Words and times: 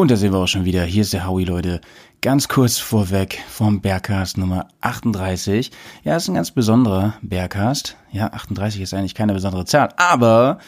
Und 0.00 0.12
da 0.12 0.16
sind 0.16 0.32
wir 0.32 0.38
auch 0.38 0.46
schon 0.46 0.64
wieder. 0.64 0.84
Hier 0.84 1.02
ist 1.02 1.12
der 1.12 1.26
Howie, 1.26 1.44
Leute. 1.44 1.80
Ganz 2.20 2.46
kurz 2.46 2.78
vorweg 2.78 3.40
vom 3.48 3.80
Bergcast 3.80 4.38
Nummer 4.38 4.68
38. 4.80 5.72
Ja, 6.04 6.14
ist 6.14 6.28
ein 6.28 6.34
ganz 6.34 6.52
besonderer 6.52 7.14
Bergcast. 7.20 7.96
Ja, 8.12 8.28
38 8.28 8.80
ist 8.80 8.94
eigentlich 8.94 9.16
keine 9.16 9.34
besondere 9.34 9.64
Zahl, 9.64 9.88
aber 9.96 10.60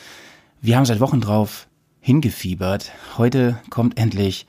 wir 0.61 0.77
haben 0.77 0.85
seit 0.85 0.99
Wochen 0.99 1.21
drauf 1.21 1.69
hingefiebert. 2.01 2.91
Heute 3.19 3.61
kommt 3.71 4.01
endlich 4.01 4.49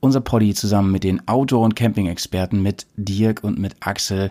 unser 0.00 0.20
Poddy 0.20 0.52
zusammen 0.52 0.92
mit 0.92 1.04
den 1.04 1.26
Outdoor- 1.26 1.64
und 1.64 1.74
Camping-Experten, 1.74 2.60
mit 2.60 2.86
Dirk 2.98 3.42
und 3.42 3.58
mit 3.58 3.76
Axel 3.80 4.30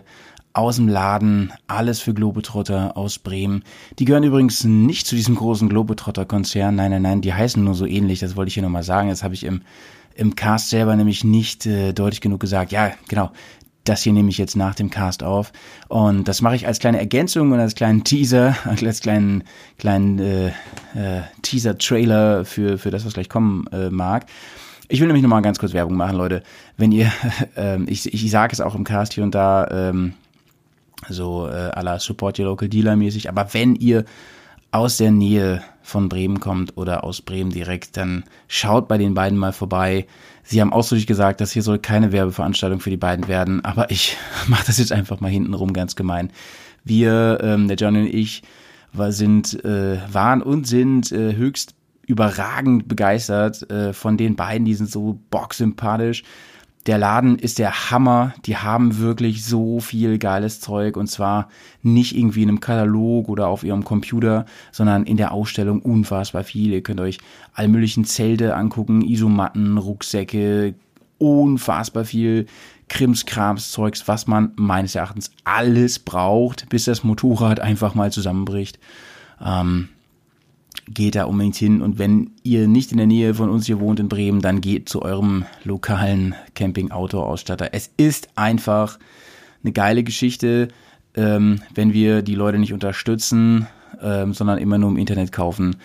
aus 0.52 0.76
dem 0.76 0.88
Laden, 0.88 1.52
alles 1.66 2.00
für 2.00 2.14
Globetrotter 2.14 2.96
aus 2.96 3.18
Bremen. 3.18 3.62
Die 3.98 4.04
gehören 4.04 4.24
übrigens 4.24 4.64
nicht 4.64 5.06
zu 5.06 5.14
diesem 5.14 5.36
großen 5.36 5.68
Globetrotter-Konzern. 5.68 6.74
Nein, 6.74 6.90
nein, 6.90 7.02
nein, 7.02 7.20
die 7.20 7.34
heißen 7.34 7.62
nur 7.62 7.74
so 7.74 7.86
ähnlich. 7.86 8.20
Das 8.20 8.36
wollte 8.36 8.48
ich 8.48 8.54
hier 8.54 8.62
nochmal 8.62 8.82
sagen. 8.82 9.08
Das 9.08 9.22
habe 9.22 9.34
ich 9.34 9.44
im, 9.44 9.62
im 10.14 10.34
Cast 10.34 10.70
selber 10.70 10.96
nämlich 10.96 11.22
nicht 11.22 11.66
äh, 11.66 11.92
deutlich 11.92 12.20
genug 12.20 12.40
gesagt. 12.40 12.72
Ja, 12.72 12.92
genau. 13.08 13.30
Das 13.84 14.02
hier 14.02 14.12
nehme 14.12 14.28
ich 14.28 14.36
jetzt 14.36 14.56
nach 14.56 14.74
dem 14.74 14.90
Cast 14.90 15.22
auf. 15.22 15.52
Und 15.88 16.28
das 16.28 16.42
mache 16.42 16.56
ich 16.56 16.66
als 16.66 16.78
kleine 16.78 16.98
Ergänzung 16.98 17.52
und 17.52 17.60
als 17.60 17.74
kleinen 17.74 18.04
Teaser, 18.04 18.56
als 18.64 19.00
kleinen, 19.00 19.44
kleinen 19.78 20.18
äh, 20.18 20.48
äh, 20.48 21.22
Teaser-Trailer 21.42 22.44
für, 22.44 22.78
für 22.78 22.90
das, 22.90 23.06
was 23.06 23.14
gleich 23.14 23.28
kommen 23.28 23.66
äh, 23.72 23.90
mag. 23.90 24.26
Ich 24.88 25.00
will 25.00 25.06
nämlich 25.06 25.22
nochmal 25.22 25.42
ganz 25.42 25.58
kurz 25.58 25.74
Werbung 25.74 25.96
machen, 25.96 26.16
Leute. 26.16 26.42
Wenn 26.76 26.92
ihr, 26.92 27.12
ähm, 27.56 27.86
ich, 27.88 28.12
ich 28.12 28.30
sage 28.30 28.52
es 28.52 28.60
auch 28.60 28.74
im 28.74 28.84
Cast 28.84 29.12
hier 29.12 29.22
und 29.22 29.34
da, 29.34 29.68
ähm, 29.70 30.14
so 31.08 31.46
äh, 31.48 31.70
à 31.70 31.82
la 31.82 31.98
Support 31.98 32.38
Your 32.38 32.46
Local 32.46 32.68
Dealer 32.68 32.96
mäßig. 32.96 33.28
Aber 33.28 33.52
wenn 33.54 33.74
ihr 33.76 34.04
aus 34.70 34.98
der 34.98 35.10
Nähe 35.10 35.62
von 35.82 36.08
Bremen 36.08 36.40
kommt 36.40 36.76
oder 36.76 37.04
aus 37.04 37.22
Bremen 37.22 37.50
direkt, 37.50 37.96
dann 37.96 38.24
schaut 38.48 38.88
bei 38.88 38.98
den 38.98 39.14
beiden 39.14 39.38
mal 39.38 39.52
vorbei. 39.52 40.06
Sie 40.42 40.60
haben 40.60 40.72
ausdrücklich 40.72 41.06
gesagt, 41.06 41.40
dass 41.40 41.52
hier 41.52 41.62
soll 41.62 41.78
keine 41.78 42.12
Werbeveranstaltung 42.12 42.80
für 42.80 42.90
die 42.90 42.96
beiden 42.96 43.28
werden, 43.28 43.64
aber 43.64 43.90
ich 43.90 44.16
mache 44.46 44.66
das 44.66 44.78
jetzt 44.78 44.92
einfach 44.92 45.20
mal 45.20 45.30
hintenrum 45.30 45.72
ganz 45.72 45.96
gemein. 45.96 46.30
Wir, 46.84 47.38
ähm, 47.42 47.68
der 47.68 47.76
Johnny 47.76 48.00
und 48.00 48.14
ich, 48.14 48.42
sind, 49.10 49.64
äh, 49.64 49.98
waren 50.12 50.42
und 50.42 50.66
sind 50.66 51.12
äh, 51.12 51.36
höchst 51.36 51.74
überragend 52.06 52.88
begeistert 52.88 53.70
äh, 53.70 53.92
von 53.92 54.16
den 54.16 54.34
beiden. 54.34 54.64
Die 54.64 54.74
sind 54.74 54.90
so 54.90 55.20
bocksympathisch. 55.30 56.24
Der 56.88 56.96
Laden 56.96 57.38
ist 57.38 57.58
der 57.58 57.90
Hammer. 57.90 58.32
Die 58.46 58.56
haben 58.56 58.96
wirklich 58.96 59.44
so 59.44 59.78
viel 59.78 60.16
geiles 60.16 60.62
Zeug 60.62 60.96
und 60.96 61.06
zwar 61.06 61.50
nicht 61.82 62.16
irgendwie 62.16 62.42
in 62.42 62.48
einem 62.48 62.60
Katalog 62.60 63.28
oder 63.28 63.48
auf 63.48 63.62
ihrem 63.62 63.84
Computer, 63.84 64.46
sondern 64.72 65.04
in 65.04 65.18
der 65.18 65.32
Ausstellung 65.32 65.82
unfassbar 65.82 66.44
viel. 66.44 66.72
Ihr 66.72 66.82
könnt 66.82 67.00
euch 67.00 67.18
all 67.52 67.68
möglichen 67.68 68.06
Zelte 68.06 68.56
angucken, 68.56 69.02
Isomatten, 69.02 69.76
Rucksäcke, 69.76 70.76
unfassbar 71.18 72.06
viel 72.06 72.46
Krimskrams 72.88 73.70
Zeugs, 73.70 74.08
was 74.08 74.26
man 74.26 74.52
meines 74.56 74.94
Erachtens 74.94 75.30
alles 75.44 75.98
braucht, 75.98 76.70
bis 76.70 76.86
das 76.86 77.04
Motorrad 77.04 77.60
einfach 77.60 77.94
mal 77.94 78.10
zusammenbricht. 78.10 78.78
Ähm, 79.44 79.90
geht 80.92 81.14
da 81.14 81.24
unbedingt 81.24 81.56
hin. 81.56 81.82
Und 81.82 81.98
wenn 81.98 82.32
ihr 82.42 82.68
nicht 82.68 82.92
in 82.92 82.98
der 82.98 83.06
Nähe 83.06 83.34
von 83.34 83.50
uns 83.50 83.66
hier 83.66 83.80
wohnt 83.80 84.00
in 84.00 84.08
Bremen, 84.08 84.40
dann 84.40 84.60
geht 84.60 84.88
zu 84.88 85.02
eurem 85.02 85.44
lokalen 85.64 86.34
Camping-Auto-Ausstatter. 86.54 87.70
Es 87.72 87.90
ist 87.96 88.28
einfach 88.36 88.98
eine 89.62 89.72
geile 89.72 90.02
Geschichte, 90.04 90.68
ähm, 91.14 91.60
wenn 91.74 91.92
wir 91.92 92.22
die 92.22 92.34
Leute 92.34 92.58
nicht 92.58 92.72
unterstützen, 92.72 93.66
ähm, 94.00 94.34
sondern 94.34 94.58
immer 94.58 94.78
nur 94.78 94.90
im 94.90 94.98
Internet 94.98 95.32
kaufen 95.32 95.76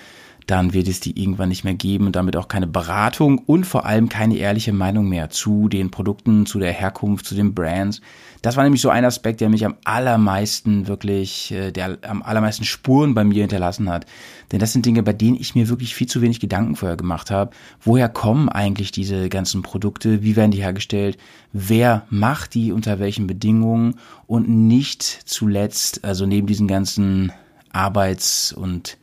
dann 0.47 0.73
wird 0.73 0.87
es 0.87 0.99
die 0.99 1.19
irgendwann 1.21 1.49
nicht 1.49 1.63
mehr 1.63 1.73
geben 1.73 2.05
und 2.05 2.15
damit 2.15 2.35
auch 2.35 2.47
keine 2.47 2.67
Beratung 2.67 3.39
und 3.39 3.65
vor 3.65 3.85
allem 3.85 4.09
keine 4.09 4.37
ehrliche 4.37 4.73
Meinung 4.73 5.07
mehr 5.07 5.29
zu 5.29 5.69
den 5.69 5.91
Produkten, 5.91 6.45
zu 6.45 6.59
der 6.59 6.71
Herkunft, 6.71 7.25
zu 7.25 7.35
den 7.35 7.53
Brands. 7.53 8.01
Das 8.41 8.57
war 8.57 8.63
nämlich 8.63 8.81
so 8.81 8.89
ein 8.89 9.05
Aspekt, 9.05 9.39
der 9.39 9.49
mich 9.49 9.65
am 9.65 9.75
allermeisten 9.85 10.87
wirklich, 10.87 11.51
äh, 11.51 11.71
der 11.71 11.97
am 12.01 12.21
allermeisten 12.21 12.65
Spuren 12.65 13.13
bei 13.13 13.23
mir 13.23 13.41
hinterlassen 13.41 13.89
hat. 13.89 14.05
Denn 14.51 14.59
das 14.59 14.73
sind 14.73 14.85
Dinge, 14.85 15.01
bei 15.01 15.13
denen 15.13 15.37
ich 15.37 15.55
mir 15.55 15.69
wirklich 15.69 15.95
viel 15.95 16.07
zu 16.07 16.21
wenig 16.21 16.41
Gedanken 16.41 16.75
vorher 16.75 16.97
gemacht 16.97 17.31
habe. 17.31 17.51
Woher 17.81 18.09
kommen 18.09 18.49
eigentlich 18.49 18.91
diese 18.91 19.29
ganzen 19.29 19.61
Produkte? 19.61 20.23
Wie 20.23 20.35
werden 20.35 20.51
die 20.51 20.61
hergestellt? 20.61 21.17
Wer 21.53 22.05
macht 22.09 22.53
die 22.53 22.73
unter 22.73 22.99
welchen 22.99 23.27
Bedingungen? 23.27 23.95
Und 24.27 24.49
nicht 24.49 25.03
zuletzt, 25.03 26.03
also 26.03 26.25
neben 26.25 26.47
diesen 26.47 26.67
ganzen 26.67 27.31
Arbeits- 27.71 28.51
und 28.51 28.97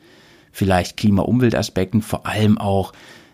vielleicht 0.53 0.97
Klima-Umwelt-Aspekten, 0.97 2.03
vor 2.03 2.27
allem 2.27 2.59
auch, 2.59 2.93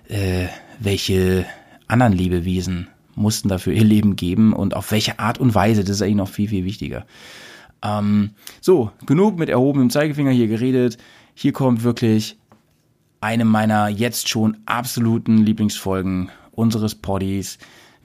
äh, 0.09 0.47
welche 0.79 1.47
anderen 1.89 2.13
Lebewesen 2.13 2.89
mussten 3.15 3.49
dafür 3.49 3.73
ihr 3.73 3.85
Leben 3.85 4.17
geben 4.17 4.53
und 4.53 4.75
auf 4.75 4.91
welche 4.91 5.19
Art 5.19 5.39
und 5.39 5.55
Weise, 5.55 5.83
das 5.83 5.97
ist 5.97 6.03
eigentlich 6.03 6.17
noch 6.17 6.29
viel, 6.29 6.49
viel 6.49 6.65
wichtiger. 6.65 7.07
Ähm, 7.83 8.31
so, 8.61 8.91
genug 9.07 9.39
mit 9.39 9.49
erhobenem 9.49 9.91
Zeigefinger 9.91 10.31
hier 10.31 10.49
geredet. 10.49 10.99
Hier 11.35 11.53
kommt 11.53 11.83
wirklich 11.83 12.37
eine 13.21 13.45
meiner 13.45 13.89
jetzt 13.89 14.29
schon 14.29 14.59
absoluten 14.67 15.39
Lieblingsfolgen 15.39 16.31
unseres 16.53 16.95
Poddies. 16.95 17.59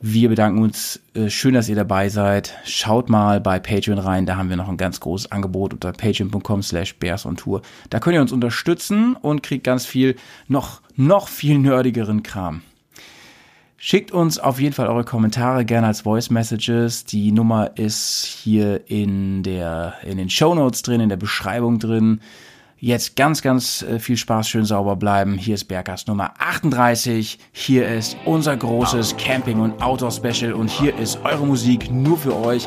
Wir 0.04 0.30
bedanken 0.30 0.64
uns. 0.64 1.00
Äh, 1.14 1.30
schön, 1.30 1.54
dass 1.54 1.70
ihr 1.70 1.76
dabei 1.76 2.10
seid. 2.10 2.58
Schaut 2.66 3.08
mal 3.08 3.40
bei 3.40 3.60
Patreon 3.60 4.00
rein. 4.00 4.26
Da 4.26 4.36
haben 4.36 4.50
wir 4.50 4.58
noch 4.58 4.68
ein 4.68 4.78
ganz 4.78 5.00
großes 5.00 5.32
Angebot 5.32 5.74
unter 5.74 5.92
patreon.com 5.92 6.64
slash 6.64 6.96
tour. 7.38 7.62
Da 7.92 8.00
könnt 8.00 8.16
ihr 8.16 8.22
uns 8.22 8.32
unterstützen 8.32 9.16
und 9.16 9.44
kriegt 9.44 9.64
ganz 9.64 9.86
viel, 9.86 10.16
noch, 10.48 10.82
noch 10.96 11.28
viel 11.28 11.60
nerdigeren 11.60 12.24
Kram. 12.24 12.64
Schickt 13.78 14.12
uns 14.12 14.40
auf 14.40 14.60
jeden 14.60 14.74
Fall 14.74 14.88
eure 14.88 15.04
Kommentare 15.04 15.66
gerne 15.66 15.88
als 15.88 16.02
Voice 16.02 16.32
Messages. 16.32 17.06
Die 17.06 17.32
Nummer 17.32 17.78
ist 17.78 18.26
hier 18.26 18.90
in 18.90 19.44
der, 19.44 19.96
in 20.04 20.18
den 20.18 20.32
Show 20.32 20.56
Notes 20.56 20.82
drin, 20.82 21.02
in 21.02 21.10
der 21.10 21.18
Beschreibung 21.18 21.78
drin. 21.78 22.22
Jetzt 22.84 23.16
ganz, 23.16 23.44
ganz 23.44 23.84
äh, 23.84 24.00
viel 24.00 24.18
Spaß, 24.18 24.50
schön 24.50 24.66
sauber 24.66 24.96
bleiben. 24.96 25.38
Hier 25.38 25.54
ist 25.54 25.66
Bergast 25.66 26.08
Nummer 26.08 26.34
38. 26.40 27.38
Hier 27.52 27.88
ist 27.88 28.18
unser 28.26 28.58
großes 28.58 29.18
Camping- 29.18 29.60
und 29.60 29.80
Outdoor-Special 29.84 30.52
und 30.52 30.68
hier 30.68 30.98
ist 30.98 31.20
eure 31.24 31.46
Musik 31.46 31.92
nur 31.92 32.18
für 32.18 32.36
euch. 32.36 32.66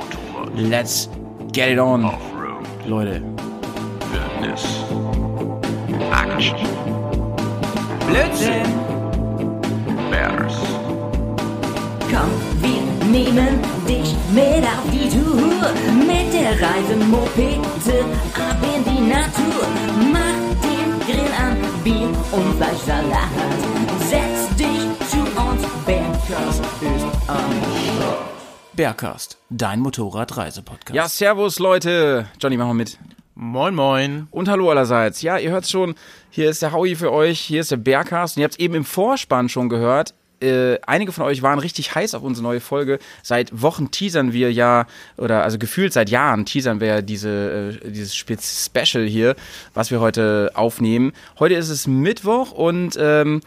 Let's 0.54 1.10
get 1.52 1.70
it 1.70 1.80
on. 1.80 2.08
Leute. 2.86 3.20
Goodness. 4.12 4.64
Action. 6.12 6.58
Blödsinn. 8.06 8.62
Bears. 10.12 10.73
Nehmen 13.14 13.62
dich 13.86 14.12
mit 14.32 14.64
auf 14.64 14.90
die 14.90 15.08
Tour. 15.08 15.72
Mit 16.04 16.34
der 16.34 16.50
Reisemopete 16.60 18.04
ab 18.34 18.58
in 18.74 18.82
die 18.82 19.02
Natur. 19.08 19.68
Mach 20.10 20.34
den 20.64 20.98
Grill 21.06 21.30
an, 21.38 21.56
Bier 21.84 22.08
und 22.32 22.56
Fleischsalat. 22.56 23.28
Setz 24.00 24.56
dich 24.56 25.08
zu 25.08 25.20
uns, 25.40 25.62
Bergkast 25.86 26.64
ist 26.80 27.06
am 27.28 27.52
Bergcast, 28.72 29.38
dein 29.48 29.78
Motorradreisepodcast. 29.78 30.96
Ja, 30.96 31.06
servus 31.06 31.60
Leute. 31.60 32.26
Johnny, 32.40 32.56
mach 32.56 32.66
mal 32.66 32.74
mit. 32.74 32.98
Moin, 33.36 33.76
moin. 33.76 34.26
Und 34.32 34.48
hallo 34.48 34.70
allerseits. 34.70 35.22
Ja, 35.22 35.38
ihr 35.38 35.52
hört 35.52 35.68
schon, 35.68 35.94
hier 36.30 36.50
ist 36.50 36.62
der 36.62 36.72
Howie 36.72 36.96
für 36.96 37.12
euch, 37.12 37.38
hier 37.38 37.60
ist 37.60 37.70
der 37.70 37.76
Bergcast. 37.76 38.36
Und 38.36 38.40
ihr 38.40 38.44
habt 38.46 38.54
es 38.54 38.58
eben 38.58 38.74
im 38.74 38.84
Vorspann 38.84 39.48
schon 39.48 39.68
gehört. 39.68 40.14
Äh, 40.44 40.78
einige 40.86 41.12
von 41.12 41.24
euch 41.24 41.42
waren 41.42 41.58
richtig 41.58 41.94
heiß 41.94 42.14
auf 42.14 42.22
unsere 42.22 42.42
neue 42.44 42.60
Folge. 42.60 42.98
Seit 43.22 43.62
Wochen 43.62 43.90
teasern 43.90 44.32
wir 44.32 44.52
ja, 44.52 44.86
oder 45.16 45.42
also 45.42 45.58
gefühlt 45.58 45.92
seit 45.92 46.10
Jahren 46.10 46.44
teasern 46.44 46.80
wir 46.80 46.88
ja 46.88 47.02
diese, 47.02 47.72
äh, 47.84 47.90
dieses 47.90 48.14
Special 48.14 49.06
hier, 49.06 49.36
was 49.72 49.90
wir 49.90 50.00
heute 50.00 50.50
aufnehmen. 50.54 51.12
Heute 51.38 51.54
ist 51.54 51.70
es 51.70 51.86
Mittwoch 51.86 52.52
und 52.52 52.96
ähm, 53.00 53.40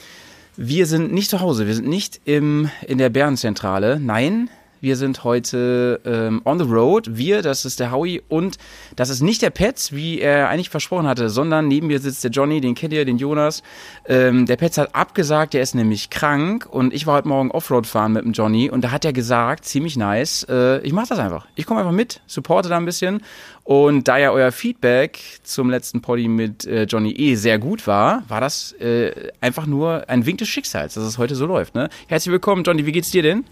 wir 0.55 0.87
sind 0.87 1.13
nicht 1.13 1.29
zu 1.29 1.39
Hause. 1.39 1.67
Wir 1.67 1.75
sind 1.75 1.87
nicht 1.87 2.19
im, 2.25 2.69
in 2.87 2.97
der 2.97 3.09
Bärenzentrale. 3.09 3.99
Nein, 3.99 4.49
wir 4.81 4.95
sind 4.95 5.23
heute 5.23 5.99
ähm, 6.05 6.41
on 6.45 6.59
the 6.59 6.65
road. 6.65 7.17
Wir, 7.17 7.41
das 7.41 7.65
ist 7.65 7.79
der 7.79 7.91
Howie 7.91 8.21
und 8.27 8.57
das 8.95 9.09
ist 9.09 9.21
nicht 9.21 9.41
der 9.41 9.49
Petz, 9.49 9.91
wie 9.91 10.19
er 10.19 10.49
eigentlich 10.49 10.69
versprochen 10.69 11.07
hatte, 11.07 11.29
sondern 11.29 11.67
neben 11.67 11.87
mir 11.87 11.99
sitzt 11.99 12.23
der 12.23 12.31
Johnny, 12.31 12.61
den 12.61 12.75
kennt 12.75 12.93
ihr, 12.93 13.05
den 13.05 13.17
Jonas. 13.17 13.63
Ähm, 14.05 14.45
der 14.45 14.57
Petz 14.57 14.77
hat 14.77 14.93
abgesagt, 14.93 15.53
der 15.53 15.61
ist 15.61 15.75
nämlich 15.75 16.09
krank 16.09 16.67
und 16.69 16.93
ich 16.93 17.07
war 17.07 17.15
heute 17.15 17.27
Morgen 17.27 17.51
Offroad 17.51 17.87
fahren 17.87 18.13
mit 18.13 18.25
dem 18.25 18.33
Johnny 18.33 18.69
und 18.69 18.81
da 18.83 18.91
hat 18.91 19.05
er 19.05 19.13
gesagt, 19.13 19.65
ziemlich 19.65 19.97
nice, 19.97 20.45
äh, 20.49 20.79
ich 20.81 20.93
mach 20.93 21.07
das 21.07 21.19
einfach. 21.19 21.47
Ich 21.55 21.65
komme 21.65 21.79
einfach 21.79 21.91
mit, 21.91 22.21
supporte 22.27 22.69
da 22.69 22.77
ein 22.77 22.85
bisschen 22.85 23.21
und 23.63 24.07
da 24.07 24.17
ja 24.17 24.31
euer 24.31 24.51
Feedback 24.51 25.19
zum 25.43 25.69
letzten 25.69 26.01
Poddy 26.01 26.29
mit 26.29 26.65
äh, 26.65 26.83
Johnny 26.83 27.11
E 27.11 27.35
sehr 27.35 27.59
gut 27.59 27.85
war, 27.85 28.23
war 28.29 28.39
das 28.39 28.71
äh, 28.73 29.31
einfach 29.41 29.65
nur 29.65 30.07
ein 30.07 30.25
Wink 30.25 30.37
des 30.37 30.47
Schicksals, 30.47 30.93
dass 30.93 31.03
es 31.03 31.17
heute 31.17 31.35
so 31.35 31.45
läuft. 31.45 31.75
Ne? 31.75 31.89
Herzlich 32.07 32.31
willkommen, 32.31 32.63
Johnny, 32.63 32.85
wie 32.85 32.91
geht's 32.93 33.11
dir 33.11 33.23
denn? 33.23 33.43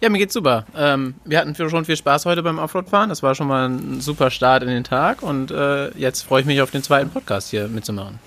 Ja, 0.00 0.08
mir 0.10 0.18
geht's 0.18 0.34
super. 0.34 0.64
Ähm, 0.76 1.14
wir 1.24 1.40
hatten 1.40 1.56
schon 1.56 1.84
viel 1.84 1.96
Spaß 1.96 2.24
heute 2.24 2.44
beim 2.44 2.60
Offroad-Fahren. 2.60 3.08
Das 3.08 3.24
war 3.24 3.34
schon 3.34 3.48
mal 3.48 3.68
ein 3.68 4.00
super 4.00 4.30
Start 4.30 4.62
in 4.62 4.68
den 4.68 4.84
Tag. 4.84 5.22
Und 5.22 5.50
äh, 5.50 5.90
jetzt 5.98 6.22
freue 6.22 6.40
ich 6.40 6.46
mich 6.46 6.60
auf 6.60 6.70
den 6.70 6.84
zweiten 6.84 7.10
Podcast 7.10 7.50
hier 7.50 7.66
mitzumachen. 7.66 8.20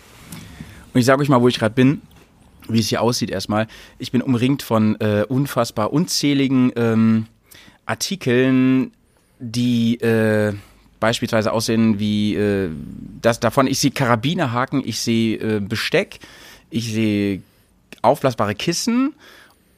Und 0.94 1.00
ich 1.00 1.06
sage 1.06 1.22
euch 1.22 1.30
mal, 1.30 1.42
wo 1.42 1.48
ich 1.48 1.58
gerade 1.58 1.74
bin. 1.74 2.02
wie 2.68 2.80
es 2.80 2.90
hier 2.90 3.02
aussieht 3.02 3.30
erstmal. 3.30 3.68
Ich 4.00 4.12
bin 4.12 4.22
umringt 4.22 4.64
von 4.64 5.00
äh, 5.00 5.24
unfassbar 5.28 5.94
unzähligen 5.94 6.74
ähm, 6.76 7.28
Artikeln, 7.86 8.92
die 9.40 9.96
äh, 10.02 10.54
beispielsweise 11.00 11.54
aussehen 11.54 12.00
wie 12.00 12.36
äh, 12.36 12.70
das 13.22 13.40
davon. 13.40 13.68
Ich 13.68 13.80
sehe 13.80 13.92
Karabinerhaken, 13.92 14.84
ich 14.86 15.00
sehe 15.00 15.38
äh, 15.38 15.60
Besteck, 15.62 16.20
ich 16.70 16.92
sehe 16.92 17.42
aufblasbare 18.02 18.56
Kissen 18.56 19.14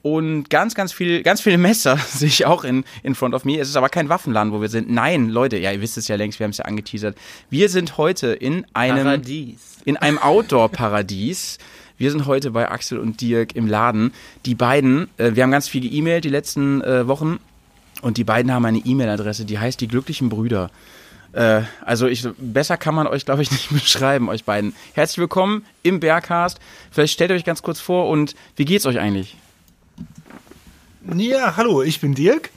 und 0.03 0.49
ganz, 0.49 0.75
ganz 0.75 0.91
viel, 0.91 1.23
ganz 1.23 1.41
viele 1.41 1.57
Messer 1.57 1.97
sehe 2.07 2.27
ich 2.27 2.45
auch 2.45 2.63
in, 2.65 2.83
in 3.01 3.15
front 3.15 3.33
of 3.33 3.45
me. 3.45 3.57
Es 3.57 3.69
ist 3.69 3.77
aber 3.77 3.89
kein 3.89 4.09
Waffenladen, 4.09 4.51
wo 4.53 4.61
wir 4.61 4.67
sind. 4.69 4.91
Nein, 4.91 5.29
Leute, 5.29 5.57
ja, 5.57 5.71
ihr 5.71 5.81
wisst 5.81 5.97
es 5.97 6.07
ja 6.07 6.17
längst, 6.17 6.39
wir 6.39 6.43
haben 6.43 6.51
es 6.51 6.57
ja 6.57 6.65
angeteasert. 6.65 7.17
Wir 7.49 7.69
sind 7.69 7.97
heute 7.97 8.27
in 8.33 8.65
einem, 8.73 9.05
Paradies. 9.05 9.77
in 9.85 9.97
einem 9.97 10.19
Outdoor-Paradies. 10.19 11.57
Wir 11.97 12.11
sind 12.11 12.25
heute 12.25 12.51
bei 12.51 12.69
Axel 12.69 12.99
und 12.99 13.21
Dirk 13.21 13.55
im 13.55 13.65
Laden. 13.65 14.13
Die 14.45 14.55
beiden, 14.55 15.07
äh, 15.17 15.31
wir 15.35 15.43
haben 15.43 15.51
ganz 15.51 15.69
viel 15.69 15.89
geemailt 15.89 16.25
die 16.25 16.29
letzten 16.29 16.81
äh, 16.81 17.07
Wochen 17.07 17.39
und 18.01 18.17
die 18.17 18.25
beiden 18.25 18.51
haben 18.51 18.65
eine 18.65 18.79
E-Mail-Adresse, 18.79 19.45
die 19.45 19.57
heißt 19.57 19.79
die 19.79 19.87
glücklichen 19.87 20.27
Brüder. 20.27 20.69
Äh, 21.31 21.61
also 21.79 22.07
ich, 22.07 22.27
besser 22.37 22.75
kann 22.75 22.93
man 22.93 23.07
euch, 23.07 23.23
glaube 23.23 23.41
ich, 23.41 23.51
nicht 23.53 23.69
beschreiben, 23.69 24.27
euch 24.27 24.43
beiden. 24.43 24.75
Herzlich 24.95 25.19
willkommen 25.19 25.63
im 25.81 26.01
Bergcast. 26.01 26.59
Vielleicht 26.91 27.13
stellt 27.13 27.31
ihr 27.31 27.37
euch 27.37 27.45
ganz 27.45 27.61
kurz 27.61 27.79
vor 27.79 28.09
und 28.09 28.35
wie 28.57 28.65
geht's 28.65 28.85
euch 28.85 28.99
eigentlich? 28.99 29.37
Ja, 31.11 31.57
hallo, 31.57 31.83
ich 31.83 31.99
bin 31.99 32.15
Dirk. 32.15 32.49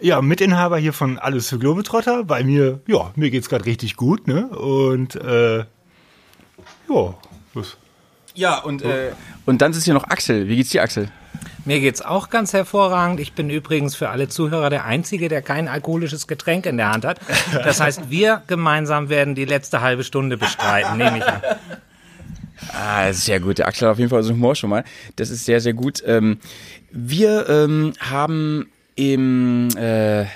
Ja, 0.00 0.20
Mitinhaber 0.20 0.76
hier 0.76 0.92
von 0.92 1.18
Alles 1.18 1.48
für 1.48 1.58
Globetrotter. 1.58 2.24
Bei 2.24 2.42
mir, 2.42 2.80
ja, 2.88 3.12
mir 3.14 3.30
geht's 3.30 3.48
gerade 3.48 3.64
richtig 3.64 3.94
gut, 3.94 4.26
ne? 4.26 4.48
Und 4.48 5.14
äh, 5.14 5.58
ja, 5.58 7.14
was? 7.54 7.76
Ja, 8.34 8.58
und, 8.58 8.82
äh, 8.82 9.12
und 9.46 9.62
dann 9.62 9.70
ist 9.70 9.84
hier 9.84 9.94
noch 9.94 10.04
Axel. 10.04 10.48
Wie 10.48 10.56
geht's 10.56 10.70
dir, 10.70 10.82
Axel? 10.82 11.08
Mir 11.64 11.78
geht's 11.78 12.02
auch 12.02 12.28
ganz 12.28 12.52
hervorragend. 12.52 13.20
Ich 13.20 13.34
bin 13.34 13.48
übrigens 13.48 13.94
für 13.94 14.10
alle 14.10 14.28
Zuhörer 14.28 14.68
der 14.68 14.84
Einzige, 14.84 15.28
der 15.28 15.40
kein 15.40 15.68
alkoholisches 15.68 16.26
Getränk 16.26 16.66
in 16.66 16.76
der 16.76 16.90
Hand 16.90 17.04
hat. 17.04 17.20
Das 17.52 17.80
heißt, 17.80 18.10
wir 18.10 18.42
gemeinsam 18.48 19.08
werden 19.08 19.36
die 19.36 19.44
letzte 19.44 19.80
halbe 19.80 20.02
Stunde 20.02 20.36
bestreiten, 20.36 20.98
nehme 20.98 21.18
ich 21.18 21.24
an. 21.24 21.40
Ah, 22.72 23.08
ist 23.08 23.24
sehr 23.24 23.40
gut. 23.40 23.58
Der 23.58 23.68
Axel 23.68 23.88
hat 23.88 23.92
auf 23.92 23.98
jeden 23.98 24.10
Fall 24.10 24.22
so 24.22 24.32
Humor 24.32 24.54
schon 24.54 24.70
mal. 24.70 24.84
Das 25.16 25.30
ist 25.30 25.44
sehr, 25.44 25.60
sehr 25.60 25.74
gut. 25.74 26.02
Ähm, 26.06 26.38
wir 26.90 27.48
ähm, 27.48 27.92
haben 28.00 28.66
im, 28.96 29.70
äh, 29.76 30.22
äh, 30.22 30.26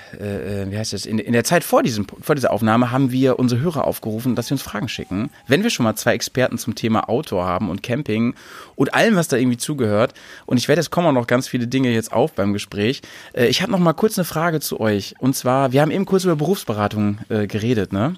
wie 0.69 0.77
heißt 0.77 0.93
das, 0.93 1.07
in, 1.07 1.21
in 1.21 1.33
der 1.33 1.45
Zeit 1.45 1.63
vor, 1.63 1.83
diesem, 1.85 2.07
vor 2.21 2.35
dieser 2.35 2.53
Aufnahme 2.53 2.91
haben 2.91 3.13
wir 3.13 3.39
unsere 3.39 3.61
Hörer 3.61 3.85
aufgerufen, 3.85 4.35
dass 4.35 4.49
sie 4.49 4.55
uns 4.55 4.63
Fragen 4.63 4.89
schicken. 4.89 5.31
Wenn 5.47 5.63
wir 5.63 5.71
schon 5.71 5.85
mal 5.85 5.95
zwei 5.95 6.15
Experten 6.15 6.59
zum 6.59 6.75
Thema 6.75 7.09
Outdoor 7.09 7.47
haben 7.47 7.71
und 7.71 7.85
Camping 7.85 8.35
und 8.75 8.95
allem, 8.95 9.15
was 9.15 9.29
da 9.29 9.37
irgendwie 9.37 9.59
zugehört, 9.59 10.15
und 10.47 10.57
ich 10.57 10.67
werde, 10.67 10.81
es 10.81 10.91
kommen 10.91 11.07
auch 11.07 11.13
noch 11.13 11.29
ganz 11.29 11.47
viele 11.47 11.69
Dinge 11.69 11.91
jetzt 11.93 12.13
auf 12.13 12.33
beim 12.33 12.53
Gespräch. 12.53 13.03
Äh, 13.33 13.47
ich 13.47 13.63
habe 13.63 13.71
noch 13.71 13.79
mal 13.79 13.93
kurz 13.93 14.19
eine 14.19 14.25
Frage 14.25 14.59
zu 14.59 14.81
euch. 14.81 15.15
Und 15.21 15.37
zwar, 15.37 15.71
wir 15.71 15.81
haben 15.81 15.93
eben 15.93 16.05
kurz 16.05 16.25
über 16.25 16.35
Berufsberatung 16.35 17.19
äh, 17.29 17.47
geredet, 17.47 17.93
ne? 17.93 18.17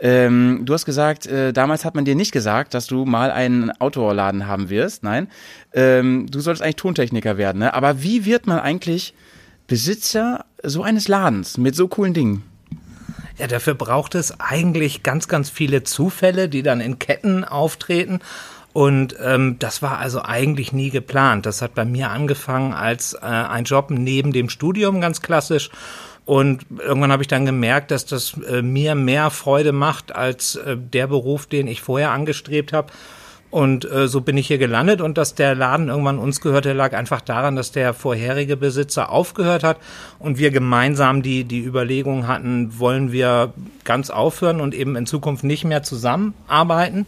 Ähm, 0.00 0.62
du 0.64 0.72
hast 0.72 0.86
gesagt, 0.86 1.26
äh, 1.26 1.52
damals 1.52 1.84
hat 1.84 1.94
man 1.94 2.04
dir 2.04 2.14
nicht 2.14 2.32
gesagt, 2.32 2.72
dass 2.72 2.86
du 2.86 3.04
mal 3.04 3.30
einen 3.30 3.70
Outdoor-Laden 3.70 4.46
haben 4.46 4.70
wirst. 4.70 5.02
Nein, 5.02 5.28
ähm, 5.74 6.26
du 6.30 6.40
solltest 6.40 6.62
eigentlich 6.62 6.76
Tontechniker 6.76 7.36
werden. 7.36 7.58
Ne? 7.58 7.74
Aber 7.74 8.02
wie 8.02 8.24
wird 8.24 8.46
man 8.46 8.58
eigentlich 8.60 9.14
Besitzer 9.66 10.46
so 10.62 10.82
eines 10.82 11.06
Ladens 11.06 11.58
mit 11.58 11.76
so 11.76 11.86
coolen 11.86 12.14
Dingen? 12.14 12.42
Ja, 13.38 13.46
dafür 13.46 13.74
braucht 13.74 14.14
es 14.14 14.38
eigentlich 14.40 15.02
ganz, 15.02 15.28
ganz 15.28 15.48
viele 15.48 15.82
Zufälle, 15.82 16.48
die 16.48 16.62
dann 16.62 16.80
in 16.80 16.98
Ketten 16.98 17.44
auftreten. 17.44 18.20
Und 18.72 19.16
ähm, 19.20 19.56
das 19.58 19.82
war 19.82 19.98
also 19.98 20.22
eigentlich 20.22 20.72
nie 20.72 20.90
geplant. 20.90 21.46
Das 21.46 21.60
hat 21.60 21.74
bei 21.74 21.84
mir 21.84 22.10
angefangen 22.10 22.72
als 22.72 23.14
äh, 23.14 23.26
ein 23.26 23.64
Job 23.64 23.90
neben 23.90 24.32
dem 24.32 24.48
Studium, 24.48 25.00
ganz 25.00 25.22
klassisch. 25.22 25.70
Und 26.24 26.66
irgendwann 26.78 27.12
habe 27.12 27.22
ich 27.22 27.28
dann 27.28 27.46
gemerkt, 27.46 27.90
dass 27.90 28.06
das 28.06 28.34
äh, 28.48 28.62
mir 28.62 28.94
mehr 28.94 29.30
Freude 29.30 29.72
macht 29.72 30.14
als 30.14 30.56
äh, 30.56 30.76
der 30.76 31.06
Beruf, 31.06 31.46
den 31.46 31.66
ich 31.66 31.80
vorher 31.80 32.12
angestrebt 32.12 32.72
habe. 32.72 32.92
Und 33.50 33.90
äh, 33.90 34.06
so 34.06 34.20
bin 34.20 34.36
ich 34.36 34.46
hier 34.46 34.58
gelandet 34.58 35.00
und 35.00 35.18
dass 35.18 35.34
der 35.34 35.56
Laden 35.56 35.88
irgendwann 35.88 36.18
uns 36.18 36.40
gehörte, 36.40 36.72
lag 36.72 36.92
einfach 36.92 37.20
daran, 37.20 37.56
dass 37.56 37.72
der 37.72 37.94
vorherige 37.94 38.56
Besitzer 38.56 39.10
aufgehört 39.10 39.64
hat 39.64 39.78
und 40.20 40.38
wir 40.38 40.52
gemeinsam 40.52 41.20
die, 41.22 41.42
die 41.42 41.64
Überlegung 41.64 42.28
hatten, 42.28 42.78
wollen 42.78 43.10
wir 43.10 43.52
ganz 43.82 44.10
aufhören 44.10 44.60
und 44.60 44.72
eben 44.72 44.94
in 44.94 45.06
Zukunft 45.06 45.42
nicht 45.42 45.64
mehr 45.64 45.82
zusammenarbeiten, 45.82 47.06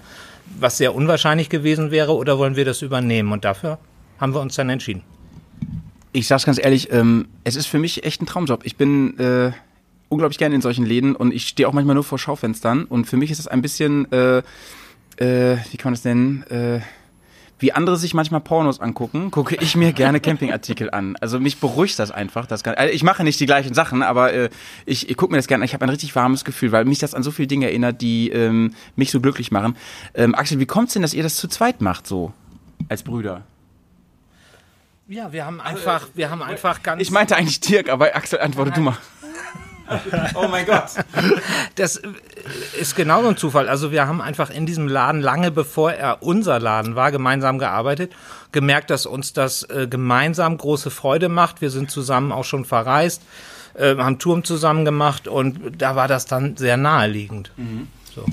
was 0.58 0.78
sehr 0.78 0.96
unwahrscheinlich 0.96 1.48
gewesen 1.48 1.92
wäre, 1.92 2.16
oder 2.16 2.38
wollen 2.38 2.56
wir 2.56 2.64
das 2.64 2.82
übernehmen? 2.82 3.30
Und 3.30 3.44
dafür 3.44 3.78
haben 4.18 4.34
wir 4.34 4.40
uns 4.40 4.56
dann 4.56 4.68
entschieden. 4.68 5.04
Ich 6.12 6.26
sag's 6.26 6.44
ganz 6.44 6.58
ehrlich, 6.62 6.92
ähm, 6.92 7.28
es 7.44 7.56
ist 7.56 7.66
für 7.66 7.78
mich 7.78 8.04
echt 8.04 8.20
ein 8.20 8.26
Traumjob. 8.26 8.64
Ich 8.64 8.76
bin 8.76 9.18
äh, 9.18 9.52
unglaublich 10.10 10.38
gerne 10.38 10.54
in 10.54 10.60
solchen 10.60 10.84
Läden 10.84 11.16
und 11.16 11.32
ich 11.32 11.48
stehe 11.48 11.66
auch 11.66 11.72
manchmal 11.72 11.94
nur 11.94 12.04
vor 12.04 12.18
Schaufenstern 12.18 12.84
und 12.84 13.06
für 13.06 13.16
mich 13.16 13.30
ist 13.30 13.38
es 13.38 13.48
ein 13.48 13.62
bisschen, 13.62 14.10
äh, 14.12 14.38
äh, 15.16 15.56
wie 15.70 15.76
kann 15.78 15.90
man 15.90 15.94
das 15.94 16.04
nennen, 16.04 16.42
äh, 16.50 16.80
wie 17.62 17.72
andere 17.72 17.96
sich 17.96 18.12
manchmal 18.12 18.40
Pornos 18.40 18.80
angucken, 18.80 19.30
gucke 19.30 19.56
ich 19.56 19.76
mir 19.76 19.92
gerne 19.92 20.20
Campingartikel 20.20 20.90
an. 20.90 21.16
Also 21.20 21.38
mich 21.38 21.58
beruhigt 21.58 21.98
das 21.98 22.10
einfach. 22.10 22.46
Das 22.46 22.64
kann, 22.64 22.74
also 22.74 22.92
ich 22.92 23.04
mache 23.04 23.22
nicht 23.22 23.38
die 23.38 23.46
gleichen 23.46 23.72
Sachen, 23.72 24.02
aber 24.02 24.32
äh, 24.34 24.50
ich, 24.84 25.08
ich 25.08 25.16
gucke 25.16 25.32
mir 25.32 25.38
das 25.38 25.46
gerne 25.46 25.62
an. 25.62 25.66
Ich 25.66 25.72
habe 25.72 25.84
ein 25.84 25.90
richtig 25.90 26.14
warmes 26.16 26.44
Gefühl, 26.44 26.72
weil 26.72 26.84
mich 26.84 26.98
das 26.98 27.14
an 27.14 27.22
so 27.22 27.30
viele 27.30 27.46
Dinge 27.46 27.66
erinnert, 27.66 28.00
die 28.00 28.30
ähm, 28.30 28.74
mich 28.96 29.12
so 29.12 29.20
glücklich 29.20 29.52
machen. 29.52 29.76
Ähm, 30.14 30.34
Axel, 30.34 30.58
wie 30.58 30.66
kommt's 30.66 30.92
denn, 30.92 31.02
dass 31.02 31.14
ihr 31.14 31.22
das 31.22 31.36
zu 31.36 31.46
zweit 31.46 31.80
macht, 31.80 32.06
so 32.06 32.32
als 32.88 33.04
Brüder? 33.04 33.44
Ja, 35.12 35.30
wir 35.30 35.44
haben 35.44 35.60
einfach, 35.60 36.08
wir 36.14 36.30
haben 36.30 36.42
einfach 36.42 36.82
ganz. 36.82 37.02
Ich 37.02 37.10
meinte 37.10 37.36
eigentlich 37.36 37.60
Dirk, 37.60 37.90
aber 37.90 38.16
Axel, 38.16 38.40
antworte 38.40 38.70
du 38.70 38.80
mal. 38.80 38.96
oh 40.34 40.48
mein 40.48 40.64
Gott. 40.64 40.86
Das 41.74 42.00
ist 42.80 42.96
genau 42.96 43.20
so 43.20 43.28
ein 43.28 43.36
Zufall. 43.36 43.68
Also 43.68 43.92
wir 43.92 44.06
haben 44.06 44.22
einfach 44.22 44.48
in 44.48 44.64
diesem 44.64 44.88
Laden 44.88 45.20
lange 45.20 45.50
bevor 45.50 45.92
er 45.92 46.22
unser 46.22 46.58
Laden 46.58 46.96
war, 46.96 47.12
gemeinsam 47.12 47.58
gearbeitet, 47.58 48.14
gemerkt, 48.52 48.88
dass 48.88 49.04
uns 49.04 49.34
das 49.34 49.64
äh, 49.64 49.86
gemeinsam 49.86 50.56
große 50.56 50.90
Freude 50.90 51.28
macht. 51.28 51.60
Wir 51.60 51.68
sind 51.68 51.90
zusammen 51.90 52.32
auch 52.32 52.44
schon 52.44 52.64
verreist, 52.64 53.20
äh, 53.74 53.94
haben 53.96 54.18
Turm 54.18 54.44
zusammen 54.44 54.86
gemacht 54.86 55.28
und 55.28 55.82
da 55.82 55.94
war 55.94 56.08
das 56.08 56.24
dann 56.24 56.56
sehr 56.56 56.78
naheliegend. 56.78 57.52
So. 58.14 58.24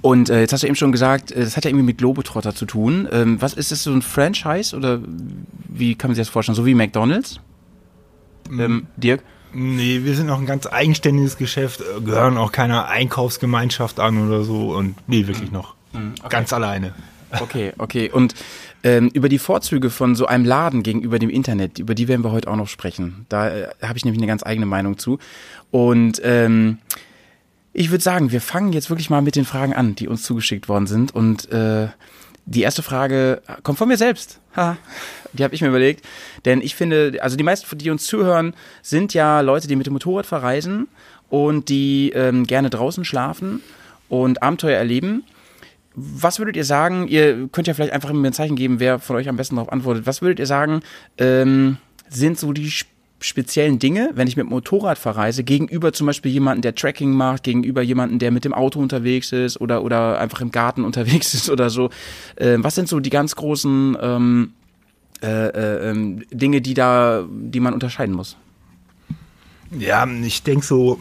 Und 0.00 0.30
äh, 0.30 0.40
jetzt 0.40 0.52
hast 0.52 0.62
du 0.62 0.66
eben 0.66 0.76
schon 0.76 0.92
gesagt, 0.92 1.32
äh, 1.32 1.40
das 1.40 1.56
hat 1.56 1.64
ja 1.64 1.70
irgendwie 1.70 1.86
mit 1.86 1.98
Globetrotter 1.98 2.54
zu 2.54 2.66
tun. 2.66 3.08
Ähm, 3.10 3.40
was 3.40 3.54
ist 3.54 3.72
das 3.72 3.82
so 3.82 3.92
ein 3.92 4.02
Franchise 4.02 4.76
oder 4.76 5.00
wie 5.68 5.94
kann 5.94 6.10
man 6.10 6.14
sich 6.14 6.22
das 6.22 6.28
vorstellen? 6.28 6.56
So 6.56 6.66
wie 6.66 6.74
McDonald's? 6.74 7.40
Ähm, 8.50 8.86
Dirk? 8.96 9.22
Nee, 9.52 10.00
wir 10.04 10.14
sind 10.14 10.26
noch 10.26 10.38
ein 10.38 10.46
ganz 10.46 10.66
eigenständiges 10.66 11.36
Geschäft, 11.36 11.80
äh, 11.80 12.00
gehören 12.00 12.36
auch 12.36 12.52
keiner 12.52 12.88
Einkaufsgemeinschaft 12.88 13.98
an 13.98 14.26
oder 14.26 14.44
so 14.44 14.74
und 14.74 14.96
nee, 15.06 15.26
wirklich 15.26 15.50
noch 15.50 15.74
ganz 16.28 16.52
alleine. 16.52 16.94
Okay, 17.40 17.72
okay. 17.78 18.10
Und 18.10 18.34
ähm, 18.82 19.10
über 19.12 19.28
die 19.28 19.38
Vorzüge 19.38 19.90
von 19.90 20.14
so 20.14 20.26
einem 20.26 20.44
Laden 20.44 20.82
gegenüber 20.82 21.18
dem 21.18 21.30
Internet, 21.30 21.78
über 21.78 21.94
die 21.94 22.08
werden 22.08 22.24
wir 22.24 22.32
heute 22.32 22.50
auch 22.50 22.56
noch 22.56 22.68
sprechen. 22.68 23.26
Da 23.28 23.48
äh, 23.48 23.68
habe 23.82 23.98
ich 23.98 24.04
nämlich 24.04 24.20
eine 24.20 24.26
ganz 24.26 24.44
eigene 24.44 24.66
Meinung 24.66 24.98
zu. 24.98 25.18
Und 25.70 26.20
ähm, 26.24 26.78
ich 27.78 27.90
würde 27.92 28.02
sagen, 28.02 28.32
wir 28.32 28.40
fangen 28.40 28.72
jetzt 28.72 28.90
wirklich 28.90 29.08
mal 29.08 29.22
mit 29.22 29.36
den 29.36 29.44
Fragen 29.44 29.72
an, 29.72 29.94
die 29.94 30.08
uns 30.08 30.24
zugeschickt 30.24 30.68
worden 30.68 30.88
sind. 30.88 31.14
Und 31.14 31.50
äh, 31.52 31.86
die 32.44 32.62
erste 32.62 32.82
Frage 32.82 33.40
kommt 33.62 33.78
von 33.78 33.86
mir 33.86 33.96
selbst. 33.96 34.40
Ha, 34.56 34.76
die 35.32 35.44
habe 35.44 35.54
ich 35.54 35.62
mir 35.62 35.68
überlegt. 35.68 36.04
Denn 36.44 36.60
ich 36.60 36.74
finde, 36.74 37.18
also 37.20 37.36
die 37.36 37.44
meisten, 37.44 37.78
die 37.78 37.90
uns 37.90 38.04
zuhören, 38.04 38.54
sind 38.82 39.14
ja 39.14 39.42
Leute, 39.42 39.68
die 39.68 39.76
mit 39.76 39.86
dem 39.86 39.92
Motorrad 39.92 40.26
verreisen 40.26 40.88
und 41.28 41.68
die 41.68 42.10
ähm, 42.16 42.46
gerne 42.48 42.68
draußen 42.68 43.04
schlafen 43.04 43.60
und 44.08 44.42
Abenteuer 44.42 44.76
erleben. 44.76 45.22
Was 45.94 46.40
würdet 46.40 46.56
ihr 46.56 46.64
sagen? 46.64 47.06
Ihr 47.06 47.48
könnt 47.52 47.68
ja 47.68 47.74
vielleicht 47.74 47.92
einfach 47.92 48.12
mir 48.12 48.26
ein 48.26 48.32
Zeichen 48.32 48.56
geben, 48.56 48.80
wer 48.80 48.98
von 48.98 49.14
euch 49.14 49.28
am 49.28 49.36
besten 49.36 49.54
darauf 49.54 49.72
antwortet. 49.72 50.04
Was 50.04 50.20
würdet 50.20 50.40
ihr 50.40 50.46
sagen, 50.46 50.80
ähm, 51.16 51.76
sind 52.08 52.40
so 52.40 52.52
die 52.52 52.66
sp- 52.74 52.90
speziellen 53.20 53.78
Dinge, 53.78 54.10
wenn 54.14 54.28
ich 54.28 54.36
mit 54.36 54.48
Motorrad 54.48 54.98
verreise, 54.98 55.42
gegenüber 55.42 55.92
zum 55.92 56.06
Beispiel 56.06 56.30
jemanden, 56.30 56.62
der 56.62 56.74
Tracking 56.74 57.12
macht, 57.12 57.42
gegenüber 57.42 57.82
jemanden, 57.82 58.18
der 58.18 58.30
mit 58.30 58.44
dem 58.44 58.54
Auto 58.54 58.80
unterwegs 58.80 59.32
ist 59.32 59.60
oder, 59.60 59.82
oder 59.82 60.20
einfach 60.20 60.40
im 60.40 60.52
Garten 60.52 60.84
unterwegs 60.84 61.34
ist 61.34 61.50
oder 61.50 61.70
so. 61.70 61.90
Ähm, 62.36 62.62
was 62.64 62.74
sind 62.74 62.88
so 62.88 63.00
die 63.00 63.10
ganz 63.10 63.34
großen 63.36 63.96
ähm, 64.00 64.52
äh, 65.22 65.48
äh, 65.48 65.90
ähm, 65.90 66.24
Dinge, 66.30 66.60
die 66.60 66.74
da, 66.74 67.24
die 67.28 67.60
man 67.60 67.74
unterscheiden 67.74 68.14
muss? 68.14 68.36
Ja, 69.76 70.06
ich 70.06 70.42
denke 70.44 70.64
so, 70.64 70.98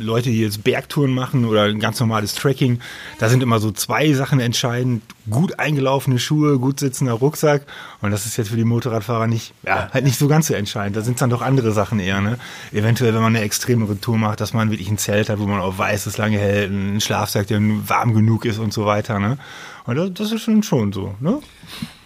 Leute, 0.00 0.30
die 0.30 0.40
jetzt 0.40 0.64
Bergtouren 0.64 1.12
machen 1.12 1.44
oder 1.44 1.64
ein 1.64 1.80
ganz 1.80 2.00
normales 2.00 2.34
Trekking, 2.34 2.80
da 3.18 3.28
sind 3.28 3.42
immer 3.42 3.58
so 3.58 3.70
zwei 3.70 4.12
Sachen 4.12 4.40
entscheidend. 4.40 5.02
Gut 5.30 5.58
eingelaufene 5.58 6.18
Schuhe, 6.18 6.58
gut 6.58 6.80
sitzender 6.80 7.12
Rucksack. 7.12 7.66
Und 8.00 8.10
das 8.10 8.26
ist 8.26 8.36
jetzt 8.36 8.48
für 8.48 8.56
die 8.56 8.64
Motorradfahrer 8.64 9.26
nicht, 9.26 9.52
ja, 9.66 9.88
halt 9.92 10.04
nicht 10.04 10.18
so 10.18 10.28
ganz 10.28 10.46
so 10.46 10.54
entscheidend. 10.54 10.96
Da 10.96 11.02
sind 11.02 11.14
es 11.14 11.20
dann 11.20 11.30
doch 11.30 11.42
andere 11.42 11.72
Sachen 11.72 12.00
eher, 12.00 12.20
ne? 12.20 12.38
Eventuell, 12.72 13.14
wenn 13.14 13.22
man 13.22 13.36
eine 13.36 13.44
extremere 13.44 14.00
Tour 14.00 14.16
macht, 14.16 14.40
dass 14.40 14.54
man 14.54 14.70
wirklich 14.70 14.88
ein 14.88 14.98
Zelt 14.98 15.28
hat, 15.28 15.38
wo 15.38 15.46
man 15.46 15.60
auch 15.60 15.76
weiß, 15.76 16.04
dass 16.04 16.16
lange 16.16 16.38
hält, 16.38 16.70
einen 16.70 17.00
Schlafsack, 17.00 17.46
der 17.48 17.60
warm 17.60 18.14
genug 18.14 18.44
ist 18.44 18.58
und 18.58 18.72
so 18.72 18.86
weiter, 18.86 19.18
ne? 19.18 19.38
Und 19.84 19.96
das, 19.96 20.12
das 20.14 20.32
ist 20.32 20.42
schon, 20.42 20.62
schon 20.62 20.92
so, 20.92 21.14
ne? 21.20 21.40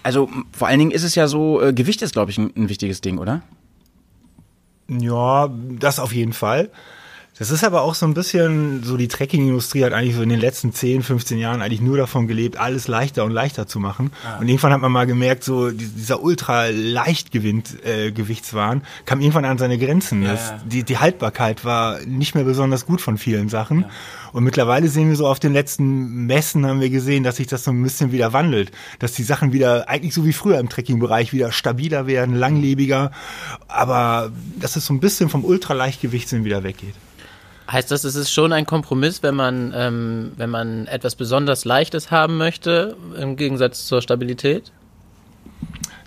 Also 0.03 0.29
vor 0.53 0.69
allen 0.69 0.79
Dingen 0.79 0.91
ist 0.91 1.05
es 1.05 1.15
ja 1.15 1.29
so, 1.29 1.61
äh, 1.63 1.73
Gewicht 1.73 2.03
ist, 2.03 2.13
glaube 2.13 2.31
ich, 2.31 2.39
ein, 2.39 2.53
ein 2.57 2.69
wichtiges 2.69 3.01
Ding, 3.01 3.19
oder? 3.19 3.43
Ja, 4.89 5.49
das 5.79 5.99
auf 5.99 6.13
jeden 6.13 6.33
Fall. 6.33 6.71
Das 7.43 7.51
ist 7.51 7.65
aber 7.65 7.83
auch 7.83 7.97
so 7.97 8.07
ein 8.07 8.15
bisschen, 8.15 8.85
so 8.85 8.97
die 8.97 9.09
Trekking-Industrie 9.09 9.83
hat 9.85 9.93
eigentlich 9.93 10.15
so 10.15 10.23
in 10.23 10.29
den 10.29 10.39
letzten 10.39 10.73
10, 10.73 11.03
15 11.03 11.39
Jahren 11.39 11.61
eigentlich 11.61 11.81
nur 11.81 11.97
davon 11.97 12.29
gelebt, 12.29 12.57
alles 12.57 12.87
leichter 12.87 13.25
und 13.25 13.33
leichter 13.33 13.67
zu 13.67 13.81
machen. 13.81 14.13
Und 14.39 14.47
irgendwann 14.47 14.73
hat 14.73 14.81
man 14.81 14.93
mal 14.93 15.07
gemerkt, 15.09 15.43
so 15.43 15.73
die- 15.73 15.89
dieser 15.89 16.23
ultra 16.23 16.67
Leichtgewind, 16.69 17.85
äh, 17.85 18.13
Gewichtswahn 18.13 18.83
kam 19.07 19.21
irgendwann 19.21 19.45
an 19.45 19.59
seine 19.59 19.77
Grenzen. 19.77 20.23
Das, 20.23 20.53
die, 20.65 20.85
die 20.85 20.99
Haltbarkeit 20.99 21.65
war 21.65 21.99
nicht 22.07 22.37
mehr 22.37 22.45
besonders 22.45 22.87
gut 22.87 23.01
von 23.01 23.19
vielen 23.19 23.49
Sachen. 23.49 23.87
Und 24.33 24.45
mittlerweile 24.45 24.87
sehen 24.89 25.09
wir 25.09 25.17
so 25.17 25.27
auf 25.27 25.41
den 25.41 25.53
letzten 25.53 26.27
Messen 26.27 26.65
haben 26.65 26.81
wir 26.81 26.91
gesehen, 26.91 27.25
dass 27.25 27.37
sich 27.39 27.49
das 27.49 27.65
so 27.65 27.73
ein 27.73 27.83
bisschen 27.83 28.13
wieder 28.13 28.33
wandelt. 28.33 28.71
Dass 29.01 29.15
die 29.15 29.25
Sachen 29.25 29.53
wieder, 29.53 29.89
eigentlich 29.89 30.15
so 30.15 30.25
wie 30.25 30.33
früher 30.33 30.61
im 30.61 30.69
Trekking-Bereich, 30.69 31.33
wieder 31.33 31.51
stabiler 31.51 32.07
werden, 32.07 32.37
langlebiger. 32.37 33.11
Aber 33.67 34.31
dass 34.61 34.77
es 34.77 34.87
so 34.87 34.95
ein 34.95 35.01
bisschen 35.01 35.29
vom 35.29 35.45
Ultraleichtgewichtssinn 35.45 36.45
wieder 36.45 36.63
weggeht. 36.63 36.95
Heißt 37.73 37.91
das, 37.91 38.05
es 38.05 38.17
ist 38.17 38.31
schon 38.31 38.53
ein 38.53 38.67
Kompromiss, 38.67 39.23
wenn 39.23 39.35
man, 39.35 39.73
ähm, 39.75 40.33
wenn 40.37 40.51
man 40.51 40.87
etwas 40.87 41.15
besonders 41.17 41.65
Leichtes 41.65 42.11
haben 42.11 42.37
möchte, 42.37 42.97
im 43.19 43.37
Gegensatz 43.37 43.87
zur 43.87 44.03
Stabilität? 44.03 44.73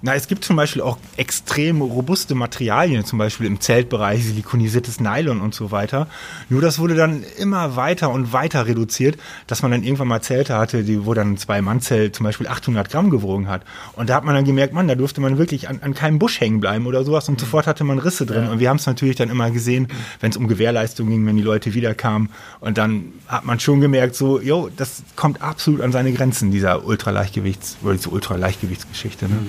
Na, 0.05 0.13
es 0.13 0.27
gibt 0.27 0.45
zum 0.45 0.55
Beispiel 0.55 0.83
auch 0.83 0.99
extrem 1.17 1.81
robuste 1.81 2.35
Materialien, 2.35 3.05
zum 3.05 3.17
Beispiel 3.17 3.47
im 3.47 3.59
Zeltbereich, 3.59 4.23
silikonisiertes 4.23 4.99
Nylon 4.99 5.41
und 5.41 5.55
so 5.55 5.71
weiter. 5.71 6.05
Nur 6.47 6.61
das 6.61 6.77
wurde 6.77 6.93
dann 6.93 7.23
immer 7.39 7.75
weiter 7.75 8.11
und 8.11 8.31
weiter 8.31 8.67
reduziert, 8.67 9.17
dass 9.47 9.63
man 9.63 9.71
dann 9.71 9.81
irgendwann 9.81 10.07
mal 10.07 10.21
Zelte 10.21 10.57
hatte, 10.57 10.83
die, 10.83 11.07
wo 11.07 11.15
dann 11.15 11.31
ein 11.31 11.37
Zwei-Mann-Zelt 11.37 12.15
zum 12.15 12.23
Beispiel 12.23 12.45
800 12.45 12.87
Gramm 12.87 13.09
gewogen 13.09 13.47
hat. 13.47 13.63
Und 13.93 14.11
da 14.11 14.17
hat 14.17 14.25
man 14.25 14.35
dann 14.35 14.45
gemerkt, 14.45 14.75
man, 14.75 14.87
da 14.87 14.93
durfte 14.93 15.21
man 15.21 15.39
wirklich 15.39 15.69
an, 15.69 15.79
an 15.81 15.95
keinem 15.95 16.19
Busch 16.19 16.39
hängen 16.39 16.59
bleiben 16.59 16.85
oder 16.85 17.03
sowas 17.03 17.27
und 17.27 17.39
sofort 17.39 17.65
hatte 17.65 17.83
man 17.83 17.97
Risse 17.97 18.27
drin. 18.27 18.47
Und 18.47 18.59
wir 18.59 18.69
haben 18.69 18.77
es 18.77 18.85
natürlich 18.85 19.15
dann 19.15 19.31
immer 19.31 19.49
gesehen, 19.49 19.87
wenn 20.19 20.29
es 20.29 20.37
um 20.37 20.47
Gewährleistung 20.47 21.09
ging, 21.09 21.25
wenn 21.25 21.35
die 21.35 21.41
Leute 21.41 21.73
wiederkamen. 21.73 22.29
Und 22.59 22.77
dann 22.77 23.05
hat 23.27 23.45
man 23.45 23.59
schon 23.59 23.81
gemerkt, 23.81 24.13
so, 24.15 24.39
jo, 24.39 24.69
das 24.77 25.01
kommt 25.15 25.41
absolut 25.41 25.81
an 25.81 25.91
seine 25.91 26.13
Grenzen, 26.13 26.51
dieser 26.51 26.85
Ultraleichtgewichts- 26.85 27.77
oder 27.81 27.95
diese 27.95 28.09
Ultraleichtgewichtsgeschichte. 28.11 29.25
Ne? 29.25 29.47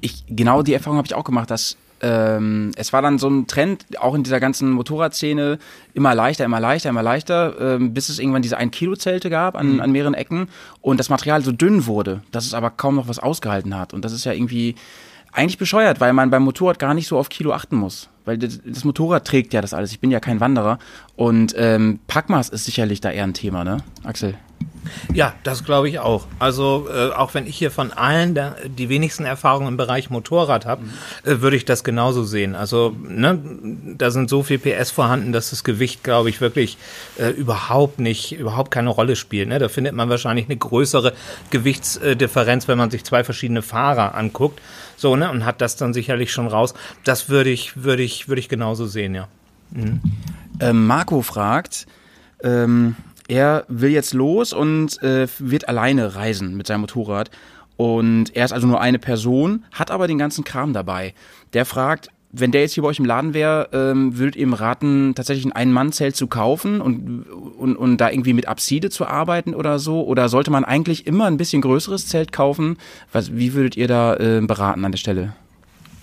Ich 0.00 0.24
genau 0.28 0.62
die 0.62 0.74
Erfahrung 0.74 0.98
habe 0.98 1.06
ich 1.06 1.14
auch 1.14 1.24
gemacht, 1.24 1.50
dass 1.50 1.76
ähm, 2.00 2.70
es 2.76 2.92
war 2.92 3.02
dann 3.02 3.18
so 3.18 3.28
ein 3.28 3.46
Trend, 3.46 3.84
auch 3.98 4.14
in 4.14 4.22
dieser 4.22 4.40
ganzen 4.40 4.70
Motorradszene, 4.70 5.58
immer 5.94 6.14
leichter, 6.14 6.44
immer 6.44 6.60
leichter, 6.60 6.90
immer 6.90 7.02
leichter, 7.02 7.56
ähm, 7.60 7.92
bis 7.92 8.08
es 8.08 8.18
irgendwann 8.18 8.42
diese 8.42 8.58
1-Kilo-Zelte 8.58 9.30
gab 9.30 9.56
an, 9.56 9.80
an 9.80 9.90
mehreren 9.90 10.14
Ecken 10.14 10.48
und 10.80 11.00
das 11.00 11.08
Material 11.08 11.42
so 11.42 11.50
dünn 11.50 11.86
wurde, 11.86 12.22
dass 12.30 12.46
es 12.46 12.54
aber 12.54 12.70
kaum 12.70 12.96
noch 12.96 13.08
was 13.08 13.18
ausgehalten 13.18 13.76
hat. 13.76 13.94
Und 13.94 14.04
das 14.04 14.12
ist 14.12 14.24
ja 14.24 14.32
irgendwie 14.32 14.76
eigentlich 15.32 15.58
bescheuert, 15.58 16.00
weil 16.00 16.12
man 16.12 16.30
beim 16.30 16.42
Motorrad 16.42 16.78
gar 16.78 16.94
nicht 16.94 17.08
so 17.08 17.18
auf 17.18 17.28
Kilo 17.28 17.52
achten 17.52 17.76
muss. 17.76 18.08
Weil 18.24 18.38
das, 18.38 18.60
das 18.64 18.84
Motorrad 18.84 19.26
trägt 19.26 19.52
ja 19.52 19.60
das 19.60 19.74
alles. 19.74 19.90
Ich 19.90 20.00
bin 20.00 20.10
ja 20.10 20.20
kein 20.20 20.40
Wanderer. 20.40 20.78
Und 21.16 21.54
ähm, 21.56 22.00
Packmaß 22.06 22.48
ist 22.50 22.64
sicherlich 22.64 23.00
da 23.00 23.10
eher 23.10 23.24
ein 23.24 23.34
Thema, 23.34 23.64
ne, 23.64 23.78
Axel? 24.04 24.34
Ja, 25.12 25.34
das 25.42 25.64
glaube 25.64 25.88
ich 25.88 25.98
auch. 25.98 26.26
Also 26.38 26.88
äh, 26.92 27.10
auch 27.10 27.34
wenn 27.34 27.46
ich 27.46 27.56
hier 27.56 27.70
von 27.70 27.92
allen 27.92 28.34
der, 28.34 28.56
die 28.66 28.88
wenigsten 28.88 29.24
Erfahrungen 29.24 29.68
im 29.68 29.76
Bereich 29.76 30.10
Motorrad 30.10 30.66
habe, 30.66 30.84
äh, 31.24 31.40
würde 31.40 31.56
ich 31.56 31.64
das 31.64 31.84
genauso 31.84 32.24
sehen. 32.24 32.54
Also 32.54 32.94
ne, 33.02 33.38
da 33.96 34.10
sind 34.10 34.30
so 34.30 34.42
viel 34.42 34.58
PS 34.58 34.90
vorhanden, 34.90 35.32
dass 35.32 35.50
das 35.50 35.64
Gewicht, 35.64 36.04
glaube 36.04 36.30
ich, 36.30 36.40
wirklich 36.40 36.78
äh, 37.18 37.30
überhaupt 37.30 37.98
nicht, 37.98 38.32
überhaupt 38.32 38.70
keine 38.70 38.90
Rolle 38.90 39.16
spielt. 39.16 39.48
Ne? 39.48 39.58
Da 39.58 39.68
findet 39.68 39.94
man 39.94 40.08
wahrscheinlich 40.08 40.46
eine 40.46 40.56
größere 40.56 41.12
Gewichtsdifferenz, 41.50 42.68
wenn 42.68 42.78
man 42.78 42.90
sich 42.90 43.04
zwei 43.04 43.24
verschiedene 43.24 43.62
Fahrer 43.62 44.14
anguckt. 44.14 44.60
So, 44.96 45.16
ne, 45.16 45.30
und 45.30 45.44
hat 45.44 45.60
das 45.60 45.76
dann 45.76 45.94
sicherlich 45.94 46.32
schon 46.32 46.48
raus. 46.48 46.74
Das 47.04 47.28
würde 47.28 47.50
ich, 47.50 47.82
würde 47.82 48.02
ich, 48.02 48.28
würde 48.28 48.40
ich 48.40 48.48
genauso 48.48 48.86
sehen, 48.86 49.14
ja. 49.14 49.28
Ähm, 50.60 50.86
Marco 50.86 51.22
fragt, 51.22 51.86
ähm, 52.42 52.96
er 53.28 53.64
will 53.68 53.90
jetzt 53.90 54.14
los 54.14 54.52
und 54.52 55.00
äh, 55.02 55.28
wird 55.38 55.68
alleine 55.68 56.14
reisen 56.14 56.56
mit 56.56 56.66
seinem 56.66 56.80
Motorrad. 56.82 57.30
Und 57.76 58.34
er 58.34 58.44
ist 58.44 58.52
also 58.52 58.66
nur 58.66 58.80
eine 58.80 58.98
Person, 58.98 59.64
hat 59.70 59.92
aber 59.92 60.08
den 60.08 60.18
ganzen 60.18 60.42
Kram 60.42 60.72
dabei. 60.72 61.14
Der 61.52 61.64
fragt, 61.64 62.08
wenn 62.32 62.50
der 62.50 62.62
jetzt 62.62 62.74
hier 62.74 62.82
bei 62.82 62.88
euch 62.88 62.98
im 62.98 63.04
Laden 63.04 63.34
wäre, 63.34 63.68
ähm, 63.72 64.18
würdet 64.18 64.36
ihr 64.36 64.42
ihm 64.42 64.52
raten, 64.52 65.14
tatsächlich 65.14 65.46
ein 65.46 65.52
Ein-Mann-Zelt 65.52 66.16
zu 66.16 66.26
kaufen 66.26 66.80
und, 66.80 67.24
und, 67.58 67.76
und 67.76 67.96
da 67.98 68.10
irgendwie 68.10 68.32
mit 68.32 68.48
Abside 68.48 68.90
zu 68.90 69.06
arbeiten 69.06 69.54
oder 69.54 69.78
so? 69.78 70.04
Oder 70.04 70.28
sollte 70.28 70.50
man 70.50 70.64
eigentlich 70.64 71.06
immer 71.06 71.26
ein 71.26 71.36
bisschen 71.36 71.62
größeres 71.62 72.08
Zelt 72.08 72.32
kaufen? 72.32 72.76
Was, 73.12 73.36
wie 73.36 73.54
würdet 73.54 73.76
ihr 73.76 73.88
da 73.88 74.16
äh, 74.16 74.40
beraten 74.40 74.84
an 74.84 74.92
der 74.92 74.98
Stelle? 74.98 75.34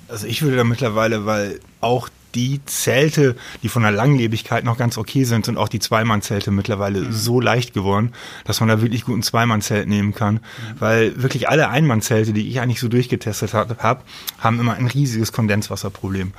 Also 0.07 0.27
ich 0.27 0.41
würde 0.41 0.57
da 0.57 0.63
mittlerweile, 0.63 1.25
weil 1.25 1.59
auch 1.81 2.09
die 2.35 2.63
Zelte, 2.65 3.35
die 3.63 3.69
von 3.69 3.83
der 3.83 3.91
Langlebigkeit 3.91 4.63
noch 4.63 4.77
ganz 4.77 4.97
okay 4.97 5.23
sind, 5.23 5.45
sind 5.45 5.57
auch 5.57 5.69
die 5.69 5.79
Zweimann-Zelte 5.79 6.51
mittlerweile 6.51 7.11
so 7.11 7.39
leicht 7.39 7.73
geworden, 7.73 8.11
dass 8.43 8.59
man 8.59 8.69
da 8.69 8.81
wirklich 8.81 9.05
gut 9.05 9.17
ein 9.17 9.23
Zweimann-Zelt 9.23 9.87
nehmen 9.87 10.13
kann. 10.13 10.41
Weil 10.77 11.21
wirklich 11.21 11.49
alle 11.49 11.69
Einmann-Zelte, 11.69 12.33
die 12.33 12.49
ich 12.49 12.59
eigentlich 12.59 12.79
so 12.79 12.89
durchgetestet 12.89 13.53
habe, 13.53 13.77
hab, 13.79 14.03
haben 14.39 14.59
immer 14.59 14.73
ein 14.73 14.87
riesiges 14.87 15.31
Kondenswasserproblem. 15.31 16.33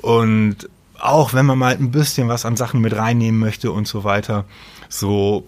Und 0.00 0.68
auch 0.98 1.34
wenn 1.34 1.46
man 1.46 1.58
mal 1.58 1.74
ein 1.74 1.90
bisschen 1.90 2.28
was 2.28 2.44
an 2.44 2.56
Sachen 2.56 2.80
mit 2.80 2.94
reinnehmen 2.94 3.40
möchte 3.40 3.72
und 3.72 3.88
so 3.88 4.04
weiter, 4.04 4.44
so 4.88 5.46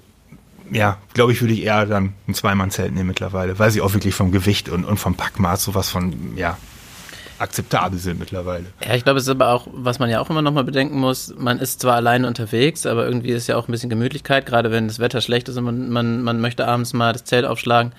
ja, 0.71 0.97
glaube 1.12 1.32
ich, 1.32 1.42
würde 1.42 1.52
ich 1.52 1.64
eher 1.64 1.85
dann 1.87 2.14
ein 2.26 2.35
Zweimann-Zelt 2.35 2.94
nehmen 2.94 3.09
mittlerweile, 3.09 3.59
weil 3.59 3.71
sie 3.71 3.82
auch 3.82 3.92
wirklich 3.92 4.14
vom 4.14 4.32
Gewicht 4.32 4.68
und, 4.71 4.85
und 4.85 4.97
vom 4.97 5.14
Packmaß 5.14 5.62
sowas 5.62 5.90
von, 5.90 6.37
ja, 6.37 6.56
akzeptabel 7.43 7.99
sind 7.99 8.19
mittlerweile. 8.19 8.65
Ja, 8.87 8.95
ich 8.95 9.05
glaube, 9.05 9.19
es 9.19 9.25
ist 9.25 9.31
aber 9.31 9.51
auch, 9.51 9.67
was 9.73 9.99
man 9.99 10.09
ja 10.09 10.21
auch 10.21 10.31
immer 10.31 10.43
noch 10.43 10.53
mal 10.53 10.65
bedenken 10.65 10.99
muss, 10.99 11.35
man 11.37 11.59
ist 11.59 11.81
zwar 11.81 11.97
alleine 11.97 12.27
unterwegs, 12.27 12.87
aber 12.87 13.05
irgendwie 13.05 13.31
ist 13.31 13.49
ja 13.49 13.57
auch 13.57 13.69
ein 13.69 13.73
bisschen 13.73 13.91
Gemütlichkeit, 13.91 14.47
gerade 14.47 14.71
wenn 14.71 14.89
das 14.89 14.99
Wetter 14.99 15.21
schlecht 15.21 15.49
ist 15.49 15.57
und 15.57 15.65
man, 15.65 15.91
man, 15.91 16.23
man 16.23 16.41
möchte 16.41 16.67
abends 16.67 16.93
mal 16.93 17.13
das 17.13 17.25
Zelt 17.25 17.45
aufschlagen, 17.45 17.93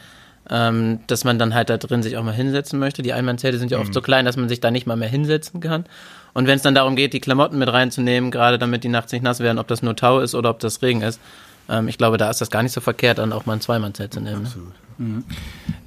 ähm, 0.49 0.99
dass 1.07 1.23
man 1.23 1.39
dann 1.39 1.53
halt 1.53 1.69
da 1.69 1.77
drin 1.77 2.03
sich 2.03 2.17
auch 2.17 2.23
mal 2.23 2.33
hinsetzen 2.33 2.79
möchte. 2.79 3.01
Die 3.01 3.13
Einmannzelte 3.13 3.59
sind 3.59 3.71
ja 3.71 3.79
oft 3.79 3.93
so 3.93 4.01
klein, 4.01 4.25
dass 4.25 4.37
man 4.37 4.49
sich 4.49 4.59
da 4.59 4.71
nicht 4.71 4.87
mal 4.87 4.97
mehr 4.97 5.09
hinsetzen 5.09 5.59
kann. 5.59 5.85
Und 6.33 6.47
wenn 6.47 6.55
es 6.55 6.63
dann 6.63 6.73
darum 6.73 6.95
geht, 6.95 7.13
die 7.13 7.19
Klamotten 7.19 7.59
mit 7.59 7.71
reinzunehmen, 7.71 8.31
gerade 8.31 8.57
damit 8.57 8.83
die 8.83 8.89
nachts 8.89 9.11
nicht 9.11 9.21
nass 9.21 9.39
werden, 9.39 9.59
ob 9.59 9.67
das 9.67 9.83
nur 9.83 9.95
Tau 9.95 10.19
ist 10.19 10.33
oder 10.35 10.49
ob 10.49 10.59
das 10.59 10.81
Regen 10.81 11.01
ist, 11.01 11.19
ähm, 11.69 11.87
ich 11.87 11.97
glaube, 11.97 12.17
da 12.17 12.29
ist 12.29 12.41
das 12.41 12.49
gar 12.49 12.63
nicht 12.63 12.71
so 12.71 12.81
verkehrt, 12.81 13.19
dann 13.19 13.31
auch 13.31 13.45
mal 13.45 13.53
ein 13.53 13.61
Zweimannzelt 13.61 14.13
zu 14.13 14.19
nehmen. 14.19 14.43
Ne? 14.97 15.23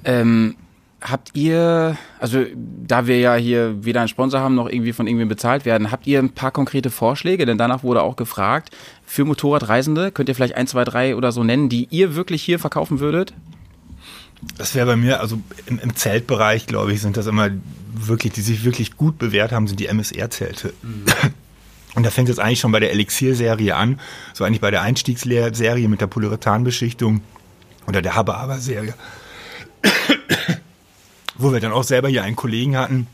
Ähm, 0.05 0.55
habt 1.01 1.31
ihr, 1.35 1.97
also 2.19 2.43
da 2.55 3.07
wir 3.07 3.19
ja 3.19 3.35
hier 3.35 3.83
weder 3.85 4.01
einen 4.01 4.09
Sponsor 4.09 4.39
haben 4.39 4.55
noch 4.55 4.67
irgendwie 4.67 4.93
von 4.93 5.07
irgendwem 5.07 5.29
bezahlt 5.29 5.65
werden, 5.65 5.91
habt 5.91 6.07
ihr 6.07 6.19
ein 6.19 6.31
paar 6.31 6.51
konkrete 6.51 6.89
Vorschläge? 6.89 7.45
Denn 7.45 7.57
danach 7.57 7.83
wurde 7.83 8.01
auch 8.01 8.15
gefragt, 8.15 8.71
für 9.05 9.25
Motorradreisende 9.25 10.11
könnt 10.11 10.29
ihr 10.29 10.35
vielleicht 10.35 10.55
ein, 10.55 10.67
zwei, 10.67 10.83
drei 10.83 11.15
oder 11.15 11.31
so 11.31 11.43
nennen, 11.43 11.69
die 11.69 11.87
ihr 11.91 12.15
wirklich 12.15 12.41
hier 12.43 12.59
verkaufen 12.59 12.99
würdet? 12.99 13.33
Das 14.57 14.75
wäre 14.75 14.85
bei 14.85 14.95
mir, 14.95 15.19
also 15.19 15.39
im, 15.65 15.79
im 15.79 15.95
Zeltbereich, 15.95 16.67
glaube 16.67 16.93
ich, 16.93 17.01
sind 17.01 17.17
das 17.17 17.27
immer 17.27 17.49
wirklich, 17.93 18.33
die 18.33 18.41
sich 18.41 18.63
wirklich 18.63 18.97
gut 18.97 19.17
bewährt 19.17 19.51
haben, 19.51 19.67
sind 19.67 19.79
die 19.79 19.87
MSR-Zelte. 19.87 20.73
Und 21.95 22.05
da 22.05 22.11
fängt 22.11 22.29
es 22.29 22.37
eigentlich 22.37 22.59
schon 22.59 22.71
bei 22.71 22.79
der 22.79 22.91
Elixier-Serie 22.91 23.75
an, 23.75 23.99
so 24.33 24.43
eigentlich 24.43 24.61
bei 24.61 24.69
der 24.69 24.83
Einstiegsserie 24.83 25.87
mit 25.87 26.01
der 26.01 26.07
Polyurethanbeschichtung 26.07 27.21
oder 27.87 28.03
der 28.03 28.15
Haber-Aber-Serie. 28.15 28.93
Wo 31.37 31.53
wir 31.53 31.59
dann 31.59 31.71
auch 31.71 31.83
selber 31.83 32.09
hier 32.09 32.23
einen 32.23 32.35
Kollegen 32.35 32.77
hatten, 32.77 33.07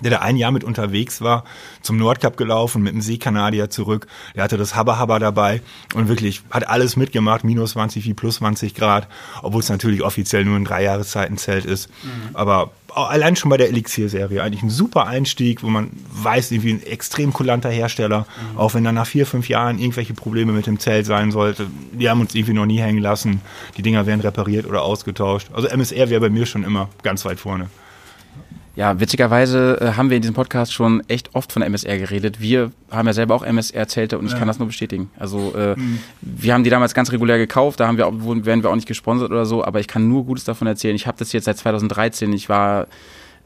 der 0.00 0.10
da 0.10 0.18
ein 0.18 0.36
Jahr 0.36 0.50
mit 0.50 0.64
unterwegs 0.64 1.20
war, 1.20 1.44
zum 1.82 1.96
Nordkap 1.96 2.36
gelaufen, 2.36 2.82
mit 2.82 2.92
einem 2.92 3.02
Seekanadier 3.02 3.70
zurück. 3.70 4.06
Der 4.34 4.42
hatte 4.42 4.56
das 4.56 4.74
Habba-Habba 4.74 5.18
dabei 5.18 5.60
und 5.94 6.08
wirklich 6.08 6.42
hat 6.50 6.66
alles 6.68 6.96
mitgemacht, 6.96 7.44
minus 7.44 7.72
20 7.72 8.04
wie 8.06 8.14
plus 8.14 8.36
20 8.36 8.74
Grad, 8.74 9.06
obwohl 9.42 9.60
es 9.60 9.68
natürlich 9.68 10.02
offiziell 10.02 10.44
nur 10.44 10.56
ein 10.56 10.64
Dreijahreszeitenzelt 10.64 11.64
ist. 11.64 11.88
Aber 12.32 12.70
auch 12.94 13.10
allein 13.10 13.36
schon 13.36 13.48
bei 13.48 13.56
der 13.56 13.68
Elixier-Serie 13.68 14.42
eigentlich 14.42 14.62
ein 14.62 14.70
super 14.70 15.06
Einstieg, 15.06 15.62
wo 15.62 15.68
man 15.68 15.90
weiß, 16.12 16.50
irgendwie 16.50 16.74
ein 16.74 16.82
extrem 16.82 17.32
kulanter 17.32 17.70
Hersteller, 17.70 18.26
auch 18.56 18.74
wenn 18.74 18.84
dann 18.84 18.94
nach 18.94 19.06
vier, 19.06 19.26
fünf 19.26 19.48
Jahren 19.48 19.78
irgendwelche 19.78 20.14
Probleme 20.14 20.52
mit 20.52 20.66
dem 20.66 20.78
Zelt 20.78 21.06
sein 21.06 21.30
sollte. 21.30 21.66
Die 21.92 22.10
haben 22.10 22.20
uns 22.20 22.34
irgendwie 22.34 22.54
noch 22.54 22.66
nie 22.66 22.80
hängen 22.80 23.00
lassen. 23.00 23.40
Die 23.76 23.82
Dinger 23.82 24.06
werden 24.06 24.20
repariert 24.20 24.66
oder 24.66 24.82
ausgetauscht. 24.82 25.48
Also 25.52 25.68
MSR 25.68 26.10
wäre 26.10 26.20
bei 26.20 26.30
mir 26.30 26.44
schon 26.44 26.64
immer 26.64 26.88
ganz 27.02 27.24
weit 27.24 27.40
vorne. 27.40 27.68
Ja, 28.74 28.98
witzigerweise 28.98 29.78
äh, 29.80 29.92
haben 29.96 30.08
wir 30.08 30.16
in 30.16 30.22
diesem 30.22 30.34
Podcast 30.34 30.72
schon 30.72 31.02
echt 31.08 31.34
oft 31.34 31.52
von 31.52 31.62
MSR 31.62 31.98
geredet. 31.98 32.40
Wir 32.40 32.72
haben 32.90 33.06
ja 33.06 33.12
selber 33.12 33.34
auch 33.34 33.42
MSR-Zelte 33.42 34.18
und 34.18 34.26
ich 34.26 34.36
kann 34.36 34.48
das 34.48 34.58
nur 34.58 34.68
bestätigen. 34.68 35.10
Also 35.18 35.54
äh, 35.54 35.76
wir 36.22 36.54
haben 36.54 36.64
die 36.64 36.70
damals 36.70 36.94
ganz 36.94 37.12
regulär 37.12 37.36
gekauft, 37.36 37.80
da 37.80 37.86
haben 37.86 37.98
wir 37.98 38.06
werden 38.46 38.62
wir 38.62 38.70
auch 38.70 38.74
nicht 38.74 38.88
gesponsert 38.88 39.30
oder 39.30 39.44
so, 39.44 39.62
aber 39.62 39.80
ich 39.80 39.88
kann 39.88 40.08
nur 40.08 40.24
Gutes 40.24 40.44
davon 40.44 40.66
erzählen. 40.66 40.96
Ich 40.96 41.06
habe 41.06 41.18
das 41.18 41.32
jetzt 41.32 41.44
seit 41.44 41.58
2013. 41.58 42.32
Ich 42.32 42.48
war 42.48 42.86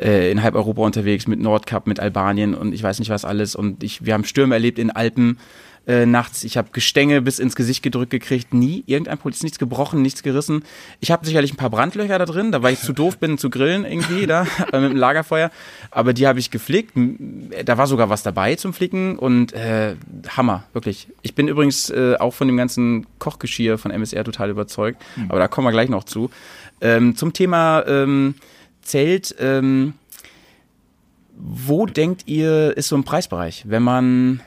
äh, 0.00 0.30
in 0.30 0.42
halb 0.42 0.54
Europa 0.54 0.82
unterwegs 0.82 1.26
mit 1.26 1.40
Nordkap, 1.40 1.86
mit 1.86 1.98
Albanien 1.98 2.54
und 2.54 2.72
ich 2.72 2.82
weiß 2.82 2.98
nicht 3.00 3.10
was 3.10 3.24
alles. 3.24 3.56
Und 3.56 3.82
ich, 3.82 4.04
wir 4.04 4.14
haben 4.14 4.24
Stürme 4.24 4.54
erlebt 4.54 4.78
in 4.78 4.90
Alpen 4.90 5.38
äh, 5.86 6.04
nachts. 6.06 6.42
Ich 6.44 6.56
habe 6.56 6.68
Gestänge 6.72 7.22
bis 7.22 7.38
ins 7.38 7.54
Gesicht 7.56 7.82
gedrückt 7.82 8.10
gekriegt. 8.10 8.52
Nie 8.52 8.82
irgendein 8.86 9.18
Polizist, 9.18 9.44
nichts 9.44 9.58
gebrochen, 9.58 10.02
nichts 10.02 10.22
gerissen. 10.22 10.64
Ich 11.00 11.10
habe 11.12 11.24
sicherlich 11.24 11.52
ein 11.52 11.56
paar 11.56 11.70
Brandlöcher 11.70 12.18
da 12.18 12.24
drin, 12.26 12.50
da 12.52 12.62
weil 12.62 12.72
ich 12.74 12.80
zu 12.80 12.92
doof 12.92 13.18
bin 13.18 13.38
zu 13.38 13.50
grillen 13.50 13.84
irgendwie 13.84 14.26
da 14.26 14.46
äh, 14.72 14.80
mit 14.80 14.90
dem 14.90 14.96
Lagerfeuer. 14.96 15.50
Aber 15.90 16.12
die 16.12 16.26
habe 16.26 16.38
ich 16.40 16.50
geflickt. 16.50 16.96
M- 16.96 17.50
Da 17.64 17.78
war 17.78 17.86
sogar 17.86 18.10
was 18.10 18.22
dabei 18.22 18.56
zum 18.56 18.72
Flicken 18.72 19.18
und 19.18 19.52
äh, 19.52 19.94
Hammer, 20.36 20.64
wirklich. 20.72 21.08
Ich 21.22 21.34
bin 21.34 21.46
übrigens 21.48 21.90
äh, 21.90 22.16
auch 22.18 22.34
von 22.34 22.48
dem 22.48 22.56
ganzen 22.56 23.06
Kochgeschirr 23.18 23.78
von 23.78 23.90
MSR 23.90 24.24
total 24.24 24.50
überzeugt. 24.50 25.00
Aber 25.28 25.38
da 25.38 25.46
kommen 25.48 25.66
wir 25.68 25.72
gleich 25.72 25.88
noch 25.88 26.04
zu. 26.04 26.30
Ähm, 26.80 27.14
zum 27.16 27.32
Thema 27.32 27.84
ähm, 27.86 28.34
Zelt. 28.82 29.34
Ähm, 29.38 29.94
wo 31.38 31.86
denkt 31.86 32.22
ihr, 32.26 32.76
ist 32.76 32.88
so 32.88 32.96
ein 32.96 33.04
Preisbereich, 33.04 33.64
wenn 33.68 33.82
man 33.82 34.40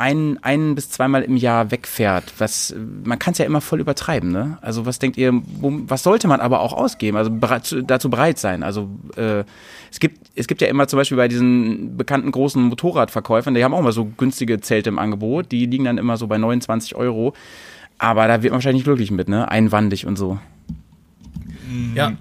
ein, 0.00 0.38
ein 0.42 0.74
bis 0.74 0.90
zweimal 0.90 1.22
im 1.22 1.36
Jahr 1.36 1.70
wegfährt? 1.70 2.32
Was, 2.38 2.74
man 3.04 3.18
kann 3.18 3.32
es 3.32 3.38
ja 3.38 3.44
immer 3.44 3.60
voll 3.60 3.80
übertreiben, 3.80 4.32
ne? 4.32 4.58
Also 4.62 4.86
was 4.86 4.98
denkt 4.98 5.16
ihr, 5.18 5.32
wo, 5.60 5.72
was 5.86 6.02
sollte 6.02 6.26
man 6.26 6.40
aber 6.40 6.60
auch 6.60 6.72
ausgeben? 6.72 7.16
Also 7.16 7.30
bereit, 7.30 7.66
zu- 7.66 7.82
dazu 7.82 8.08
bereit 8.10 8.38
sein. 8.38 8.62
Also 8.62 8.88
äh, 9.16 9.44
es 9.90 10.00
gibt, 10.00 10.30
es 10.34 10.46
gibt 10.46 10.62
ja 10.62 10.68
immer 10.68 10.88
zum 10.88 10.96
Beispiel 10.96 11.16
bei 11.16 11.28
diesen 11.28 11.96
bekannten 11.96 12.30
großen 12.32 12.62
Motorradverkäufern, 12.62 13.54
die 13.54 13.62
haben 13.62 13.74
auch 13.74 13.80
immer 13.80 13.92
so 13.92 14.06
günstige 14.06 14.60
Zelte 14.60 14.88
im 14.88 14.98
Angebot, 14.98 15.52
die 15.52 15.66
liegen 15.66 15.84
dann 15.84 15.98
immer 15.98 16.16
so 16.16 16.26
bei 16.26 16.38
29 16.38 16.94
Euro. 16.96 17.34
Aber 17.98 18.26
da 18.26 18.42
wird 18.42 18.52
man 18.52 18.58
wahrscheinlich 18.58 18.78
nicht 18.80 18.84
glücklich 18.84 19.10
mit, 19.10 19.28
ne? 19.28 19.50
Einwandig 19.50 20.06
und 20.06 20.16
so. 20.16 20.38
Ja. 21.94 22.12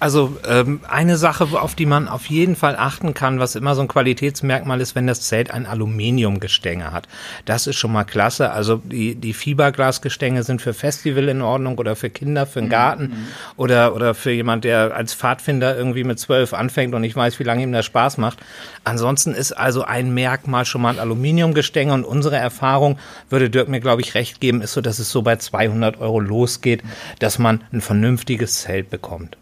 Also 0.00 0.36
ähm, 0.48 0.80
eine 0.88 1.16
Sache, 1.16 1.44
auf 1.52 1.74
die 1.74 1.86
man 1.86 2.08
auf 2.08 2.26
jeden 2.26 2.56
Fall 2.56 2.76
achten 2.76 3.14
kann, 3.14 3.38
was 3.38 3.54
immer 3.54 3.74
so 3.74 3.82
ein 3.82 3.88
Qualitätsmerkmal 3.88 4.80
ist, 4.80 4.94
wenn 4.94 5.06
das 5.06 5.22
Zelt 5.22 5.50
ein 5.50 5.66
Aluminiumgestänge 5.66 6.92
hat. 6.92 7.08
Das 7.44 7.66
ist 7.66 7.76
schon 7.76 7.92
mal 7.92 8.04
klasse. 8.04 8.50
Also 8.50 8.76
die, 8.76 9.14
die 9.14 9.34
Fiberglasgestänge 9.34 10.42
sind 10.42 10.62
für 10.62 10.74
Festival 10.74 11.28
in 11.28 11.42
Ordnung 11.42 11.78
oder 11.78 11.96
für 11.96 12.10
Kinder, 12.10 12.46
für 12.46 12.60
den 12.60 12.68
Garten 12.68 13.28
oder, 13.56 13.94
oder 13.94 14.14
für 14.14 14.30
jemand, 14.30 14.64
der 14.64 14.94
als 14.94 15.14
Pfadfinder 15.14 15.76
irgendwie 15.76 16.04
mit 16.04 16.18
zwölf 16.18 16.54
anfängt 16.54 16.94
und 16.94 17.04
ich 17.04 17.14
weiß, 17.14 17.38
wie 17.38 17.44
lange 17.44 17.62
ihm 17.62 17.72
das 17.72 17.84
Spaß 17.86 18.18
macht. 18.18 18.38
Ansonsten 18.84 19.34
ist 19.34 19.52
also 19.52 19.84
ein 19.84 20.12
Merkmal 20.12 20.64
schon 20.64 20.82
mal 20.82 20.94
ein 20.94 20.98
Aluminiumgestänge 20.98 21.92
und 21.92 22.04
unsere 22.04 22.36
Erfahrung, 22.36 22.98
würde 23.30 23.50
Dirk 23.50 23.68
mir 23.68 23.80
glaube 23.80 24.02
ich 24.02 24.14
recht 24.14 24.40
geben, 24.40 24.60
ist 24.60 24.72
so, 24.72 24.80
dass 24.80 24.98
es 24.98 25.10
so 25.10 25.22
bei 25.22 25.36
200 25.36 26.00
Euro 26.00 26.20
losgeht, 26.20 26.82
dass 27.18 27.38
man 27.38 27.62
ein 27.72 27.80
vernünftiges 27.80 28.60
Zelt 28.60 28.90
bekommt. 28.90 29.36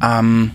Ähm, 0.00 0.52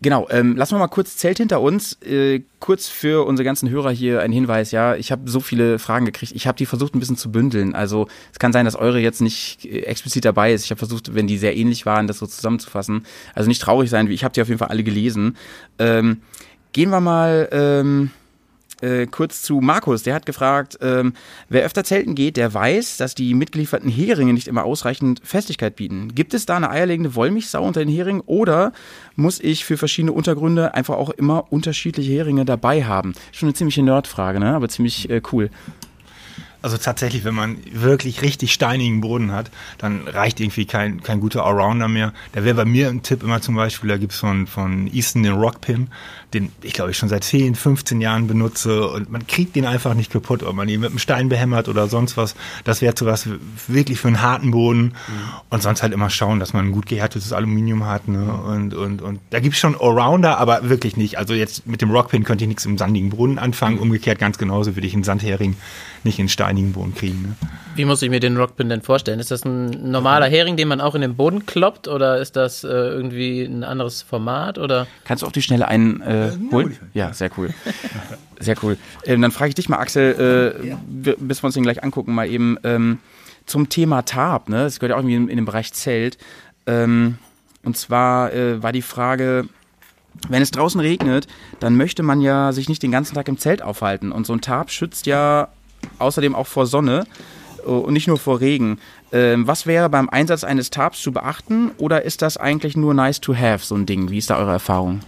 genau, 0.00 0.26
ähm, 0.30 0.56
lassen 0.56 0.74
wir 0.74 0.78
mal 0.78 0.88
kurz 0.88 1.16
Zelt 1.16 1.38
hinter 1.38 1.60
uns. 1.60 2.00
Äh, 2.02 2.42
kurz 2.60 2.88
für 2.88 3.26
unsere 3.26 3.44
ganzen 3.44 3.68
Hörer 3.68 3.90
hier 3.90 4.20
ein 4.20 4.32
Hinweis, 4.32 4.70
ja, 4.70 4.96
ich 4.96 5.12
habe 5.12 5.28
so 5.30 5.40
viele 5.40 5.78
Fragen 5.78 6.06
gekriegt. 6.06 6.32
Ich 6.34 6.46
habe 6.46 6.56
die 6.56 6.66
versucht 6.66 6.94
ein 6.94 7.00
bisschen 7.00 7.16
zu 7.16 7.30
bündeln. 7.30 7.74
Also 7.74 8.08
es 8.32 8.38
kann 8.38 8.52
sein, 8.52 8.64
dass 8.64 8.76
eure 8.76 9.00
jetzt 9.00 9.20
nicht 9.20 9.64
äh, 9.66 9.80
explizit 9.80 10.24
dabei 10.24 10.52
ist. 10.52 10.64
Ich 10.64 10.70
habe 10.70 10.78
versucht, 10.78 11.14
wenn 11.14 11.26
die 11.26 11.38
sehr 11.38 11.56
ähnlich 11.56 11.86
waren, 11.86 12.06
das 12.06 12.18
so 12.18 12.26
zusammenzufassen. 12.26 13.04
Also 13.34 13.48
nicht 13.48 13.62
traurig 13.62 13.90
sein, 13.90 14.10
ich 14.10 14.24
habe 14.24 14.32
die 14.32 14.42
auf 14.42 14.48
jeden 14.48 14.58
Fall 14.58 14.68
alle 14.68 14.84
gelesen. 14.84 15.36
Ähm, 15.78 16.22
gehen 16.72 16.90
wir 16.90 17.00
mal 17.00 17.48
ähm, 17.52 18.10
äh, 18.84 19.06
kurz 19.06 19.42
zu 19.42 19.60
Markus, 19.60 20.02
der 20.02 20.14
hat 20.14 20.26
gefragt, 20.26 20.78
ähm, 20.80 21.14
wer 21.48 21.64
öfter 21.64 21.84
zelten 21.84 22.14
geht, 22.14 22.36
der 22.36 22.52
weiß, 22.52 22.98
dass 22.98 23.14
die 23.14 23.34
mitgelieferten 23.34 23.90
Heringe 23.90 24.32
nicht 24.32 24.46
immer 24.46 24.64
ausreichend 24.64 25.20
Festigkeit 25.24 25.76
bieten. 25.76 26.14
Gibt 26.14 26.34
es 26.34 26.46
da 26.46 26.56
eine 26.56 26.70
eierlegende 26.70 27.14
Wollmilchsau 27.14 27.64
unter 27.64 27.80
den 27.80 27.88
Heringen 27.88 28.20
oder 28.26 28.72
muss 29.16 29.40
ich 29.40 29.64
für 29.64 29.76
verschiedene 29.76 30.12
Untergründe 30.12 30.74
einfach 30.74 30.96
auch 30.96 31.10
immer 31.10 31.50
unterschiedliche 31.50 32.12
Heringe 32.12 32.44
dabei 32.44 32.84
haben? 32.84 33.14
Schon 33.32 33.48
eine 33.48 33.54
ziemliche 33.54 33.82
Nerdfrage, 33.82 34.38
ne? 34.38 34.54
aber 34.54 34.68
ziemlich 34.68 35.08
äh, 35.08 35.22
cool. 35.32 35.50
Also 36.64 36.78
tatsächlich, 36.78 37.24
wenn 37.24 37.34
man 37.34 37.58
wirklich 37.70 38.22
richtig 38.22 38.54
steinigen 38.54 39.02
Boden 39.02 39.32
hat, 39.32 39.50
dann 39.76 40.08
reicht 40.08 40.40
irgendwie 40.40 40.64
kein, 40.64 41.02
kein 41.02 41.20
guter 41.20 41.44
Allrounder 41.44 41.88
mehr. 41.88 42.14
Da 42.32 42.42
wäre 42.42 42.54
bei 42.54 42.64
mir 42.64 42.88
ein 42.88 43.02
Tipp 43.02 43.22
immer 43.22 43.42
zum 43.42 43.54
Beispiel, 43.54 43.90
da 43.90 43.98
gibt's 43.98 44.18
von, 44.18 44.46
von 44.46 44.86
Easton 44.90 45.24
den 45.24 45.34
Rockpin, 45.34 45.88
den 46.32 46.52
ich 46.62 46.72
glaube 46.72 46.92
ich 46.92 46.96
schon 46.96 47.10
seit 47.10 47.22
10, 47.22 47.54
15 47.54 48.00
Jahren 48.00 48.28
benutze 48.28 48.88
und 48.88 49.12
man 49.12 49.26
kriegt 49.26 49.56
den 49.56 49.66
einfach 49.66 49.92
nicht 49.92 50.10
kaputt, 50.10 50.42
ob 50.42 50.56
man 50.56 50.66
ihn 50.70 50.80
mit 50.80 50.88
einem 50.88 50.98
Stein 50.98 51.28
behämmert 51.28 51.68
oder 51.68 51.86
sonst 51.86 52.16
was. 52.16 52.34
Das 52.64 52.80
wäre 52.80 52.94
so 52.96 53.04
was 53.04 53.28
wirklich 53.68 54.00
für 54.00 54.08
einen 54.08 54.22
harten 54.22 54.50
Boden 54.50 54.94
und 55.50 55.62
sonst 55.62 55.82
halt 55.82 55.92
immer 55.92 56.08
schauen, 56.08 56.40
dass 56.40 56.54
man 56.54 56.68
ein 56.68 56.72
gut 56.72 56.86
gehärtetes 56.86 57.34
Aluminium 57.34 57.84
hat. 57.84 58.08
Ne? 58.08 58.24
Und, 58.24 58.72
und, 58.72 59.02
und 59.02 59.20
da 59.28 59.40
gibt's 59.40 59.58
schon 59.58 59.78
Allrounder, 59.78 60.38
aber 60.38 60.66
wirklich 60.66 60.96
nicht. 60.96 61.18
Also 61.18 61.34
jetzt 61.34 61.66
mit 61.66 61.82
dem 61.82 61.90
Rockpin 61.90 62.24
könnte 62.24 62.44
ich 62.44 62.48
nichts 62.48 62.64
im 62.64 62.78
sandigen 62.78 63.10
Boden 63.10 63.38
anfangen. 63.38 63.78
Umgekehrt 63.78 64.18
ganz 64.18 64.38
genauso 64.38 64.74
würde 64.76 64.86
ich 64.86 64.94
einen 64.94 65.04
Sandhering 65.04 65.56
nicht 66.04 66.18
in 66.18 66.28
steinigen 66.28 66.72
Boden 66.72 66.94
kriegen. 66.94 67.22
Ne? 67.22 67.34
Wie 67.76 67.84
muss 67.84 68.02
ich 68.02 68.10
mir 68.10 68.20
den 68.20 68.36
Rockpin 68.36 68.68
denn 68.68 68.82
vorstellen? 68.82 69.18
Ist 69.20 69.30
das 69.30 69.44
ein 69.44 69.90
normaler 69.90 70.26
Hering, 70.26 70.56
den 70.56 70.68
man 70.68 70.80
auch 70.80 70.94
in 70.94 71.00
den 71.00 71.16
Boden 71.16 71.44
kloppt 71.46 71.88
oder 71.88 72.18
ist 72.18 72.36
das 72.36 72.62
äh, 72.64 72.68
irgendwie 72.68 73.42
ein 73.42 73.64
anderes 73.64 74.02
Format 74.02 74.58
oder? 74.58 74.86
Kannst 75.04 75.22
du 75.22 75.26
auf 75.26 75.32
die 75.32 75.42
Schnelle 75.42 75.66
einen 75.68 76.00
äh, 76.02 76.30
holen? 76.52 76.76
Ja, 76.92 77.12
sehr 77.12 77.30
cool. 77.36 77.50
Sehr 78.38 78.56
cool. 78.62 78.76
Ähm, 79.06 79.22
dann 79.22 79.30
frage 79.32 79.48
ich 79.48 79.54
dich 79.54 79.68
mal, 79.68 79.78
Axel, 79.78 80.54
äh, 80.62 80.76
wir- 80.88 81.16
bis 81.18 81.42
wir 81.42 81.46
uns 81.46 81.54
den 81.54 81.62
gleich 81.62 81.82
angucken, 81.82 82.14
mal 82.14 82.28
eben 82.28 82.58
ähm, 82.64 82.98
zum 83.46 83.68
Thema 83.68 84.02
Tarp. 84.02 84.48
Ne? 84.48 84.64
Das 84.64 84.78
gehört 84.78 84.90
ja 84.90 84.96
auch 84.96 85.00
irgendwie 85.00 85.16
in, 85.16 85.28
in 85.28 85.36
den 85.36 85.44
Bereich 85.46 85.72
Zelt. 85.72 86.18
Ähm, 86.66 87.18
und 87.64 87.76
zwar 87.76 88.32
äh, 88.32 88.62
war 88.62 88.72
die 88.72 88.82
Frage, 88.82 89.48
wenn 90.28 90.42
es 90.42 90.50
draußen 90.50 90.80
regnet, 90.80 91.26
dann 91.60 91.76
möchte 91.76 92.02
man 92.02 92.20
ja 92.20 92.52
sich 92.52 92.68
nicht 92.68 92.82
den 92.82 92.92
ganzen 92.92 93.14
Tag 93.14 93.26
im 93.28 93.38
Zelt 93.38 93.62
aufhalten. 93.62 94.12
Und 94.12 94.26
so 94.26 94.32
ein 94.32 94.40
Tarp 94.40 94.70
schützt 94.70 95.06
ja 95.06 95.48
außerdem 95.98 96.34
auch 96.34 96.46
vor 96.46 96.66
Sonne 96.66 97.06
äh, 97.64 97.68
und 97.68 97.92
nicht 97.92 98.08
nur 98.08 98.18
vor 98.18 98.40
Regen. 98.40 98.78
Ähm, 99.12 99.46
was 99.46 99.66
wäre 99.66 99.88
beim 99.88 100.08
Einsatz 100.08 100.44
eines 100.44 100.70
Tarps 100.70 101.00
zu 101.00 101.12
beachten 101.12 101.70
oder 101.78 102.02
ist 102.02 102.22
das 102.22 102.36
eigentlich 102.36 102.76
nur 102.76 102.94
nice 102.94 103.20
to 103.20 103.34
have, 103.34 103.64
so 103.64 103.74
ein 103.74 103.86
Ding? 103.86 104.10
Wie 104.10 104.18
ist 104.18 104.30
da 104.30 104.38
eure 104.38 104.52
Erfahrung? 104.52 105.00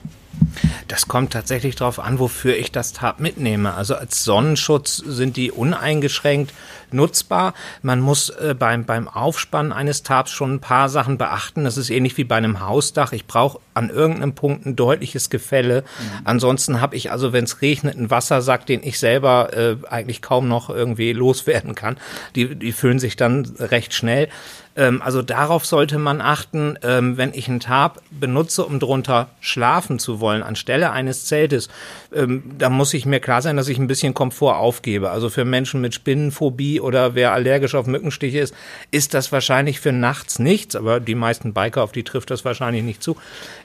Das 0.88 1.08
kommt 1.08 1.32
tatsächlich 1.32 1.76
darauf 1.76 1.98
an, 1.98 2.18
wofür 2.18 2.56
ich 2.56 2.70
das 2.70 2.92
Tarp 2.92 3.20
mitnehme. 3.20 3.74
Also 3.74 3.94
als 3.94 4.22
Sonnenschutz 4.24 4.96
sind 4.96 5.36
die 5.36 5.50
uneingeschränkt 5.50 6.52
nutzbar. 6.96 7.54
Man 7.82 8.00
muss 8.00 8.30
äh, 8.30 8.54
beim, 8.58 8.84
beim 8.84 9.06
Aufspannen 9.08 9.72
eines 9.72 10.02
Tarps 10.02 10.32
schon 10.32 10.54
ein 10.54 10.60
paar 10.60 10.88
Sachen 10.88 11.18
beachten. 11.18 11.64
Das 11.64 11.76
ist 11.76 11.90
ähnlich 11.90 12.16
wie 12.16 12.24
bei 12.24 12.36
einem 12.36 12.60
Hausdach. 12.60 13.12
Ich 13.12 13.26
brauche 13.26 13.60
an 13.74 13.90
irgendeinem 13.90 14.34
Punkt 14.34 14.66
ein 14.66 14.74
deutliches 14.74 15.30
Gefälle. 15.30 15.84
Ansonsten 16.24 16.80
habe 16.80 16.96
ich 16.96 17.12
also, 17.12 17.32
wenn 17.32 17.44
es 17.44 17.62
regnet, 17.62 17.96
einen 17.96 18.10
Wassersack, 18.10 18.66
den 18.66 18.82
ich 18.82 18.98
selber 18.98 19.52
äh, 19.52 19.76
eigentlich 19.88 20.22
kaum 20.22 20.48
noch 20.48 20.70
irgendwie 20.70 21.12
loswerden 21.12 21.74
kann. 21.74 21.96
Die, 22.34 22.54
die 22.56 22.72
füllen 22.72 22.98
sich 22.98 23.16
dann 23.16 23.44
recht 23.58 23.94
schnell. 23.94 24.28
Ähm, 24.76 25.00
also 25.02 25.22
darauf 25.22 25.64
sollte 25.64 25.98
man 25.98 26.20
achten, 26.20 26.78
ähm, 26.82 27.16
wenn 27.16 27.32
ich 27.32 27.48
einen 27.48 27.60
Tarp 27.60 28.02
benutze, 28.10 28.64
um 28.64 28.78
drunter 28.78 29.28
schlafen 29.40 29.98
zu 29.98 30.20
wollen, 30.20 30.42
anstelle 30.42 30.90
eines 30.90 31.24
Zeltes, 31.24 31.68
ähm, 32.14 32.42
da 32.58 32.68
muss 32.68 32.94
ich 32.94 33.06
mir 33.06 33.20
klar 33.20 33.42
sein, 33.42 33.56
dass 33.56 33.68
ich 33.68 33.78
ein 33.78 33.86
bisschen 33.86 34.14
Komfort 34.14 34.56
aufgebe. 34.56 35.10
Also 35.10 35.30
für 35.30 35.44
Menschen 35.44 35.80
mit 35.80 35.94
Spinnenphobie 35.94 36.80
oder 36.86 37.16
wer 37.16 37.32
allergisch 37.32 37.74
auf 37.74 37.88
Mückenstiche 37.88 38.38
ist, 38.38 38.54
ist 38.92 39.12
das 39.12 39.32
wahrscheinlich 39.32 39.80
für 39.80 39.90
nachts 39.90 40.38
nichts, 40.38 40.76
aber 40.76 41.00
die 41.00 41.16
meisten 41.16 41.52
Biker, 41.52 41.82
auf 41.82 41.90
die 41.90 42.04
trifft 42.04 42.30
das 42.30 42.44
wahrscheinlich 42.44 42.84
nicht 42.84 43.02
zu. 43.02 43.16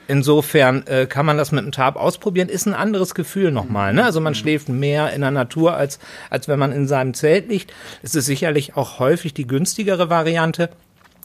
Insofern 0.08 0.84
äh, 0.88 1.06
kann 1.06 1.24
man 1.24 1.36
das 1.36 1.52
mit 1.52 1.60
einem 1.60 1.70
Tarp 1.70 1.94
ausprobieren, 1.94 2.48
ist 2.48 2.66
ein 2.66 2.74
anderes 2.74 3.14
Gefühl 3.14 3.52
nochmal. 3.52 3.94
Ne? 3.94 4.04
Also 4.04 4.20
man 4.20 4.34
schläft 4.34 4.68
mehr 4.68 5.12
in 5.12 5.20
der 5.20 5.30
Natur, 5.30 5.76
als, 5.76 6.00
als 6.30 6.48
wenn 6.48 6.58
man 6.58 6.72
in 6.72 6.88
seinem 6.88 7.14
Zelt 7.14 7.48
liegt. 7.48 7.72
Es 8.02 8.16
ist 8.16 8.26
sicherlich 8.26 8.76
auch 8.76 8.98
häufig 8.98 9.32
die 9.32 9.46
günstigere 9.46 10.10
Variante. 10.10 10.70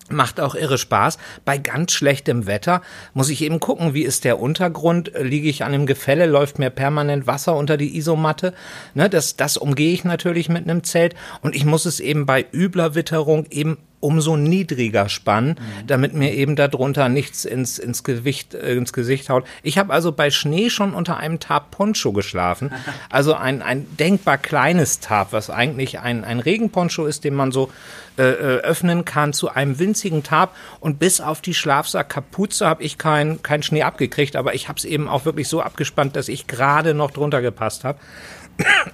Macht 0.09 0.39
auch 0.39 0.55
irre 0.55 0.77
Spaß. 0.77 1.17
Bei 1.43 1.57
ganz 1.57 1.91
schlechtem 1.91 2.47
Wetter 2.47 2.81
muss 3.13 3.29
ich 3.29 3.41
eben 3.41 3.59
gucken, 3.59 3.93
wie 3.93 4.03
ist 4.03 4.23
der 4.23 4.39
Untergrund? 4.39 5.11
Liege 5.19 5.49
ich 5.49 5.63
an 5.63 5.73
einem 5.73 5.85
Gefälle? 5.85 6.25
Läuft 6.25 6.59
mir 6.59 6.69
permanent 6.69 7.27
Wasser 7.27 7.55
unter 7.55 7.75
die 7.75 7.97
Isomatte? 7.97 8.53
Ne, 8.93 9.09
das, 9.09 9.35
das 9.35 9.57
umgehe 9.57 9.91
ich 9.93 10.05
natürlich 10.05 10.47
mit 10.47 10.63
einem 10.63 10.83
Zelt. 10.83 11.13
Und 11.41 11.55
ich 11.55 11.65
muss 11.65 11.85
es 11.85 11.99
eben 11.99 12.25
bei 12.25 12.45
übler 12.53 12.95
Witterung 12.95 13.45
eben 13.49 13.77
umso 13.99 14.37
niedriger 14.37 15.09
spannen, 15.09 15.55
damit 15.87 16.13
mir 16.13 16.33
eben 16.33 16.55
darunter 16.55 17.09
nichts 17.09 17.45
ins, 17.45 17.79
ins, 17.79 18.03
Gewicht, 18.03 18.53
äh, 18.53 18.75
ins 18.75 18.93
Gesicht 18.93 19.29
haut. 19.29 19.45
Ich 19.63 19.77
habe 19.77 19.91
also 19.91 20.11
bei 20.11 20.29
Schnee 20.29 20.69
schon 20.69 20.93
unter 20.93 21.17
einem 21.17 21.39
Tarp 21.39 21.71
Poncho 21.71 22.11
geschlafen. 22.11 22.71
Also 23.09 23.35
ein, 23.35 23.61
ein 23.61 23.85
denkbar 23.97 24.37
kleines 24.37 24.99
Tarp, 24.99 25.31
was 25.31 25.49
eigentlich 25.49 25.99
ein, 25.99 26.23
ein 26.23 26.39
Regenponcho 26.39 27.05
ist, 27.05 27.23
den 27.23 27.33
man 27.33 27.51
so 27.51 27.71
äh, 28.17 28.23
äh, 28.23 28.33
öffnen 28.61 29.05
kann 29.05 29.31
zu 29.31 29.49
einem 29.49 29.77
winzigen 29.79 30.23
Tarp. 30.23 30.51
Und 30.79 30.99
bis 30.99 31.21
auf 31.21 31.41
die 31.41 31.53
Schlafsackkapuze 31.53 32.65
habe 32.65 32.83
ich 32.83 32.97
keinen 32.97 33.43
kein 33.43 33.61
Schnee 33.63 33.83
abgekriegt, 33.83 34.35
aber 34.35 34.55
ich 34.55 34.67
habe 34.67 34.77
es 34.77 34.85
eben 34.85 35.07
auch 35.07 35.25
wirklich 35.25 35.47
so 35.47 35.61
abgespannt, 35.61 36.15
dass 36.15 36.27
ich 36.27 36.47
gerade 36.47 36.93
noch 36.93 37.11
drunter 37.11 37.41
gepasst 37.41 37.83
habe. 37.83 37.99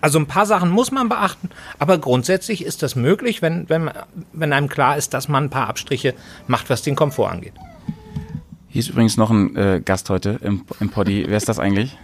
Also 0.02 0.20
ein 0.20 0.28
paar 0.28 0.46
Sachen 0.46 0.70
muss 0.70 0.92
man 0.92 1.08
beachten, 1.08 1.50
aber 1.80 1.98
grundsätzlich 1.98 2.66
ist 2.66 2.84
das 2.84 2.96
möglich, 2.96 3.42
wenn, 3.42 3.70
wenn, 3.70 3.90
wenn 4.34 4.52
einem 4.52 4.68
klar 4.68 4.98
ist, 4.98 5.14
dass 5.14 5.30
man 5.30 5.46
ein 5.46 5.50
paar 5.50 5.70
Abstriche 5.70 6.14
macht, 6.48 6.70
was 6.70 6.82
den 6.82 6.96
Komfort 6.96 7.30
angeht. 7.30 7.54
Hier 8.68 8.80
ist 8.80 8.90
übrigens 8.90 9.18
noch 9.18 9.30
ein 9.30 9.56
äh, 9.56 9.82
Gast 9.84 10.10
heute 10.10 10.40
im, 10.42 10.66
im 10.80 10.90
Poddy. 10.90 11.26
Wer 11.28 11.38
ist 11.38 11.48
das 11.48 11.60
eigentlich? 11.60 11.98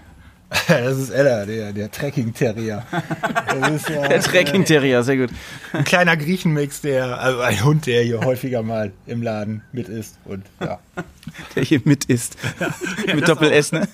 Das 0.68 0.98
ist 0.98 1.10
Ella, 1.10 1.46
der, 1.46 1.74
der 1.74 1.92
Trekking-Terrier. 1.92 2.84
Das 3.60 3.72
ist 3.72 3.90
ja, 3.90 4.08
Der 4.08 4.22
Trekking 4.22 4.66
Terrier, 4.66 5.04
sehr 5.04 5.18
gut. 5.18 5.30
ein 5.74 5.84
kleiner 5.84 6.18
Griechenmix, 6.18 6.82
der, 6.82 7.20
also 7.20 7.40
ein 7.40 7.64
Hund, 7.64 7.86
der 7.86 8.04
hier 8.04 8.20
häufiger 8.22 8.64
mal 8.64 8.92
im 9.06 9.22
Laden 9.22 9.62
mit 9.72 9.90
ist. 9.90 10.18
Und 10.26 10.46
ja. 10.60 10.80
Der 11.56 11.64
hier 11.64 11.82
mit 11.86 12.06
ist. 12.06 12.38
mit 13.14 13.28
Doppel 13.28 13.52
S, 13.52 13.72
ne? 13.72 13.88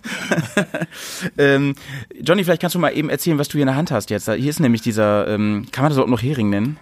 ähm, 1.37 1.75
Johnny, 2.21 2.43
vielleicht 2.43 2.61
kannst 2.61 2.75
du 2.75 2.79
mal 2.79 2.95
eben 2.95 3.09
erzählen, 3.09 3.37
was 3.37 3.49
du 3.49 3.53
hier 3.53 3.63
in 3.63 3.67
der 3.67 3.75
Hand 3.75 3.91
hast 3.91 4.09
jetzt. 4.09 4.29
Hier 4.31 4.49
ist 4.49 4.59
nämlich 4.59 4.81
dieser, 4.81 5.27
ähm, 5.27 5.67
kann 5.71 5.83
man 5.83 5.89
das 5.89 5.97
überhaupt 5.97 6.11
noch 6.11 6.21
Hering 6.21 6.49
nennen? 6.49 6.77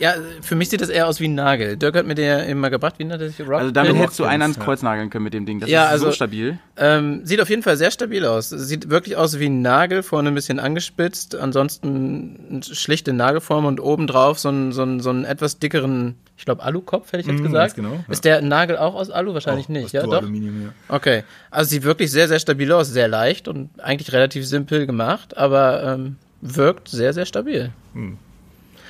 Ja, 0.00 0.14
für 0.42 0.56
mich 0.56 0.70
sieht 0.70 0.80
das 0.80 0.88
eher 0.88 1.06
aus 1.06 1.20
wie 1.20 1.28
ein 1.28 1.34
Nagel. 1.36 1.76
Dirk 1.76 1.94
hat 1.96 2.04
mir 2.04 2.16
den 2.16 2.40
immer 2.48 2.68
gebracht. 2.68 2.94
Wie 2.98 3.04
nennt 3.04 3.22
er 3.22 3.28
sich? 3.28 3.40
Rock 3.40 3.54
Also 3.60 3.70
damit 3.70 3.92
Pin? 3.92 4.00
hättest 4.00 4.18
du 4.18 4.24
einen 4.24 4.42
ans 4.42 4.58
Kreuz 4.58 4.82
nageln 4.82 5.08
können 5.08 5.22
mit 5.24 5.34
dem 5.34 5.46
Ding. 5.46 5.60
Das 5.60 5.70
Ja, 5.70 5.84
ist 5.86 5.90
also- 5.92 6.06
so 6.06 6.12
stabil. 6.12 6.58
Ähm, 6.76 7.20
sieht 7.24 7.40
auf 7.40 7.48
jeden 7.48 7.62
Fall 7.62 7.76
sehr 7.76 7.92
stabil 7.92 8.24
aus. 8.26 8.48
Sieht 8.50 8.90
wirklich 8.90 9.16
aus 9.16 9.38
wie 9.38 9.46
ein 9.46 9.62
Nagel, 9.62 10.02
vorne 10.02 10.28
ein 10.30 10.34
bisschen 10.34 10.58
angespitzt, 10.58 11.36
ansonsten 11.36 12.38
eine 12.50 12.62
schlichte 12.64 13.12
Nagelform 13.12 13.64
und 13.66 13.78
obendrauf 13.80 14.38
so 14.40 14.48
einen, 14.48 14.72
so 14.72 14.82
einen, 14.82 14.98
so 15.00 15.10
einen 15.10 15.24
etwas 15.24 15.58
dickeren, 15.60 16.16
ich 16.36 16.44
glaube 16.44 16.64
Alukopf, 16.64 17.12
hätte 17.12 17.20
ich 17.20 17.26
jetzt 17.28 17.40
Mm, 17.40 17.44
gesagt. 17.44 17.76
ganz 17.76 17.86
genau, 17.88 17.94
ja. 17.94 18.04
Ist 18.12 18.24
der 18.24 18.42
Nagel 18.42 18.76
auch 18.76 18.96
aus 18.96 19.10
Alu? 19.10 19.32
Wahrscheinlich 19.34 19.66
Auch 19.66 19.70
nicht, 19.70 19.84
aus 19.86 19.92
ja, 19.92 20.02
doch? 20.02 20.10
Dualuminium, 20.10 20.62
ja. 20.62 20.68
Okay. 20.88 21.22
Also 21.52 21.70
sieht 21.70 21.84
wirklich 21.84 22.10
sehr, 22.10 22.26
sehr 22.26 22.40
stabil 22.40 22.70
aus, 22.72 22.88
sehr 22.88 23.06
leicht 23.06 23.46
und 23.46 23.70
eigentlich 23.80 24.12
relativ 24.12 24.44
simpel 24.46 24.86
gemacht, 24.86 25.36
aber 25.36 25.94
ähm, 25.94 26.16
wirkt 26.40 26.88
sehr, 26.88 27.12
sehr 27.12 27.26
stabil. 27.26 27.70
Hm. 27.94 28.18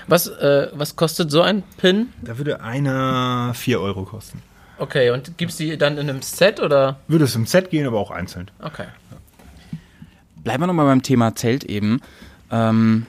Was, 0.06 0.26
äh, 0.26 0.68
was 0.72 0.96
kostet 0.96 1.30
so 1.30 1.42
ein 1.42 1.62
Pin? 1.78 2.12
Da 2.22 2.36
würde 2.38 2.60
einer 2.60 3.52
4 3.54 3.80
Euro 3.80 4.04
kosten. 4.04 4.42
Okay, 4.78 5.10
und 5.10 5.38
gibt's 5.38 5.56
die 5.56 5.78
dann 5.78 5.98
in 5.98 6.10
einem 6.10 6.22
Set 6.22 6.60
oder? 6.60 6.96
Würde 7.06 7.24
es 7.24 7.34
im 7.36 7.46
Set 7.46 7.70
gehen, 7.70 7.86
aber 7.86 7.98
auch 7.98 8.10
einzeln. 8.10 8.50
Okay. 8.60 8.86
Bleiben 10.42 10.62
wir 10.62 10.66
nochmal 10.66 10.86
beim 10.86 11.02
Thema 11.02 11.34
Zelt 11.34 11.64
eben. 11.64 12.00
Ähm, 12.50 13.06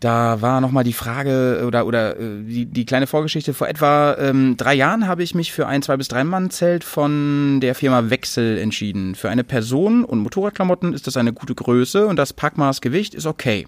da 0.00 0.42
war 0.42 0.60
nochmal 0.60 0.84
die 0.84 0.92
Frage 0.92 1.64
oder, 1.66 1.86
oder 1.86 2.18
äh, 2.18 2.42
die, 2.42 2.66
die 2.66 2.84
kleine 2.84 3.06
Vorgeschichte. 3.06 3.54
Vor 3.54 3.66
etwa 3.68 4.16
ähm, 4.18 4.56
drei 4.56 4.74
Jahren 4.74 5.08
habe 5.08 5.22
ich 5.22 5.34
mich 5.34 5.52
für 5.52 5.66
ein 5.66 5.82
zwei 5.82 5.96
bis 5.96 6.08
drei 6.08 6.22
Mann 6.22 6.50
Zelt 6.50 6.84
von 6.84 7.60
der 7.60 7.74
Firma 7.74 8.10
Wechsel 8.10 8.58
entschieden. 8.58 9.14
Für 9.14 9.30
eine 9.30 9.42
Person 9.42 10.04
und 10.04 10.18
Motorradklamotten 10.18 10.92
ist 10.92 11.06
das 11.06 11.16
eine 11.16 11.32
gute 11.32 11.54
Größe 11.54 12.06
und 12.06 12.16
das 12.16 12.34
Packmaß 12.34 12.82
Gewicht 12.82 13.14
ist 13.14 13.26
okay. 13.26 13.66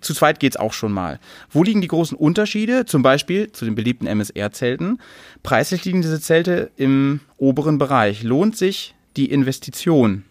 Zu 0.00 0.14
zweit 0.14 0.40
geht's 0.40 0.56
auch 0.56 0.72
schon 0.72 0.92
mal. 0.92 1.20
Wo 1.50 1.62
liegen 1.62 1.80
die 1.80 1.88
großen 1.88 2.16
Unterschiede? 2.18 2.84
Zum 2.84 3.02
Beispiel 3.02 3.52
zu 3.52 3.64
den 3.64 3.76
beliebten 3.76 4.06
MSR-Zelten. 4.06 5.00
Preislich 5.44 5.84
liegen 5.84 6.02
diese 6.02 6.20
Zelte 6.20 6.70
im 6.76 7.20
oberen 7.36 7.78
Bereich. 7.78 8.24
Lohnt 8.24 8.56
sich 8.56 8.94
die 9.16 9.30
Investition? 9.30 10.24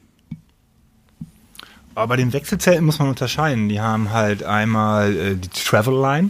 Aber 1.97 2.09
bei 2.09 2.15
den 2.17 2.31
Wechselzelten 2.31 2.85
muss 2.85 2.99
man 2.99 3.09
unterscheiden. 3.09 3.69
Die 3.69 3.81
haben 3.81 4.11
halt 4.11 4.43
einmal 4.43 5.15
äh, 5.15 5.35
die 5.35 5.49
Travel 5.49 5.99
Line, 5.99 6.29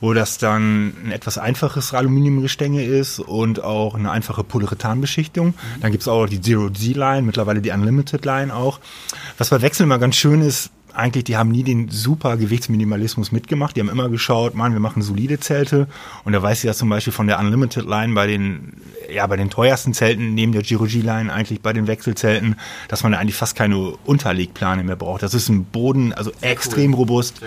wo 0.00 0.14
das 0.14 0.38
dann 0.38 0.94
ein 1.04 1.12
etwas 1.12 1.36
einfaches 1.36 1.92
Aluminiumgestänge 1.92 2.82
ist 2.82 3.18
und 3.18 3.62
auch 3.62 3.94
eine 3.94 4.10
einfache 4.10 4.42
Polyurethanbeschichtung. 4.42 5.52
Dann 5.82 5.92
gibt's 5.92 6.08
auch 6.08 6.24
die 6.24 6.40
Zero 6.40 6.70
G 6.70 6.94
Line, 6.94 7.20
mittlerweile 7.22 7.60
die 7.60 7.72
Unlimited 7.72 8.24
Line 8.24 8.56
auch. 8.56 8.80
Was 9.36 9.50
bei 9.50 9.60
Wechsel 9.60 9.82
immer 9.82 9.98
ganz 9.98 10.16
schön 10.16 10.40
ist, 10.40 10.70
eigentlich, 10.94 11.24
die 11.24 11.36
haben 11.36 11.50
nie 11.50 11.62
den 11.62 11.88
super 11.88 12.36
Gewichtsminimalismus 12.36 13.32
mitgemacht. 13.32 13.76
Die 13.76 13.80
haben 13.80 13.88
immer 13.88 14.08
geschaut, 14.08 14.54
man, 14.54 14.72
wir 14.72 14.80
machen 14.80 15.02
solide 15.02 15.40
Zelte. 15.40 15.86
Und 16.24 16.32
da 16.32 16.42
weiß 16.42 16.58
ich 16.58 16.64
ja 16.64 16.74
zum 16.74 16.88
Beispiel 16.88 17.12
von 17.12 17.26
der 17.26 17.38
Unlimited 17.38 17.84
Line 17.84 18.14
bei 18.14 18.26
den, 18.26 18.74
ja, 19.12 19.26
bei 19.26 19.36
den 19.36 19.50
teuersten 19.50 19.94
Zelten 19.94 20.34
neben 20.34 20.52
der 20.52 20.62
Giro 20.62 20.84
G-Line 20.84 21.32
eigentlich 21.32 21.60
bei 21.60 21.72
den 21.72 21.86
Wechselzelten, 21.86 22.56
dass 22.88 23.02
man 23.02 23.12
da 23.12 23.18
eigentlich 23.18 23.36
fast 23.36 23.56
keine 23.56 23.78
Unterlegplane 24.04 24.84
mehr 24.84 24.96
braucht. 24.96 25.22
Das 25.22 25.34
ist 25.34 25.48
ein 25.48 25.64
Boden, 25.64 26.12
also 26.12 26.32
extrem 26.40 26.94
robust 26.94 27.40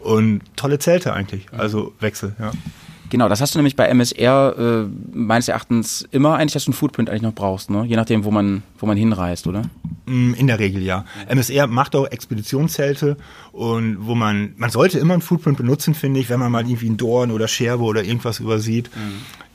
und 0.00 0.40
tolle 0.56 0.78
Zelte 0.78 1.12
eigentlich. 1.12 1.46
Also 1.52 1.92
Wechsel, 2.00 2.34
ja. 2.38 2.52
Genau, 3.10 3.28
das 3.28 3.40
hast 3.40 3.54
du 3.54 3.58
nämlich 3.58 3.74
bei 3.76 3.86
MSR 3.86 4.54
äh, 4.84 5.16
meines 5.16 5.48
Erachtens 5.48 6.06
immer 6.10 6.36
eigentlich, 6.36 6.52
dass 6.52 6.64
du 6.64 6.70
einen 6.70 6.76
Footprint 6.76 7.08
eigentlich 7.08 7.22
noch 7.22 7.34
brauchst, 7.34 7.70
ne? 7.70 7.84
Je 7.86 7.96
nachdem, 7.96 8.24
wo 8.24 8.30
man, 8.30 8.62
wo 8.78 8.86
man 8.86 8.96
hinreist, 8.96 9.46
oder? 9.46 9.62
Mm, 10.06 10.34
In 10.34 10.46
der 10.46 10.58
Regel 10.58 10.82
ja. 10.82 11.04
MSR 11.28 11.66
macht 11.66 11.96
auch 11.96 12.06
Expeditionszelte 12.06 13.16
und 13.52 13.96
wo 14.06 14.14
man, 14.14 14.52
man 14.56 14.70
sollte 14.70 14.98
immer 14.98 15.14
einen 15.14 15.22
Footprint 15.22 15.56
benutzen, 15.56 15.94
finde 15.94 16.20
ich, 16.20 16.28
wenn 16.28 16.38
man 16.40 16.52
mal 16.52 16.64
irgendwie 16.64 16.86
einen 16.86 16.96
Dorn 16.98 17.30
oder 17.30 17.48
Scherbe 17.48 17.84
oder 17.84 18.04
irgendwas 18.04 18.40
übersieht. 18.40 18.90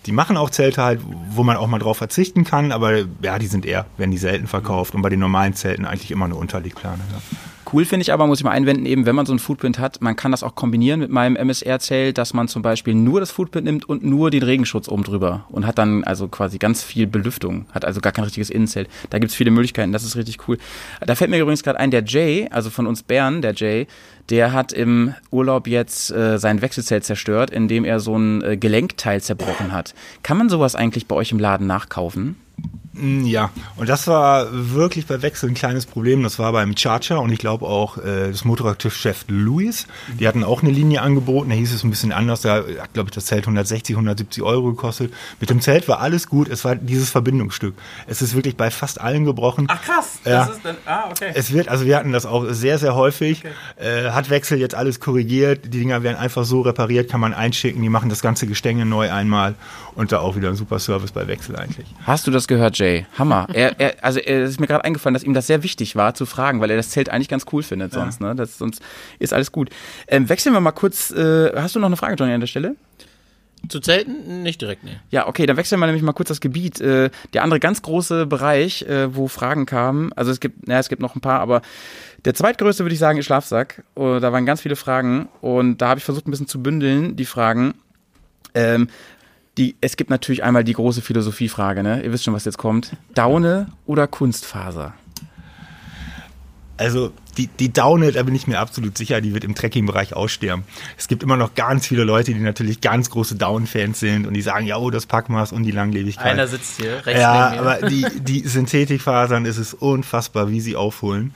Die 0.05 0.11
machen 0.11 0.35
auch 0.35 0.49
Zelte 0.49 0.83
halt, 0.83 0.99
wo 1.29 1.43
man 1.43 1.55
auch 1.55 1.67
mal 1.67 1.79
drauf 1.79 1.97
verzichten 1.97 2.43
kann, 2.43 2.71
aber 2.71 3.05
ja, 3.21 3.39
die 3.39 3.47
sind 3.47 3.65
eher, 3.65 3.85
werden 3.97 4.11
die 4.11 4.17
selten 4.17 4.47
verkauft 4.47 4.95
und 4.95 5.01
bei 5.01 5.09
den 5.09 5.19
normalen 5.19 5.53
Zelten 5.53 5.85
eigentlich 5.85 6.11
immer 6.11 6.25
eine 6.25 6.35
Unterlegplane. 6.35 6.99
Ja. 7.11 7.37
Cool 7.73 7.85
finde 7.85 8.03
ich 8.03 8.13
aber, 8.13 8.27
muss 8.27 8.37
ich 8.37 8.43
mal 8.43 8.51
einwenden, 8.51 8.85
eben, 8.85 9.07
wenn 9.07 9.15
man 9.15 9.25
so 9.25 9.31
einen 9.31 9.39
Footprint 9.39 9.79
hat, 9.79 9.99
man 9.99 10.15
kann 10.15 10.29
das 10.29 10.43
auch 10.43 10.53
kombinieren 10.53 10.99
mit 10.99 11.09
meinem 11.09 11.35
MSR-Zelt, 11.35 12.19
dass 12.19 12.35
man 12.35 12.47
zum 12.47 12.61
Beispiel 12.61 12.93
nur 12.93 13.19
das 13.19 13.31
Footprint 13.31 13.65
nimmt 13.65 13.89
und 13.89 14.03
nur 14.03 14.29
den 14.29 14.43
Regenschutz 14.43 14.87
oben 14.87 15.03
drüber 15.03 15.45
und 15.49 15.65
hat 15.65 15.79
dann 15.79 16.03
also 16.03 16.27
quasi 16.27 16.59
ganz 16.59 16.83
viel 16.83 17.07
Belüftung, 17.07 17.65
hat 17.71 17.83
also 17.83 17.99
gar 17.99 18.13
kein 18.13 18.25
richtiges 18.25 18.51
Innenzelt. 18.51 18.89
Da 19.09 19.17
gibt's 19.17 19.33
viele 19.33 19.49
Möglichkeiten, 19.49 19.91
das 19.91 20.03
ist 20.03 20.15
richtig 20.15 20.47
cool. 20.47 20.59
Da 21.01 21.15
fällt 21.15 21.31
mir 21.31 21.39
übrigens 21.39 21.63
gerade 21.63 21.79
ein, 21.79 21.89
der 21.89 22.03
Jay, 22.03 22.47
also 22.51 22.69
von 22.69 22.85
uns 22.85 23.01
Bern, 23.01 23.41
der 23.41 23.55
Jay, 23.55 23.87
der 24.29 24.53
hat 24.53 24.71
im 24.71 25.15
Urlaub 25.31 25.65
jetzt 25.65 26.11
äh, 26.11 26.37
sein 26.37 26.61
Wechselzelt 26.61 27.03
zerstört, 27.05 27.49
indem 27.49 27.85
er 27.85 27.99
so 27.99 28.15
ein 28.15 28.43
äh, 28.43 28.55
Gelenkteil 28.55 29.19
zerbrochen 29.19 29.71
hat. 29.71 29.95
Kann 30.21 30.37
man 30.37 30.47
sowas 30.47 30.75
eigentlich 30.75 31.07
bei 31.07 31.15
euch 31.15 31.31
im 31.31 31.39
Laden 31.39 31.65
nachkaufen? 31.65 32.35
Mm, 32.93 33.25
Ja, 33.25 33.49
und 33.77 33.89
das 33.89 34.07
war 34.07 34.47
wirklich 34.51 35.05
bei 35.07 35.21
Wechsel 35.21 35.49
ein 35.49 35.55
kleines 35.55 35.85
Problem. 35.85 36.21
Das 36.23 36.37
war 36.39 36.51
beim 36.51 36.77
Charger 36.77 37.21
und 37.21 37.31
ich 37.31 37.39
glaube 37.39 37.65
auch 37.65 37.97
äh, 37.97 38.29
das 38.29 38.45
Motorradchef 38.45 39.25
Louis. 39.27 39.87
Die 40.19 40.27
hatten 40.27 40.43
auch 40.43 40.61
eine 40.61 40.71
Linie 40.71 41.01
angeboten. 41.01 41.49
Da 41.49 41.55
hieß 41.55 41.73
es 41.73 41.83
ein 41.83 41.89
bisschen 41.89 42.11
anders. 42.11 42.41
Da 42.41 42.57
hat, 42.79 42.93
glaube 42.93 43.09
ich, 43.09 43.15
das 43.15 43.25
Zelt 43.25 43.43
160, 43.45 43.95
170 43.95 44.43
Euro 44.43 44.67
gekostet. 44.71 45.11
Mit 45.39 45.49
dem 45.49 45.59
Zelt 45.61 45.87
war 45.87 45.99
alles 46.01 46.27
gut. 46.27 46.47
Es 46.49 46.63
war 46.65 46.75
dieses 46.75 47.09
Verbindungsstück. 47.09 47.73
Es 48.07 48.21
ist 48.21 48.35
wirklich 48.35 48.55
bei 48.57 48.69
fast 48.69 49.01
allen 49.01 49.25
gebrochen. 49.25 49.65
Ach 49.69 49.81
krass, 49.81 50.19
Ja. 50.25 50.43
ist 50.45 50.61
dann, 50.63 50.77
ah, 50.85 51.05
okay. 51.09 51.31
Es 51.33 51.51
wird, 51.51 51.69
also 51.69 51.85
wir 51.85 51.97
hatten 51.97 52.11
das 52.11 52.25
auch 52.25 52.45
sehr, 52.49 52.77
sehr 52.77 52.95
häufig. 52.95 53.43
Äh, 53.77 54.11
hat 54.11 54.29
Wechsel 54.29 54.59
jetzt 54.59 54.75
alles 54.75 54.99
korrigiert. 54.99 55.65
Die 55.65 55.69
Dinger 55.69 56.03
werden 56.03 56.17
einfach 56.17 56.43
so 56.45 56.61
repariert, 56.61 57.09
kann 57.09 57.19
man 57.21 57.33
einschicken. 57.33 57.81
Die 57.81 57.89
machen 57.89 58.09
das 58.09 58.21
ganze 58.21 58.45
Gestänge 58.45 58.85
neu 58.85 59.11
einmal. 59.11 59.55
Und 59.95 60.11
da 60.11 60.19
auch 60.19 60.35
wieder 60.35 60.49
ein 60.49 60.55
super 60.55 60.79
Service 60.79 61.11
bei 61.11 61.27
Wechsel 61.27 61.55
eigentlich. 61.55 61.85
Hast 62.05 62.25
du 62.27 62.31
das 62.31 62.47
gehört, 62.47 62.77
Jay? 62.79 62.82
Hammer. 63.17 63.47
Er, 63.53 63.79
er, 63.79 64.03
also 64.03 64.19
er, 64.19 64.43
es 64.43 64.51
ist 64.51 64.59
mir 64.59 64.67
gerade 64.67 64.83
eingefallen, 64.83 65.13
dass 65.13 65.23
ihm 65.23 65.33
das 65.33 65.47
sehr 65.47 65.63
wichtig 65.63 65.95
war 65.95 66.15
zu 66.15 66.25
fragen, 66.25 66.59
weil 66.59 66.71
er 66.71 66.77
das 66.77 66.89
Zelt 66.89 67.09
eigentlich 67.09 67.29
ganz 67.29 67.45
cool 67.51 67.61
findet 67.61 67.93
sonst. 67.93 68.19
Ne? 68.19 68.35
Das, 68.35 68.57
sonst 68.57 68.81
ist 69.19 69.33
alles 69.33 69.51
gut. 69.51 69.69
Ähm, 70.07 70.27
wechseln 70.27 70.53
wir 70.53 70.59
mal 70.59 70.71
kurz. 70.71 71.11
Äh, 71.11 71.51
hast 71.55 71.75
du 71.75 71.79
noch 71.79 71.87
eine 71.87 71.97
Frage, 71.97 72.15
Johnny, 72.15 72.33
an 72.33 72.39
der 72.39 72.47
Stelle? 72.47 72.75
Zu 73.69 73.79
Zelten? 73.79 74.43
Nicht 74.43 74.59
direkt, 74.61 74.83
nee. 74.83 74.97
Ja, 75.09 75.27
okay, 75.27 75.45
dann 75.45 75.55
wechseln 75.55 75.79
wir 75.79 75.85
nämlich 75.85 76.03
mal 76.03 76.11
kurz 76.11 76.27
das 76.27 76.41
Gebiet. 76.41 76.81
Äh, 76.81 77.11
der 77.33 77.43
andere 77.43 77.61
ganz 77.61 77.81
große 77.81 78.25
Bereich, 78.25 78.81
äh, 78.83 79.15
wo 79.15 79.29
Fragen 79.29 79.65
kamen, 79.65 80.11
also 80.13 80.31
es 80.31 80.41
gibt, 80.41 80.67
naja, 80.67 80.79
es 80.79 80.89
gibt 80.89 81.01
noch 81.01 81.15
ein 81.15 81.21
paar, 81.21 81.39
aber 81.39 81.61
der 82.25 82.33
zweitgrößte 82.33 82.83
würde 82.83 82.93
ich 82.93 82.99
sagen 82.99 83.17
ist 83.17 83.25
Schlafsack. 83.25 83.83
Oh, 83.95 84.19
da 84.19 84.33
waren 84.33 84.45
ganz 84.45 84.61
viele 84.61 84.75
Fragen 84.75 85.29
und 85.39 85.81
da 85.81 85.89
habe 85.89 85.99
ich 85.99 86.03
versucht 86.03 86.27
ein 86.27 86.31
bisschen 86.31 86.47
zu 86.47 86.61
bündeln, 86.61 87.15
die 87.15 87.25
Fragen. 87.25 87.75
Ähm, 88.53 88.89
die, 89.57 89.75
es 89.81 89.97
gibt 89.97 90.09
natürlich 90.09 90.43
einmal 90.43 90.63
die 90.63 90.73
große 90.73 91.01
Philosophiefrage, 91.01 91.83
ne? 91.83 92.03
Ihr 92.03 92.11
wisst 92.11 92.23
schon, 92.23 92.33
was 92.33 92.45
jetzt 92.45 92.57
kommt. 92.57 92.95
Daune 93.13 93.67
oder 93.85 94.07
Kunstfaser? 94.07 94.93
Also 96.77 97.13
die, 97.37 97.47
die 97.47 97.71
Daune, 97.71 98.11
da 98.11 98.23
bin 98.23 98.33
ich 98.33 98.47
mir 98.47 98.59
absolut 98.59 98.97
sicher, 98.97 99.21
die 99.21 99.33
wird 99.33 99.43
im 99.43 99.53
Trekking-Bereich 99.53 100.15
aussterben. 100.15 100.65
Es 100.97 101.07
gibt 101.07 101.21
immer 101.21 101.37
noch 101.37 101.53
ganz 101.53 101.87
viele 101.87 102.03
Leute, 102.03 102.33
die 102.33 102.39
natürlich 102.39 102.81
ganz 102.81 103.11
große 103.11 103.35
Down-Fans 103.35 103.99
sind 103.99 104.25
und 104.25 104.33
die 104.33 104.41
sagen, 104.41 104.65
ja, 104.65 104.77
oh, 104.77 104.89
das 104.89 105.05
Packmaß 105.05 105.51
und 105.51 105.63
die 105.63 105.71
Langlebigkeit. 105.71 106.25
Einer 106.25 106.47
sitzt 106.47 106.81
hier, 106.81 107.05
rechts 107.05 107.21
ja, 107.21 107.51
neben 107.51 107.63
mir. 107.63 107.71
aber 107.71 107.87
die, 107.87 108.05
die 108.21 108.47
Synthetikfasern, 108.47 109.45
ist 109.45 109.57
es 109.57 109.73
unfassbar, 109.73 110.49
wie 110.49 110.61
sie 110.61 110.75
aufholen. 110.75 111.33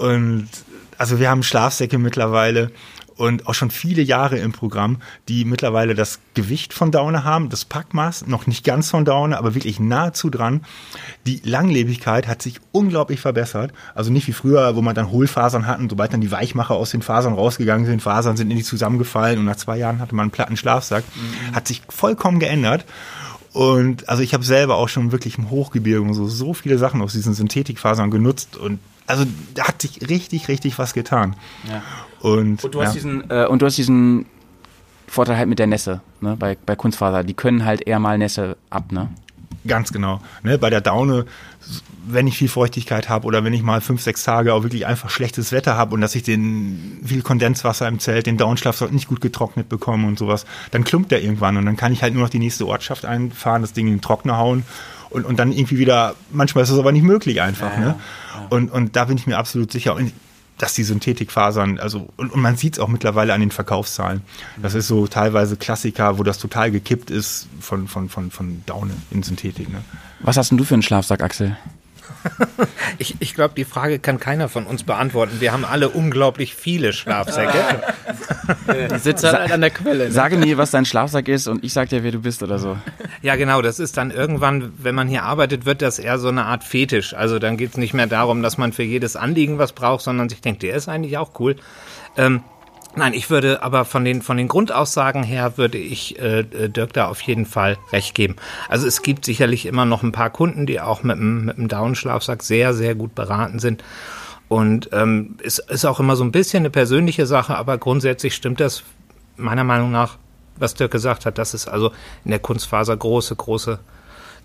Und 0.00 0.48
also 0.98 1.20
wir 1.20 1.30
haben 1.30 1.42
Schlafsäcke 1.42 1.98
mittlerweile 1.98 2.72
und 3.16 3.46
auch 3.46 3.54
schon 3.54 3.70
viele 3.70 4.02
Jahre 4.02 4.38
im 4.38 4.52
Programm, 4.52 4.98
die 5.28 5.44
mittlerweile 5.44 5.94
das 5.94 6.20
Gewicht 6.34 6.74
von 6.74 6.90
Daune 6.90 7.24
haben, 7.24 7.48
das 7.48 7.64
Packmaß 7.64 8.26
noch 8.26 8.46
nicht 8.46 8.64
ganz 8.64 8.90
von 8.90 9.04
Daune, 9.04 9.38
aber 9.38 9.54
wirklich 9.54 9.80
nahezu 9.80 10.30
dran. 10.30 10.62
Die 11.26 11.40
Langlebigkeit 11.42 12.28
hat 12.28 12.42
sich 12.42 12.60
unglaublich 12.72 13.20
verbessert. 13.20 13.72
Also 13.94 14.12
nicht 14.12 14.28
wie 14.28 14.32
früher, 14.32 14.76
wo 14.76 14.82
man 14.82 14.94
dann 14.94 15.10
Hohlfasern 15.10 15.66
hatten, 15.66 15.88
sobald 15.88 16.12
dann 16.12 16.20
die 16.20 16.30
Weichmacher 16.30 16.74
aus 16.74 16.90
den 16.90 17.02
Fasern 17.02 17.34
rausgegangen 17.34 17.86
sind, 17.86 18.02
Fasern 18.02 18.36
sind 18.36 18.50
in 18.50 18.56
die 18.56 18.64
zusammengefallen 18.64 19.38
und 19.38 19.46
nach 19.46 19.56
zwei 19.56 19.78
Jahren 19.78 19.98
hatte 19.98 20.14
man 20.14 20.24
einen 20.24 20.30
platten 20.30 20.56
Schlafsack. 20.56 21.04
Hat 21.52 21.66
sich 21.66 21.82
vollkommen 21.88 22.38
geändert. 22.38 22.84
Und 23.52 24.06
also 24.10 24.22
ich 24.22 24.34
habe 24.34 24.44
selber 24.44 24.74
auch 24.76 24.90
schon 24.90 25.12
wirklich 25.12 25.38
im 25.38 25.48
Hochgebirge 25.48 26.06
und 26.06 26.12
so, 26.12 26.28
so 26.28 26.52
viele 26.52 26.76
Sachen 26.76 27.00
aus 27.00 27.14
diesen 27.14 27.32
Synthetikfasern 27.32 28.10
genutzt 28.10 28.58
und 28.58 28.80
also 29.06 29.24
da 29.54 29.68
hat 29.68 29.80
sich 29.80 30.08
richtig, 30.08 30.48
richtig 30.48 30.78
was 30.78 30.92
getan. 30.92 31.36
Ja. 31.68 31.82
Und, 32.20 32.64
Und 32.64 32.74
du 32.74 32.80
ja. 32.80 32.86
hast 32.86 32.94
diesen, 32.94 33.30
äh, 33.30 33.46
und 33.46 33.62
du 33.62 33.66
hast 33.66 33.76
diesen 33.76 34.26
Vorteil 35.06 35.36
halt 35.36 35.48
mit 35.48 35.58
der 35.58 35.66
Nässe, 35.66 36.00
ne? 36.20 36.36
Bei, 36.38 36.56
bei 36.66 36.76
Kunstfaser. 36.76 37.22
Die 37.24 37.34
können 37.34 37.64
halt 37.64 37.86
eher 37.86 37.98
mal 37.98 38.18
Nässe 38.18 38.56
ab, 38.70 38.92
ne? 38.92 39.08
Ganz 39.66 39.92
genau. 39.92 40.20
Ne, 40.42 40.58
bei 40.58 40.70
der 40.70 40.80
Daune, 40.80 41.26
wenn 42.06 42.26
ich 42.26 42.38
viel 42.38 42.48
Feuchtigkeit 42.48 43.08
habe 43.08 43.26
oder 43.26 43.42
wenn 43.44 43.52
ich 43.52 43.62
mal 43.62 43.80
fünf, 43.80 44.00
sechs 44.00 44.22
Tage 44.22 44.54
auch 44.54 44.62
wirklich 44.62 44.86
einfach 44.86 45.10
schlechtes 45.10 45.52
Wetter 45.52 45.76
habe 45.76 45.94
und 45.94 46.00
dass 46.00 46.14
ich 46.14 46.22
den 46.22 47.00
viel 47.04 47.22
Kondenswasser 47.22 47.88
im 47.88 47.98
Zelt, 47.98 48.26
den 48.26 48.36
Daunenschlafsack 48.36 48.92
nicht 48.92 49.08
gut 49.08 49.20
getrocknet 49.20 49.68
bekomme 49.68 50.06
und 50.06 50.18
sowas, 50.18 50.46
dann 50.70 50.84
klumpt 50.84 51.10
der 51.10 51.22
irgendwann 51.22 51.56
und 51.56 51.66
dann 51.66 51.76
kann 51.76 51.92
ich 51.92 52.02
halt 52.02 52.14
nur 52.14 52.22
noch 52.22 52.30
die 52.30 52.38
nächste 52.38 52.66
Ortschaft 52.66 53.04
einfahren, 53.04 53.62
das 53.62 53.72
Ding 53.72 53.86
in 53.88 53.94
den 53.94 54.00
Trockner 54.00 54.36
hauen 54.36 54.64
und, 55.10 55.24
und 55.24 55.38
dann 55.38 55.52
irgendwie 55.52 55.78
wieder, 55.78 56.14
manchmal 56.30 56.62
ist 56.62 56.70
das 56.70 56.78
aber 56.78 56.92
nicht 56.92 57.02
möglich 57.02 57.40
einfach. 57.40 57.72
Ja, 57.72 57.80
ne? 57.80 57.86
ja. 58.34 58.46
Und, 58.50 58.70
und 58.70 58.96
da 58.96 59.06
bin 59.06 59.16
ich 59.16 59.26
mir 59.26 59.38
absolut 59.38 59.72
sicher. 59.72 59.94
Und 59.94 60.12
dass 60.58 60.74
die 60.74 60.84
Synthetikfasern, 60.84 61.78
also, 61.78 62.08
und, 62.16 62.32
und 62.32 62.40
man 62.40 62.56
sieht 62.56 62.74
es 62.74 62.78
auch 62.78 62.88
mittlerweile 62.88 63.34
an 63.34 63.40
den 63.40 63.50
Verkaufszahlen. 63.50 64.22
Das 64.60 64.74
ist 64.74 64.88
so 64.88 65.06
teilweise 65.06 65.56
Klassiker, 65.56 66.18
wo 66.18 66.22
das 66.22 66.38
total 66.38 66.70
gekippt 66.70 67.10
ist 67.10 67.48
von, 67.60 67.88
von, 67.88 68.08
von, 68.08 68.30
von 68.30 68.62
Daune 68.66 68.94
in 69.10 69.22
Synthetik. 69.22 69.68
Ne? 69.68 69.82
Was 70.20 70.36
hast 70.36 70.50
denn 70.50 70.58
du 70.58 70.64
für 70.64 70.74
einen 70.74 70.82
Schlafsack, 70.82 71.22
Axel? 71.22 71.56
Ich, 72.98 73.16
ich 73.18 73.34
glaube, 73.34 73.54
die 73.54 73.64
Frage 73.64 73.98
kann 73.98 74.18
keiner 74.18 74.48
von 74.48 74.64
uns 74.64 74.82
beantworten. 74.82 75.40
Wir 75.40 75.52
haben 75.52 75.66
alle 75.66 75.90
unglaublich 75.90 76.54
viele 76.54 76.94
Schlafsäcke. 76.94 77.82
Die 78.90 78.98
sitzen 78.98 79.32
halt 79.32 79.52
an 79.52 79.60
der 79.60 79.70
Quelle. 79.70 80.04
Ne? 80.04 80.12
Sage 80.12 80.38
mir, 80.38 80.56
was 80.56 80.70
dein 80.70 80.86
Schlafsack 80.86 81.28
ist 81.28 81.46
und 81.46 81.62
ich 81.62 81.74
sag 81.74 81.90
dir, 81.90 82.02
wer 82.04 82.12
du 82.12 82.20
bist 82.20 82.42
oder 82.42 82.58
so. 82.58 82.78
Ja, 83.20 83.36
genau, 83.36 83.60
das 83.60 83.80
ist 83.80 83.98
dann 83.98 84.10
irgendwann, 84.10 84.72
wenn 84.78 84.94
man 84.94 85.08
hier 85.08 85.24
arbeitet, 85.24 85.66
wird 85.66 85.82
das 85.82 85.98
eher 85.98 86.18
so 86.18 86.28
eine 86.28 86.44
Art 86.44 86.64
Fetisch. 86.64 87.12
Also 87.12 87.38
dann 87.38 87.58
geht 87.58 87.70
es 87.70 87.76
nicht 87.76 87.92
mehr 87.92 88.06
darum, 88.06 88.42
dass 88.42 88.56
man 88.56 88.72
für 88.72 88.84
jedes 88.84 89.14
Anliegen 89.14 89.58
was 89.58 89.72
braucht, 89.72 90.02
sondern 90.02 90.28
sich 90.30 90.40
denkt, 90.40 90.62
der 90.62 90.74
ist 90.74 90.88
eigentlich 90.88 91.18
auch 91.18 91.38
cool. 91.38 91.56
Ähm, 92.16 92.42
nein, 92.96 93.14
ich 93.14 93.30
würde 93.30 93.62
aber 93.62 93.84
von 93.84 94.04
den, 94.04 94.22
von 94.22 94.36
den 94.36 94.48
Grundaussagen 94.48 95.22
her 95.22 95.56
würde 95.56 95.78
ich 95.78 96.18
äh, 96.18 96.40
äh, 96.40 96.68
Dirk 96.68 96.92
da 96.92 97.08
auf 97.08 97.20
jeden 97.20 97.46
Fall 97.46 97.78
recht 97.92 98.14
geben. 98.14 98.36
Also 98.68 98.86
es 98.86 99.02
gibt 99.02 99.24
sicherlich 99.24 99.66
immer 99.66 99.84
noch 99.84 100.02
ein 100.02 100.12
paar 100.12 100.30
Kunden, 100.30 100.66
die 100.66 100.80
auch 100.80 101.02
mit 101.02 101.16
dem, 101.16 101.44
mit 101.44 101.56
dem 101.58 101.68
Down-Schlafsack 101.68 102.42
sehr, 102.42 102.74
sehr 102.74 102.94
gut 102.94 103.14
beraten 103.14 103.58
sind. 103.58 103.84
Und 104.48 104.90
ähm, 104.92 105.36
es 105.42 105.58
ist 105.58 105.84
auch 105.84 106.00
immer 106.00 106.16
so 106.16 106.24
ein 106.24 106.32
bisschen 106.32 106.60
eine 106.60 106.70
persönliche 106.70 107.26
Sache, 107.26 107.56
aber 107.56 107.78
grundsätzlich 107.78 108.34
stimmt 108.34 108.60
das 108.60 108.82
meiner 109.36 109.64
Meinung 109.64 109.90
nach, 109.90 110.16
was 110.56 110.74
Dirk 110.74 110.92
gesagt 110.92 111.26
hat, 111.26 111.38
dass 111.38 111.54
es 111.54 111.68
also 111.68 111.92
in 112.24 112.30
der 112.30 112.40
Kunstfaser 112.40 112.96
große, 112.96 113.36
große 113.36 113.78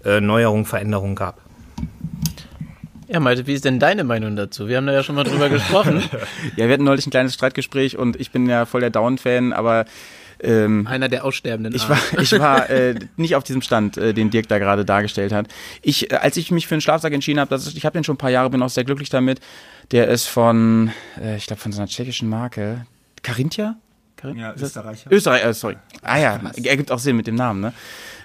äh, 0.04 0.20
Neuerungen, 0.20 0.66
Veränderungen 0.66 1.16
gab. 1.16 1.40
Ja, 3.12 3.20
Malte, 3.20 3.46
wie 3.46 3.54
ist 3.54 3.66
denn 3.66 3.78
deine 3.80 4.04
Meinung 4.06 4.36
dazu? 4.38 4.68
Wir 4.70 4.78
haben 4.78 4.88
da 4.88 4.94
ja 4.94 5.04
schon 5.04 5.16
mal 5.16 5.26
drüber 5.26 5.50
gesprochen. 5.50 6.02
Ja, 6.56 6.68
wir 6.68 6.74
hatten 6.74 6.86
neulich 6.86 7.06
ein 7.06 7.10
kleines 7.12 7.34
Streitgespräch 7.34 7.98
und 7.98 8.16
ich 8.20 8.32
bin 8.32 8.48
ja 8.48 8.66
voll 8.66 8.80
der 8.82 8.90
Down-Fan, 8.90 9.52
aber 9.52 9.86
ähm, 10.44 10.88
Einer 10.88 11.10
der 11.10 11.26
aussterbenden 11.26 11.76
Ich 11.76 11.88
war, 11.90 12.00
ich 12.20 12.32
war 12.40 12.70
äh, 12.72 12.96
nicht 13.18 13.36
auf 13.36 13.44
diesem 13.44 13.62
Stand, 13.62 13.98
äh, 13.98 14.14
den 14.14 14.30
Dirk 14.30 14.48
da 14.48 14.60
gerade 14.60 14.86
dargestellt 14.86 15.34
hat. 15.34 15.48
Ich, 15.82 16.10
äh, 16.12 16.16
als 16.16 16.38
ich 16.38 16.52
mich 16.52 16.68
für 16.68 16.76
einen 16.76 16.82
Schlafsack 16.82 17.12
entschieden 17.14 17.40
habe, 17.40 17.54
ich 17.56 17.86
habe 17.86 17.94
den 17.94 18.04
schon 18.06 18.16
ein 18.16 18.18
paar 18.18 18.30
Jahre, 18.32 18.50
bin 18.50 18.62
auch 18.64 18.70
sehr 18.70 18.86
glücklich 18.86 19.10
damit. 19.10 19.40
Der 19.92 20.08
ist 20.08 20.28
von, 20.28 20.92
äh, 21.22 21.36
ich 21.36 21.46
glaube, 21.48 21.62
von 21.62 21.72
so 21.74 21.80
einer 21.82 21.88
tschechischen 21.90 22.30
Marke. 22.30 22.86
Carinthia? 23.24 23.76
Carin- 24.16 24.38
Ja, 24.38 24.54
Österreicher. 24.56 25.12
Österreich, 25.12 25.44
äh, 25.46 25.54
sorry. 25.54 25.78
Ah 26.02 26.18
ja, 26.18 26.40
ergibt 26.64 26.92
auch 26.92 27.00
Sinn 27.00 27.18
mit 27.18 27.28
dem 27.28 27.36
Namen, 27.36 27.60
ne? 27.62 27.74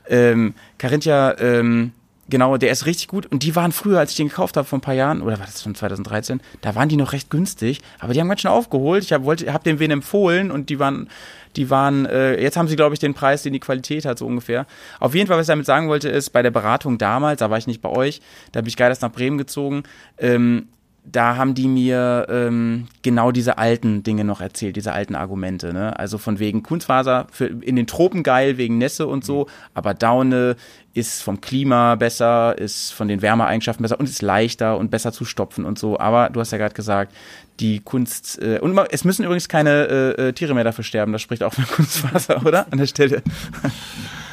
Ähm, 0.09 0.55
Carinthia, 0.79 1.37
ähm, 1.40 1.90
genau, 2.29 2.57
der 2.57 2.71
ist 2.71 2.87
richtig 2.87 3.09
gut. 3.09 3.27
Und 3.27 3.43
die 3.43 3.57
waren 3.57 3.73
früher, 3.73 3.99
als 3.99 4.11
ich 4.11 4.17
den 4.17 4.29
gekauft 4.29 4.57
habe 4.57 4.67
vor 4.67 4.79
ein 4.79 4.83
paar 4.83 4.95
Jahren, 4.95 5.23
oder 5.23 5.39
war 5.39 5.47
das 5.47 5.62
schon 5.62 5.75
2013, 5.75 6.41
da 6.61 6.75
waren 6.75 6.89
die 6.89 6.97
noch 6.97 7.12
recht 7.12 7.31
günstig, 7.31 7.81
aber 7.99 8.12
die 8.12 8.21
haben 8.21 8.29
ganz 8.29 8.41
schön 8.41 8.51
aufgeholt. 8.51 9.05
Ich 9.05 9.12
habe 9.12 9.37
hab 9.53 9.65
dem 9.65 9.79
wen 9.79 9.91
empfohlen 9.91 10.51
und 10.51 10.69
die 10.69 10.79
waren, 10.79 11.09
die 11.57 11.71
waren, 11.71 12.07
äh, 12.07 12.41
jetzt 12.41 12.57
haben 12.57 12.69
sie, 12.69 12.77
glaube 12.77 12.95
ich, 12.95 13.01
den 13.01 13.15
Preis, 13.15 13.43
den 13.43 13.53
die 13.53 13.61
Qualität 13.61 14.05
hat, 14.05 14.19
so 14.19 14.27
ungefähr. 14.27 14.67
Auf 15.01 15.15
jeden 15.15 15.27
Fall, 15.27 15.37
was 15.37 15.47
ich 15.47 15.53
damit 15.53 15.67
sagen 15.67 15.89
wollte, 15.89 16.09
ist, 16.09 16.31
bei 16.31 16.43
der 16.43 16.51
Beratung 16.51 16.99
damals, 16.99 17.41
da 17.41 17.51
war 17.51 17.59
ich 17.59 17.67
nicht 17.67 17.83
bei 17.83 17.91
euch, 17.91 18.21
da 18.53 18.61
bin 18.61 18.69
ich 18.69 18.77
geil 18.77 18.91
erst 18.91 19.03
nach 19.03 19.12
Bremen 19.12 19.39
gezogen, 19.39 19.85
ähm, 20.19 20.69
da 21.11 21.37
haben 21.37 21.55
die 21.55 21.69
mir 21.69 22.27
ähm, 22.29 22.88
genau 23.03 23.31
diese 23.31 23.59
alten 23.59 24.03
Dinge 24.03 24.25
noch 24.25 24.40
erzählt, 24.40 24.77
diese 24.77 24.92
alten 24.92 25.14
Argumente. 25.14 25.73
Ne? 25.73 25.97
Also 25.99 26.19
von 26.19 26.38
wegen 26.38 26.62
Kunstfaser 26.62 27.27
für, 27.31 27.47
in 27.47 27.77
den 27.77 27.87
Tropen 27.87 28.23
geil, 28.23 28.59
wegen 28.59 28.79
Nässe 28.79 29.07
und 29.07 29.25
so, 29.25 29.47
aber 29.73 29.95
Daune 29.95 30.57
ist 30.95 31.23
vom 31.23 31.40
Klima 31.40 31.95
besser, 31.95 32.59
ist 32.59 32.92
von 32.92 33.07
den 33.07 33.23
Wärmeeigenschaften 33.23 33.83
besser 33.83 34.01
und 34.01 34.09
ist 34.09 34.23
leichter 34.23 34.79
und 34.79 34.90
besser 34.90 35.12
zu 35.12 35.25
stopfen 35.25 35.64
und 35.64 35.79
so. 35.79 35.99
Aber 35.99 36.31
du 36.31 36.40
hast 36.40 36.51
ja 36.51 36.59
gerade 36.59 36.75
gesagt, 36.75 37.14
die 37.61 37.81
Kunst 37.81 38.40
äh, 38.42 38.59
und 38.59 38.77
es 38.90 39.05
müssen 39.05 39.25
übrigens 39.25 39.49
keine 39.49 40.14
äh, 40.16 40.29
äh, 40.29 40.33
Tiere 40.33 40.55
mehr 40.55 40.64
dafür 40.64 40.85
sterben. 40.85 41.12
Das 41.12 41.23
spricht 41.23 41.42
auch 41.42 41.55
für 41.55 41.62
Kunstfaser, 41.62 42.42
oder? 42.47 42.66
An 42.71 42.79
der 42.79 42.87
Stelle. 42.87 43.23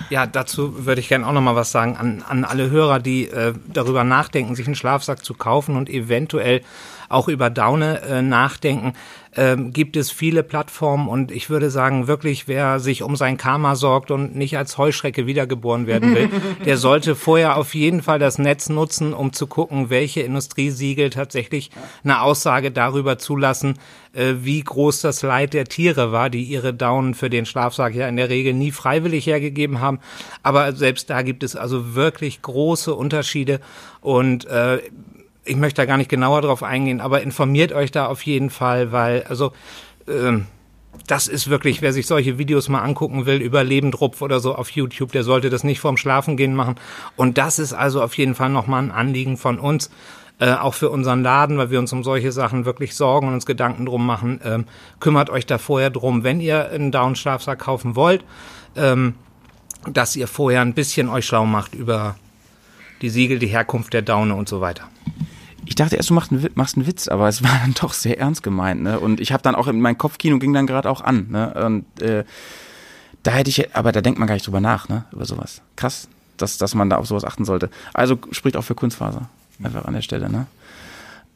Ja, 0.09 0.25
dazu 0.25 0.85
würde 0.85 1.01
ich 1.01 1.09
gerne 1.09 1.27
auch 1.27 1.31
noch 1.31 1.41
mal 1.41 1.55
was 1.55 1.71
sagen 1.71 1.97
an, 1.97 2.23
an 2.27 2.45
alle 2.45 2.69
Hörer, 2.69 2.99
die 2.99 3.27
äh, 3.29 3.53
darüber 3.67 4.03
nachdenken, 4.03 4.55
sich 4.55 4.65
einen 4.65 4.75
Schlafsack 4.75 5.23
zu 5.23 5.33
kaufen 5.33 5.75
und 5.75 5.89
eventuell 5.89 6.61
auch 7.09 7.27
über 7.27 7.49
Daune 7.49 8.01
äh, 8.01 8.21
nachdenken. 8.21 8.93
Ähm, 9.35 9.73
gibt 9.73 9.97
es 9.97 10.11
viele 10.11 10.43
Plattformen 10.43 11.07
und 11.07 11.31
ich 11.31 11.49
würde 11.49 11.71
sagen, 11.71 12.07
wirklich, 12.07 12.47
wer 12.47 12.79
sich 12.79 13.01
um 13.01 13.15
sein 13.15 13.37
Karma 13.37 13.75
sorgt 13.75 14.11
und 14.11 14.35
nicht 14.35 14.57
als 14.57 14.77
Heuschrecke 14.77 15.25
wiedergeboren 15.25 15.87
werden 15.87 16.13
will, 16.13 16.29
der 16.65 16.77
sollte 16.77 17.15
vorher 17.15 17.57
auf 17.57 17.73
jeden 17.73 18.03
Fall 18.03 18.19
das 18.19 18.37
Netz 18.37 18.69
nutzen, 18.69 19.13
um 19.13 19.33
zu 19.33 19.47
gucken, 19.47 19.89
welche 19.89 20.21
Industriesiegel 20.21 21.09
tatsächlich 21.09 21.71
eine 22.03 22.21
Aussage 22.21 22.71
darüber 22.71 23.17
zulassen, 23.17 23.79
äh, 24.13 24.35
wie 24.41 24.61
groß 24.61 25.01
das 25.01 25.23
Leid 25.23 25.53
der 25.53 25.65
Tiere 25.65 26.11
war, 26.11 26.29
die 26.29 26.43
ihre 26.43 26.73
Daunen 26.73 27.15
für 27.15 27.31
den 27.31 27.47
Schlafsack 27.47 27.95
ja 27.95 28.07
in 28.07 28.17
der 28.17 28.29
Regel 28.29 28.53
nie 28.53 28.71
freiwillig 28.71 29.25
hergegeben 29.25 29.79
haben. 29.79 29.99
Aber 30.43 30.73
selbst 30.73 31.09
da 31.09 31.23
gibt 31.23 31.43
es 31.43 31.55
also 31.55 31.95
wirklich 31.95 32.43
große 32.43 32.93
Unterschiede 32.93 33.59
und 34.01 34.45
äh, 34.45 34.79
ich 35.45 35.55
möchte 35.55 35.81
da 35.81 35.85
gar 35.85 35.97
nicht 35.97 36.09
genauer 36.09 36.41
drauf 36.41 36.63
eingehen, 36.63 37.01
aber 37.01 37.21
informiert 37.21 37.71
euch 37.73 37.91
da 37.91 38.05
auf 38.05 38.21
jeden 38.23 38.49
Fall, 38.49 38.91
weil 38.91 39.23
also 39.23 39.51
ähm, 40.07 40.45
das 41.07 41.27
ist 41.27 41.49
wirklich, 41.49 41.81
wer 41.81 41.91
sich 41.91 42.07
solche 42.07 42.37
Videos 42.37 42.69
mal 42.69 42.81
angucken 42.81 43.25
will 43.25 43.41
über 43.41 43.63
Lebendrupf 43.63 44.21
oder 44.21 44.39
so 44.39 44.55
auf 44.55 44.69
YouTube, 44.69 45.11
der 45.11 45.23
sollte 45.23 45.49
das 45.49 45.63
nicht 45.63 45.79
vorm 45.79 45.97
Schlafengehen 45.97 46.55
machen. 46.55 46.75
Und 47.15 47.37
das 47.37 47.59
ist 47.59 47.73
also 47.73 48.01
auf 48.01 48.17
jeden 48.17 48.35
Fall 48.35 48.49
nochmal 48.49 48.83
ein 48.83 48.91
Anliegen 48.91 49.37
von 49.37 49.59
uns, 49.59 49.89
äh, 50.39 50.53
auch 50.53 50.73
für 50.73 50.89
unseren 50.89 51.23
Laden, 51.23 51.57
weil 51.57 51.71
wir 51.71 51.79
uns 51.79 51.91
um 51.93 52.03
solche 52.03 52.31
Sachen 52.31 52.65
wirklich 52.65 52.95
sorgen 52.95 53.27
und 53.27 53.33
uns 53.33 53.45
Gedanken 53.45 53.85
drum 53.85 54.05
machen. 54.05 54.39
Ähm, 54.43 54.65
kümmert 54.99 55.29
euch 55.29 55.45
da 55.45 55.57
vorher 55.57 55.89
drum, 55.89 56.23
wenn 56.23 56.39
ihr 56.39 56.69
einen 56.69 56.91
Down-Schlafsack 56.91 57.59
kaufen 57.59 57.95
wollt, 57.95 58.23
ähm, 58.75 59.15
dass 59.91 60.15
ihr 60.15 60.27
vorher 60.27 60.61
ein 60.61 60.73
bisschen 60.73 61.09
euch 61.09 61.25
schlau 61.25 61.45
macht 61.45 61.75
über 61.75 62.15
die 63.01 63.09
Siegel, 63.09 63.39
die 63.39 63.47
Herkunft 63.47 63.93
der 63.93 64.01
Daune 64.01 64.35
und 64.35 64.47
so 64.47 64.61
weiter. 64.61 64.87
Ich 65.73 65.77
dachte 65.77 65.95
erst, 65.95 66.11
du 66.11 66.13
machst 66.13 66.31
einen, 66.31 66.47
machst 66.53 66.77
einen 66.77 66.85
Witz, 66.85 67.07
aber 67.07 67.27
es 67.27 67.41
war 67.43 67.59
dann 67.63 67.73
doch 67.73 67.93
sehr 67.93 68.19
ernst 68.19 68.43
gemeint. 68.43 68.83
Ne? 68.83 68.99
Und 68.99 69.19
ich 69.19 69.31
habe 69.31 69.41
dann 69.41 69.55
auch 69.55 69.67
in 69.67 69.81
mein 69.81 69.97
Kopfkino 69.97 70.37
ging 70.37 70.53
dann 70.53 70.67
gerade 70.67 70.87
auch 70.87 71.01
an. 71.01 71.31
Ne? 71.31 71.51
Und 71.65 71.99
äh, 71.99 72.25
da 73.23 73.31
hätte 73.31 73.49
ich, 73.49 73.75
aber 73.75 73.91
da 73.91 74.01
denkt 74.01 74.19
man 74.19 74.27
gar 74.27 74.35
nicht 74.35 74.45
drüber 74.45 74.61
nach, 74.61 74.87
ne? 74.87 75.05
über 75.11 75.25
sowas. 75.25 75.63
Krass, 75.75 76.07
dass, 76.37 76.59
dass 76.59 76.75
man 76.75 76.91
da 76.91 76.97
auf 76.97 77.07
sowas 77.07 77.25
achten 77.25 77.43
sollte. 77.43 77.71
Also 77.91 78.19
spricht 78.29 78.55
auch 78.55 78.63
für 78.63 78.75
Kunstfaser. 78.75 79.29
Einfach 79.63 79.85
an 79.85 79.95
der 79.95 80.03
Stelle. 80.03 80.29
Ne? 80.29 80.45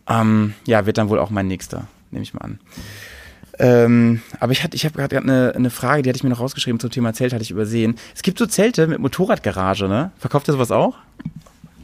Ähm, 0.08 0.54
ja, 0.68 0.86
wird 0.86 1.00
dann 1.00 1.10
wohl 1.10 1.18
auch 1.18 1.32
mein 1.32 1.48
nächster, 1.48 1.88
nehme 2.12 2.22
ich 2.22 2.36
mal 2.36 2.42
an. 2.42 2.60
Ähm, 3.58 4.22
aber 4.40 4.52
ich, 4.52 4.64
ich 4.72 4.86
habe 4.86 5.00
gerade 5.00 5.18
eine, 5.18 5.54
eine 5.56 5.72
Frage, 5.72 6.04
die 6.04 6.10
hatte 6.12 6.18
ich 6.18 6.24
mir 6.24 6.30
noch 6.30 6.42
rausgeschrieben 6.42 6.80
zum 6.80 6.92
Thema 6.92 7.14
Zelt, 7.14 7.34
hatte 7.34 7.42
ich 7.42 7.50
übersehen. 7.50 7.96
Es 8.16 8.22
gibt 8.22 8.38
so 8.38 8.46
Zelte 8.46 8.86
mit 8.86 9.00
Motorradgarage, 9.00 9.88
ne? 9.88 10.12
Verkauft 10.20 10.48
ihr 10.48 10.52
sowas 10.52 10.70
auch? 10.70 10.94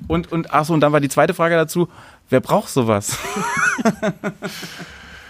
Und, 0.07 0.31
und 0.31 0.53
ach 0.53 0.69
und 0.69 0.81
dann 0.81 0.91
war 0.91 0.99
die 0.99 1.09
zweite 1.09 1.33
Frage 1.33 1.55
dazu, 1.55 1.87
wer 2.29 2.39
braucht 2.39 2.69
sowas? 2.69 3.17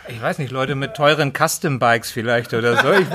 Ich 0.10 0.22
weiß 0.22 0.38
nicht, 0.40 0.52
Leute 0.52 0.76
mit 0.76 0.96
teuren 0.96 1.32
Custom-Bikes 1.32 2.12
vielleicht 2.12 2.54
oder 2.54 2.82
so. 2.82 2.92
Ich, 2.92 3.08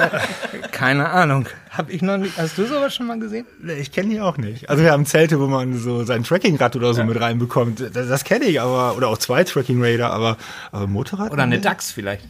keine 0.73 1.11
Ahnung. 1.11 1.47
Hab 1.71 1.91
ich 1.91 2.01
noch 2.01 2.17
nicht. 2.17 2.39
Hast 2.39 2.57
du 2.57 2.67
sowas 2.67 2.95
schon 2.95 3.07
mal 3.07 3.19
gesehen? 3.19 3.47
Nee, 3.61 3.75
Ich 3.75 3.93
kenne 3.93 4.09
die 4.09 4.21
auch 4.21 4.39
nicht. 4.39 4.71
Also 4.71 4.83
wir 4.83 4.93
haben 4.93 5.05
Zelte, 5.05 5.39
wo 5.39 5.47
man 5.49 5.77
so 5.77 6.05
sein 6.05 6.25
Trackingrad 6.25 6.77
oder 6.77 6.95
so 6.95 7.05
mit 7.05 7.21
reinbekommt. 7.21 7.81
Das, 7.95 8.09
das 8.09 8.25
kenne 8.25 8.47
ich, 8.47 8.61
aber 8.61 8.97
oder 8.97 9.09
auch 9.09 9.19
zwei 9.19 9.45
Tracking 9.45 9.83
Raider, 9.83 10.11
aber, 10.11 10.39
aber 10.73 10.87
Motorrad? 10.87 11.31
Oder 11.31 11.43
eine. 11.43 11.61
DAX 11.61 11.93
vielleicht. 11.93 12.25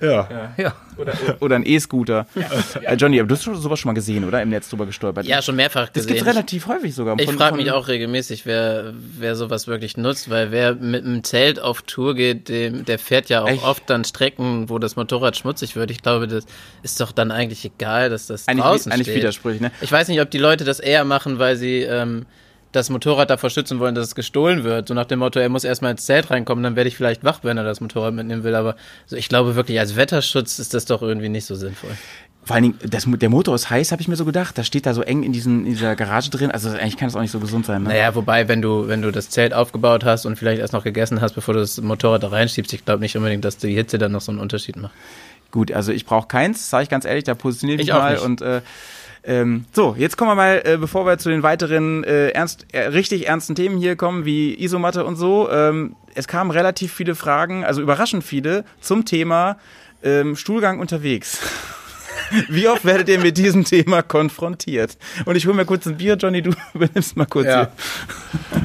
Ja. 0.00 0.52
Ja. 0.56 0.74
Oder 1.40 1.56
ein 1.56 1.66
E-Scooter. 1.66 2.26
Äh, 2.82 2.94
Johnny, 2.94 3.18
aber 3.20 3.28
du 3.28 3.34
hast 3.34 3.44
schon 3.44 3.60
sowas 3.60 3.78
schon 3.78 3.88
mal 3.88 3.94
gesehen, 3.94 4.24
oder? 4.24 4.40
Im 4.42 4.48
Netz 4.50 4.68
drüber 4.68 4.86
gestolpert. 4.86 5.26
Ja, 5.26 5.42
schon 5.42 5.56
mehrfach 5.56 5.86
Das 5.88 6.04
gesehen. 6.04 6.08
gibt's 6.16 6.26
relativ 6.26 6.66
häufig 6.66 6.94
sogar. 6.94 7.18
Ich 7.18 7.26
Von- 7.26 7.36
frage 7.36 7.56
von- 7.56 7.64
mich 7.64 7.72
auch 7.72 7.88
regelmäßig, 7.88 8.46
wer, 8.46 8.92
wer 8.94 9.34
sowas 9.36 9.66
wirklich 9.66 9.96
nutzt, 9.96 10.30
weil 10.30 10.50
wer 10.50 10.74
mit 10.74 11.04
einem 11.04 11.24
Zelt 11.24 11.60
auf 11.60 11.82
Tour 11.82 12.14
geht, 12.14 12.48
dem, 12.48 12.84
der 12.84 12.98
fährt 12.98 13.28
ja 13.28 13.42
auch 13.42 13.48
Echt? 13.48 13.64
oft 13.64 13.88
dann 13.90 14.04
Strecken, 14.04 14.68
wo 14.68 14.78
das 14.78 14.96
Motorrad 14.96 15.36
schmutzig 15.36 15.74
wird. 15.76 15.90
Ich 15.90 16.02
glaube, 16.02 16.28
das 16.28 16.44
ist 16.82 17.00
doch 17.00 17.12
dann 17.12 17.30
eigentlich 17.30 17.64
egal, 17.64 18.10
dass 18.10 18.26
das 18.28 18.46
Eigentlich, 18.48 18.64
draußen 18.64 18.92
eigentlich 18.92 19.06
steht. 19.06 19.16
widersprüchlich, 19.16 19.60
ne? 19.62 19.72
Ich 19.80 19.90
weiß 19.92 20.08
nicht, 20.08 20.20
ob 20.20 20.30
die 20.30 20.38
Leute 20.38 20.64
das 20.64 20.80
eher 20.80 21.04
machen, 21.04 21.38
weil 21.38 21.56
sie 21.56 21.82
ähm, 21.82 22.26
das 22.78 22.90
Motorrad 22.90 23.28
davor 23.30 23.50
schützen 23.50 23.78
wollen, 23.80 23.94
dass 23.94 24.06
es 24.06 24.14
gestohlen 24.14 24.64
wird. 24.64 24.88
So 24.88 24.94
nach 24.94 25.06
dem 25.06 25.18
Motto, 25.18 25.38
er 25.38 25.48
muss 25.48 25.64
erstmal 25.64 25.90
ins 25.92 26.06
Zelt 26.06 26.30
reinkommen, 26.30 26.62
dann 26.64 26.76
werde 26.76 26.88
ich 26.88 26.96
vielleicht 26.96 27.24
wach, 27.24 27.40
wenn 27.42 27.58
er 27.58 27.64
das 27.64 27.80
Motorrad 27.80 28.14
mitnehmen 28.14 28.44
will. 28.44 28.54
Aber 28.54 28.76
so, 29.06 29.16
ich 29.16 29.28
glaube 29.28 29.54
wirklich, 29.56 29.78
als 29.78 29.96
Wetterschutz 29.96 30.58
ist 30.58 30.74
das 30.74 30.84
doch 30.86 31.02
irgendwie 31.02 31.28
nicht 31.28 31.44
so 31.44 31.54
sinnvoll. 31.54 31.90
Vor 32.44 32.54
allen 32.54 32.62
Dingen, 32.62 32.78
das, 32.88 33.04
der 33.06 33.28
Motor 33.28 33.54
ist 33.56 33.68
heiß, 33.68 33.92
habe 33.92 34.00
ich 34.00 34.08
mir 34.08 34.16
so 34.16 34.24
gedacht. 34.24 34.56
Das 34.56 34.66
steht 34.66 34.86
da 34.86 34.94
so 34.94 35.02
eng 35.02 35.22
in, 35.22 35.32
diesen, 35.32 35.66
in 35.66 35.72
dieser 35.72 35.94
Garage 35.96 36.30
drin. 36.30 36.50
Also 36.50 36.70
eigentlich 36.70 36.96
kann 36.96 37.08
das 37.08 37.16
auch 37.16 37.20
nicht 37.20 37.30
so 37.30 37.40
gesund 37.40 37.66
sein. 37.66 37.82
Ne? 37.82 37.90
Naja, 37.90 38.14
wobei, 38.14 38.48
wenn 38.48 38.62
du, 38.62 38.88
wenn 38.88 39.02
du 39.02 39.10
das 39.10 39.28
Zelt 39.28 39.52
aufgebaut 39.52 40.04
hast 40.04 40.24
und 40.24 40.36
vielleicht 40.36 40.60
erst 40.60 40.72
noch 40.72 40.82
gegessen 40.84 41.20
hast, 41.20 41.34
bevor 41.34 41.52
du 41.52 41.60
das 41.60 41.78
Motorrad 41.80 42.22
da 42.22 42.28
reinschiebst, 42.28 42.72
ich 42.72 42.86
glaube 42.86 43.00
nicht 43.00 43.16
unbedingt, 43.16 43.44
dass 43.44 43.58
die 43.58 43.74
Hitze 43.74 43.98
dann 43.98 44.12
noch 44.12 44.22
so 44.22 44.32
einen 44.32 44.40
Unterschied 44.40 44.76
macht. 44.76 44.92
Gut, 45.50 45.72
also 45.72 45.92
ich 45.92 46.06
brauche 46.06 46.28
keins, 46.28 46.70
sage 46.70 46.84
ich 46.84 46.88
ganz 46.88 47.04
ehrlich, 47.04 47.24
da 47.24 47.34
positioniere 47.34 47.82
ich 47.82 47.88
Ich 47.88 47.94
mal. 47.94 48.12
nicht. 48.14 48.22
Und 48.22 48.40
äh, 48.40 48.60
ähm, 49.24 49.64
so, 49.72 49.94
jetzt 49.98 50.16
kommen 50.16 50.30
wir 50.30 50.34
mal, 50.34 50.62
äh, 50.64 50.76
bevor 50.78 51.04
wir 51.06 51.18
zu 51.18 51.28
den 51.28 51.42
weiteren 51.42 52.04
äh, 52.04 52.28
ernst, 52.30 52.66
äh, 52.72 52.80
richtig 52.88 53.26
ernsten 53.28 53.54
Themen 53.54 53.78
hier 53.78 53.96
kommen, 53.96 54.24
wie 54.24 54.54
Isomatte 54.62 55.04
und 55.04 55.16
so. 55.16 55.50
Ähm, 55.50 55.96
es 56.14 56.26
kamen 56.28 56.50
relativ 56.50 56.92
viele 56.92 57.14
Fragen, 57.14 57.64
also 57.64 57.80
überraschend 57.82 58.24
viele, 58.24 58.64
zum 58.80 59.04
Thema 59.04 59.58
ähm, 60.02 60.36
Stuhlgang 60.36 60.78
unterwegs. 60.80 61.38
Wie 62.48 62.68
oft 62.68 62.84
werdet 62.84 63.08
ihr 63.08 63.20
mit 63.20 63.38
diesem 63.38 63.64
Thema 63.64 64.02
konfrontiert? 64.02 64.98
Und 65.24 65.36
ich 65.36 65.46
hole 65.46 65.54
mir 65.56 65.64
kurz 65.64 65.86
ein 65.86 65.96
Bier, 65.96 66.14
Johnny, 66.16 66.42
du 66.42 66.50
übernimmst 66.74 67.16
mal 67.16 67.26
kurz 67.26 67.46
Ja. 67.46 67.68
hier. 68.52 68.62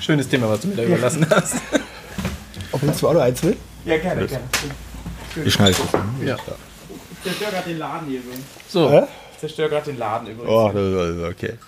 Schönes 0.00 0.28
Thema, 0.28 0.48
was 0.48 0.60
du 0.60 0.68
mir 0.68 0.76
da 0.76 0.82
überlassen 0.84 1.26
hast. 1.30 1.56
Ob 2.72 2.82
uns 2.82 2.98
zwei 2.98 3.08
oder 3.08 3.22
eins 3.22 3.42
will? 3.42 3.56
Ja, 3.84 3.96
gerne, 3.98 4.26
gerne. 4.26 4.44
Ich 5.44 5.54
schneide 5.54 5.72
es. 5.72 6.26
Ja. 6.26 6.36
Ich 7.18 7.22
zerstöre 7.24 7.50
gerade 7.52 7.68
den 7.68 7.78
Laden 7.78 8.08
hier 8.08 8.20
so. 8.68 8.88
So, 8.90 9.08
Ich 9.32 9.38
zerstöre 9.40 9.68
gerade 9.68 9.84
den 9.86 9.98
Laden 9.98 10.28
übrigens. 10.28 10.50
Oh, 10.50 10.70
das 10.72 11.16
ist 11.16 11.24
okay. 11.24 11.58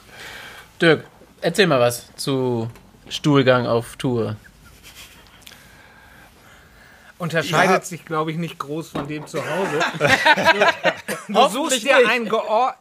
Dirk, 0.80 1.04
erzähl 1.40 1.66
mal 1.66 1.80
was 1.80 2.06
zu 2.16 2.70
Stuhlgang 3.08 3.66
auf 3.66 3.96
Tour. 3.96 4.36
Unterscheidet 7.18 7.76
Ja. 7.76 7.82
sich, 7.82 8.04
glaube 8.06 8.30
ich, 8.30 8.38
nicht 8.38 8.58
groß 8.58 8.88
von 8.88 9.06
dem 9.06 9.26
zu 9.26 9.38
Hause. 9.44 9.80
du 11.28 11.48
suchst 11.48 11.82
dir 11.82 12.08
einen 12.08 12.30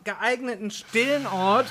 geeigneten 0.05 0.71
stillen 0.71 1.27
Ort 1.27 1.65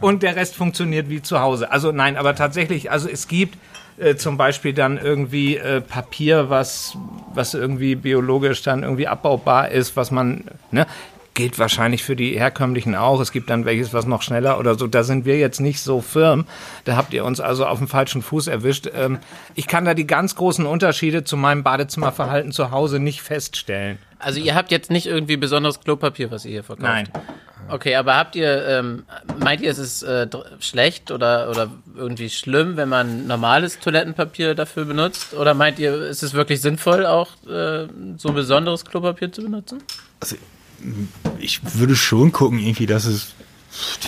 und 0.00 0.22
der 0.22 0.36
Rest 0.36 0.54
funktioniert 0.54 1.08
wie 1.08 1.20
zu 1.20 1.40
Hause. 1.40 1.72
Also 1.72 1.90
nein, 1.90 2.16
aber 2.16 2.36
tatsächlich, 2.36 2.92
also 2.92 3.08
es 3.08 3.26
gibt 3.26 3.58
äh, 4.02 4.16
zum 4.16 4.36
Beispiel 4.36 4.72
dann 4.72 4.98
irgendwie 4.98 5.56
äh, 5.56 5.80
Papier, 5.80 6.50
was, 6.50 6.96
was 7.34 7.54
irgendwie 7.54 7.94
biologisch 7.94 8.62
dann 8.62 8.82
irgendwie 8.82 9.08
abbaubar 9.08 9.70
ist, 9.70 9.96
was 9.96 10.10
man, 10.10 10.44
ne? 10.70 10.86
Gilt 11.34 11.58
wahrscheinlich 11.58 12.02
für 12.02 12.14
die 12.14 12.38
herkömmlichen 12.38 12.94
auch. 12.94 13.18
Es 13.18 13.32
gibt 13.32 13.48
dann 13.48 13.64
welches, 13.64 13.94
was 13.94 14.04
noch 14.04 14.20
schneller 14.20 14.58
oder 14.58 14.74
so. 14.74 14.86
Da 14.86 15.02
sind 15.02 15.24
wir 15.24 15.38
jetzt 15.38 15.60
nicht 15.60 15.80
so 15.80 16.02
firm. 16.02 16.44
Da 16.84 16.96
habt 16.96 17.14
ihr 17.14 17.24
uns 17.24 17.40
also 17.40 17.64
auf 17.64 17.78
dem 17.78 17.88
falschen 17.88 18.20
Fuß 18.20 18.48
erwischt. 18.48 18.90
Ähm, 18.94 19.18
ich 19.54 19.66
kann 19.66 19.86
da 19.86 19.94
die 19.94 20.06
ganz 20.06 20.36
großen 20.36 20.66
Unterschiede 20.66 21.24
zu 21.24 21.38
meinem 21.38 21.62
Badezimmerverhalten 21.62 22.52
zu 22.52 22.70
Hause 22.70 22.98
nicht 22.98 23.22
feststellen. 23.22 23.96
Also 24.18 24.40
ihr 24.40 24.54
habt 24.54 24.70
jetzt 24.70 24.90
nicht 24.90 25.06
irgendwie 25.06 25.38
besonderes 25.38 25.80
Klopapier, 25.80 26.30
was 26.30 26.44
ihr 26.44 26.50
hier 26.50 26.64
verkauft? 26.64 26.86
Nein. 26.86 27.08
Okay, 27.68 27.94
aber 27.94 28.16
habt 28.16 28.36
ihr, 28.36 28.66
ähm, 28.66 29.04
meint 29.38 29.60
ihr, 29.60 29.70
es 29.70 29.78
ist 29.78 30.02
äh, 30.02 30.28
schlecht 30.60 31.10
oder, 31.10 31.50
oder 31.50 31.70
irgendwie 31.96 32.28
schlimm, 32.28 32.76
wenn 32.76 32.88
man 32.88 33.26
normales 33.26 33.78
Toilettenpapier 33.78 34.54
dafür 34.54 34.84
benutzt? 34.84 35.34
Oder 35.34 35.54
meint 35.54 35.78
ihr, 35.78 35.94
ist 36.06 36.22
es 36.22 36.34
wirklich 36.34 36.60
sinnvoll, 36.60 37.06
auch 37.06 37.30
äh, 37.46 37.86
so 38.18 38.32
besonderes 38.32 38.84
Klopapier 38.84 39.32
zu 39.32 39.42
benutzen? 39.42 39.82
Also, 40.20 40.36
ich 41.38 41.60
würde 41.78 41.96
schon 41.96 42.32
gucken, 42.32 42.58
irgendwie, 42.58 42.86
dass 42.86 43.04
es 43.04 43.34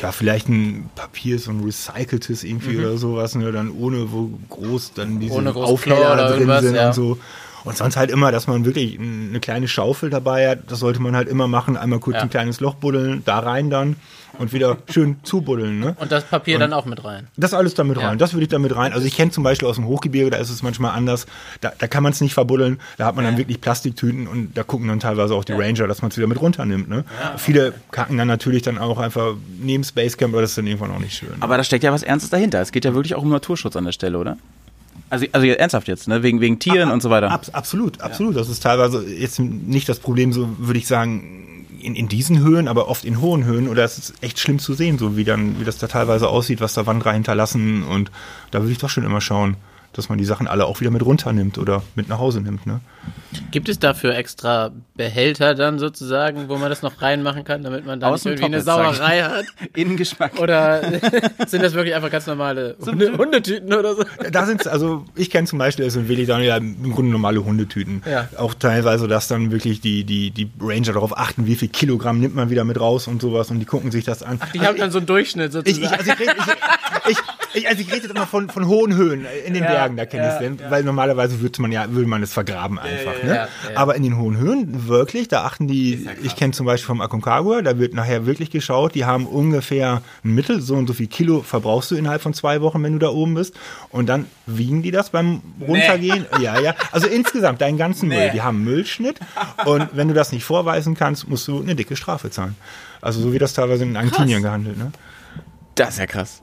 ja, 0.00 0.12
vielleicht 0.12 0.48
ein 0.48 0.90
Papier, 0.94 1.38
so 1.38 1.50
ein 1.50 1.64
recyceltes 1.64 2.44
irgendwie 2.44 2.78
oder 2.78 2.98
sowas, 2.98 3.34
ne, 3.34 3.50
dann 3.50 3.70
ohne 3.70 4.12
wo 4.12 4.30
groß 4.50 4.92
dann 4.92 5.20
diese 5.20 5.34
Ohne 5.34 5.54
oder 5.54 6.36
drin 6.36 6.60
sind 6.60 6.74
ja. 6.74 6.88
und 6.88 6.94
so. 6.94 7.18
Und 7.64 7.76
sonst 7.76 7.96
halt 7.96 8.10
immer, 8.10 8.30
dass 8.30 8.46
man 8.46 8.64
wirklich 8.64 8.98
eine 8.98 9.40
kleine 9.40 9.68
Schaufel 9.68 10.10
dabei 10.10 10.48
hat, 10.50 10.58
das 10.70 10.78
sollte 10.80 11.00
man 11.00 11.16
halt 11.16 11.28
immer 11.28 11.48
machen, 11.48 11.76
einmal 11.76 11.98
kurz 11.98 12.16
Ja. 12.16 12.22
ein 12.22 12.30
kleines 12.30 12.60
Loch 12.60 12.74
buddeln, 12.74 13.22
da 13.24 13.38
rein 13.38 13.70
dann 13.70 13.96
und 14.38 14.52
wieder 14.52 14.76
schön 14.90 15.16
zubuddeln, 15.22 15.78
ne? 15.78 15.94
Und 16.00 16.10
das 16.10 16.24
Papier 16.24 16.58
dann 16.58 16.72
auch 16.72 16.84
mit 16.86 17.04
rein? 17.04 17.28
Das 17.36 17.54
alles 17.54 17.74
damit 17.74 17.98
Ja. 17.98 18.08
rein. 18.08 18.18
Das 18.18 18.32
würde 18.34 18.42
ich 18.42 18.48
damit 18.48 18.74
rein. 18.74 18.92
Also 18.92 19.06
ich 19.06 19.16
kenne 19.16 19.30
zum 19.30 19.44
Beispiel 19.44 19.68
aus 19.68 19.76
dem 19.76 19.86
Hochgebirge, 19.86 20.30
da 20.30 20.38
ist 20.38 20.50
es 20.50 20.62
manchmal 20.62 20.90
anders. 20.90 21.26
Da, 21.60 21.72
da 21.78 21.86
kann 21.86 22.02
man 22.02 22.12
es 22.12 22.20
nicht 22.20 22.34
verbuddeln. 22.34 22.80
Da 22.98 23.06
hat 23.06 23.14
man 23.16 23.24
dann 23.24 23.38
wirklich 23.38 23.60
Plastiktüten 23.60 24.26
und 24.26 24.56
da 24.58 24.62
gucken 24.64 24.88
dann 24.88 24.98
teilweise 25.00 25.34
auch 25.34 25.44
die 25.44 25.52
Ranger, 25.52 25.86
dass 25.86 26.02
man 26.02 26.10
es 26.10 26.16
wieder 26.16 26.26
mit 26.26 26.40
runternimmt. 26.40 26.88
Ne? 26.88 27.04
Viele 27.36 27.72
kacken 27.92 28.18
dann 28.18 28.28
natürlich 28.28 28.62
dann 28.62 28.76
auch 28.76 28.98
einfach 28.98 29.34
neben 29.60 29.84
Spacecamp, 29.84 30.34
aber 30.34 30.42
das 30.42 30.50
ist 30.50 30.58
dann 30.58 30.66
irgendwann 30.66 30.90
auch 30.90 30.98
nicht 30.98 31.16
schön. 31.16 31.30
Aber 31.40 31.56
da 31.56 31.62
steckt 31.64 31.84
ja 31.84 31.92
was 31.92 32.02
Ernstes 32.02 32.30
dahinter. 32.30 32.60
Es 32.60 32.72
geht 32.72 32.84
ja 32.84 32.92
wirklich 32.92 33.14
auch 33.14 33.22
um 33.22 33.30
Naturschutz 33.30 33.76
an 33.76 33.84
der 33.84 33.92
Stelle, 33.92 34.18
oder? 34.18 34.36
Also, 35.14 35.26
also 35.32 35.46
ernsthaft 35.46 35.88
jetzt, 35.88 36.08
ne? 36.08 36.22
Wegen, 36.22 36.40
wegen 36.40 36.58
Tieren 36.58 36.90
und 36.90 37.02
so 37.02 37.10
weiter. 37.10 37.30
Abs 37.30 37.50
absolut, 37.50 38.00
absolut. 38.00 38.36
Das 38.36 38.48
ist 38.48 38.62
teilweise 38.62 39.04
jetzt 39.06 39.38
nicht 39.38 39.88
das 39.88 39.98
Problem, 39.98 40.32
so 40.32 40.48
würde 40.58 40.78
ich 40.78 40.86
sagen, 40.86 41.66
in, 41.80 41.94
in 41.94 42.08
diesen 42.08 42.40
Höhen, 42.40 42.66
aber 42.66 42.88
oft 42.88 43.04
in 43.04 43.20
hohen 43.20 43.44
Höhen. 43.44 43.68
Oder 43.68 43.84
es 43.84 43.98
ist 43.98 44.14
echt 44.22 44.38
schlimm 44.38 44.58
zu 44.58 44.74
sehen, 44.74 44.98
so 44.98 45.16
wie 45.16 45.24
dann, 45.24 45.60
wie 45.60 45.64
das 45.64 45.78
da 45.78 45.86
teilweise 45.86 46.28
aussieht, 46.28 46.60
was 46.60 46.74
da 46.74 46.86
Wanderer 46.86 47.12
hinterlassen. 47.12 47.82
Und 47.82 48.10
da 48.50 48.60
würde 48.60 48.72
ich 48.72 48.78
doch 48.78 48.90
schon 48.90 49.04
immer 49.04 49.20
schauen, 49.20 49.56
dass 49.92 50.08
man 50.08 50.18
die 50.18 50.24
Sachen 50.24 50.48
alle 50.48 50.66
auch 50.66 50.80
wieder 50.80 50.90
mit 50.90 51.04
runternimmt 51.04 51.58
oder 51.58 51.82
mit 51.94 52.08
nach 52.08 52.18
Hause 52.18 52.40
nimmt. 52.40 52.66
Ne? 52.66 52.80
Gibt 53.50 53.68
es 53.68 53.78
dafür 53.78 54.16
extra 54.16 54.72
Behälter 54.96 55.54
dann 55.54 55.78
sozusagen, 55.78 56.48
wo 56.48 56.56
man 56.56 56.70
das 56.70 56.82
noch 56.82 57.02
reinmachen 57.02 57.44
kann, 57.44 57.62
damit 57.62 57.84
man 57.84 58.00
da 58.00 58.10
nicht 58.10 58.24
irgendwie 58.26 58.44
eine 58.44 58.64
top 58.64 58.90
ich. 58.90 58.96
Sauerei 58.96 59.22
hat? 59.22 59.44
Innengeschmack. 59.74 60.38
Oder 60.40 60.82
sind 61.46 61.62
das 61.62 61.74
wirklich 61.74 61.94
einfach 61.94 62.10
ganz 62.10 62.26
normale 62.26 62.76
Hunde 62.84 63.16
Hundetüten 63.16 63.72
oder 63.72 63.94
so? 63.96 64.04
Da 64.30 64.46
sind 64.46 64.66
also 64.66 65.04
ich 65.14 65.30
kenne 65.30 65.46
zum 65.46 65.58
Beispiel, 65.58 65.88
sind 65.90 66.08
wirklich 66.08 66.28
dann 66.28 66.42
ja 66.42 66.56
im 66.56 66.92
Grunde 66.92 67.10
normale 67.10 67.44
Hundetüten. 67.44 68.02
Ja. 68.08 68.28
Auch 68.36 68.54
teilweise, 68.54 69.08
dass 69.08 69.28
dann 69.28 69.50
wirklich 69.50 69.80
die, 69.80 70.04
die, 70.04 70.30
die 70.30 70.50
Ranger 70.60 70.92
darauf 70.92 71.16
achten, 71.16 71.46
wie 71.46 71.56
viel 71.56 71.68
Kilogramm 71.68 72.20
nimmt 72.20 72.34
man 72.34 72.50
wieder 72.50 72.64
mit 72.64 72.78
raus 72.78 73.08
und 73.08 73.20
sowas 73.20 73.50
und 73.50 73.58
die 73.60 73.66
gucken 73.66 73.90
sich 73.90 74.04
das 74.04 74.22
an. 74.22 74.40
Die 74.52 74.60
haben 74.60 74.78
dann 74.78 74.90
so 74.90 74.98
einen 74.98 75.06
Durchschnitt 75.06 75.48
ich, 75.48 75.52
sozusagen. 75.52 75.84
ich, 75.84 75.98
also 75.98 76.12
ich, 76.12 76.20
rede, 76.20 76.34
ich, 76.38 77.10
ich, 77.10 77.18
ich, 77.54 77.68
also 77.68 77.80
ich 77.80 77.88
rede 77.88 78.02
jetzt 78.06 78.10
immer 78.10 78.26
von, 78.26 78.48
von 78.48 78.66
hohen 78.66 78.94
Höhen 78.94 79.26
in 79.46 79.54
den 79.54 79.64
Ja, 79.64 79.70
Bergen, 79.70 79.96
da 79.96 80.06
kenne 80.06 80.24
ja, 80.24 80.28
ich 80.28 80.34
es 80.34 80.58
denn, 80.58 80.70
weil 80.70 80.82
normalerweise 80.82 81.40
würde 81.40 81.62
man 81.62 81.72
ja, 81.72 81.90
würde 81.90 82.08
man 82.08 82.22
es 82.22 82.32
vergraben 82.32 82.78
einfach. 82.98 83.18
ja, 83.18 83.24
ne? 83.24 83.34
ja, 83.34 83.48
ja. 83.72 83.76
Aber 83.76 83.94
in 83.94 84.02
den 84.02 84.18
hohen 84.18 84.36
Höhen 84.36 84.88
wirklich, 84.88 85.28
da 85.28 85.44
achten 85.44 85.68
die, 85.68 86.08
ich 86.22 86.36
kenne 86.36 86.52
zum 86.52 86.66
Beispiel 86.66 86.86
vom 86.86 87.00
Aconcagua, 87.00 87.62
da 87.62 87.78
wird 87.78 87.94
nachher 87.94 88.26
wirklich 88.26 88.50
geschaut, 88.50 88.94
die 88.94 89.04
haben 89.04 89.26
ungefähr 89.26 90.02
ein 90.24 90.34
Mittel, 90.34 90.60
so 90.60 90.74
und 90.74 90.86
so 90.86 90.92
viel 90.92 91.06
Kilo 91.06 91.42
verbrauchst 91.42 91.90
du 91.90 91.96
innerhalb 91.96 92.22
von 92.22 92.34
zwei 92.34 92.60
Wochen, 92.60 92.82
wenn 92.82 92.92
du 92.94 92.98
da 92.98 93.08
oben 93.08 93.34
bist. 93.34 93.54
Und 93.90 94.08
dann 94.08 94.26
wiegen 94.46 94.82
die 94.82 94.90
das 94.90 95.10
beim 95.10 95.42
Runtergehen. 95.60 96.26
Ja, 96.40 96.58
ja. 96.60 96.74
Also 96.92 97.06
insgesamt 97.06 97.60
deinen 97.60 97.78
ganzen 97.78 98.08
Müll. 98.08 98.30
Die 98.32 98.42
haben 98.42 98.64
Müllschnitt. 98.64 99.20
Und 99.64 99.88
wenn 99.92 100.08
du 100.08 100.14
das 100.14 100.32
nicht 100.32 100.44
vorweisen 100.44 100.94
kannst, 100.94 101.28
musst 101.28 101.48
du 101.48 101.60
eine 101.60 101.74
dicke 101.74 101.96
Strafe 101.96 102.30
zahlen. 102.30 102.56
Also 103.00 103.20
so 103.20 103.32
wie 103.32 103.38
das 103.38 103.52
teilweise 103.52 103.84
in 103.84 103.96
Argentinien 103.96 104.42
gehandelt, 104.42 104.78
ne? 104.78 104.92
Das 105.74 105.90
ist 105.90 105.98
ja 105.98 106.06
krass. 106.06 106.42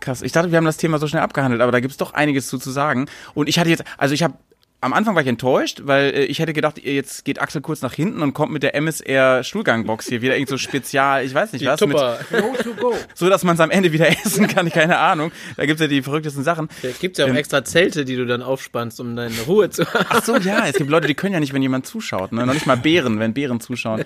Krass. 0.00 0.22
Ich 0.22 0.32
dachte, 0.32 0.50
wir 0.50 0.56
haben 0.56 0.64
das 0.64 0.76
Thema 0.76 0.98
so 0.98 1.06
schnell 1.06 1.22
abgehandelt, 1.22 1.60
aber 1.60 1.72
da 1.72 1.80
gibt's 1.80 1.96
doch 1.96 2.14
einiges 2.14 2.48
zu, 2.48 2.58
zu 2.58 2.70
sagen. 2.70 3.06
Und 3.34 3.48
ich 3.48 3.58
hatte 3.58 3.70
jetzt, 3.70 3.84
also 3.96 4.14
ich 4.14 4.22
habe 4.22 4.34
am 4.82 4.92
Anfang 4.92 5.14
war 5.14 5.22
ich 5.22 5.28
enttäuscht, 5.28 5.82
weil 5.84 6.10
äh, 6.10 6.24
ich 6.24 6.38
hätte 6.38 6.52
gedacht, 6.52 6.82
jetzt 6.82 7.24
geht 7.24 7.40
Axel 7.40 7.60
kurz 7.60 7.82
nach 7.82 7.92
hinten 7.92 8.22
und 8.22 8.32
kommt 8.32 8.52
mit 8.52 8.62
der 8.62 8.74
MSR 8.74 9.44
Stuhlgangbox 9.44 10.08
hier 10.08 10.22
wieder 10.22 10.34
irgend 10.34 10.48
so 10.48 10.56
spezial, 10.56 11.24
ich 11.24 11.34
weiß 11.34 11.52
nicht 11.52 11.66
was, 11.66 11.80
mit, 11.80 11.90
Tupper. 11.90 12.18
so 13.14 13.28
dass 13.28 13.44
man 13.44 13.54
es 13.56 13.60
am 13.60 13.70
Ende 13.70 13.92
wieder 13.92 14.08
essen 14.24 14.46
kann, 14.48 14.70
keine 14.70 14.98
Ahnung. 14.98 15.32
Da 15.56 15.66
gibt's 15.66 15.82
ja 15.82 15.88
die 15.88 16.02
verrücktesten 16.02 16.44
Sachen. 16.44 16.68
Da 16.82 16.88
gibt's 16.98 17.18
ja 17.18 17.26
auch 17.26 17.28
Ähm, 17.28 17.36
extra 17.36 17.64
Zelte, 17.64 18.04
die 18.04 18.16
du 18.16 18.24
dann 18.26 18.42
aufspannst, 18.42 19.00
um 19.00 19.16
deine 19.16 19.38
Ruhe 19.46 19.70
zu 19.70 19.86
haben. 19.92 20.06
Ach 20.08 20.24
so, 20.24 20.36
ja, 20.36 20.66
es 20.66 20.76
gibt 20.76 20.90
Leute, 20.90 21.06
die 21.06 21.14
können 21.14 21.34
ja 21.34 21.40
nicht, 21.40 21.52
wenn 21.52 21.62
jemand 21.62 21.86
zuschaut, 21.86 22.32
ne? 22.32 22.46
Noch 22.46 22.54
nicht 22.54 22.66
mal 22.66 22.76
Bären, 22.76 23.18
wenn 23.18 23.34
Bären 23.34 23.60
zuschauen. 23.60 24.04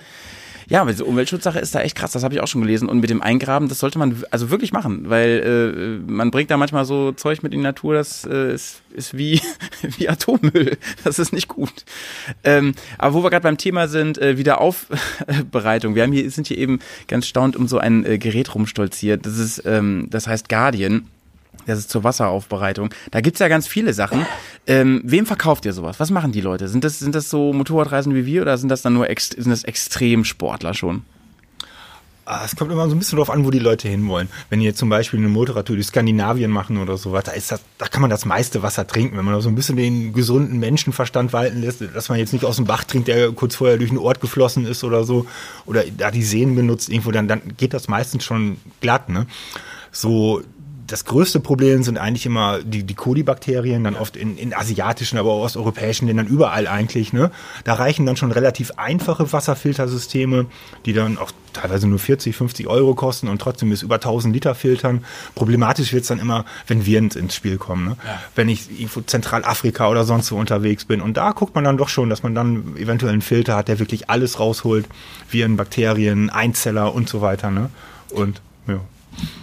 Ja, 0.67 0.81
aber 0.81 0.91
diese 0.91 1.05
Umweltschutzsache 1.05 1.59
ist 1.59 1.75
da 1.75 1.81
echt 1.81 1.95
krass, 1.95 2.11
das 2.11 2.23
habe 2.23 2.33
ich 2.33 2.41
auch 2.41 2.47
schon 2.47 2.61
gelesen. 2.61 2.89
Und 2.89 2.99
mit 2.99 3.09
dem 3.09 3.21
Eingraben, 3.21 3.67
das 3.69 3.79
sollte 3.79 3.99
man 3.99 4.23
also 4.31 4.49
wirklich 4.49 4.71
machen, 4.71 5.09
weil 5.09 5.99
äh, 6.07 6.11
man 6.11 6.31
bringt 6.31 6.49
da 6.49 6.57
manchmal 6.57 6.85
so 6.85 7.11
Zeug 7.11 7.43
mit 7.43 7.53
in 7.53 7.59
die 7.59 7.63
Natur, 7.63 7.93
das 7.93 8.25
äh, 8.25 8.53
ist, 8.53 8.81
ist 8.93 9.17
wie, 9.17 9.41
wie 9.97 10.09
Atommüll. 10.09 10.77
Das 11.03 11.19
ist 11.19 11.33
nicht 11.33 11.47
gut. 11.47 11.85
Ähm, 12.43 12.73
aber 12.97 13.13
wo 13.13 13.23
wir 13.23 13.29
gerade 13.29 13.43
beim 13.43 13.57
Thema 13.57 13.87
sind, 13.87 14.17
äh, 14.17 14.37
Wiederaufbereitung. 14.37 15.95
Wir 15.95 16.03
haben 16.03 16.11
hier, 16.11 16.29
sind 16.31 16.47
hier 16.47 16.57
eben 16.57 16.79
ganz 17.07 17.27
staunt 17.27 17.55
um 17.55 17.67
so 17.67 17.77
ein 17.77 18.05
äh, 18.05 18.17
Gerät 18.17 18.53
rumstolziert. 18.55 19.25
Das 19.25 19.37
ist, 19.37 19.63
ähm, 19.65 20.07
das 20.09 20.27
heißt 20.27 20.49
Guardian. 20.49 21.07
Das 21.65 21.79
ist 21.79 21.89
zur 21.89 22.03
Wasseraufbereitung. 22.03 22.89
Da 23.11 23.21
gibt's 23.21 23.39
ja 23.39 23.47
ganz 23.47 23.67
viele 23.67 23.93
Sachen. 23.93 24.25
Ähm, 24.67 25.01
wem 25.03 25.25
verkauft 25.25 25.65
ihr 25.65 25.73
sowas? 25.73 25.99
Was 25.99 26.11
machen 26.11 26.31
die 26.31 26.41
Leute? 26.41 26.67
Sind 26.67 26.83
das, 26.83 26.99
sind 26.99 27.15
das 27.15 27.29
so 27.29 27.53
Motorradreisende 27.53 28.15
wie 28.17 28.25
wir 28.25 28.41
oder 28.43 28.57
sind 28.57 28.69
das 28.69 28.81
dann 28.81 28.93
nur 28.93 29.09
ext 29.09 29.33
sind 29.33 29.49
das 29.49 29.63
Extremsportler 29.63 30.73
schon? 30.73 31.03
Ah, 32.27 32.41
Es 32.43 32.55
kommt 32.55 32.71
immer 32.71 32.89
so 32.89 32.95
ein 32.95 32.99
bisschen 32.99 33.17
drauf 33.19 33.29
an, 33.29 33.45
wo 33.45 33.51
die 33.51 33.59
Leute 33.59 33.87
hinwollen. 33.87 34.29
Wenn 34.49 34.59
jetzt 34.59 34.79
zum 34.79 34.89
Beispiel 34.89 35.19
eine 35.19 35.29
Motorradtour 35.29 35.75
durch 35.75 35.85
Skandinavien 35.85 36.49
machen 36.49 36.77
oder 36.79 36.97
sowas, 36.97 37.23
da 37.25 37.33
ist 37.33 37.51
das, 37.51 37.61
da 37.77 37.85
kann 37.85 38.01
man 38.01 38.09
das 38.09 38.25
meiste 38.25 38.63
Wasser 38.63 38.87
trinken. 38.87 39.15
Wenn 39.15 39.25
man 39.25 39.39
so 39.41 39.49
ein 39.49 39.53
bisschen 39.53 39.77
den 39.77 40.11
gesunden 40.11 40.59
Menschenverstand 40.59 41.33
walten 41.33 41.61
lässt, 41.61 41.81
dass 41.93 42.09
man 42.09 42.17
jetzt 42.17 42.33
nicht 42.33 42.43
aus 42.43 42.55
dem 42.55 42.65
Bach 42.65 42.83
trinkt, 42.83 43.09
der 43.09 43.31
kurz 43.31 43.55
vorher 43.55 43.77
durch 43.77 43.91
einen 43.91 43.99
Ort 43.99 44.21
geflossen 44.21 44.65
ist 44.65 44.83
oder 44.83 45.03
so, 45.03 45.27
oder 45.67 45.83
da 45.95 46.09
die 46.09 46.23
Seen 46.23 46.55
benutzt 46.55 46.89
irgendwo, 46.89 47.11
dann, 47.11 47.27
dann 47.27 47.41
geht 47.57 47.75
das 47.75 47.87
meistens 47.87 48.23
schon 48.23 48.57
glatt, 48.81 49.07
ne? 49.07 49.27
So 49.91 50.41
das 50.87 51.05
größte 51.05 51.39
Problem 51.39 51.83
sind 51.83 51.97
eigentlich 51.97 52.25
immer 52.25 52.61
die, 52.61 52.83
die 52.83 52.93
Kolibakterien, 52.93 53.83
dann 53.83 53.95
oft 53.95 54.15
in, 54.15 54.37
in 54.37 54.53
asiatischen, 54.53 55.17
aber 55.17 55.31
auch 55.31 55.43
osteuropäischen 55.43 56.07
Ländern, 56.07 56.27
überall 56.27 56.67
eigentlich. 56.67 57.11
Ne? 57.11 57.31
Da 57.63 57.73
reichen 57.73 58.05
dann 58.05 58.17
schon 58.17 58.31
relativ 58.31 58.71
einfache 58.77 59.31
Wasserfiltersysteme, 59.31 60.45
die 60.85 60.93
dann 60.93 61.17
auch 61.17 61.31
teilweise 61.53 61.87
nur 61.87 61.97
40, 61.97 62.35
50 62.35 62.67
Euro 62.67 62.93
kosten 62.93 63.29
und 63.29 63.41
trotzdem 63.41 63.69
bis 63.69 63.81
über 63.81 63.95
1000 63.95 64.33
Liter 64.33 64.53
filtern. 64.53 65.03
Problematisch 65.33 65.91
wird's 65.93 66.09
dann 66.09 66.19
immer, 66.19 66.45
wenn 66.67 66.85
Viren 66.85 67.09
ins 67.09 67.35
Spiel 67.35 67.57
kommen. 67.57 67.85
Ne? 67.85 67.97
Wenn 68.35 68.49
ich 68.49 68.69
irgendwo 68.69 69.01
Zentralafrika 69.01 69.89
oder 69.89 70.03
sonst 70.03 70.31
wo 70.31 70.37
unterwegs 70.37 70.85
bin. 70.85 71.01
Und 71.01 71.17
da 71.17 71.31
guckt 71.31 71.55
man 71.55 71.63
dann 71.63 71.77
doch 71.77 71.89
schon, 71.89 72.09
dass 72.09 72.21
man 72.21 72.35
dann 72.35 72.75
eventuell 72.77 73.13
einen 73.13 73.21
Filter 73.21 73.55
hat, 73.55 73.69
der 73.69 73.79
wirklich 73.79 74.09
alles 74.09 74.39
rausholt. 74.39 74.85
Viren, 75.29 75.57
Bakterien, 75.57 76.29
Einzeller 76.29 76.93
und 76.93 77.09
so 77.09 77.21
weiter. 77.21 77.49
Ne? 77.49 77.69
Und 78.11 78.41
ja. 78.67 78.81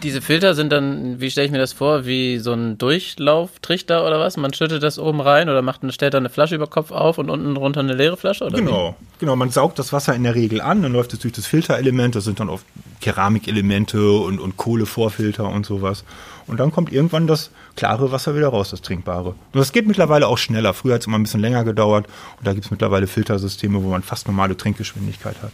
Diese 0.02 0.20
Filter 0.20 0.54
sind 0.54 0.72
dann, 0.72 1.20
wie 1.20 1.30
stelle 1.30 1.46
ich 1.46 1.52
mir 1.52 1.58
das 1.58 1.72
vor, 1.72 2.04
wie 2.06 2.38
so 2.38 2.52
ein 2.52 2.76
Durchlauftrichter 2.76 4.06
oder 4.06 4.18
was? 4.18 4.36
Man 4.36 4.52
schüttet 4.52 4.82
das 4.82 4.98
oben 4.98 5.20
rein 5.20 5.48
oder 5.48 5.62
macht, 5.62 5.80
stellt 5.92 6.14
da 6.14 6.18
eine 6.18 6.28
Flasche 6.28 6.56
über 6.56 6.66
Kopf 6.66 6.90
auf 6.90 7.18
und 7.18 7.30
unten 7.30 7.54
drunter 7.54 7.80
eine 7.80 7.94
leere 7.94 8.16
Flasche? 8.16 8.44
Oder 8.44 8.58
Genau, 8.58 8.96
genau. 9.18 9.36
Man 9.36 9.50
saugt 9.50 9.78
das 9.78 9.92
Wasser 9.92 10.14
in 10.14 10.24
der 10.24 10.34
Regel 10.34 10.60
an, 10.60 10.82
dann 10.82 10.92
läuft 10.92 11.12
es 11.12 11.20
durch 11.20 11.32
das 11.32 11.46
Filterelement, 11.46 12.14
das 12.14 12.24
sind 12.24 12.40
dann 12.40 12.48
oft 12.48 12.66
Keramikelemente 13.00 14.12
und, 14.12 14.40
und 14.40 14.56
Kohlevorfilter 14.56 15.48
und 15.48 15.66
sowas. 15.66 16.04
Und 16.46 16.58
dann 16.58 16.72
kommt 16.72 16.92
irgendwann 16.92 17.26
das 17.26 17.50
klare 17.76 18.12
Wasser 18.12 18.34
wieder 18.34 18.48
raus, 18.48 18.70
das 18.70 18.82
trinkbare. 18.82 19.30
Und 19.30 19.58
das 19.58 19.72
geht 19.72 19.86
mittlerweile 19.86 20.26
auch 20.26 20.38
schneller. 20.38 20.74
Früher 20.74 20.94
hat 20.94 21.02
es 21.02 21.06
immer 21.06 21.18
ein 21.18 21.22
bisschen 21.22 21.40
länger 21.40 21.64
gedauert. 21.64 22.06
Und 22.38 22.46
da 22.46 22.52
gibt 22.52 22.64
es 22.64 22.70
mittlerweile 22.70 23.06
Filtersysteme, 23.06 23.82
wo 23.82 23.88
man 23.88 24.02
fast 24.02 24.26
normale 24.26 24.56
Trinkgeschwindigkeit 24.56 25.36
hat. 25.42 25.52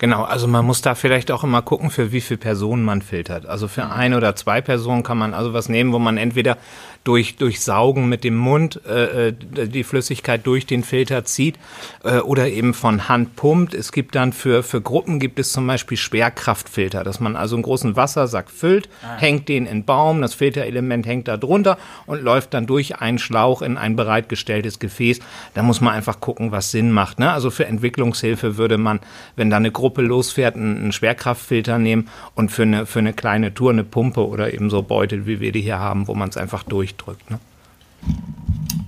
Genau, 0.00 0.22
also 0.22 0.48
man 0.48 0.64
muss 0.64 0.80
da 0.80 0.94
vielleicht 0.94 1.30
auch 1.30 1.44
immer 1.44 1.60
gucken, 1.60 1.90
für 1.90 2.10
wie 2.10 2.22
viele 2.22 2.38
Personen 2.38 2.86
man 2.86 3.02
filtert. 3.02 3.44
Also 3.44 3.68
für 3.68 3.84
ein 3.90 4.14
oder 4.14 4.34
zwei 4.34 4.62
Personen 4.62 5.02
kann 5.02 5.18
man 5.18 5.34
also 5.34 5.52
was 5.52 5.68
nehmen, 5.68 5.92
wo 5.92 5.98
man 5.98 6.16
entweder 6.16 6.56
durch, 7.04 7.36
durch 7.36 7.60
Saugen 7.60 8.08
mit 8.08 8.24
dem 8.24 8.36
Mund 8.36 8.80
äh, 8.86 9.28
äh, 9.28 9.32
die 9.32 9.84
Flüssigkeit 9.84 10.46
durch 10.46 10.66
den 10.66 10.84
Filter 10.84 11.24
zieht 11.24 11.56
äh, 12.04 12.18
oder 12.18 12.48
eben 12.48 12.74
von 12.74 13.08
Hand 13.08 13.36
pumpt. 13.36 13.72
Es 13.74 13.90
gibt 13.90 14.14
dann 14.14 14.32
für, 14.32 14.62
für 14.62 14.82
Gruppen 14.82 15.18
gibt 15.18 15.38
es 15.38 15.52
zum 15.52 15.66
Beispiel 15.66 15.96
Schwerkraftfilter, 15.96 17.02
dass 17.02 17.18
man 17.18 17.36
also 17.36 17.56
einen 17.56 17.62
großen 17.62 17.96
Wassersack 17.96 18.50
füllt, 18.50 18.88
hängt 19.16 19.48
den 19.48 19.66
in 19.66 19.84
Baum, 19.84 20.20
das 20.20 20.34
Filterelement 20.34 21.06
hängt 21.06 21.28
da 21.28 21.36
drunter 21.38 21.78
und 22.06 22.22
läuft 22.22 22.52
dann 22.52 22.66
durch 22.66 23.00
einen 23.00 23.18
Schlauch 23.18 23.62
in 23.62 23.78
ein 23.78 23.96
bereitgestelltes 23.96 24.78
Gefäß. 24.78 25.20
Da 25.54 25.62
muss 25.62 25.80
man 25.80 25.94
einfach 25.94 26.20
gucken, 26.20 26.52
was 26.52 26.70
Sinn 26.70 26.90
macht. 26.90 27.18
Ne? 27.18 27.32
Also 27.32 27.50
für 27.50 27.66
Entwicklungshilfe 27.66 28.58
würde 28.58 28.76
man, 28.76 29.00
wenn 29.36 29.48
da 29.48 29.56
eine 29.56 29.72
Gruppe 29.72 30.02
losfährt, 30.02 30.56
einen, 30.56 30.76
einen 30.76 30.92
Schwerkraftfilter 30.92 31.78
nehmen 31.78 32.08
und 32.34 32.50
für 32.50 32.62
eine, 32.62 32.84
für 32.84 32.98
eine 32.98 33.14
kleine 33.14 33.54
Tour 33.54 33.70
eine 33.70 33.84
Pumpe 33.84 34.26
oder 34.26 34.52
eben 34.52 34.68
so 34.68 34.82
Beutel, 34.82 35.26
wie 35.26 35.40
wir 35.40 35.52
die 35.52 35.62
hier 35.62 35.78
haben, 35.78 36.08
wo 36.08 36.14
man 36.14 36.28
es 36.28 36.36
einfach 36.36 36.62
durchdrückt. 36.96 37.30
Ne? 37.30 37.38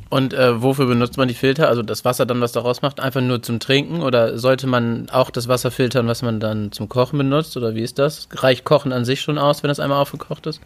Und 0.09 0.35
äh, 0.35 0.61
wofür 0.63 0.87
benutzt 0.87 1.17
man 1.17 1.29
die 1.29 1.35
Filter? 1.35 1.69
Also 1.69 1.83
das 1.83 2.05
Wasser 2.05 2.27
dann, 2.27 2.41
was 2.41 2.53
daraus 2.53 2.83
macht, 2.83 3.01
einfach 3.01 3.21
nur 3.21 3.43
zum 3.43 3.61
Trinken? 3.61 4.03
Oder 4.03 4.39
sollte 4.39 4.67
man 4.67 5.09
auch 5.11 5.31
das 5.31 5.49
Wasser 5.49 5.71
filtern, 5.71 6.07
was 6.07 6.23
man 6.23 6.39
dann 6.39 6.71
zum 6.73 6.89
Kochen 6.89 7.19
benutzt? 7.19 7.57
Oder 7.57 7.75
wie 7.75 7.83
ist 7.83 7.99
das? 7.99 8.29
Reicht 8.33 8.65
Kochen 8.65 8.93
an 8.93 9.05
sich 9.05 9.23
schon 9.23 9.39
aus, 9.39 9.63
wenn 9.63 9.71
es 9.71 9.81
einmal 9.81 9.99
aufgekocht 9.99 10.47
ist? 10.47 10.61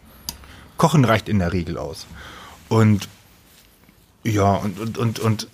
Kochen 0.77 1.05
reicht 1.05 1.29
in 1.29 1.39
der 1.39 1.53
Regel 1.53 1.77
aus. 1.77 2.07
Und 2.69 3.07
ja, 4.23 4.55
und, 4.55 4.79
und, 4.79 4.97
und, 4.97 5.19
und 5.19 5.47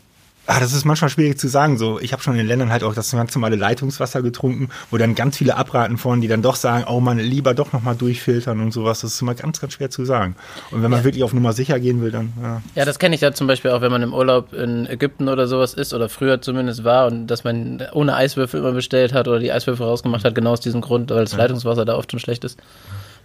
ah, 0.47 0.59
das 0.59 0.73
ist 0.73 0.85
manchmal 0.85 1.09
schwierig 1.09 1.39
zu 1.39 1.47
sagen. 1.47 1.77
So, 1.77 1.99
ich 1.99 2.11
habe 2.13 2.21
schon 2.21 2.37
in 2.37 2.45
Ländern 2.47 2.71
halt 2.71 2.83
auch 2.83 2.93
das 2.93 3.11
ganz 3.11 3.33
normale 3.35 3.55
Leitungswasser 3.55 4.21
getrunken, 4.21 4.69
wo 4.91 4.97
dann 4.97 5.15
ganz 5.15 5.37
viele 5.37 5.55
abraten 5.55 5.97
von, 5.97 6.21
die 6.21 6.27
dann 6.27 6.41
doch 6.41 6.55
sagen, 6.55 6.85
oh 6.87 6.99
man, 6.99 7.17
lieber 7.19 7.53
doch 7.53 7.73
nochmal 7.73 7.95
durchfiltern 7.95 8.59
und 8.59 8.71
sowas. 8.71 9.01
Das 9.01 9.13
ist 9.13 9.21
immer 9.21 9.35
ganz, 9.35 9.61
ganz 9.61 9.73
schwer 9.73 9.89
zu 9.89 10.05
sagen. 10.05 10.35
Und 10.71 10.83
wenn 10.83 10.91
man 10.91 11.03
wirklich 11.03 11.23
auf 11.23 11.33
Nummer 11.33 11.53
sicher 11.53 11.79
gehen 11.79 12.01
will, 12.01 12.11
dann 12.11 12.33
ja. 12.41 12.61
Ja, 12.75 12.85
das 12.85 12.99
kenne 12.99 13.15
ich 13.15 13.21
ja 13.21 13.31
zum 13.33 13.47
Beispiel 13.47 13.71
auch, 13.71 13.81
wenn 13.81 13.91
man 13.91 14.01
im 14.01 14.13
Urlaub 14.13 14.53
in 14.53 14.85
Ägypten 14.87 15.29
oder 15.29 15.47
sowas 15.47 15.73
ist 15.73 15.93
oder 15.93 16.09
früher 16.09 16.41
zumindest 16.41 16.83
war 16.83 17.07
und 17.07 17.27
dass 17.27 17.43
man 17.43 17.83
ohne 17.93 18.15
Eiswürfel 18.15 18.59
immer 18.59 18.71
bestellt 18.73 19.13
hat 19.13 19.27
oder 19.27 19.39
die 19.39 19.51
Eiswürfel 19.51 19.85
rausgemacht 19.85 20.23
hat, 20.25 20.35
genau 20.35 20.51
aus 20.51 20.61
diesem 20.61 20.81
Grund, 20.81 21.09
weil 21.11 21.23
das 21.23 21.33
Leitungswasser 21.35 21.85
da 21.85 21.95
oft 21.95 22.11
schon 22.11 22.19
schlecht 22.19 22.43
ist. 22.43 22.59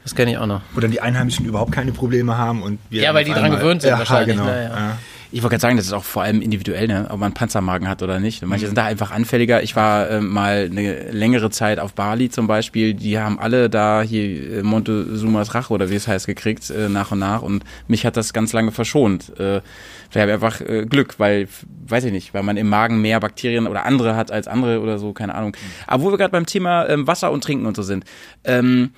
Das 0.05 0.15
kenne 0.15 0.31
ich 0.31 0.39
auch 0.39 0.47
noch. 0.47 0.61
wo 0.75 0.81
dann 0.81 0.91
die 0.93 1.01
Einheimischen 1.01 1.45
überhaupt 1.45 1.73
keine 1.73 1.93
Probleme 1.93 2.39
haben 2.39 2.63
und 2.63 2.79
wir 2.89 3.03
Ja, 3.03 3.13
weil 3.15 3.25
die 3.25 3.33
dran 3.33 3.51
gewöhnt 3.51 3.83
sind 3.83 3.91
ja, 3.91 3.99
wahrscheinlich, 3.99 4.37
Genau. 4.37 4.49
ja. 4.49 4.63
ja. 4.63 4.99
Ich 5.31 5.43
wollte 5.43 5.55
gerade 5.55 5.61
sagen, 5.61 5.77
das 5.77 5.87
ist 5.87 5.93
auch 5.93 6.05
vor 6.05 6.23
allem 6.23 6.41
individuell, 6.41 6.87
ne? 6.87 7.07
ob 7.11 7.19
man 7.21 7.35
Panzermagen 7.35 7.87
hat 7.87 8.03
oder 8.03 8.19
nicht. 8.19 8.45
Manche 8.47 8.67
sind 8.67 8.79
da 8.79 8.87
einfach 8.87 9.11
anfälliger. 9.11 9.63
Ich 9.63 9.77
war 9.77 10.09
äh, 10.09 10.21
mal 10.23 10.69
eine 10.71 11.11
längere 11.11 11.51
Zeit 11.51 11.79
auf 11.79 11.93
Bali 11.93 12.31
zum 12.31 12.47
Beispiel. 12.47 12.95
Die 12.95 13.19
haben 13.19 13.39
alle 13.39 13.69
da 13.69 14.01
hier 14.01 14.59
äh, 14.59 14.63
Montezumas 14.63 15.55
Rache 15.55 15.73
oder 15.73 15.91
wie 15.91 15.97
es 15.97 16.09
heißt 16.09 16.27
gekriegt 16.27 16.71
äh, 16.71 16.89
nach 16.89 17.13
und 17.13 17.19
nach 17.19 17.43
und 17.43 17.63
mich 17.89 18.07
hat 18.07 18.17
das 18.17 18.33
ganz 18.33 18.55
lange 18.55 18.73
verschont. 18.73 19.29
Äh, 19.39 19.61
vielleicht 20.09 20.15
habe 20.15 20.31
ich 20.31 20.35
einfach 20.35 20.61
äh, 20.63 20.87
Glück, 20.87 21.19
weil 21.19 21.47
weiß 21.87 22.05
ich 22.05 22.13
nicht, 22.13 22.33
weil 22.33 22.43
man 22.43 22.57
im 22.57 22.69
Magen 22.69 23.03
mehr 23.03 23.21
Bakterien 23.21 23.67
oder 23.67 23.85
andere 23.85 24.17
hat 24.17 24.31
als 24.31 24.49
andere 24.49 24.81
oder 24.81 24.99
so, 24.99 25.13
keine 25.13 25.35
Ahnung. 25.35 25.55
Aber 25.87 26.05
wo 26.05 26.11
wir 26.11 26.17
gerade 26.17 26.33
beim 26.33 26.47
Thema 26.47 26.89
ähm, 26.89 27.07
Wasser 27.07 27.31
und 27.31 27.45
Trinken 27.45 27.67
und 27.67 27.77
so 27.77 27.83
sind. 27.83 28.05
Ähm, 28.45 28.93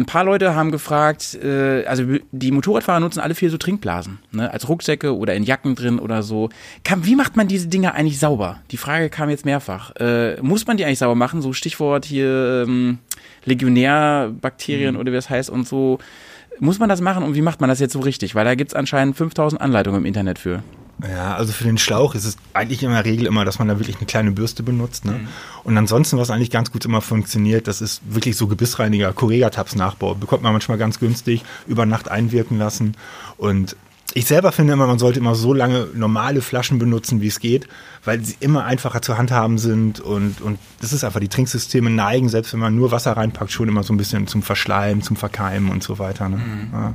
ein 0.00 0.06
paar 0.06 0.24
Leute 0.24 0.54
haben 0.54 0.70
gefragt, 0.70 1.38
äh, 1.42 1.84
also 1.84 2.04
die 2.32 2.50
Motorradfahrer 2.50 3.00
nutzen 3.00 3.20
alle 3.20 3.34
viel 3.34 3.50
so 3.50 3.58
Trinkblasen, 3.58 4.18
ne, 4.32 4.50
als 4.50 4.68
Rucksäcke 4.68 5.16
oder 5.16 5.34
in 5.34 5.44
Jacken 5.44 5.74
drin 5.74 5.98
oder 5.98 6.22
so. 6.22 6.48
Kam, 6.84 7.04
wie 7.04 7.16
macht 7.16 7.36
man 7.36 7.48
diese 7.48 7.68
Dinger 7.68 7.94
eigentlich 7.94 8.18
sauber? 8.18 8.60
Die 8.70 8.76
Frage 8.76 9.10
kam 9.10 9.28
jetzt 9.30 9.44
mehrfach. 9.44 9.94
Äh, 9.96 10.40
muss 10.40 10.66
man 10.66 10.76
die 10.76 10.84
eigentlich 10.84 10.98
sauber 10.98 11.14
machen? 11.14 11.42
So 11.42 11.52
Stichwort 11.52 12.04
hier 12.04 12.64
ähm, 12.66 12.98
Legionärbakterien 13.44 14.96
oder 14.96 15.12
wie 15.12 15.16
das 15.16 15.30
heißt 15.30 15.50
und 15.50 15.68
so. 15.68 15.98
Muss 16.58 16.78
man 16.78 16.88
das 16.88 17.00
machen 17.00 17.22
und 17.22 17.34
wie 17.34 17.42
macht 17.42 17.60
man 17.60 17.68
das 17.68 17.80
jetzt 17.80 17.92
so 17.92 18.00
richtig? 18.00 18.34
Weil 18.34 18.44
da 18.44 18.54
gibt's 18.54 18.74
anscheinend 18.74 19.16
5000 19.16 19.60
Anleitungen 19.60 20.00
im 20.00 20.06
Internet 20.06 20.38
für. 20.38 20.62
Ja, 21.08 21.34
also 21.34 21.52
für 21.52 21.64
den 21.64 21.78
Schlauch 21.78 22.14
ist 22.14 22.24
es 22.24 22.36
eigentlich 22.52 22.82
in 22.82 22.90
der 22.90 23.04
Regel 23.04 23.26
immer, 23.26 23.44
dass 23.44 23.58
man 23.58 23.68
da 23.68 23.78
wirklich 23.78 23.96
eine 23.96 24.06
kleine 24.06 24.32
Bürste 24.32 24.62
benutzt. 24.62 25.04
Ne? 25.04 25.20
Und 25.64 25.76
ansonsten, 25.78 26.18
was 26.18 26.30
eigentlich 26.30 26.50
ganz 26.50 26.72
gut 26.72 26.84
immer 26.84 27.00
funktioniert, 27.00 27.68
das 27.68 27.80
ist 27.80 28.02
wirklich 28.08 28.36
so 28.36 28.46
Gebissreiniger, 28.46 29.12
Correga-Tabs-Nachbau. 29.12 30.14
Bekommt 30.14 30.42
man 30.42 30.52
manchmal 30.52 30.78
ganz 30.78 30.98
günstig, 30.98 31.42
über 31.66 31.86
Nacht 31.86 32.10
einwirken 32.10 32.58
lassen. 32.58 32.96
Und 33.38 33.76
ich 34.12 34.26
selber 34.26 34.50
finde 34.50 34.72
immer, 34.72 34.86
man 34.86 34.98
sollte 34.98 35.20
immer 35.20 35.34
so 35.34 35.54
lange 35.54 35.88
normale 35.94 36.40
Flaschen 36.40 36.78
benutzen, 36.78 37.20
wie 37.20 37.28
es 37.28 37.38
geht, 37.38 37.68
weil 38.04 38.22
sie 38.24 38.36
immer 38.40 38.64
einfacher 38.64 39.02
zu 39.02 39.16
handhaben 39.16 39.58
sind. 39.58 40.00
Und, 40.00 40.40
und 40.40 40.58
das 40.80 40.92
ist 40.92 41.04
einfach, 41.04 41.20
die 41.20 41.28
Trinksysteme 41.28 41.90
neigen, 41.90 42.28
selbst 42.28 42.52
wenn 42.52 42.60
man 42.60 42.74
nur 42.74 42.90
Wasser 42.90 43.12
reinpackt, 43.12 43.52
schon 43.52 43.68
immer 43.68 43.84
so 43.84 43.92
ein 43.92 43.96
bisschen 43.96 44.26
zum 44.26 44.42
Verschleimen, 44.42 45.02
zum 45.02 45.16
Verkeimen 45.16 45.70
und 45.70 45.82
so 45.82 45.98
weiter. 45.98 46.28
Ne? 46.28 46.40
Ja. 46.72 46.94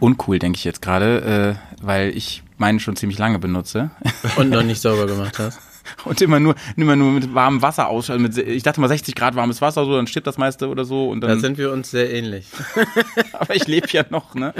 Uncool, 0.00 0.38
denke 0.38 0.56
ich 0.56 0.64
jetzt 0.64 0.82
gerade, 0.82 1.58
äh, 1.80 1.84
weil 1.84 2.10
ich 2.16 2.42
meinen 2.58 2.80
schon 2.80 2.96
ziemlich 2.96 3.18
lange 3.18 3.38
benutze. 3.38 3.90
Und 4.36 4.50
noch 4.50 4.62
nicht 4.62 4.80
sauber 4.80 5.06
gemacht 5.06 5.38
hast. 5.38 5.58
Und 6.04 6.20
immer 6.20 6.40
nur, 6.40 6.54
immer 6.76 6.96
nur 6.96 7.12
mit 7.12 7.34
warmem 7.34 7.62
Wasser 7.62 7.88
aus. 7.88 8.10
also 8.10 8.22
Mit, 8.22 8.36
ich 8.36 8.62
dachte 8.62 8.80
mal 8.80 8.88
60 8.88 9.14
Grad 9.14 9.34
warmes 9.36 9.60
Wasser, 9.60 9.84
so, 9.84 9.96
dann 9.96 10.06
stirbt 10.06 10.26
das 10.26 10.38
meiste 10.38 10.68
oder 10.68 10.84
so. 10.84 11.08
Und 11.08 11.20
Da 11.22 11.28
dann, 11.28 11.40
sind 11.40 11.58
wir 11.58 11.72
uns 11.72 11.90
sehr 11.90 12.12
ähnlich. 12.12 12.46
aber 13.32 13.54
ich 13.54 13.66
lebe 13.66 13.88
ja 13.90 14.04
noch, 14.10 14.34
ne? 14.34 14.54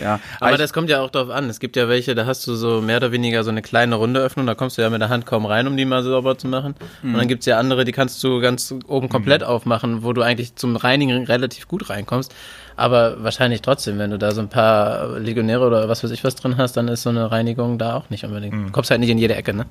Ja. 0.00 0.20
Aber 0.40 0.52
ich, 0.52 0.58
das 0.58 0.72
kommt 0.72 0.90
ja 0.90 1.00
auch 1.00 1.10
darauf 1.10 1.30
an. 1.30 1.48
Es 1.48 1.60
gibt 1.60 1.76
ja 1.76 1.88
welche, 1.88 2.14
da 2.14 2.26
hast 2.26 2.46
du 2.46 2.54
so 2.54 2.80
mehr 2.80 2.98
oder 2.98 3.12
weniger 3.12 3.44
so 3.44 3.50
eine 3.50 3.62
kleine 3.62 3.96
runde 3.96 4.20
Öffnung, 4.20 4.46
da 4.46 4.54
kommst 4.54 4.78
du 4.78 4.82
ja 4.82 4.90
mit 4.90 5.00
der 5.00 5.08
Hand 5.08 5.26
kaum 5.26 5.46
rein, 5.46 5.66
um 5.66 5.76
die 5.76 5.84
mal 5.84 6.02
sauber 6.02 6.36
zu 6.38 6.48
machen. 6.48 6.74
Und 7.02 7.14
dann 7.14 7.28
gibt's 7.28 7.46
ja 7.46 7.58
andere, 7.58 7.84
die 7.84 7.92
kannst 7.92 8.22
du 8.24 8.40
ganz 8.40 8.74
oben 8.86 9.08
komplett 9.08 9.44
aufmachen, 9.44 10.02
wo 10.02 10.12
du 10.12 10.22
eigentlich 10.22 10.56
zum 10.56 10.76
Reinigen 10.76 11.24
relativ 11.24 11.68
gut 11.68 11.90
reinkommst. 11.90 12.34
Aber 12.76 13.22
wahrscheinlich 13.22 13.62
trotzdem, 13.62 13.98
wenn 13.98 14.10
du 14.10 14.18
da 14.18 14.32
so 14.32 14.40
ein 14.40 14.48
paar 14.48 15.18
Legionäre 15.18 15.66
oder 15.66 15.88
was 15.88 16.02
weiß 16.02 16.10
ich 16.10 16.24
was 16.24 16.34
drin 16.34 16.56
hast, 16.56 16.76
dann 16.76 16.88
ist 16.88 17.02
so 17.02 17.10
eine 17.10 17.30
Reinigung 17.30 17.78
da 17.78 17.94
auch 17.94 18.10
nicht 18.10 18.24
unbedingt. 18.24 18.54
Du 18.54 18.72
kommst 18.72 18.90
halt 18.90 19.00
nicht 19.00 19.10
in 19.10 19.18
jede 19.18 19.36
Ecke, 19.36 19.54
ne? 19.54 19.66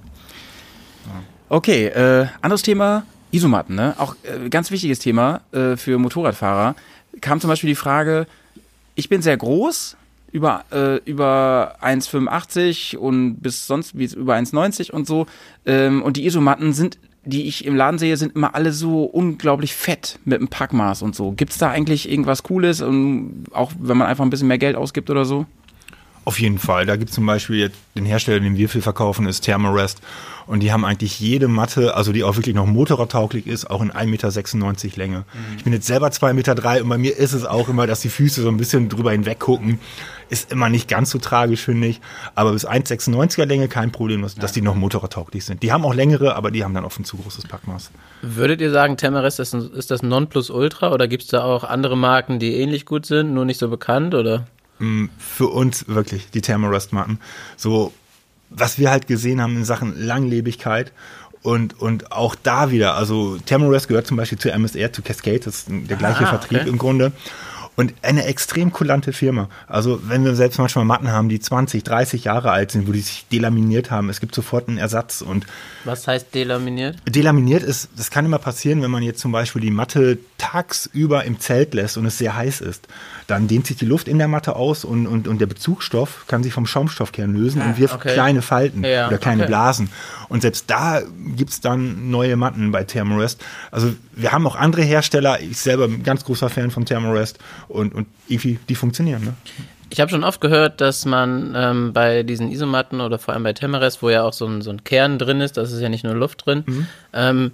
Okay, 1.49 1.88
äh, 1.88 2.28
anderes 2.41 2.62
Thema, 2.62 3.04
Isomatten, 3.32 3.76
ne? 3.76 3.95
Auch 3.97 4.16
äh, 4.24 4.49
ganz 4.49 4.72
wichtiges 4.72 4.99
Thema 4.99 5.41
äh, 5.51 5.76
für 5.76 5.97
Motorradfahrer. 5.97 6.76
Kam 7.20 7.41
zum 7.41 7.49
Beispiel 7.49 7.70
die 7.70 7.76
Frage, 7.76 8.26
ich 8.95 9.10
bin 9.10 9.22
sehr 9.22 9.38
groß, 9.38 9.97
über, 10.32 10.66
äh, 10.72 10.97
über 11.06 11.76
1,85 11.82 12.97
und 12.97 13.38
bis 13.41 13.68
sonst 13.68 13.97
wie 13.97 14.06
über 14.06 14.36
1,90 14.36 14.91
und 14.91 15.06
so. 15.06 15.28
Ähm, 15.66 16.01
und 16.01 16.18
die 16.18 16.26
Isomatten 16.26 16.74
sind, 16.74 16.97
die 17.26 17.47
ich 17.47 17.65
im 17.65 17.76
Laden 17.76 17.97
sehe, 17.97 18.17
sind 18.17 18.36
immer 18.36 18.55
alle 18.55 18.74
so 18.74 19.03
unglaublich 19.03 19.74
fett 19.74 20.19
mit 20.26 20.39
einem 20.39 20.49
Packmaß 20.49 21.01
und 21.01 21.15
so. 21.15 21.32
Gibt's 21.32 21.57
da 21.57 21.69
eigentlich 21.69 22.09
irgendwas 22.09 22.43
Cooles, 22.43 22.82
und 22.82 23.45
auch 23.53 23.71
wenn 23.80 23.97
man 23.97 24.07
einfach 24.07 24.24
ein 24.24 24.30
bisschen 24.30 24.47
mehr 24.47 24.57
Geld 24.57 24.76
ausgibt 24.76 25.09
oder 25.09 25.26
so? 25.26 25.45
Auf 26.26 26.39
jeden 26.39 26.57
Fall. 26.57 26.86
Da 26.86 26.95
gibt 26.95 27.09
es 27.09 27.15
zum 27.15 27.26
Beispiel 27.26 27.57
jetzt 27.57 27.78
den 27.95 28.05
Hersteller, 28.05 28.39
den 28.39 28.55
wir 28.55 28.69
viel 28.69 28.82
verkaufen, 28.82 29.28
ist 29.28 29.41
Thermarest. 29.41 30.01
Und 30.47 30.61
die 30.61 30.71
haben 30.71 30.86
eigentlich 30.86 31.19
jede 31.19 31.47
Matte, 31.47 31.95
also 31.95 32.11
die 32.11 32.24
auch 32.24 32.36
wirklich 32.38 32.55
noch 32.55 32.65
motorradtauglich 32.65 33.47
ist, 33.47 33.69
auch 33.69 33.82
in 33.82 33.91
1,96 33.91 34.05
Meter 34.07 34.97
Länge. 34.97 35.26
Ich 35.57 35.63
bin 35.63 35.74
jetzt 35.74 35.88
selber 35.88 36.07
2,3 36.07 36.34
Meter 36.34 36.55
drei 36.55 36.82
und 36.82 36.89
bei 36.89 36.97
mir 36.97 37.17
ist 37.17 37.34
es 37.34 37.45
auch 37.45 37.69
immer, 37.69 37.88
dass 37.88 38.01
die 38.01 38.09
Füße 38.09 38.41
so 38.41 38.49
ein 38.49 38.57
bisschen 38.57 38.89
drüber 38.89 39.11
hinweg 39.11 39.39
gucken. 39.39 39.80
Ist 40.34 40.52
immer 40.52 40.70
nicht 40.70 40.88
ganz 40.88 41.12
so 41.12 41.20
tragisch, 41.20 41.62
finde 41.62 41.88
ich. 41.88 42.02
Aber 42.34 42.54
bis 42.54 42.68
1,96er 42.68 43.46
Länge 43.46 43.68
kein 43.68 43.92
Problem, 43.92 44.24
dass, 44.24 44.34
dass 44.34 44.52
die 44.52 44.62
noch 44.62 44.74
motorradtauglich 44.74 45.46
sind. 45.46 45.62
Die 45.62 45.72
haben 45.72 45.86
auch 45.86 45.94
längere, 45.94 46.36
aber 46.36 46.50
die 46.50 46.64
haben 46.64 46.74
dann 46.74 46.86
oft 46.86 47.00
ein 47.00 47.06
zu 47.06 47.18
großes 47.18 47.48
Packmaß. 47.48 47.92
Würdet 48.24 48.60
ihr 48.60 48.72
sagen, 48.72 48.98
Tamarest 48.98 49.40
ist, 49.40 49.54
ein, 49.54 49.72
ist 49.74 49.92
das 49.92 50.02
Nonplusultra 50.02 50.92
oder 50.92 51.08
gibt 51.08 51.24
es 51.24 51.30
da 51.30 51.44
auch 51.44 51.64
andere 51.64 51.96
Marken, 51.96 52.40
die 52.40 52.56
ähnlich 52.56 52.86
gut 52.86 53.06
sind, 53.06 53.34
nur 53.34 53.46
nicht 53.46 53.60
so 53.60 53.70
bekannt? 53.70 54.16
Oder? 54.16 54.48
für 55.18 55.48
uns 55.48 55.88
wirklich 55.88 56.30
die 56.32 56.42
Thermarest-Matten. 56.42 57.20
So, 57.56 57.94
was 58.50 58.78
wir 58.80 58.90
halt 58.92 59.08
gesehen 59.08 59.40
haben 59.42 59.56
in 59.56 59.64
Sachen 59.66 59.98
Langlebigkeit 59.98 60.92
und, 61.42 61.80
und 61.80 62.12
auch 62.12 62.36
da 62.36 62.70
wieder, 62.72 62.96
also 62.96 63.38
Thermarest 63.46 63.88
gehört 63.88 64.08
zum 64.08 64.18
Beispiel 64.18 64.40
zu 64.40 64.50
MSR, 64.52 64.92
zu 64.92 65.02
Cascade, 65.02 65.40
das 65.40 65.56
ist 65.60 65.68
der 65.70 65.96
gleiche 65.96 66.26
Ah, 66.26 66.30
Vertrieb 66.32 66.62
okay. 66.62 66.70
im 66.70 66.78
Grunde. 66.78 67.12
Und 67.76 67.93
eine 68.03 68.26
extrem 68.26 68.71
kulante 68.71 69.13
Firma. 69.13 69.49
Also 69.67 69.99
wenn 70.07 70.24
wir 70.24 70.36
selbst 70.36 70.59
manchmal 70.59 70.86
Matten 70.86 71.11
haben, 71.11 71.28
die 71.28 71.39
20, 71.39 71.84
30 71.84 72.26
Jahre 72.26 72.51
alt 72.51 72.71
sind, 72.71 72.88
wo 72.88 72.91
die 72.91 73.01
sich 73.01 73.26
delaminiert 73.32 73.89
haben, 73.89 74.09
es 74.09 74.19
gibt 74.19 74.36
sofort 74.36 74.67
einen 74.67 74.78
Ersatz 74.78 75.21
und 75.21 75.45
Was 75.84 76.07
heißt 76.07 76.36
delaminiert? 76.36 76.97
Delaminiert 77.07 77.63
ist, 77.63 77.89
das 77.97 78.11
kann 78.11 78.26
immer 78.26 78.38
passieren, 78.38 78.82
wenn 78.84 78.91
man 78.91 79.01
jetzt 79.01 79.19
zum 79.19 79.32
Beispiel 79.32 79.61
die 79.61 79.71
Matte 79.71 80.19
tagsüber 80.38 81.24
im 81.24 81.39
Zelt 81.39 81.74
lässt 81.74 81.97
und 81.97 82.05
es 82.05 82.17
sehr 82.17 82.36
heiß 82.36 82.61
ist. 82.61 82.88
Dann 83.28 83.47
dehnt 83.47 83.65
sich 83.65 83.78
die 83.78 83.86
Luft 83.86 84.07
in 84.07 84.19
der 84.19 84.28
Matte 84.28 84.55
aus 84.55 84.86
und, 84.86 85.07
und, 85.07 85.28
und 85.28 85.39
der 85.39 85.47
Bezugsstoff 85.47 86.26
kann 86.28 86.43
sich 86.43 86.53
vom 86.53 86.67
Schaumstoffkern 86.67 87.34
lösen 87.34 87.61
und 87.61 87.78
wirft 87.78 87.95
okay. 87.95 88.13
kleine 88.13 88.41
Falten 88.41 88.84
Ja, 88.84 89.07
oder 89.07 89.17
kleine 89.17 89.43
okay. 89.43 89.47
Blasen. 89.47 89.89
Und 90.34 90.42
selbst 90.42 90.68
da 90.68 91.02
gibt's 91.38 91.62
dann 91.62 92.10
neue 92.10 92.36
Matten 92.36 92.72
bei 92.72 92.84
Thermarest. 92.84 93.40
Also 93.70 93.94
wir 94.14 94.32
haben 94.32 94.48
auch 94.48 94.56
andere 94.56 94.82
Hersteller. 94.82 95.40
Ich 95.40 95.60
selber 95.60 95.88
bin 95.88 95.98
ein 96.00 96.04
ganz 96.04 96.26
großer 96.26 96.50
Fan 96.50 96.72
von 96.72 96.86
Thermarest 96.86 97.38
und, 97.68 97.94
und 97.94 98.08
irgendwie, 98.28 98.58
die 98.68 98.74
funktionieren. 98.74 99.24
Ne? 99.24 99.34
Ich 99.92 100.02
habe 100.02 100.10
schon 100.10 100.24
oft 100.24 100.42
gehört, 100.42 100.82
dass 100.82 101.06
man 101.06 101.54
ähm, 101.56 101.94
bei 101.94 102.24
diesen 102.24 102.50
Isomatten 102.52 103.00
oder 103.00 103.20
vor 103.20 103.36
allem 103.36 103.44
bei 103.44 103.54
Temarest, 103.54 104.02
wo 104.02 104.10
ja 104.10 104.24
auch 104.24 104.34
so 104.34 104.48
ein, 104.48 104.64
so 104.64 104.72
ein 104.72 104.84
Kern 104.84 105.20
drin 105.20 105.40
ist, 105.40 105.56
das 105.56 105.72
ist 105.72 105.82
ja 105.82 105.90
nicht 105.90 106.04
nur 106.04 106.16
Luft 106.16 106.48
drin, 106.48 106.64
ähm, 107.14 107.38
n- 107.38 107.52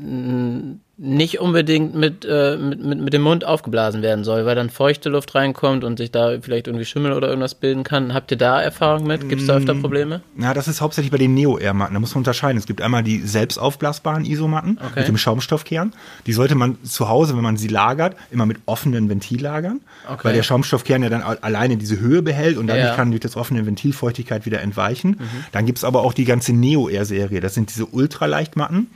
nicht 0.00 1.40
unbedingt 1.40 1.94
mit, 1.94 2.24
äh, 2.24 2.56
mit, 2.56 2.84
mit, 2.84 3.00
mit 3.00 3.12
dem 3.12 3.22
Mund 3.22 3.44
aufgeblasen 3.44 4.00
werden 4.02 4.22
soll, 4.24 4.46
weil 4.46 4.54
dann 4.54 4.70
feuchte 4.70 5.08
Luft 5.08 5.34
reinkommt 5.34 5.82
und 5.82 5.96
sich 5.96 6.10
da 6.12 6.40
vielleicht 6.40 6.66
irgendwie 6.68 6.84
Schimmel 6.84 7.12
oder 7.12 7.28
irgendwas 7.28 7.56
bilden 7.56 7.82
kann. 7.82 8.14
Habt 8.14 8.30
ihr 8.30 8.36
da 8.36 8.60
Erfahrung 8.60 9.06
mit? 9.06 9.28
Gibt 9.28 9.40
es 9.42 9.48
da 9.48 9.56
öfter 9.56 9.74
Probleme? 9.74 10.20
Ja, 10.36 10.54
das 10.54 10.68
ist 10.68 10.80
hauptsächlich 10.80 11.10
bei 11.10 11.18
den 11.18 11.34
Neo-Air-Matten. 11.34 11.94
Da 11.94 12.00
muss 12.00 12.14
man 12.14 12.20
unterscheiden. 12.20 12.58
Es 12.58 12.66
gibt 12.66 12.80
einmal 12.80 13.02
die 13.02 13.20
selbst 13.20 13.58
aufblasbaren 13.58 14.24
Isomatten 14.24 14.78
Okay. 14.84 15.00
mit 15.00 15.08
dem 15.08 15.18
Schaumstoffkern. 15.18 15.92
Die 16.26 16.32
sollte 16.32 16.54
man 16.54 16.78
zu 16.84 17.08
Hause, 17.08 17.34
wenn 17.36 17.42
man 17.42 17.56
sie 17.56 17.68
lagert, 17.68 18.14
immer 18.30 18.46
mit 18.46 18.58
offenen 18.66 19.08
Ventil 19.08 19.42
lagern, 19.42 19.80
Okay. 20.08 20.20
weil 20.24 20.34
der 20.34 20.42
Schaumstoffkern 20.44 21.02
ja 21.02 21.08
dann 21.08 21.22
alleine 21.22 21.76
diese 21.76 21.98
Höhe 22.00 22.22
behält 22.22 22.56
und 22.56 22.66
dadurch 22.68 22.86
Ja. 22.86 22.92
Mhm. 22.92 22.96
kann 22.96 23.10
durch 23.10 23.20
das 23.20 23.36
offene 23.36 23.66
Ventil 23.66 23.92
Feuchtigkeit 23.92 24.46
wieder 24.46 24.60
entweichen. 24.62 25.18
Dann 25.52 25.66
gibt's 25.66 25.82
aber 25.84 26.02
auch 26.02 26.12
die 26.12 26.24
ganze 26.24 26.52
Neo-Air-Serie. 26.52 27.40
Das 27.40 27.54
sind 27.54 27.70
diese 27.70 27.86
Ultraleichtmatten 27.86 28.88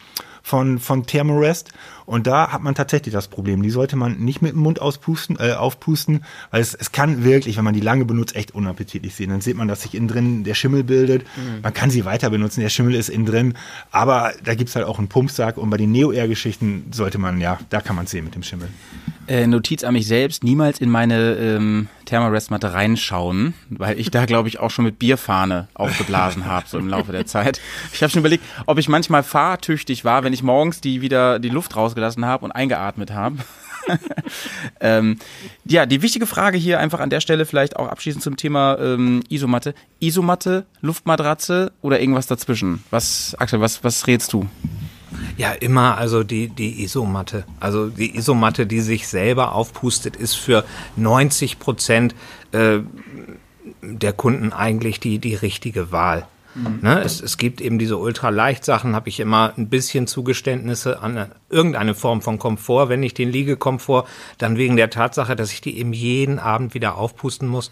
von, 0.43 0.79
von 0.79 1.07
Thermarest. 1.07 1.71
Und 2.07 2.27
da 2.27 2.53
hat 2.53 2.63
man 2.63 2.75
tatsächlich 2.75 3.13
das 3.13 3.29
Problem. 3.29 3.63
Die 3.63 3.71
sollte 3.71 3.97
man 3.97 4.19
nicht 4.19 4.43
mit 4.43 4.53
dem 4.53 4.61
Mund 4.61 4.81
auspusten, 4.81 5.37
äh, 5.39 5.53
aufpusten, 5.53 6.25
weil 6.51 6.61
es, 6.61 6.75
es 6.75 6.93
kann 6.93 7.25
wirklich, 7.25 7.57
wenn 7.57 7.65
man 7.65 7.75
die 7.75 7.81
lange 7.81 8.05
benutzt, 8.05 8.37
echt 8.37 8.55
unappetitlich 8.55 9.15
sehen. 9.15 9.31
Dann 9.31 9.41
sieht 9.41 9.57
man, 9.57 9.69
dass 9.69 9.83
sich 9.83 9.95
innen 9.95 10.09
drin 10.09 10.45
der 10.45 10.55
Schimmel 10.55 10.85
bildet. 10.85 11.25
Man 11.63 11.75
kann 11.75 11.91
sie 11.91 12.05
weiter 12.05 12.31
benutzen, 12.31 12.61
der 12.61 12.69
Schimmel 12.69 12.95
ist 12.95 13.09
innen 13.09 13.27
drin. 13.27 13.55
Aber 13.91 14.33
da 14.45 14.55
gibt's 14.55 14.77
halt 14.77 14.87
auch 14.87 14.99
einen 14.99 15.09
Pumpsack. 15.09 15.57
Und 15.57 15.71
bei 15.71 15.77
den 15.77 15.93
Neo-Air-Geschichten 15.93 16.87
sollte 16.93 17.19
man, 17.19 17.41
ja, 17.41 17.59
da 17.71 17.81
kann 17.81 17.97
man 17.97 18.07
sehen 18.07 18.25
mit 18.25 18.35
dem 18.35 18.43
Schimmel. 18.43 18.69
Äh, 19.29 19.47
Notiz 19.47 19.85
an 19.85 19.95
mich 19.95 20.07
selbst, 20.07 20.43
niemals 20.43 20.81
in 20.81 20.91
meine 20.91 21.35
ähm, 21.37 21.89
Thermarest-Matte 22.07 22.73
reinschauen, 22.73 23.55
weil 23.71 23.99
ich 23.99 24.11
da, 24.11 24.27
glaube 24.27 24.49
ich, 24.49 24.59
auch 24.59 24.71
schon 24.71 24.85
mit 24.85 24.99
Bierfahne 24.99 25.69
aufgeblasen 25.75 26.45
habe, 26.47 26.67
so 26.69 26.77
im 26.79 26.89
Laufe 26.89 27.13
der 27.13 27.25
Zeit. 27.27 27.61
Ich 27.93 28.03
habe 28.03 28.11
schon 28.11 28.21
überlegt, 28.21 28.45
ob 28.67 28.79
ich 28.79 28.89
manchmal 28.89 29.23
fahrtüchtig 29.23 30.05
war, 30.05 30.25
wenn 30.25 30.33
ich 30.33 30.43
morgens 30.43 30.81
die 30.81 31.03
wieder 31.03 31.39
die 31.39 31.51
Luft 31.51 31.77
rausgelassen 31.93 32.25
habe 32.25 32.45
und 32.45 32.53
eingeatmet 32.53 33.13
habe. 33.13 33.37
ähm, 34.81 35.19
ja, 35.65 35.87
die 35.87 36.03
wichtige 36.03 36.27
Frage 36.27 36.57
hier 36.57 36.79
einfach 36.79 37.01
an 37.01 37.11
der 37.11 37.21
Stelle 37.21 37.47
vielleicht 37.47 37.77
auch 37.77 37.89
abschließend 37.89 38.23
zum 38.23 38.37
Thema 38.37 38.79
ähm, 38.79 39.23
Isomatte. 39.29 39.75
Isomatte, 40.01 40.67
Luftmatratze 40.81 41.73
oder 41.83 42.01
irgendwas 42.01 42.27
dazwischen? 42.27 42.83
Was, 42.91 43.35
Axel, 43.39 43.61
was, 43.61 43.85
was 43.85 44.07
rätst 44.07 44.33
du? 44.33 44.47
Ja, 45.37 45.53
immer 45.53 45.99
also 45.99 46.25
die, 46.25 46.49
die 46.49 46.83
Isomatte. 46.83 47.45
Also 47.61 47.89
die 47.89 48.17
Isomatte, 48.17 48.67
die 48.67 48.81
sich 48.81 49.09
selber 49.09 49.55
aufpustet, 49.55 50.17
ist 50.17 50.35
für 50.35 50.65
90 50.97 51.59
Prozent 51.59 52.15
äh, 52.53 52.79
der 53.83 54.13
Kunden 54.13 54.53
eigentlich 54.53 55.01
die, 55.01 55.19
die 55.19 55.35
richtige 55.35 55.93
Wahl. 55.93 56.27
Ne, 56.55 57.01
es, 57.03 57.21
es 57.21 57.39
gibt 57.39 57.61
eben 57.61 57.79
diese 57.79 57.97
Ultraleicht-Sachen, 57.97 58.95
habe 58.95 59.09
ich 59.09 59.21
immer 59.21 59.55
ein 59.57 59.69
bisschen 59.69 60.07
Zugeständnisse 60.07 61.01
an 61.03 61.17
eine- 61.17 61.31
irgendeine 61.49 61.95
Form 61.95 62.21
von 62.21 62.39
Komfort. 62.39 62.89
Wenn 62.89 63.03
ich 63.03 63.15
den 63.15 63.31
Liegekomfort, 63.31 64.07
dann 64.39 64.59
wegen 64.59 64.77
der 64.77 64.91
Tatsache, 64.91 65.35
dass 65.35 65.53
ich 65.53 65.61
die 65.63 65.79
eben 65.79 65.93
jeden 65.93 66.39
Abend 66.39 66.75
wieder 66.75 66.97
aufpusten 66.97 67.49
muss. 67.49 67.71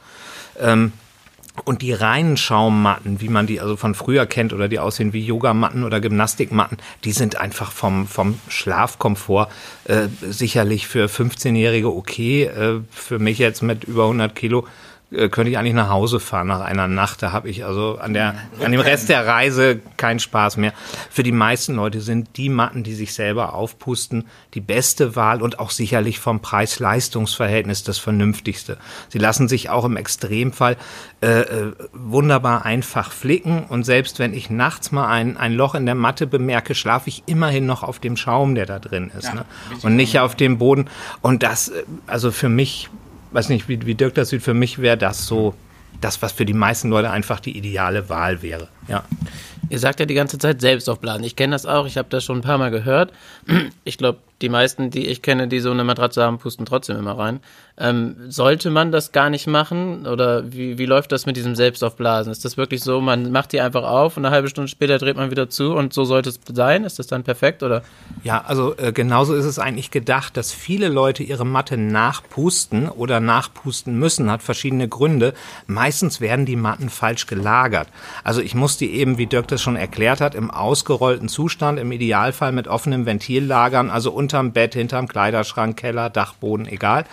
Ähm, 0.59 0.93
und 1.65 1.83
die 1.83 1.93
reinen 1.93 2.37
Schaummatten, 2.37 3.21
wie 3.21 3.29
man 3.29 3.47
die 3.47 3.61
also 3.61 3.77
von 3.77 3.95
früher 3.95 4.25
kennt 4.25 4.53
oder 4.53 4.69
die 4.69 4.79
aussehen 4.79 5.13
wie 5.13 5.25
Yogamatten 5.27 5.85
oder 5.85 6.01
Gymnastikmatten, 6.01 6.79
die 7.05 7.13
sind 7.13 7.37
einfach 7.37 7.73
vom, 7.73 8.07
vom 8.07 8.39
Schlafkomfort 8.49 9.49
äh, 9.85 10.07
sicherlich 10.23 10.87
für 10.87 11.07
15-Jährige 11.07 11.93
okay. 11.93 12.45
Äh, 12.45 12.81
für 12.91 13.19
mich 13.19 13.39
jetzt 13.39 13.63
mit 13.63 13.85
über 13.85 14.05
100 14.05 14.35
Kilo 14.35 14.67
könnte 15.11 15.51
ich 15.51 15.59
eigentlich 15.59 15.75
nach 15.75 15.89
Hause 15.89 16.21
fahren 16.21 16.47
nach 16.47 16.61
einer 16.61 16.87
Nacht. 16.87 17.23
Da 17.23 17.33
habe 17.33 17.49
ich 17.49 17.65
also 17.65 17.99
an, 17.99 18.15
der, 18.15 18.37
an 18.65 18.71
dem 18.71 18.81
Rest 18.81 19.09
der 19.09 19.27
Reise 19.27 19.81
keinen 19.97 20.21
Spaß 20.21 20.57
mehr. 20.57 20.73
Für 21.11 21.25
die 21.25 21.33
meisten 21.33 21.75
Leute 21.75 22.01
sind 22.01 22.37
die 22.37 22.49
Matten, 22.49 22.85
die 22.85 22.95
sich 22.95 23.13
selber 23.13 23.55
aufpusten, 23.55 24.27
die 24.55 24.61
beste 24.61 25.17
Wahl 25.17 25.43
und 25.43 25.59
auch 25.59 25.71
sicherlich 25.71 26.21
vom 26.21 26.41
Preis-Leistungs-Verhältnis 26.41 27.83
das 27.83 27.99
vernünftigste. 27.99 28.79
Sie 29.09 29.19
lassen 29.19 29.49
sich 29.49 29.69
auch 29.69 29.85
im 29.85 29.97
Extremfall 29.97 30.77
äh, 31.23 31.41
äh, 31.41 31.73
wunderbar 31.93 32.65
einfach 32.65 33.11
flicken 33.11 33.65
und 33.69 33.85
selbst 33.85 34.21
wenn 34.21 34.33
ich 34.33 34.49
nachts 34.49 34.93
mal 34.93 35.09
ein, 35.09 35.37
ein 35.37 35.55
Loch 35.55 35.75
in 35.75 35.87
der 35.87 35.97
Matte 35.97 36.27
bemerke, 36.27 36.75
schlafe 36.75 37.09
ich 37.09 37.25
immerhin 37.27 37.67
noch 37.67 37.83
auf 37.83 37.99
dem 37.99 38.17
Schaum, 38.17 38.55
der 38.55 38.67
da 38.67 38.79
drin 38.79 39.11
ist 39.19 39.35
ne? 39.35 39.45
und 39.83 39.97
nicht 39.97 40.21
auf 40.21 40.37
dem 40.37 40.59
Boden. 40.59 40.89
Und 41.21 41.43
das, 41.43 41.69
äh, 41.69 41.83
also 42.07 42.31
für 42.31 42.49
mich, 42.49 42.89
weiß 43.33 43.49
nicht, 43.49 43.69
wie, 43.69 43.85
wie 43.87 43.95
Dirk 43.95 44.15
das 44.15 44.31
sieht, 44.31 44.43
für 44.43 44.55
mich 44.55 44.79
wäre 44.79 44.97
das 44.97 45.27
so 45.27 45.55
das, 46.01 46.23
was 46.23 46.33
für 46.33 46.47
die 46.47 46.55
meisten 46.55 46.89
Leute 46.89 47.11
einfach 47.11 47.41
die 47.41 47.57
ideale 47.57 48.09
Wahl 48.09 48.43
wäre. 48.43 48.69
Ja. 48.89 49.05
Ihr 49.69 49.79
sagt 49.79 50.01
ja 50.01 50.07
die 50.07 50.15
ganze 50.15 50.39
Zeit 50.39 50.61
selbst 50.61 50.89
aufblasen. 50.89 51.25
Ich 51.25 51.37
kenne 51.37 51.53
das 51.53 51.67
auch, 51.67 51.87
ich 51.87 51.99
habe 51.99 52.09
das 52.09 52.25
schon 52.25 52.39
ein 52.39 52.43
paar 52.43 52.59
Mal 52.59 52.71
gehört. 52.71 53.13
Ich 53.85 53.99
glaube, 53.99 54.19
die 54.43 54.49
meisten, 54.49 54.91
die 54.91 55.07
ich 55.07 55.23
kenne, 55.23 55.49
die 55.49 55.61
so 55.61 55.71
eine 55.71 55.85
Matratze 55.85 56.23
haben, 56.23 56.39
pusten 56.39 56.67
trotzdem 56.67 56.97
immer 56.97 57.19
rein. 57.19 57.41
Ähm, 57.79 58.17
sollte 58.29 58.71
man 58.71 58.93
das 58.93 59.13
gar 59.13 59.31
nicht 59.31 59.47
machen? 59.47 60.07
Oder 60.07 60.53
wie, 60.53 60.79
wie 60.79 60.87
läuft 60.87 61.13
das 61.13 61.27
mit 61.27 61.37
diesem 61.37 61.55
Selbstaufblasen? 61.55 62.31
Ist 62.31 62.45
das 62.45 62.57
wirklich 62.57 62.83
so, 62.83 63.01
man 63.01 63.33
macht 63.33 63.53
die 63.53 63.61
einfach 63.61 63.85
auf 63.85 64.17
und 64.17 64.25
eine 64.25 64.35
halbe 64.35 64.49
Stunde 64.49 64.69
später 64.69 64.99
dreht 64.99 65.17
man 65.17 65.31
wieder 65.31 65.49
zu 65.49 65.75
und 65.75 65.93
so 65.93 66.05
sollte 66.05 66.29
es 66.29 66.41
sein? 66.53 66.85
Ist 66.85 66.99
das 66.99 67.07
dann 67.07 67.23
perfekt? 67.23 67.63
Oder? 67.63 67.83
Ja, 68.23 68.45
also 68.47 68.77
äh, 68.77 68.93
genauso 68.93 69.35
ist 69.35 69.47
es 69.47 69.59
eigentlich 69.59 69.91
gedacht, 69.91 70.37
dass 70.37 70.53
viele 70.53 70.89
Leute 70.89 71.23
ihre 71.23 71.47
Matte 71.47 71.79
nachpusten 71.79 72.89
oder 72.89 73.21
nachpusten 73.21 73.99
müssen, 73.99 74.31
hat 74.31 74.43
verschiedene 74.43 74.89
Gründe. 74.89 75.33
Meistens 75.67 76.21
werden 76.21 76.45
die 76.45 76.57
Matten 76.57 76.91
falsch 76.91 77.27
gelagert. 77.27 77.89
Also 78.25 78.43
ich 78.43 78.55
muss 78.55 78.77
die 78.77 78.93
eben, 78.93 79.17
wie 79.17 79.27
Dirk 79.27 79.49
das 79.49 79.63
schon 79.63 79.77
erklärt 79.77 80.21
hat, 80.21 80.35
im 80.35 80.51
ausgerollten 80.51 81.29
Zustand, 81.29 81.79
im 81.79 81.93
Idealfall 81.93 82.53
mit 82.53 82.69
offenem 82.69 83.07
Ventil 83.07 83.45
lagern, 83.45 83.91
also 83.91 84.13
unterm 84.31 84.53
Bett, 84.53 84.75
hinterm 84.75 85.09
Kleiderschrank, 85.09 85.77
Keller, 85.77 86.09
Dachboden, 86.09 86.69
egal. 86.69 87.05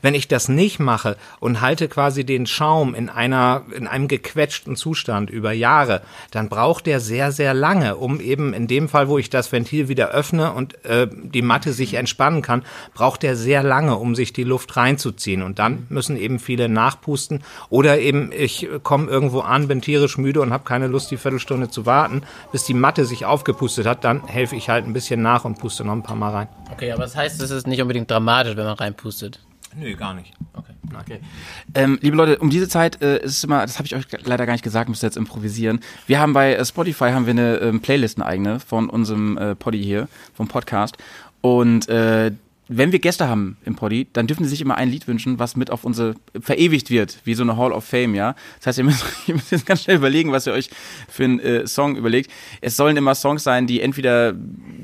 Wenn 0.00 0.14
ich 0.14 0.26
das 0.26 0.48
nicht 0.48 0.78
mache 0.78 1.18
und 1.38 1.60
halte 1.60 1.86
quasi 1.86 2.24
den 2.24 2.46
Schaum 2.46 2.94
in 2.94 3.10
einer, 3.10 3.62
in 3.76 3.86
einem 3.86 4.08
gequetschten 4.08 4.74
Zustand 4.74 5.28
über 5.28 5.52
Jahre, 5.52 6.00
dann 6.30 6.48
braucht 6.48 6.86
der 6.86 7.00
sehr, 7.00 7.30
sehr 7.30 7.52
lange, 7.52 7.96
um 7.96 8.20
eben 8.20 8.54
in 8.54 8.68
dem 8.68 8.88
Fall, 8.88 9.08
wo 9.08 9.18
ich 9.18 9.28
das 9.28 9.52
Ventil 9.52 9.88
wieder 9.88 10.12
öffne 10.12 10.52
und 10.52 10.82
äh, 10.86 11.08
die 11.10 11.42
Matte 11.42 11.74
sich 11.74 11.92
entspannen 11.92 12.40
kann, 12.40 12.64
braucht 12.94 13.22
der 13.22 13.36
sehr 13.36 13.62
lange, 13.62 13.96
um 13.96 14.14
sich 14.14 14.32
die 14.32 14.44
Luft 14.44 14.74
reinzuziehen. 14.74 15.42
Und 15.42 15.58
dann 15.58 15.86
müssen 15.90 16.16
eben 16.16 16.38
viele 16.38 16.70
nachpusten 16.70 17.44
oder 17.68 17.98
eben 17.98 18.30
ich 18.32 18.66
komme 18.82 19.10
irgendwo 19.10 19.40
an, 19.40 19.68
bin 19.68 19.82
tierisch 19.82 20.16
müde 20.16 20.40
und 20.40 20.54
habe 20.54 20.64
keine 20.64 20.86
Lust, 20.86 21.10
die 21.10 21.18
Viertelstunde 21.18 21.68
zu 21.68 21.84
warten, 21.84 22.22
bis 22.50 22.64
die 22.64 22.72
Matte 22.72 23.04
sich 23.04 23.26
aufgepustet 23.26 23.86
hat. 23.86 24.04
Dann 24.04 24.26
helfe 24.26 24.56
ich 24.56 24.70
halt 24.70 24.86
ein 24.86 24.94
bisschen 24.94 25.20
nach 25.20 25.44
und 25.44 25.58
puste 25.58 25.84
noch 25.84 25.92
ein 25.92 26.02
paar 26.02 26.16
Mal 26.16 26.30
rein. 26.30 26.61
Okay, 26.72 26.90
aber 26.90 27.02
das 27.02 27.14
heißt, 27.14 27.40
es 27.40 27.50
ist 27.50 27.66
nicht 27.66 27.82
unbedingt 27.82 28.10
dramatisch, 28.10 28.56
wenn 28.56 28.64
man 28.64 28.74
reinpustet. 28.74 29.40
Nö, 29.76 29.94
gar 29.94 30.14
nicht. 30.14 30.32
Okay. 30.54 30.72
Okay. 31.00 31.20
Ähm, 31.74 31.98
liebe 32.02 32.16
Leute, 32.16 32.38
um 32.38 32.50
diese 32.50 32.68
Zeit 32.68 33.00
äh, 33.00 33.22
ist 33.22 33.38
es 33.38 33.44
immer, 33.44 33.62
das 33.62 33.78
habe 33.78 33.86
ich 33.86 33.94
euch 33.94 34.04
leider 34.24 34.44
gar 34.44 34.52
nicht 34.52 34.64
gesagt, 34.64 34.88
müsst 34.88 35.02
ihr 35.02 35.06
jetzt 35.06 35.16
improvisieren. 35.16 35.80
Wir 36.06 36.20
haben 36.20 36.32
bei 36.34 36.54
äh, 36.54 36.64
Spotify 36.64 37.10
haben 37.12 37.26
wir 37.26 37.30
eine 37.30 37.56
ähm, 37.56 37.80
Playlist, 37.80 38.18
eine 38.18 38.26
eigene 38.26 38.60
von 38.60 38.90
unserem 38.90 39.38
äh, 39.38 39.54
Poddy 39.54 39.82
hier, 39.82 40.08
vom 40.34 40.48
Podcast. 40.48 40.98
Und 41.40 41.88
äh, 41.88 42.32
wenn 42.76 42.92
wir 42.92 42.98
Gäste 42.98 43.28
haben 43.28 43.56
im 43.64 43.76
Poddy, 43.76 44.08
dann 44.12 44.26
dürfen 44.26 44.44
sie 44.44 44.50
sich 44.50 44.60
immer 44.60 44.76
ein 44.76 44.88
Lied 44.88 45.08
wünschen, 45.08 45.38
was 45.38 45.56
mit 45.56 45.70
auf 45.70 45.84
unsere 45.84 46.14
verewigt 46.40 46.90
wird, 46.90 47.18
wie 47.24 47.34
so 47.34 47.42
eine 47.42 47.56
Hall 47.56 47.72
of 47.72 47.84
Fame, 47.84 48.14
ja. 48.14 48.34
Das 48.58 48.68
heißt, 48.68 48.78
ihr 48.78 48.84
müsst, 48.84 49.04
ihr 49.26 49.34
müsst 49.34 49.52
jetzt 49.52 49.66
ganz 49.66 49.82
schnell 49.82 49.96
überlegen, 49.96 50.32
was 50.32 50.46
ihr 50.46 50.52
euch 50.52 50.70
für 51.08 51.24
einen 51.24 51.40
äh, 51.40 51.66
Song 51.66 51.96
überlegt. 51.96 52.30
Es 52.60 52.76
sollen 52.76 52.96
immer 52.96 53.14
Songs 53.14 53.44
sein, 53.44 53.66
die 53.66 53.80
entweder 53.80 54.34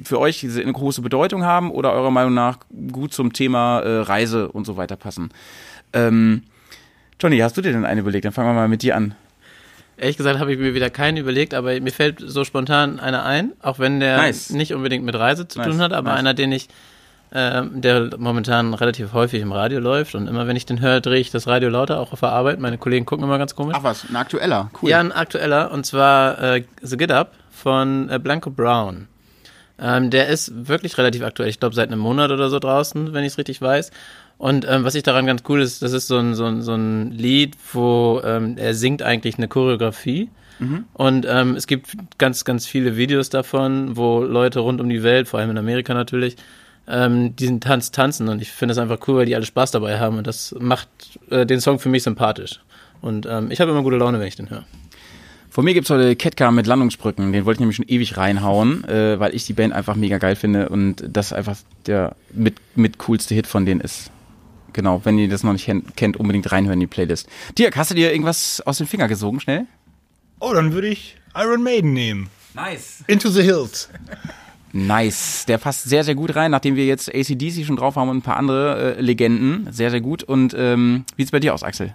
für 0.05 0.19
euch 0.19 0.45
eine 0.45 0.73
große 0.73 1.03
Bedeutung 1.03 1.45
haben 1.45 1.71
oder 1.71 1.93
eurer 1.93 2.11
Meinung 2.11 2.35
nach 2.35 2.59
gut 2.93 3.13
zum 3.13 3.33
Thema 3.33 3.81
äh, 3.81 4.01
Reise 4.01 4.49
und 4.49 4.65
so 4.65 4.77
weiter 4.77 4.97
passen. 4.97 5.31
Ähm, 5.93 6.43
Johnny, 7.21 7.39
hast 7.39 7.57
du 7.57 7.63
dir 7.63 7.73
denn 7.73 7.85
einen 7.85 8.01
überlegt? 8.01 8.25
Dann 8.25 8.33
fangen 8.33 8.49
wir 8.51 8.55
mal 8.55 8.69
mit 8.69 8.83
dir 8.83 8.97
an. 8.97 9.15
Ehrlich 9.97 10.17
gesagt 10.17 10.39
habe 10.39 10.53
ich 10.53 10.59
mir 10.59 10.75
wieder 10.75 10.91
keinen 10.91 11.17
überlegt, 11.17 11.55
aber 11.55 11.81
mir 11.81 11.91
fällt 11.91 12.23
so 12.25 12.45
spontan 12.45 13.01
einer 13.01 13.25
ein, 13.25 13.53
auch 13.61 13.81
wenn 13.81 13.99
der 13.99 14.17
Nice. 14.17 14.51
nicht 14.51 14.73
unbedingt 14.73 15.05
mit 15.05 15.17
Reise 15.17 15.49
zu 15.49 15.59
Nice, 15.59 15.69
tun 15.69 15.81
hat, 15.81 15.93
aber 15.93 16.11
nice. 16.11 16.19
einer, 16.21 16.35
den 16.35 16.53
ich, 16.53 16.69
ähm, 17.33 17.81
der 17.81 18.11
momentan 18.19 18.75
relativ 18.75 19.13
häufig 19.13 19.43
im 19.43 19.53
Radio 19.53 19.81
läuft 19.81 20.15
und 20.15 20.27
immer 20.27 20.47
wenn 20.47 20.57
ich 20.57 20.67
den 20.67 20.81
höre, 20.81 21.01
drehe 21.01 21.21
ich 21.21 21.31
das 21.31 21.47
Radio 21.47 21.69
lauter, 21.69 22.01
auch 22.01 22.13
auf 22.13 22.21
der 22.21 22.31
Arbeit. 22.31 22.59
Meine 22.61 22.79
Kollegen 22.79 23.07
gucken 23.07 23.25
immer 23.25 23.39
ganz 23.39 23.55
komisch. 23.55 23.77
Ach 23.79 23.83
was, 23.83 24.09
ein 24.09 24.17
aktueller, 24.17 24.71
cool. 24.83 24.91
Ja, 24.91 25.01
ein 25.01 25.13
aktueller, 25.13 25.71
und 25.71 25.85
zwar 25.85 26.41
äh, 26.43 26.65
The 26.81 26.97
Get 26.97 27.13
Up 27.13 27.33
von 27.51 28.09
äh, 28.09 28.19
Blanco 28.19 28.51
Brown. 28.51 29.09
Ähm, 29.81 30.11
der 30.11 30.29
ist 30.29 30.69
wirklich 30.69 30.99
relativ 30.99 31.23
aktuell. 31.23 31.49
Ich 31.49 31.61
glaube, 31.61 31.75
seit 31.75 31.89
einem 31.89 32.01
Monat 32.01 32.31
oder 32.31 32.49
so 32.49 32.59
draußen, 32.59 33.13
wenn 33.13 33.23
ich 33.23 33.33
es 33.33 33.39
richtig 33.39 33.63
weiß. 33.63 33.91
Und 34.37 34.67
ähm, 34.69 34.85
was 34.85 34.95
ich 34.95 35.03
daran 35.03 35.27
ganz 35.27 35.43
cool 35.49 35.61
ist, 35.61 35.83
das 35.83 35.93
ist 35.93 36.09
so 36.09 36.19
ein, 36.19 36.35
so 36.35 36.47
ein, 36.47 36.63
so 36.63 36.75
ein 36.75 37.13
Lied, 37.13 37.57
wo 37.73 38.21
ähm, 38.25 38.57
er 38.57 38.75
singt 38.75 39.03
eigentlich 39.03 39.39
eine 39.39 39.49
Choreografie. 39.49 40.31
Und 40.95 41.25
ähm, 41.29 41.55
es 41.55 41.69
gibt 41.69 41.91
ganz, 42.19 42.45
ganz 42.45 42.67
viele 42.67 42.97
Videos 42.97 43.31
davon, 43.31 43.97
wo 43.97 44.23
Leute 44.25 44.61
rund 44.61 44.81
um 44.81 44.89
die 44.89 45.05
Welt, 45.05 45.29
vor 45.29 45.39
allem 45.39 45.51
in 45.51 45.59
Amerika 45.59 45.95
natürlich, 45.95 46.37
ähm, 46.89 47.37
diesen 47.37 47.61
Tanz 47.61 47.91
tanzen. 47.91 48.29
Und 48.29 48.41
ich 48.43 48.51
finde 48.51 48.75
das 48.75 48.83
einfach 48.83 49.07
cool, 49.09 49.17
weil 49.19 49.27
die 49.27 49.35
alle 49.35 49.45
Spaß 49.47 49.71
dabei 49.71 49.99
haben. 50.01 50.19
Und 50.19 50.27
das 50.27 50.55
macht 50.59 50.89
äh, 51.31 51.45
den 51.47 51.61
Song 51.61 51.79
für 51.79 51.89
mich 51.89 52.03
sympathisch. 52.03 52.61
Und 53.01 53.27
ähm, 53.27 53.51
ich 53.51 53.61
habe 53.61 53.71
immer 53.71 53.83
gute 53.83 53.97
Laune, 53.97 54.19
wenn 54.21 54.27
ich 54.27 54.37
den 54.37 54.51
höre. 54.51 54.65
Von 55.51 55.65
mir 55.65 55.75
gibt's 55.75 55.91
heute 55.91 56.15
Ketka 56.15 56.51
mit 56.51 56.67
Landungsbrücken. 56.67 57.33
Den 57.33 57.45
wollte 57.45 57.57
ich 57.57 57.61
nämlich 57.61 57.77
schon 57.77 57.89
ewig 57.89 58.17
reinhauen, 58.17 58.85
äh, 58.85 59.19
weil 59.19 59.35
ich 59.35 59.45
die 59.47 59.53
Band 59.55 59.73
einfach 59.73 59.97
mega 59.97 60.19
geil 60.19 60.37
finde 60.37 60.69
und 60.69 61.03
das 61.09 61.33
einfach 61.33 61.57
der 61.87 62.15
mit, 62.33 62.57
mit 62.77 62.99
coolste 62.99 63.35
Hit 63.35 63.47
von 63.47 63.65
denen 63.67 63.81
ist. 63.81 64.11
Genau, 64.73 65.01
wenn 65.05 65.19
ihr 65.19 65.29
das 65.29 65.43
noch 65.45 65.53
nicht 65.55 65.65
ken- 65.65 65.85
kennt, 65.97 66.17
unbedingt 66.17 66.53
reinhören 66.53 66.75
in 66.75 66.81
die 66.81 66.87
Playlist. 66.87 67.29
Dirk, 67.59 67.77
hast 67.77 67.91
du 67.91 67.95
dir 67.95 68.13
irgendwas 68.13 68.61
aus 68.67 68.79
den 68.79 68.87
Finger 68.87 69.09
gesogen, 69.09 69.41
schnell? 69.41 69.67
Oh, 70.41 70.53
dann 70.53 70.73
würde 70.73 70.89
ich 70.89 71.17
Iron 71.35 71.63
Maiden 71.63 71.93
nehmen. 71.93 72.29
Nice. 72.55 73.03
Into 73.07 73.29
the 73.31 73.43
Hills. 73.43 73.89
Nice. 74.73 75.47
Der 75.47 75.59
passt 75.59 75.85
sehr, 75.85 76.05
sehr 76.05 76.15
gut 76.15 76.37
rein, 76.37 76.51
nachdem 76.51 76.77
wir 76.77 76.85
jetzt 76.85 77.15
ACDC 77.15 77.65
schon 77.65 77.77
drauf 77.77 77.97
haben 77.97 78.09
und 78.09 78.19
ein 78.19 78.23
paar 78.23 78.37
andere 78.37 78.97
äh, 78.97 79.01
Legenden. 79.01 79.69
Sehr, 79.71 79.91
sehr 79.91 80.01
gut. 80.01 80.23
Und 80.23 80.55
ähm, 80.57 81.05
wie 81.17 81.23
sieht's 81.23 81.33
bei 81.33 81.41
dir 81.41 81.55
aus, 81.55 81.63
Axel? 81.63 81.95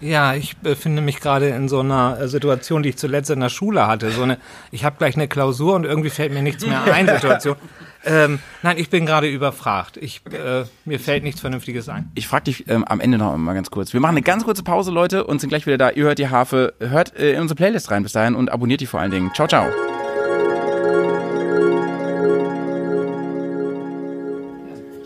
Ja, 0.00 0.34
ich 0.34 0.56
befinde 0.56 1.02
mich 1.02 1.20
gerade 1.20 1.48
in 1.48 1.68
so 1.68 1.80
einer 1.80 2.18
äh, 2.20 2.28
Situation, 2.28 2.82
die 2.82 2.90
ich 2.90 2.96
zuletzt 2.96 3.30
in 3.30 3.40
der 3.40 3.50
Schule 3.50 3.86
hatte. 3.86 4.10
So 4.10 4.22
eine, 4.22 4.38
ich 4.70 4.84
habe 4.84 4.96
gleich 4.96 5.14
eine 5.14 5.28
Klausur 5.28 5.74
und 5.74 5.84
irgendwie 5.84 6.08
fällt 6.08 6.32
mir 6.32 6.42
nichts 6.42 6.66
mehr 6.66 6.82
ein. 6.82 7.06
Situation. 7.20 7.56
Ähm, 8.04 8.38
nein, 8.62 8.78
ich 8.78 8.88
bin 8.88 9.04
gerade 9.04 9.28
überfragt. 9.28 9.98
Ich, 9.98 10.22
äh, 10.32 10.64
mir 10.86 10.98
fällt 10.98 11.22
nichts 11.22 11.42
Vernünftiges 11.42 11.90
ein. 11.90 12.10
Ich 12.14 12.26
frage 12.26 12.44
dich 12.44 12.66
ähm, 12.68 12.84
am 12.84 13.00
Ende 13.00 13.18
noch 13.18 13.36
mal 13.36 13.52
ganz 13.52 13.70
kurz. 13.70 13.92
Wir 13.92 14.00
machen 14.00 14.16
eine 14.16 14.22
ganz 14.22 14.44
kurze 14.44 14.62
Pause, 14.62 14.90
Leute, 14.90 15.24
und 15.24 15.38
sind 15.40 15.50
gleich 15.50 15.66
wieder 15.66 15.76
da. 15.76 15.90
Ihr 15.90 16.04
hört 16.04 16.18
die 16.18 16.28
Harfe. 16.28 16.72
Hört 16.80 17.14
äh, 17.16 17.32
in 17.32 17.42
unsere 17.42 17.56
Playlist 17.56 17.90
rein 17.90 18.02
bis 18.02 18.12
dahin 18.12 18.34
und 18.34 18.50
abonniert 18.50 18.80
die 18.80 18.86
vor 18.86 19.00
allen 19.00 19.10
Dingen. 19.10 19.30
Ciao, 19.34 19.46
ciao. 19.46 19.66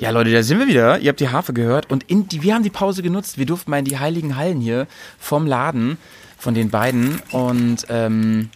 Ja, 0.05 0.11
Leute, 0.11 0.30
da 0.32 0.42
sind 0.42 0.59
wir 0.59 0.66
wieder. 0.66 0.98
Ihr 0.98 1.09
habt 1.09 1.20
die 1.20 1.30
Harfe 1.30 1.55
gehört 1.55 1.90
und 1.90 2.05
die, 2.11 2.42
wir 2.42 2.55
haben 2.55 2.62
die 2.62 2.68
Pause 2.68 3.02
genutzt. 3.02 3.38
Wir 3.38 3.46
durften 3.46 3.70
mal 3.70 3.78
in 3.78 3.86
die 3.86 3.98
heiligen 3.98 4.36
Hallen 4.36 4.61
hier 4.61 4.86
vom 5.18 5.46
Laden 5.46 5.96
von 6.36 6.52
den 6.52 6.68
beiden 6.68 7.22
und 7.30 7.86
ähm, 7.88 8.50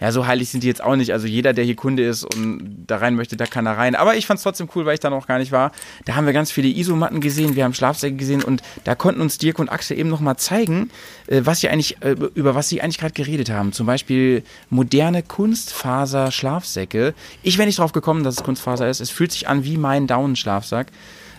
ja, 0.00 0.12
so 0.12 0.26
heilig 0.26 0.48
sind 0.48 0.62
die 0.62 0.66
jetzt 0.66 0.82
auch 0.82 0.96
nicht. 0.96 1.12
Also 1.12 1.26
jeder, 1.26 1.52
der 1.52 1.64
hier 1.64 1.76
Kunde 1.76 2.06
ist 2.06 2.24
und 2.24 2.84
da 2.86 2.96
rein 2.96 3.14
möchte, 3.14 3.36
da 3.36 3.46
kann 3.46 3.66
da 3.66 3.74
rein. 3.74 3.94
Aber 3.94 4.16
ich 4.16 4.26
fand's 4.26 4.42
trotzdem 4.42 4.68
cool, 4.74 4.86
weil 4.86 4.94
ich 4.94 5.00
da 5.00 5.10
noch 5.10 5.26
gar 5.26 5.38
nicht 5.38 5.52
war. 5.52 5.72
Da 6.06 6.16
haben 6.16 6.24
wir 6.24 6.32
ganz 6.32 6.50
viele 6.50 6.68
Isomatten 6.68 7.20
gesehen, 7.20 7.54
wir 7.54 7.64
haben 7.64 7.74
Schlafsäcke 7.74 8.16
gesehen 8.16 8.42
und 8.42 8.62
da 8.84 8.94
konnten 8.94 9.20
uns 9.20 9.36
Dirk 9.36 9.58
und 9.58 9.68
Axel 9.68 9.98
eben 9.98 10.08
noch 10.08 10.20
mal 10.20 10.38
zeigen, 10.38 10.90
äh, 11.26 11.42
was 11.44 11.60
sie 11.60 11.68
eigentlich, 11.68 12.02
äh, 12.02 12.16
über 12.34 12.54
was 12.54 12.70
sie 12.70 12.80
eigentlich 12.80 12.98
gerade 12.98 13.12
geredet 13.12 13.50
haben. 13.50 13.72
Zum 13.72 13.86
Beispiel 13.86 14.42
moderne 14.70 15.22
Kunstfaser-Schlafsäcke. 15.22 17.14
Ich 17.42 17.58
wäre 17.58 17.66
nicht 17.66 17.78
drauf 17.78 17.92
gekommen, 17.92 18.24
dass 18.24 18.36
es 18.36 18.42
Kunstfaser 18.42 18.88
ist. 18.88 19.00
Es 19.00 19.10
fühlt 19.10 19.32
sich 19.32 19.48
an 19.48 19.64
wie 19.64 19.76
mein 19.76 20.06
Daunenschlafsack. 20.06 20.86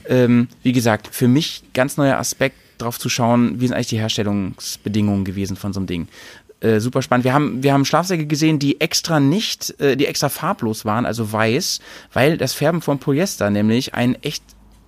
Ähm, 0.07 0.47
wie 0.63 0.71
gesagt, 0.71 1.07
für 1.11 1.27
mich 1.27 1.63
ganz 1.73 1.97
neuer 1.97 2.17
Aspekt, 2.17 2.55
drauf 2.81 2.99
zu 2.99 3.09
schauen, 3.09 3.61
wie 3.61 3.67
sind 3.67 3.75
eigentlich 3.75 3.87
die 3.87 3.99
Herstellungsbedingungen 3.99 5.23
gewesen 5.23 5.55
von 5.55 5.73
so 5.73 5.79
einem 5.79 5.87
Ding. 5.87 6.07
Äh, 6.61 6.79
super 6.79 7.01
spannend. 7.01 7.25
Wir 7.25 7.33
haben, 7.33 7.63
wir 7.63 7.73
haben 7.73 7.85
Schlafsäcke 7.85 8.27
gesehen, 8.27 8.59
die 8.59 8.79
extra 8.79 9.19
nicht, 9.19 9.79
äh, 9.81 9.97
die 9.97 10.05
extra 10.05 10.29
farblos 10.29 10.85
waren, 10.85 11.07
also 11.07 11.31
weiß, 11.31 11.79
weil 12.13 12.37
das 12.37 12.53
Färben 12.53 12.81
von 12.81 12.99
Polyester 12.99 13.49
nämlich 13.49 13.95
ein 13.95 14.15
echt 14.21 14.43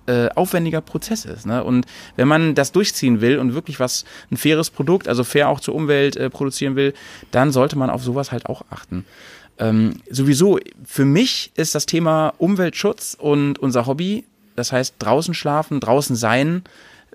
äh, 0.06 0.28
aufwendiger 0.36 0.80
Prozess 0.80 1.24
ist. 1.24 1.46
Ne? 1.46 1.64
Und 1.64 1.86
wenn 2.14 2.28
man 2.28 2.54
das 2.54 2.70
durchziehen 2.70 3.20
will 3.20 3.38
und 3.38 3.54
wirklich 3.54 3.80
was, 3.80 4.04
ein 4.30 4.36
faires 4.36 4.70
Produkt, 4.70 5.08
also 5.08 5.24
fair 5.24 5.48
auch 5.48 5.58
zur 5.58 5.74
Umwelt 5.74 6.16
äh, 6.16 6.30
produzieren 6.30 6.76
will, 6.76 6.94
dann 7.32 7.50
sollte 7.50 7.76
man 7.76 7.90
auf 7.90 8.04
sowas 8.04 8.30
halt 8.30 8.46
auch 8.46 8.62
achten. 8.70 9.04
Ähm, 9.58 10.00
sowieso, 10.08 10.60
für 10.84 11.04
mich 11.04 11.50
ist 11.56 11.74
das 11.74 11.86
Thema 11.86 12.34
Umweltschutz 12.38 13.16
und 13.18 13.58
unser 13.58 13.86
Hobby, 13.86 14.24
das 14.54 14.70
heißt 14.70 14.94
draußen 15.00 15.34
schlafen, 15.34 15.80
draußen 15.80 16.14
sein 16.14 16.62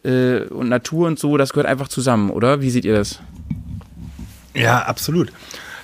äh, 0.03 0.41
und 0.41 0.67
Natur 0.67 1.07
und 1.07 1.17
so, 1.17 1.37
das 1.37 1.51
gehört 1.51 1.67
einfach 1.67 1.87
zusammen, 1.87 2.29
oder? 2.29 2.61
Wie 2.61 2.69
seht 2.69 2.83
ihr 2.83 2.95
das? 2.95 3.19
Ja, 4.53 4.79
absolut. 4.83 5.31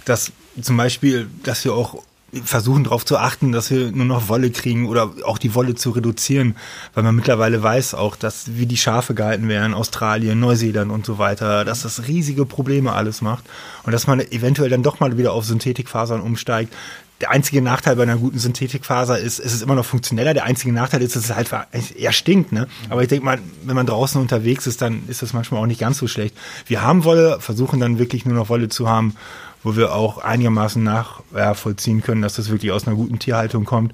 Das 0.05 0.32
zum 0.61 0.78
Beispiel, 0.78 1.28
dass 1.43 1.66
wir 1.66 1.74
auch 1.74 2.01
versuchen 2.43 2.84
darauf 2.84 3.05
zu 3.05 3.18
achten, 3.18 3.51
dass 3.51 3.72
wir 3.72 3.91
nur 3.91 4.05
noch 4.05 4.28
Wolle 4.28 4.51
kriegen 4.51 4.88
oder 4.88 5.11
auch 5.24 5.38
die 5.38 5.55
Wolle 5.55 5.76
zu 5.76 5.91
reduzieren, 5.91 6.55
weil 6.93 7.03
man 7.03 7.16
mittlerweile 7.16 7.61
weiß 7.61 7.93
auch, 7.93 8.16
dass 8.16 8.57
wie 8.57 8.66
die 8.66 8.78
Schafe 8.78 9.13
gehalten 9.13 9.47
werden, 9.47 9.74
Australien, 9.74 10.39
Neuseeland 10.39 10.91
und 10.91 11.05
so 11.05 11.18
weiter, 11.18 11.63
dass 11.63 11.84
das 11.84 12.07
riesige 12.07 12.45
Probleme 12.45 12.91
alles 12.91 13.22
macht 13.22 13.45
und 13.84 13.93
dass 13.93 14.07
man 14.07 14.20
eventuell 14.20 14.70
dann 14.70 14.84
doch 14.84 14.99
mal 14.99 15.18
wieder 15.18 15.34
auf 15.34 15.45
Synthetikfasern 15.45 16.22
umsteigt. 16.22 16.74
Der 17.22 17.32
einzige 17.32 17.61
Nachteil 17.61 17.95
bei 17.95 18.03
einer 18.03 18.18
guten 18.18 18.39
Synthetikfaser 18.39 19.18
ist, 19.18 19.39
es 19.39 19.53
ist 19.53 19.61
immer 19.61 19.76
noch 19.76 19.86
funktioneller. 19.86 20.34
Der 20.34 20.43
einzige 20.43 20.74
Nachteil 20.74 21.01
ist, 21.01 21.16
dass 21.16 21.30
es 21.30 21.36
halt 21.36 21.49
eher 21.95 22.11
stinkt. 22.11 22.51
Ne? 22.51 22.68
Aber 22.89 23.01
ich 23.01 23.07
denke 23.07 23.24
mal, 23.24 23.39
wenn 23.63 23.76
man 23.76 23.86
draußen 23.86 24.20
unterwegs 24.20 24.68
ist, 24.68 24.82
dann 24.82 25.03
ist 25.07 25.22
das 25.22 25.32
manchmal 25.32 25.61
auch 25.61 25.66
nicht 25.66 25.80
ganz 25.80 25.97
so 25.97 26.07
schlecht. 26.07 26.36
Wir 26.68 26.82
haben 26.82 27.05
Wolle, 27.05 27.39
versuchen 27.39 27.80
dann 27.80 27.99
wirklich 27.99 28.26
nur 28.26 28.36
noch 28.36 28.49
Wolle 28.49 28.68
zu 28.68 28.89
haben, 28.89 29.16
wo 29.63 29.78
wir 29.78 29.95
auch 29.95 30.18
einigermaßen 30.18 30.84
nachvollziehen 30.84 32.01
können, 32.01 32.22
dass 32.22 32.36
das 32.36 32.49
wirklich 32.49 32.72
aus 32.72 32.86
einer 32.86 32.97
guten 32.97 33.18
Tierhaltung 33.18 33.63
kommt. 33.63 33.93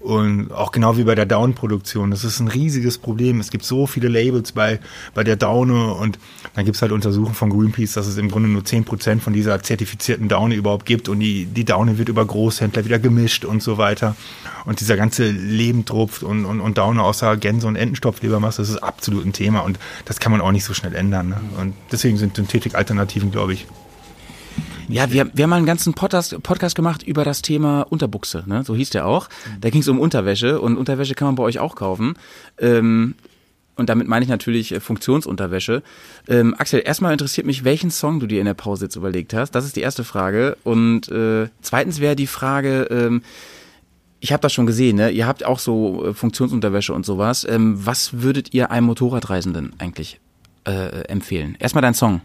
Und 0.00 0.50
auch 0.50 0.72
genau 0.72 0.96
wie 0.96 1.04
bei 1.04 1.14
der 1.14 1.26
Down-Produktion. 1.26 2.10
Das 2.10 2.24
ist 2.24 2.40
ein 2.40 2.48
riesiges 2.48 2.96
Problem. 2.96 3.38
Es 3.38 3.50
gibt 3.50 3.66
so 3.66 3.86
viele 3.86 4.08
Labels 4.08 4.52
bei, 4.52 4.80
bei 5.12 5.24
der 5.24 5.36
Daune 5.36 5.92
und 5.92 6.18
dann 6.54 6.64
gibt 6.64 6.76
es 6.76 6.82
halt 6.82 6.92
Untersuchungen 6.92 7.34
von 7.34 7.50
Greenpeace, 7.50 7.92
dass 7.92 8.06
es 8.06 8.16
im 8.16 8.30
Grunde 8.30 8.48
nur 8.48 8.62
10% 8.62 9.20
von 9.20 9.34
dieser 9.34 9.62
zertifizierten 9.62 10.28
Daune 10.28 10.54
überhaupt 10.54 10.86
gibt 10.86 11.10
und 11.10 11.20
die, 11.20 11.44
die 11.44 11.66
Daune 11.66 11.98
wird 11.98 12.08
über 12.08 12.24
Großhändler 12.24 12.86
wieder 12.86 12.98
gemischt 12.98 13.44
und 13.44 13.62
so 13.62 13.76
weiter. 13.76 14.16
Und 14.64 14.80
dieser 14.80 14.96
ganze 14.96 15.30
Lebendrupf 15.30 16.22
und, 16.22 16.46
und, 16.46 16.60
und 16.60 16.78
Daune 16.78 17.02
außer 17.02 17.36
Gänse- 17.36 17.66
und 17.66 17.76
Entenstopflebermasse, 17.76 18.62
das 18.62 18.70
ist 18.70 18.82
absolut 18.82 19.26
ein 19.26 19.34
Thema 19.34 19.60
und 19.60 19.78
das 20.06 20.18
kann 20.18 20.32
man 20.32 20.40
auch 20.40 20.52
nicht 20.52 20.64
so 20.64 20.72
schnell 20.72 20.94
ändern. 20.94 21.28
Ne? 21.28 21.40
Und 21.60 21.74
deswegen 21.92 22.16
sind 22.16 22.36
Synthetik-Alternativen, 22.36 23.30
glaube 23.30 23.52
ich, 23.52 23.66
Ja, 24.90 25.12
wir, 25.12 25.30
wir 25.32 25.44
haben 25.44 25.50
mal 25.50 25.56
einen 25.56 25.66
ganzen 25.66 25.94
Podcast, 25.94 26.42
Podcast 26.42 26.74
gemacht 26.74 27.02
über 27.02 27.24
das 27.24 27.42
Thema 27.42 27.82
Unterbuchse, 27.82 28.44
ne? 28.46 28.64
so 28.64 28.74
hieß 28.74 28.90
der 28.90 29.06
auch. 29.06 29.28
Da 29.60 29.70
ging 29.70 29.82
es 29.82 29.88
um 29.88 30.00
Unterwäsche 30.00 30.60
und 30.60 30.76
Unterwäsche 30.76 31.14
kann 31.14 31.26
man 31.26 31.34
bei 31.36 31.42
euch 31.44 31.58
auch 31.58 31.76
kaufen. 31.76 32.14
Ähm, 32.58 33.14
und 33.76 33.88
damit 33.88 34.08
meine 34.08 34.22
ich 34.24 34.28
natürlich 34.28 34.72
äh, 34.72 34.80
Funktionsunterwäsche. 34.80 35.82
Ähm, 36.28 36.54
Axel, 36.58 36.82
erstmal 36.84 37.12
interessiert 37.12 37.46
mich, 37.46 37.64
welchen 37.64 37.90
Song 37.90 38.20
du 38.20 38.26
dir 38.26 38.40
in 38.40 38.44
der 38.44 38.54
Pause 38.54 38.86
jetzt 38.86 38.96
überlegt 38.96 39.32
hast. 39.32 39.52
Das 39.52 39.64
ist 39.64 39.76
die 39.76 39.80
erste 39.80 40.04
Frage. 40.04 40.58
Und 40.64 41.08
äh, 41.08 41.48
zweitens 41.62 42.00
wäre 42.00 42.16
die 42.16 42.26
Frage, 42.26 42.88
ähm, 42.90 43.22
ich 44.20 44.32
habe 44.32 44.42
das 44.42 44.52
schon 44.52 44.66
gesehen, 44.66 44.96
ne? 44.96 45.10
ihr 45.10 45.26
habt 45.26 45.46
auch 45.46 45.58
so 45.58 46.08
äh, 46.08 46.14
Funktionsunterwäsche 46.14 46.92
und 46.92 47.06
sowas. 47.06 47.46
Ähm, 47.48 47.86
was 47.86 48.22
würdet 48.22 48.52
ihr 48.52 48.70
einem 48.70 48.86
Motorradreisenden 48.86 49.72
eigentlich 49.78 50.20
äh, 50.66 51.04
empfehlen? 51.06 51.56
Erstmal 51.58 51.82
dein 51.82 51.94
Song. 51.94 52.20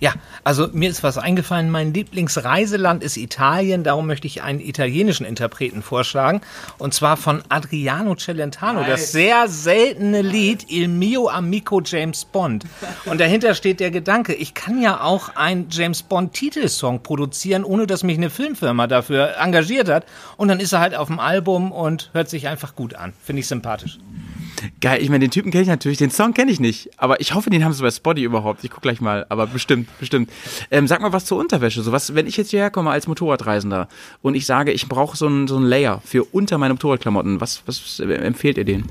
Ja, 0.00 0.14
also 0.44 0.68
mir 0.72 0.90
ist 0.90 1.02
was 1.02 1.18
eingefallen. 1.18 1.70
Mein 1.70 1.92
Lieblingsreiseland 1.94 3.02
ist 3.02 3.16
Italien. 3.16 3.84
Darum 3.84 4.06
möchte 4.06 4.26
ich 4.26 4.42
einen 4.42 4.60
italienischen 4.60 5.26
Interpreten 5.26 5.82
vorschlagen. 5.82 6.40
Und 6.78 6.94
zwar 6.94 7.16
von 7.16 7.42
Adriano 7.48 8.14
Celentano. 8.14 8.84
Das 8.84 9.12
sehr 9.12 9.48
seltene 9.48 10.22
Lied 10.22 10.70
Il 10.70 10.88
mio 10.88 11.28
amico 11.28 11.80
James 11.84 12.24
Bond. 12.24 12.64
Und 13.04 13.20
dahinter 13.20 13.54
steht 13.54 13.80
der 13.80 13.90
Gedanke, 13.90 14.34
ich 14.34 14.54
kann 14.54 14.80
ja 14.80 15.00
auch 15.00 15.36
einen 15.36 15.68
James 15.70 16.02
Bond 16.02 16.32
Titelsong 16.32 17.02
produzieren, 17.02 17.64
ohne 17.64 17.86
dass 17.86 18.02
mich 18.02 18.16
eine 18.16 18.30
Filmfirma 18.30 18.86
dafür 18.86 19.36
engagiert 19.38 19.88
hat. 19.88 20.06
Und 20.36 20.48
dann 20.48 20.60
ist 20.60 20.72
er 20.72 20.80
halt 20.80 20.94
auf 20.94 21.08
dem 21.08 21.20
Album 21.20 21.72
und 21.72 22.10
hört 22.12 22.28
sich 22.28 22.48
einfach 22.48 22.74
gut 22.74 22.94
an. 22.94 23.12
Finde 23.22 23.40
ich 23.40 23.46
sympathisch. 23.46 23.98
Geil, 24.80 25.02
ich 25.02 25.08
meine, 25.08 25.24
den 25.24 25.30
Typen 25.30 25.50
kenne 25.50 25.62
ich 25.62 25.68
natürlich, 25.68 25.98
den 25.98 26.10
Song 26.10 26.34
kenne 26.34 26.50
ich 26.50 26.60
nicht, 26.60 26.90
aber 26.96 27.20
ich 27.20 27.34
hoffe, 27.34 27.50
den 27.50 27.64
haben 27.64 27.72
sie 27.72 27.82
bei 27.82 27.90
Spotty 27.90 28.22
überhaupt. 28.22 28.64
Ich 28.64 28.70
guck 28.70 28.82
gleich 28.82 29.00
mal, 29.00 29.26
aber 29.28 29.46
bestimmt, 29.46 29.88
bestimmt. 29.98 30.30
Ähm, 30.70 30.86
sag 30.86 31.00
mal 31.00 31.12
was 31.12 31.24
zur 31.24 31.38
Unterwäsche. 31.38 31.82
So 31.82 31.92
was, 31.92 32.14
wenn 32.14 32.26
ich 32.26 32.36
jetzt 32.36 32.50
hierher 32.50 32.70
komme 32.70 32.90
als 32.90 33.06
Motorradreisender 33.06 33.88
und 34.22 34.34
ich 34.34 34.46
sage, 34.46 34.72
ich 34.72 34.88
brauche 34.88 35.16
so 35.16 35.26
einen 35.26 35.46
so 35.46 35.56
einen 35.56 35.66
Layer 35.66 36.00
für 36.04 36.24
unter 36.24 36.58
meine 36.58 36.74
Motorradklamotten, 36.74 37.40
was, 37.40 37.62
was 37.66 38.00
empfehlt 38.00 38.58
ihr 38.58 38.64
den? 38.64 38.84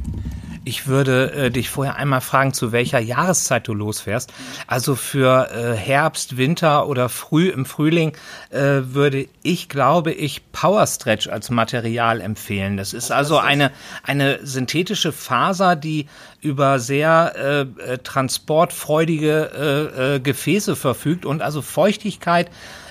Ich 0.67 0.87
würde 0.87 1.31
äh, 1.31 1.51
dich 1.51 1.69
vorher 1.69 1.95
einmal 1.95 2.21
fragen, 2.21 2.51
zu 2.51 2.71
welcher 2.71 2.99
Jahreszeit 2.99 3.67
du 3.67 3.73
losfährst. 3.75 4.33
Also 4.65 4.95
für 4.95 5.51
äh, 5.51 5.75
Herbst, 5.75 6.37
Winter 6.37 6.87
oder 6.87 7.07
früh 7.07 7.49
im 7.49 7.65
Frühling 7.65 8.17
äh, 8.49 8.81
würde 8.81 9.27
ich, 9.43 9.69
glaube 9.69 10.11
ich, 10.11 10.51
Power 10.51 10.87
Stretch 10.87 11.27
als 11.27 11.51
Material 11.51 12.19
empfehlen. 12.19 12.77
Das 12.77 12.93
ist 12.93 13.11
also 13.11 13.37
eine, 13.37 13.71
eine 14.01 14.39
synthetische 14.41 15.11
Faser, 15.11 15.75
die 15.75 16.07
über 16.41 16.79
sehr 16.79 17.33
äh, 17.35 17.93
äh, 17.93 17.97
transportfreudige 17.99 19.51
äh, 19.93 20.15
äh, 20.15 20.19
Gefäße 20.19 20.75
verfügt 20.75 21.27
und 21.27 21.43
also 21.43 21.61
Feuchtigkeit 21.61 22.49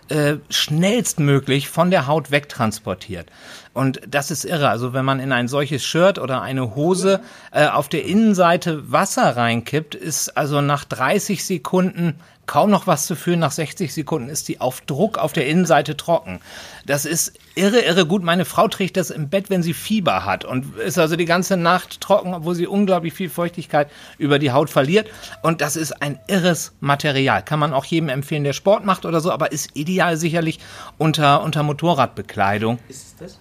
äh, 0.09 0.37
schnellstmöglich 0.51 1.68
von 1.68 1.91
der 1.91 2.07
Haut 2.07 2.31
wegtransportiert. 2.31 3.31
Und 3.75 4.01
das 4.09 4.31
ist 4.31 4.45
irre. 4.45 4.68
Also 4.68 4.93
wenn 4.93 5.05
man 5.05 5.20
in 5.20 5.33
ein 5.33 5.49
solches 5.49 5.85
Shirt 5.85 6.18
oder 6.20 6.41
eine 6.41 6.77
Hose 6.77 7.20
äh, 7.51 7.66
auf 7.66 7.89
der 7.89 8.05
Innenseite 8.05 8.91
Wasser 8.91 9.37
reinkippt, 9.37 9.97
ist 9.97 10.37
also 10.37 10.61
nach 10.61 10.85
30 10.85 11.45
Sekunden 11.45 12.14
kaum 12.47 12.70
noch 12.70 12.87
was 12.87 13.07
zu 13.07 13.16
fühlen. 13.16 13.41
Nach 13.41 13.51
60 13.51 13.93
Sekunden 13.93 14.29
ist 14.29 14.47
die 14.49 14.61
auf 14.61 14.81
Druck 14.83 15.18
auf 15.18 15.33
der 15.33 15.47
Innenseite 15.49 15.97
trocken. 15.97 16.41
Das 16.87 17.05
ist 17.05 17.33
irre, 17.55 17.81
irre 17.81 18.07
gut. 18.07 18.22
Meine 18.22 18.45
Frau 18.45 18.68
trägt 18.68 18.97
das 18.97 19.11
im 19.11 19.29
Bett, 19.29 19.51
wenn 19.51 19.62
sie 19.62 19.75
Fieber 19.75 20.25
hat 20.25 20.45
und 20.45 20.77
ist 20.77 20.99
also 20.99 21.16
die 21.16 21.25
ganze 21.25 21.57
Nacht 21.57 22.01
trocken, 22.01 22.35
obwohl 22.35 22.55
sie 22.55 22.66
unglaublich 22.66 23.14
viel 23.14 23.31
Feuchtigkeit 23.31 23.91
über 24.18 24.39
die 24.39 24.53
Haut 24.53 24.70
verliert. 24.70 25.09
Und 25.43 25.61
das 25.61 25.75
ist 25.75 26.01
ein 26.03 26.18
irres 26.29 26.72
Material. 26.81 27.43
Kann 27.43 27.59
man 27.59 27.72
auch 27.72 27.87
jedem 27.87 28.09
empfehlen, 28.09 28.45
der 28.45 28.53
Sport 28.53 28.85
macht 28.85 29.05
oder 29.05 29.20
so, 29.20 29.33
aber 29.33 29.53
ist 29.53 29.70
ideal 29.75 30.16
sicherlich 30.16 30.61
unter, 30.99 31.43
unter 31.43 31.62
Motorradbekleidung. 31.62 32.79
Ist 32.89 33.16
das? 33.20 33.39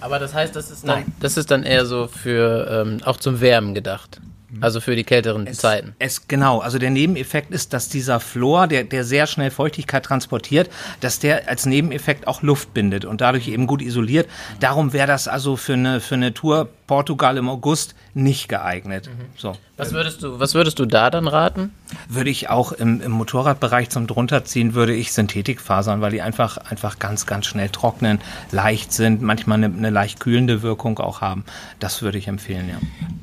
Aber 0.00 0.18
das 0.18 0.34
heißt, 0.34 0.54
das 0.56 0.70
ist 0.70 0.86
dann, 0.86 1.04
das 1.20 1.36
ist 1.36 1.50
dann 1.50 1.62
eher 1.62 1.86
so 1.86 2.06
für 2.06 2.84
ähm, 2.86 3.00
auch 3.04 3.16
zum 3.16 3.40
Wärmen 3.40 3.74
gedacht. 3.74 4.20
Also 4.60 4.80
für 4.80 4.96
die 4.96 5.04
kälteren 5.04 5.52
Zeiten. 5.54 5.94
Es 6.00 6.26
genau, 6.26 6.58
also 6.58 6.78
der 6.78 6.90
Nebeneffekt 6.90 7.52
ist, 7.52 7.72
dass 7.72 7.88
dieser 7.88 8.18
Flor, 8.18 8.66
der, 8.66 8.82
der 8.82 9.04
sehr 9.04 9.28
schnell 9.28 9.50
Feuchtigkeit 9.50 10.04
transportiert, 10.04 10.68
dass 11.00 11.20
der 11.20 11.48
als 11.48 11.66
Nebeneffekt 11.66 12.26
auch 12.26 12.42
Luft 12.42 12.74
bindet 12.74 13.04
und 13.04 13.20
dadurch 13.20 13.46
eben 13.46 13.68
gut 13.68 13.80
isoliert. 13.80 14.28
Darum 14.58 14.92
wäre 14.92 15.06
das 15.06 15.28
also 15.28 15.56
für 15.56 15.74
eine, 15.74 16.00
für 16.00 16.16
eine 16.16 16.34
Tour 16.34 16.68
Portugal 16.90 17.36
im 17.36 17.48
August 17.48 17.94
nicht 18.14 18.48
geeignet. 18.48 19.08
So. 19.36 19.52
Was 19.76 19.92
würdest 19.92 20.24
du, 20.24 20.40
was 20.40 20.56
würdest 20.56 20.80
du 20.80 20.86
da 20.86 21.08
dann 21.08 21.28
raten? 21.28 21.72
Würde 22.08 22.30
ich 22.30 22.50
auch 22.50 22.72
im, 22.72 23.00
im 23.00 23.12
Motorradbereich 23.12 23.90
zum 23.90 24.08
drunterziehen, 24.08 24.74
würde 24.74 24.92
ich 24.92 25.12
Synthetikfasern, 25.12 26.00
weil 26.00 26.10
die 26.10 26.20
einfach, 26.20 26.56
einfach 26.56 26.98
ganz, 26.98 27.26
ganz 27.26 27.46
schnell 27.46 27.68
trocknen, 27.68 28.18
leicht 28.50 28.92
sind, 28.92 29.22
manchmal 29.22 29.58
eine, 29.58 29.66
eine 29.66 29.90
leicht 29.90 30.18
kühlende 30.18 30.62
Wirkung 30.62 30.98
auch 30.98 31.20
haben. 31.20 31.44
Das 31.78 32.02
würde 32.02 32.18
ich 32.18 32.26
empfehlen, 32.26 32.68
ja. 32.68 32.78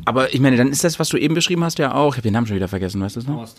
Aber 0.06 0.34
ich 0.34 0.40
meine, 0.40 0.56
dann 0.56 0.70
ist 0.70 0.86
das, 0.86 0.98
was 0.98 1.10
du 1.10 1.18
eben 1.18 1.36
beschrieben 1.36 1.66
hast, 1.66 1.78
ja 1.78 1.94
auch, 1.94 2.14
ich 2.14 2.20
habe 2.20 2.22
den 2.22 2.34
Namen 2.36 2.48
schon 2.48 2.56
wieder 2.56 2.70
vergessen, 2.70 3.02
weißt 3.02 3.18
du 3.18 3.20
es 3.20 3.28
noch? 3.28 3.50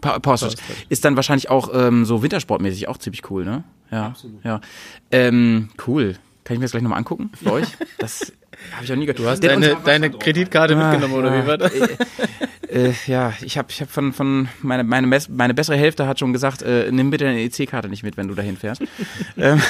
Pa 0.00 0.36
Stretch. 0.38 0.56
Ist 0.88 1.04
dann 1.04 1.16
wahrscheinlich 1.16 1.50
auch 1.50 1.68
ähm, 1.74 2.06
so 2.06 2.22
wintersportmäßig 2.22 2.88
auch 2.88 2.96
ziemlich 2.96 3.30
cool, 3.30 3.44
ne? 3.44 3.64
Ja. 3.90 4.06
Absolut. 4.06 4.42
Ja. 4.42 4.62
Ähm, 5.10 5.68
cool. 5.86 6.16
Kann 6.44 6.54
ich 6.54 6.60
mir 6.60 6.64
das 6.64 6.70
gleich 6.70 6.82
nochmal 6.82 6.98
angucken 6.98 7.30
für 7.34 7.52
euch? 7.52 7.68
Das 7.98 8.32
habe 8.72 8.84
ich 8.84 8.92
auch 8.92 8.96
nie 8.96 9.06
gehört. 9.06 9.18
Du 9.18 9.26
hast 9.28 9.42
deine, 9.42 9.76
deine 9.84 10.10
Kreditkarte 10.10 10.76
mitgenommen, 10.76 11.14
oder 11.14 11.32
wie 11.42 11.46
war 11.46 11.58
das? 11.58 11.72
Äh, 11.72 12.92
ja, 13.08 13.32
ich 13.42 13.58
habe 13.58 13.66
ich 13.70 13.80
hab 13.80 13.90
von, 13.90 14.12
von 14.12 14.48
meine, 14.62 14.84
meine, 14.84 15.06
Mess- 15.08 15.28
meine 15.28 15.54
bessere 15.54 15.76
Hälfte 15.76 16.06
hat 16.06 16.20
schon 16.20 16.32
gesagt, 16.32 16.62
äh, 16.62 16.90
nimm 16.92 17.10
bitte 17.10 17.24
deine 17.24 17.40
EC-Karte 17.42 17.88
nicht 17.88 18.04
mit, 18.04 18.16
wenn 18.16 18.28
du 18.28 18.34
dahin 18.34 18.56
fährst. 18.56 18.80
ähm, 19.36 19.60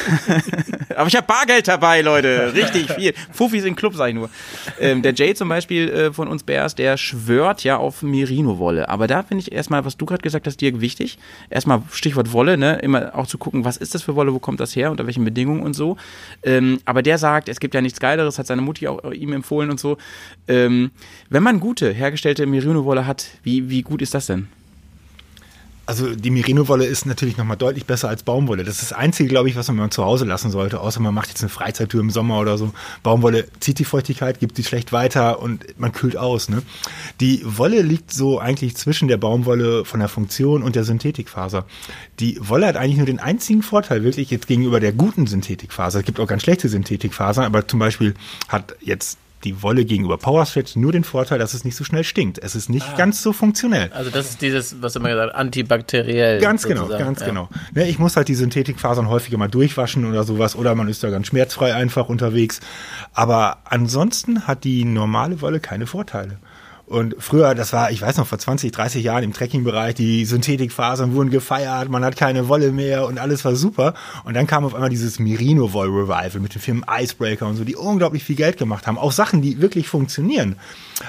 aber 0.97 1.09
ich 1.09 1.17
habe 1.17 1.27
Bargeld 1.27 1.67
dabei, 1.67 2.03
Leute. 2.03 2.53
Richtig 2.55 2.93
viel. 2.95 3.15
Fuffis 3.33 3.65
in 3.65 3.75
Club, 3.75 3.95
sag 3.95 4.09
ich 4.09 4.15
nur. 4.15 4.29
Ähm, 4.79 5.01
der 5.01 5.15
Jay 5.15 5.33
zum 5.35 5.49
Beispiel 5.49 5.89
äh, 5.89 6.13
von 6.13 6.29
uns 6.29 6.43
Bears, 6.43 6.75
der 6.75 6.99
schwört 6.99 7.65
ja 7.65 7.79
auf 7.79 8.03
Merino-Wolle. 8.03 8.89
Aber 8.91 9.07
da 9.07 9.23
finde 9.23 9.43
ich 9.43 9.53
erstmal, 9.53 9.85
was 9.87 9.97
du 9.97 10.05
gerade 10.05 10.21
gesagt 10.23 10.47
hast, 10.47 10.61
dir 10.61 10.81
wichtig. 10.83 11.19
Erstmal 11.49 11.83
Stichwort 11.93 12.33
Wolle, 12.33 12.59
ne? 12.59 12.81
Immer 12.83 13.15
auch 13.15 13.27
zu 13.27 13.39
gucken, 13.39 13.65
was 13.65 13.79
ist 13.79 13.95
das 13.95 14.03
für 14.03 14.15
Wolle, 14.15 14.35
wo 14.35 14.39
kommt 14.41 14.61
das 14.61 14.77
her, 14.77 14.91
unter 14.91 15.07
welchen 15.07 15.25
Bedingungen 15.25 15.63
und 15.63 15.73
so. 15.73 15.97
Ähm, 16.43 16.81
aber 16.85 17.01
der 17.03 17.17
sagt, 17.17 17.49
es 17.49 17.61
gibt 17.61 17.75
ja 17.75 17.81
nichts 17.81 17.99
Geileres, 17.99 18.39
hat 18.39 18.47
seine 18.47 18.61
Mutti 18.61 18.80
auch 18.89 19.03
äh, 19.05 19.15
ihm 19.15 19.33
empfohlen 19.33 19.71
und 19.71 19.81
so. 19.81 19.97
Ähm, 20.49 20.91
wenn 21.29 21.43
man 21.43 21.61
gute, 21.61 21.93
hergestellte 21.93 22.47
Merino-Wolle 22.47 23.07
hat, 23.07 23.27
wie, 23.43 23.71
wie 23.71 23.83
gut 23.83 24.03
ist 24.03 24.15
das 24.15 24.27
denn? 24.27 24.49
Also 25.91 26.15
die 26.15 26.31
Merino-Wolle 26.31 26.85
ist 26.85 27.05
natürlich 27.05 27.37
nochmal 27.37 27.57
deutlich 27.57 27.85
besser 27.85 28.09
als 28.09 28.23
Baumwolle. 28.23 28.63
Das 28.63 28.77
ist 28.81 28.93
das 28.93 28.97
Einzige, 28.97 29.29
glaube 29.29 29.49
ich, 29.49 29.57
was 29.57 29.69
man 29.73 29.91
zu 29.91 30.05
Hause 30.05 30.25
lassen 30.25 30.53
sollte, 30.53 30.79
außer 30.79 31.01
man 31.01 31.13
macht 31.13 31.31
jetzt 31.31 31.43
eine 31.43 31.49
Freizeittour 31.49 32.01
im 32.01 32.11
Sommer 32.11 32.39
oder 32.39 32.59
so. 32.59 32.73
Baumwolle 33.03 33.49
zieht 33.59 33.81
die 33.81 33.85
Feuchtigkeit, 33.85 34.39
gibt 34.39 34.55
sie 34.55 34.63
schlecht 34.63 34.93
weiter 34.93 35.41
und 35.41 35.65
man 35.81 35.91
kühlt 35.91 36.17
aus. 36.17 36.49
Ne? 36.49 36.63
Die 37.19 37.43
Wolle 37.45 37.83
liegt 37.83 38.13
so 38.13 38.39
eigentlich 38.39 38.77
zwischen 38.77 39.09
der 39.09 39.17
Baumwolle 39.17 39.85
von 39.85 39.99
der 39.99 40.09
Funktion 40.09 40.63
und 40.63 40.77
der 40.77 40.85
Synthetikfaser. 40.85 41.67
Die 42.21 42.39
Wolle 42.41 42.69
hat 42.69 42.77
eigentlich 42.77 42.99
nur 42.99 43.07
den 43.07 43.19
einzigen 43.19 43.63
Vorteil, 43.63 44.05
wirklich 44.05 44.31
jetzt 44.31 44.47
gegenüber 44.47 44.79
der 44.79 44.93
guten 44.93 45.27
Synthetikfaser. 45.27 45.99
Es 45.99 46.05
gibt 46.05 46.21
auch 46.21 46.29
ganz 46.29 46.45
schlechte 46.45 46.69
Synthetikfasern, 46.69 47.47
aber 47.47 47.67
zum 47.67 47.81
Beispiel 47.81 48.15
hat 48.47 48.77
jetzt 48.81 49.19
die 49.45 49.63
Wolle 49.63 49.85
gegenüber 49.85 50.19
Power 50.19 50.45
Stretch 50.47 50.77
nur 50.77 50.93
den 50.93 51.05
Vorteil, 51.05 51.39
dass 51.39 51.55
es 51.55 51.65
nicht 51.65 51.77
so 51.77 51.85
schnell 51.85 52.05
stinkt. 52.05 52.39
Es 52.39 52.55
ist 52.55 52.69
nicht 52.69 52.97
ganz 52.97 53.23
so 53.23 53.33
funktionell. 53.33 53.91
Also 53.93 54.11
das 54.11 54.31
ist 54.31 54.43
dieses, 54.43 54.83
was 54.83 54.97
immer 54.97 55.09
gesagt, 55.11 55.35
antibakteriell. 55.35 56.41
Ganz 56.41 56.63
genau, 56.65 56.83
sozusagen. 56.83 57.05
ganz 57.05 57.21
Ja. 57.21 57.27
genau. 57.27 57.49
Ne, 57.75 57.89
ich 57.89 57.99
muss 57.99 58.17
halt 58.17 58.29
die 58.29 58.35
Synthetikfasern 58.35 59.09
häufiger 59.09 59.39
mal 59.39 59.49
durchwaschen 59.49 60.05
oder 60.05 60.25
sowas 60.25 60.57
oder 60.57 60.75
man 60.75 60.89
ist 60.89 61.03
da 61.03 61.11
ganz 61.11 61.29
schmerzfrei 61.29 61.75
einfach 61.75 62.09
unterwegs. 62.09 62.61
Aber 63.15 63.59
ansonsten 63.65 64.47
hat 64.47 64.65
die 64.65 64.85
normale 64.85 65.41
Wolle 65.41 65.61
keine 65.61 65.87
Vorteile. 65.87 66.39
Und 66.91 67.15
früher, 67.21 67.55
das 67.55 67.73
war, 67.73 67.93
ich 67.93 68.03
weiß 68.03 68.17
noch, 68.17 68.27
vor 68.27 68.41
20, 68.41 68.73
30 68.73 69.05
Jahren 69.05 69.23
im 69.23 69.33
Trekkingbereich, 69.33 69.95
die 69.95 70.25
Synthetikfasern 70.25 71.15
wurden 71.15 71.31
gefeiert, 71.31 71.89
man 71.89 72.05
hat 72.05 72.17
keine 72.17 72.49
Wolle 72.49 72.73
mehr 72.73 73.07
und 73.07 73.17
alles 73.17 73.45
war 73.45 73.55
super. 73.55 73.95
Und 74.25 74.35
dann 74.35 74.49
kam 74.49 74.65
auf 74.65 74.75
einmal 74.75 74.91
dieses 74.91 75.21
Merino-Woll-Revival 75.21 76.41
mit 76.41 76.53
den 76.53 76.61
Firmen 76.61 76.85
Icebreaker 76.91 77.47
und 77.47 77.55
so, 77.55 77.63
die 77.63 77.77
unglaublich 77.77 78.25
viel 78.25 78.35
Geld 78.35 78.59
gemacht 78.59 78.89
haben. 78.89 78.99
Auch 78.99 79.13
Sachen, 79.13 79.41
die 79.41 79.61
wirklich 79.61 79.87
funktionieren. 79.87 80.57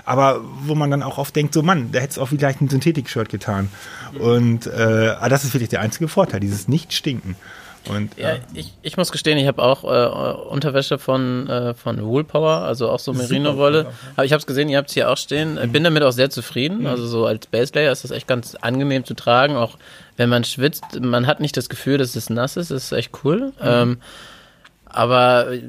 Aber 0.05 0.41
wo 0.65 0.75
man 0.75 0.91
dann 0.91 1.01
auch 1.01 1.17
oft 1.17 1.35
denkt, 1.35 1.55
so 1.55 1.63
Mann, 1.63 1.91
da 1.91 1.97
hätte 1.97 2.11
es 2.11 2.19
auch 2.19 2.27
vielleicht 2.27 2.61
ein 2.61 2.69
Synthetik-Shirt 2.69 3.29
getan. 3.29 3.69
Und 4.19 4.67
äh, 4.67 5.15
aber 5.17 5.29
das 5.29 5.45
ist 5.45 5.55
wirklich 5.55 5.69
der 5.69 5.81
einzige 5.81 6.07
Vorteil, 6.07 6.41
dieses 6.41 6.67
Nicht-Stinken. 6.67 7.35
Und 7.89 8.17
Ja, 8.17 8.35
ich, 8.53 8.73
ich 8.83 8.97
muss 8.97 9.11
gestehen, 9.11 9.37
ich 9.37 9.47
habe 9.47 9.61
auch 9.61 9.83
äh, 9.83 10.49
Unterwäsche 10.49 10.99
von, 10.99 11.49
äh, 11.49 11.73
von 11.73 12.03
Woolpower, 12.03 12.57
also 12.57 12.89
auch 12.89 12.99
so 12.99 13.11
Merino-Wolle. 13.13 13.87
Aber 14.15 14.25
ich 14.25 14.31
habe 14.31 14.39
es 14.39 14.45
gesehen, 14.45 14.69
ihr 14.69 14.77
habt 14.77 14.89
es 14.89 14.93
hier 14.93 15.09
auch 15.09 15.17
stehen. 15.17 15.57
Ich 15.61 15.71
Bin 15.71 15.83
damit 15.83 16.03
auch 16.03 16.11
sehr 16.11 16.29
zufrieden. 16.29 16.85
Also 16.85 17.07
so 17.07 17.25
als 17.25 17.47
Baselayer 17.47 17.91
ist 17.91 18.03
das 18.03 18.11
echt 18.11 18.27
ganz 18.27 18.55
angenehm 18.55 19.03
zu 19.03 19.15
tragen. 19.15 19.55
Auch 19.55 19.77
wenn 20.17 20.29
man 20.29 20.43
schwitzt, 20.43 20.83
man 20.99 21.25
hat 21.25 21.39
nicht 21.39 21.57
das 21.57 21.69
Gefühl, 21.69 21.97
dass 21.97 22.15
es 22.15 22.29
nass 22.29 22.55
ist. 22.57 22.69
Das 22.69 22.83
ist 22.83 22.91
echt 22.91 23.11
cool. 23.23 23.51
Ähm, 23.61 23.97
aber 24.85 25.51
äh, 25.51 25.61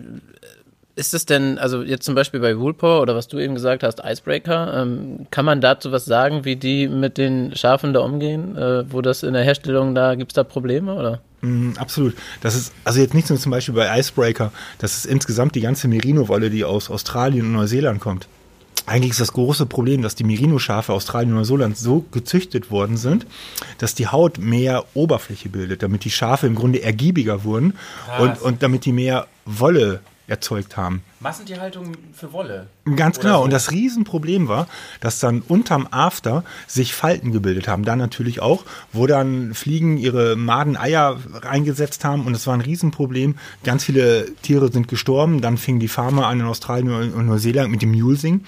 ist 0.94 1.14
es 1.14 1.24
denn, 1.24 1.58
also 1.58 1.82
jetzt 1.82 2.04
zum 2.04 2.14
Beispiel 2.14 2.40
bei 2.40 2.58
Woolpower 2.58 3.00
oder 3.00 3.14
was 3.14 3.28
du 3.28 3.38
eben 3.38 3.54
gesagt 3.54 3.82
hast, 3.82 4.00
Icebreaker, 4.04 4.82
ähm, 4.82 5.26
kann 5.30 5.44
man 5.44 5.60
dazu 5.60 5.90
was 5.90 6.04
sagen, 6.04 6.44
wie 6.44 6.56
die 6.56 6.88
mit 6.88 7.18
den 7.18 7.56
Schafen 7.56 7.94
da 7.94 8.00
umgehen? 8.00 8.56
Äh, 8.56 8.90
wo 8.92 9.00
das 9.00 9.22
in 9.22 9.32
der 9.32 9.42
Herstellung 9.42 9.94
da, 9.94 10.14
gibt 10.14 10.32
es 10.32 10.34
da 10.34 10.44
Probleme 10.44 10.94
oder? 10.94 11.20
Mm, 11.40 11.72
Absolut. 11.78 12.14
Das 12.42 12.54
ist 12.54 12.72
also 12.84 13.00
jetzt 13.00 13.14
nicht 13.14 13.30
nur 13.30 13.38
zum 13.38 13.50
Beispiel 13.50 13.74
bei 13.74 13.98
Icebreaker, 13.98 14.52
das 14.78 14.98
ist 14.98 15.06
insgesamt 15.06 15.54
die 15.54 15.60
ganze 15.60 15.88
Merino-Wolle, 15.88 16.50
die 16.50 16.64
aus 16.64 16.90
Australien 16.90 17.46
und 17.46 17.52
Neuseeland 17.52 18.00
kommt. 18.00 18.28
Eigentlich 18.84 19.12
ist 19.12 19.20
das 19.20 19.32
große 19.32 19.66
Problem, 19.66 20.02
dass 20.02 20.16
die 20.16 20.24
Merino-Schafe 20.24 20.92
Australien 20.92 21.30
und 21.30 21.36
Neuseeland 21.36 21.78
so 21.78 22.04
gezüchtet 22.10 22.70
worden 22.70 22.96
sind, 22.96 23.26
dass 23.78 23.94
die 23.94 24.08
Haut 24.08 24.38
mehr 24.38 24.84
Oberfläche 24.94 25.48
bildet, 25.48 25.82
damit 25.84 26.04
die 26.04 26.10
Schafe 26.10 26.48
im 26.48 26.56
Grunde 26.56 26.82
ergiebiger 26.82 27.44
wurden 27.44 27.74
und, 28.18 28.42
und 28.42 28.62
damit 28.62 28.84
die 28.84 28.92
mehr 28.92 29.28
Wolle 29.46 30.00
erzeugt 30.32 30.76
haben. 30.78 31.02
Massentierhaltung 31.20 31.92
für 32.12 32.32
Wolle. 32.32 32.66
Ganz 32.96 33.20
genau. 33.20 33.38
so. 33.38 33.44
Und 33.44 33.52
das 33.52 33.70
Riesenproblem 33.70 34.48
war, 34.48 34.66
dass 35.00 35.20
dann 35.20 35.40
unterm 35.40 35.86
After 35.90 36.42
sich 36.66 36.94
Falten 36.94 37.30
gebildet 37.32 37.68
haben. 37.68 37.84
Da 37.84 37.94
natürlich 37.94 38.40
auch, 38.40 38.64
wo 38.92 39.06
dann 39.06 39.54
Fliegen 39.54 39.98
ihre 39.98 40.34
Madeneier 40.34 41.18
reingesetzt 41.32 42.04
haben. 42.04 42.26
Und 42.26 42.34
es 42.34 42.46
war 42.46 42.54
ein 42.54 42.62
Riesenproblem. 42.62 43.36
Ganz 43.62 43.84
viele 43.84 44.34
Tiere 44.42 44.72
sind 44.72 44.88
gestorben. 44.88 45.42
Dann 45.42 45.58
fingen 45.58 45.78
die 45.78 45.88
Farmer 45.88 46.26
an 46.26 46.40
in 46.40 46.46
Australien 46.46 47.12
und 47.12 47.26
Neuseeland 47.26 47.70
mit 47.70 47.82
dem 47.82 47.92
Mulesing, 47.92 48.44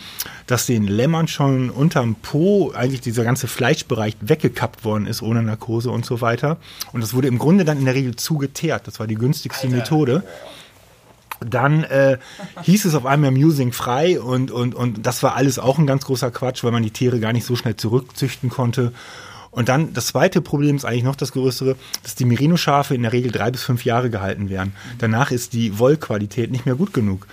dass 0.46 0.66
den 0.66 0.88
Lämmern 0.88 1.28
schon 1.28 1.70
unterm 1.70 2.16
Po 2.16 2.72
eigentlich 2.72 3.02
dieser 3.02 3.24
ganze 3.24 3.46
Fleischbereich 3.46 4.16
weggekappt 4.20 4.84
worden 4.84 5.06
ist, 5.06 5.22
ohne 5.22 5.42
Narkose 5.42 5.90
und 5.90 6.04
so 6.06 6.20
weiter. 6.22 6.56
Und 6.92 7.02
das 7.02 7.14
wurde 7.14 7.28
im 7.28 7.38
Grunde 7.38 7.64
dann 7.64 7.78
in 7.78 7.84
der 7.84 7.94
Regel 7.94 8.16
zugeteert. 8.16 8.86
Das 8.86 8.98
war 8.98 9.06
die 9.06 9.16
günstigste 9.16 9.68
Methode 9.68 10.24
dann 11.44 11.84
äh, 11.84 12.18
hieß 12.62 12.84
es 12.84 12.94
auf 12.94 13.06
einmal 13.06 13.30
Musing 13.30 13.72
frei 13.72 14.20
und, 14.20 14.50
und, 14.50 14.74
und 14.74 15.06
das 15.06 15.22
war 15.22 15.34
alles 15.34 15.58
auch 15.58 15.78
ein 15.78 15.86
ganz 15.86 16.04
großer 16.04 16.30
Quatsch, 16.30 16.64
weil 16.64 16.72
man 16.72 16.82
die 16.82 16.90
Tiere 16.90 17.20
gar 17.20 17.32
nicht 17.32 17.46
so 17.46 17.56
schnell 17.56 17.76
zurückzüchten 17.76 18.50
konnte. 18.50 18.92
Und 19.54 19.68
dann 19.68 19.92
das 19.92 20.08
zweite 20.08 20.40
Problem 20.40 20.76
ist 20.76 20.84
eigentlich 20.84 21.04
noch 21.04 21.16
das 21.16 21.32
größere, 21.32 21.76
dass 22.02 22.14
die 22.14 22.24
Merino-Schafe 22.24 22.94
in 22.94 23.02
der 23.02 23.12
Regel 23.12 23.30
drei 23.30 23.50
bis 23.50 23.62
fünf 23.62 23.84
Jahre 23.84 24.10
gehalten 24.10 24.50
werden. 24.50 24.74
Danach 24.98 25.30
ist 25.30 25.52
die 25.52 25.78
Wollqualität 25.78 26.50
nicht 26.50 26.66
mehr 26.66 26.74
gut 26.74 26.92
genug. 26.92 27.26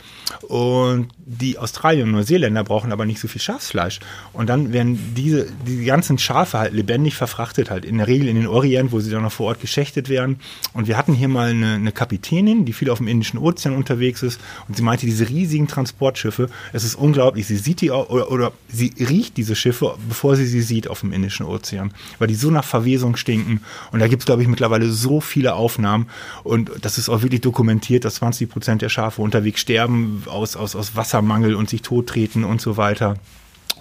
Und 0.44 1.10
die 1.18 1.58
Australier 1.58 2.04
und 2.04 2.12
Neuseeländer 2.12 2.64
brauchen 2.64 2.92
aber 2.92 3.06
nicht 3.06 3.20
so 3.20 3.28
viel 3.28 3.42
Schafsfleisch. 3.42 4.00
Und 4.34 4.50
dann 4.50 4.72
werden 4.72 5.14
diese, 5.16 5.48
die 5.68 5.86
ganzen 5.86 6.18
Schafe 6.18 6.60
halt 6.60 6.74
lebendig 6.74 7.16
verfrachtet, 7.16 7.70
halt 7.70 7.86
in 7.86 7.98
der 7.98 8.08
Regel 8.08 8.28
in 8.28 8.36
den 8.36 8.48
Orient, 8.48 8.92
wo 8.92 9.00
sie 9.00 9.12
dann 9.12 9.24
noch 9.24 9.32
vor 9.32 9.48
Ort 9.48 9.62
geschächtet 9.62 10.10
werden. 10.10 10.40
Und 10.74 10.88
wir 10.88 10.98
hatten 10.98 11.14
hier 11.14 11.28
mal 11.28 11.50
eine, 11.50 11.76
eine 11.76 11.92
Kapitänin, 11.92 12.66
die 12.66 12.74
viel 12.74 12.90
auf 12.90 13.00
dem 13.00 13.08
Indischen 13.08 13.40
Ozean 13.40 13.76
unterwegs 13.76 14.24
ist. 14.24 14.40
Und 14.68 14.78
sie 14.78 14.84
meinte, 14.84 15.06
diese 15.06 15.28
riesigen 15.28 15.68
Transportschiffe, 15.68 16.50
es 16.74 16.84
ist 16.84 16.96
unglaublich. 16.96 17.48
Sie 17.48 17.58
sieht 17.58 17.82
die, 17.82 17.92
oder, 17.92 18.32
oder 18.32 18.52
sie 18.70 18.94
riecht 19.00 19.38
diese 19.38 19.56
Schiffe, 19.56 19.96
bevor 20.08 20.36
sie 20.36 20.46
sie 20.46 20.62
sieht 20.62 20.88
auf 20.88 21.02
dem 21.02 21.14
Indischen 21.14 21.46
Ozean. 21.46 21.94
Weil 22.20 22.28
die 22.28 22.36
so 22.36 22.52
nach 22.52 22.64
Verwesung 22.64 23.16
stinken. 23.16 23.62
Und 23.92 24.00
da 24.00 24.08
gibt 24.08 24.22
es, 24.22 24.26
glaube 24.26 24.42
ich, 24.42 24.48
mittlerweile 24.48 24.90
so 24.90 25.22
viele 25.22 25.56
Aufnahmen. 25.56 26.08
Und 26.44 26.72
das 26.82 26.98
ist 26.98 27.10
auch 27.10 27.22
wirklich 27.22 27.42
dokumentiert, 27.42 28.06
dass 28.06 28.16
20 28.16 28.50
Prozent 28.50 28.82
der 28.82 28.90
Schafe 28.90 29.22
unterwegs 29.22 29.62
sterben 29.62 30.24
aus, 30.28 30.56
aus, 30.56 30.76
aus 30.76 30.96
Wassermangel 30.96 31.56
und 31.56 31.70
sich 31.70 31.82
tottreten 31.82 32.44
und 32.44 32.62
so 32.62 32.78
weiter. 32.78 33.16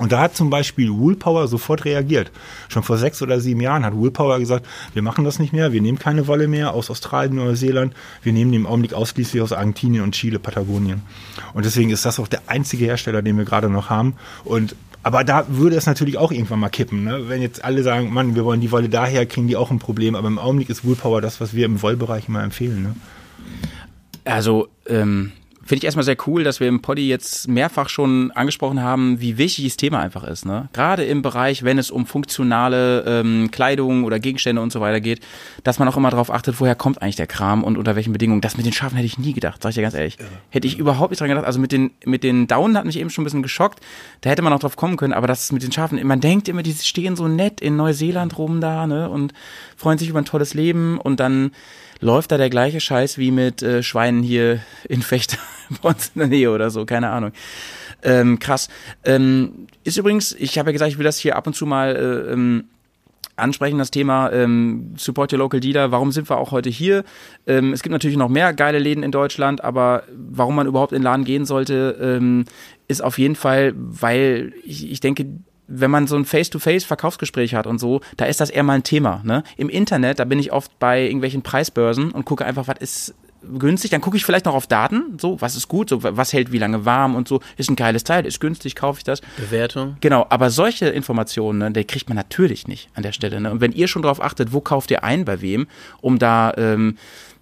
Und 0.00 0.12
da 0.12 0.20
hat 0.20 0.34
zum 0.34 0.48
Beispiel 0.48 0.90
Woolpower 0.90 1.46
sofort 1.46 1.84
reagiert. 1.84 2.30
Schon 2.70 2.82
vor 2.82 2.96
sechs 2.96 3.20
oder 3.20 3.38
sieben 3.38 3.60
Jahren 3.60 3.84
hat 3.84 3.94
Woolpower 3.94 4.38
gesagt, 4.38 4.64
wir 4.94 5.02
machen 5.02 5.26
das 5.26 5.38
nicht 5.38 5.52
mehr, 5.52 5.72
wir 5.72 5.82
nehmen 5.82 5.98
keine 5.98 6.26
Wolle 6.26 6.48
mehr 6.48 6.72
aus 6.72 6.90
Australien, 6.90 7.36
Neuseeland, 7.36 7.92
wir 8.22 8.32
nehmen 8.32 8.50
die 8.50 8.56
im 8.56 8.66
Augenblick 8.66 8.94
ausschließlich 8.94 9.42
aus 9.42 9.52
Argentinien 9.52 10.02
und 10.02 10.12
Chile, 10.12 10.38
Patagonien. 10.38 11.02
Und 11.52 11.66
deswegen 11.66 11.90
ist 11.90 12.06
das 12.06 12.18
auch 12.18 12.28
der 12.28 12.40
einzige 12.46 12.86
Hersteller, 12.86 13.20
den 13.20 13.36
wir 13.36 13.44
gerade 13.44 13.68
noch 13.68 13.90
haben. 13.90 14.14
Und 14.44 14.74
aber 15.02 15.24
da 15.24 15.46
würde 15.48 15.76
es 15.76 15.86
natürlich 15.86 16.18
auch 16.18 16.30
irgendwann 16.30 16.60
mal 16.60 16.68
kippen. 16.68 17.04
Ne? 17.04 17.28
Wenn 17.28 17.40
jetzt 17.40 17.64
alle 17.64 17.82
sagen, 17.82 18.12
Mann, 18.12 18.34
wir 18.34 18.44
wollen 18.44 18.60
die 18.60 18.70
Wolle 18.70 18.88
daher, 18.88 19.24
kriegen 19.26 19.48
die 19.48 19.56
auch 19.56 19.70
ein 19.70 19.78
Problem. 19.78 20.14
Aber 20.14 20.28
im 20.28 20.38
Augenblick 20.38 20.68
ist 20.68 20.84
Woolpower 20.84 21.20
das, 21.20 21.40
was 21.40 21.54
wir 21.54 21.64
im 21.64 21.80
Wollbereich 21.80 22.28
immer 22.28 22.42
empfehlen. 22.42 22.82
Ne? 22.82 22.94
Also, 24.24 24.68
ähm, 24.86 25.32
finde 25.70 25.82
ich 25.82 25.84
erstmal 25.84 26.04
sehr 26.04 26.16
cool, 26.26 26.42
dass 26.42 26.58
wir 26.58 26.66
im 26.66 26.82
Poddy 26.82 27.08
jetzt 27.08 27.46
mehrfach 27.46 27.88
schon 27.88 28.32
angesprochen 28.32 28.82
haben, 28.82 29.20
wie 29.20 29.38
wichtig 29.38 29.66
das 29.66 29.76
Thema 29.76 30.00
einfach 30.00 30.24
ist. 30.24 30.44
Ne? 30.44 30.68
Gerade 30.72 31.04
im 31.04 31.22
Bereich, 31.22 31.62
wenn 31.62 31.78
es 31.78 31.92
um 31.92 32.06
funktionale 32.06 33.04
ähm, 33.06 33.52
Kleidung 33.52 34.02
oder 34.02 34.18
Gegenstände 34.18 34.60
und 34.60 34.72
so 34.72 34.80
weiter 34.80 35.00
geht, 35.00 35.20
dass 35.62 35.78
man 35.78 35.86
auch 35.86 35.96
immer 35.96 36.10
darauf 36.10 36.28
achtet, 36.32 36.58
woher 36.58 36.74
kommt 36.74 37.00
eigentlich 37.00 37.14
der 37.14 37.28
Kram 37.28 37.62
und 37.62 37.78
unter 37.78 37.94
welchen 37.94 38.12
Bedingungen. 38.12 38.40
Das 38.40 38.56
mit 38.56 38.66
den 38.66 38.72
Schafen 38.72 38.96
hätte 38.96 39.06
ich 39.06 39.16
nie 39.16 39.32
gedacht, 39.32 39.62
sag 39.62 39.68
ich 39.68 39.76
dir 39.76 39.82
ganz 39.82 39.94
ehrlich. 39.94 40.18
Hätte 40.48 40.66
ich 40.66 40.76
überhaupt 40.76 41.12
nicht 41.12 41.20
dran 41.20 41.28
gedacht. 41.28 41.46
Also 41.46 41.60
mit 41.60 41.70
den, 41.70 41.92
mit 42.04 42.24
den 42.24 42.48
Daunen 42.48 42.76
hat 42.76 42.84
mich 42.84 42.98
eben 42.98 43.10
schon 43.10 43.22
ein 43.22 43.26
bisschen 43.26 43.44
geschockt. 43.44 43.78
Da 44.22 44.30
hätte 44.30 44.42
man 44.42 44.52
auch 44.52 44.58
drauf 44.58 44.74
kommen 44.74 44.96
können, 44.96 45.12
aber 45.12 45.28
das 45.28 45.52
mit 45.52 45.62
den 45.62 45.70
Schafen, 45.70 46.04
man 46.04 46.20
denkt 46.20 46.48
immer, 46.48 46.64
die 46.64 46.72
stehen 46.72 47.14
so 47.14 47.28
nett 47.28 47.60
in 47.60 47.76
Neuseeland 47.76 48.36
rum 48.38 48.60
da, 48.60 48.88
ne? 48.88 49.08
Und 49.08 49.34
freuen 49.76 49.98
sich 49.98 50.08
über 50.08 50.18
ein 50.18 50.24
tolles 50.24 50.52
Leben 50.52 50.98
und 50.98 51.20
dann 51.20 51.52
läuft 52.00 52.32
da 52.32 52.38
der 52.38 52.50
gleiche 52.50 52.80
Scheiß 52.80 53.18
wie 53.18 53.30
mit 53.30 53.62
äh, 53.62 53.82
Schweinen 53.82 54.22
hier 54.22 54.60
in 54.88 55.02
Fechter 55.02 55.38
bei 55.82 55.90
uns 55.90 56.12
in 56.14 56.20
der 56.20 56.28
Nähe 56.28 56.50
oder 56.50 56.70
so, 56.70 56.84
keine 56.84 57.10
Ahnung. 57.10 57.32
Ähm, 58.02 58.38
krass. 58.38 58.68
Ähm, 59.04 59.66
ist 59.84 59.98
übrigens, 59.98 60.32
ich 60.32 60.58
habe 60.58 60.70
ja 60.70 60.72
gesagt, 60.72 60.90
ich 60.90 60.98
will 60.98 61.04
das 61.04 61.18
hier 61.18 61.36
ab 61.36 61.46
und 61.46 61.54
zu 61.54 61.66
mal 61.66 61.96
äh, 61.96 62.32
ähm, 62.32 62.64
ansprechen, 63.36 63.78
das 63.78 63.90
Thema 63.90 64.30
ähm, 64.32 64.94
Support 64.96 65.32
Your 65.32 65.38
Local 65.38 65.60
Dealer. 65.60 65.90
Warum 65.90 66.12
sind 66.12 66.28
wir 66.30 66.38
auch 66.38 66.50
heute 66.50 66.70
hier? 66.70 67.04
Ähm, 67.46 67.72
es 67.72 67.82
gibt 67.82 67.92
natürlich 67.92 68.16
noch 68.16 68.28
mehr 68.28 68.52
geile 68.52 68.78
Läden 68.78 69.02
in 69.02 69.12
Deutschland, 69.12 69.64
aber 69.64 70.04
warum 70.14 70.56
man 70.56 70.66
überhaupt 70.66 70.92
in 70.92 70.98
den 70.98 71.04
Laden 71.04 71.24
gehen 71.24 71.44
sollte, 71.44 71.96
ähm, 72.00 72.44
ist 72.88 73.02
auf 73.02 73.18
jeden 73.18 73.36
Fall, 73.36 73.72
weil 73.76 74.52
ich, 74.64 74.90
ich 74.90 75.00
denke, 75.00 75.26
wenn 75.70 75.90
man 75.90 76.06
so 76.06 76.16
ein 76.16 76.24
Face-to-Face-Verkaufsgespräch 76.24 77.54
hat 77.54 77.66
und 77.66 77.78
so, 77.78 78.00
da 78.16 78.26
ist 78.26 78.40
das 78.40 78.50
eher 78.50 78.64
mal 78.64 78.74
ein 78.74 78.82
Thema. 78.82 79.22
Ne? 79.24 79.44
Im 79.56 79.68
Internet, 79.68 80.18
da 80.18 80.24
bin 80.24 80.38
ich 80.38 80.52
oft 80.52 80.78
bei 80.78 81.02
irgendwelchen 81.02 81.42
Preisbörsen 81.42 82.10
und 82.10 82.24
gucke 82.24 82.44
einfach, 82.44 82.68
was 82.68 82.78
ist 82.78 83.14
günstig, 83.42 83.90
dann 83.90 84.00
gucke 84.00 84.16
ich 84.16 84.24
vielleicht 84.24 84.44
noch 84.44 84.54
auf 84.54 84.66
Daten, 84.66 85.16
so, 85.18 85.40
was 85.40 85.56
ist 85.56 85.68
gut, 85.68 85.88
so, 85.88 86.02
was 86.02 86.32
hält 86.32 86.52
wie 86.52 86.58
lange 86.58 86.84
warm 86.84 87.14
und 87.14 87.26
so, 87.26 87.40
ist 87.56 87.70
ein 87.70 87.76
geiles 87.76 88.04
Teil, 88.04 88.26
ist 88.26 88.40
günstig, 88.40 88.76
kaufe 88.76 88.98
ich 88.98 89.04
das. 89.04 89.22
Bewertung. 89.36 89.96
Genau, 90.00 90.26
aber 90.28 90.50
solche 90.50 90.88
Informationen, 90.88 91.58
ne, 91.58 91.70
die 91.70 91.84
kriegt 91.84 92.08
man 92.08 92.16
natürlich 92.16 92.68
nicht 92.68 92.90
an 92.94 93.02
der 93.02 93.12
Stelle. 93.12 93.40
Ne? 93.40 93.50
Und 93.50 93.60
wenn 93.60 93.72
ihr 93.72 93.88
schon 93.88 94.02
darauf 94.02 94.22
achtet, 94.22 94.52
wo 94.52 94.60
kauft 94.60 94.90
ihr 94.90 95.04
ein, 95.04 95.24
bei 95.24 95.40
wem, 95.40 95.68
um 96.02 96.18
da 96.18 96.52
ähm, 96.56 96.96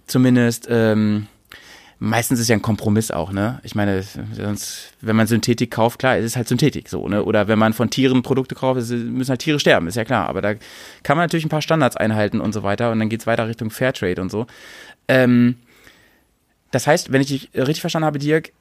zumindest 0.07 0.67
ähm, 0.69 1.27
meistens 1.99 2.39
ist 2.39 2.47
ja 2.47 2.55
ein 2.55 2.61
Kompromiss 2.61 3.11
auch, 3.11 3.31
ne? 3.31 3.59
Ich 3.63 3.75
meine, 3.75 4.01
sonst, 4.33 4.93
wenn 5.01 5.15
man 5.15 5.27
Synthetik 5.27 5.71
kauft, 5.71 5.99
klar, 5.99 6.17
es 6.17 6.25
ist 6.25 6.35
halt 6.35 6.47
Synthetik 6.47 6.87
so, 6.87 7.07
ne? 7.07 7.23
Oder 7.23 7.47
wenn 7.47 7.59
man 7.59 7.73
von 7.73 7.89
Tieren 7.89 8.21
Produkte 8.21 8.55
kauft, 8.55 8.79
es 8.79 8.89
müssen 8.89 9.29
halt 9.29 9.41
Tiere 9.41 9.59
sterben, 9.59 9.87
ist 9.87 9.95
ja 9.95 10.05
klar. 10.05 10.27
Aber 10.27 10.41
da 10.41 10.53
kann 11.03 11.17
man 11.17 11.25
natürlich 11.25 11.45
ein 11.45 11.49
paar 11.49 11.61
Standards 11.61 11.97
einhalten 11.97 12.39
und 12.39 12.53
so 12.53 12.63
weiter 12.63 12.91
und 12.91 12.99
dann 12.99 13.09
geht's 13.09 13.27
weiter 13.27 13.47
Richtung 13.47 13.69
Fairtrade 13.69 14.21
und 14.21 14.31
so. 14.31 14.47
Ähm, 15.07 15.55
das 16.71 16.87
heißt, 16.87 17.11
wenn 17.11 17.21
ich 17.21 17.27
dich 17.27 17.49
richtig 17.53 17.81
verstanden 17.81 18.05
habe, 18.05 18.19
Dirk, 18.19 18.51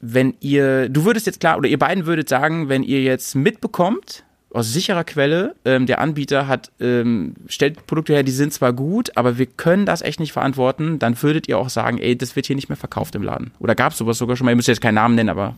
wenn 0.00 0.34
ihr, 0.40 0.88
du 0.88 1.04
würdest 1.04 1.26
jetzt 1.26 1.40
klar, 1.40 1.56
oder 1.56 1.68
ihr 1.68 1.78
beiden 1.78 2.06
würdet 2.06 2.28
sagen, 2.28 2.68
wenn 2.68 2.82
ihr 2.82 3.02
jetzt 3.02 3.34
mitbekommt, 3.34 4.24
aus 4.54 4.72
sicherer 4.72 5.04
Quelle, 5.04 5.54
ähm, 5.64 5.86
der 5.86 6.00
Anbieter 6.00 6.46
hat, 6.46 6.70
ähm, 6.80 7.34
stellt 7.48 7.86
Produkte 7.86 8.12
her, 8.14 8.22
die 8.22 8.32
sind 8.32 8.52
zwar 8.52 8.72
gut, 8.72 9.16
aber 9.16 9.36
wir 9.36 9.46
können 9.46 9.84
das 9.84 10.00
echt 10.00 10.20
nicht 10.20 10.32
verantworten, 10.32 10.98
dann 10.98 11.20
würdet 11.20 11.48
ihr 11.48 11.58
auch 11.58 11.68
sagen, 11.68 11.98
ey, 11.98 12.16
das 12.16 12.36
wird 12.36 12.46
hier 12.46 12.56
nicht 12.56 12.68
mehr 12.68 12.76
verkauft 12.76 13.14
im 13.16 13.22
Laden. 13.22 13.50
Oder 13.58 13.74
gab 13.74 13.92
es 13.92 13.98
sowas 13.98 14.16
sogar 14.16 14.36
schon 14.36 14.44
mal, 14.44 14.52
ihr 14.52 14.56
müsst 14.56 14.68
jetzt 14.68 14.80
keinen 14.80 14.94
Namen 14.94 15.16
nennen, 15.16 15.28
aber 15.28 15.56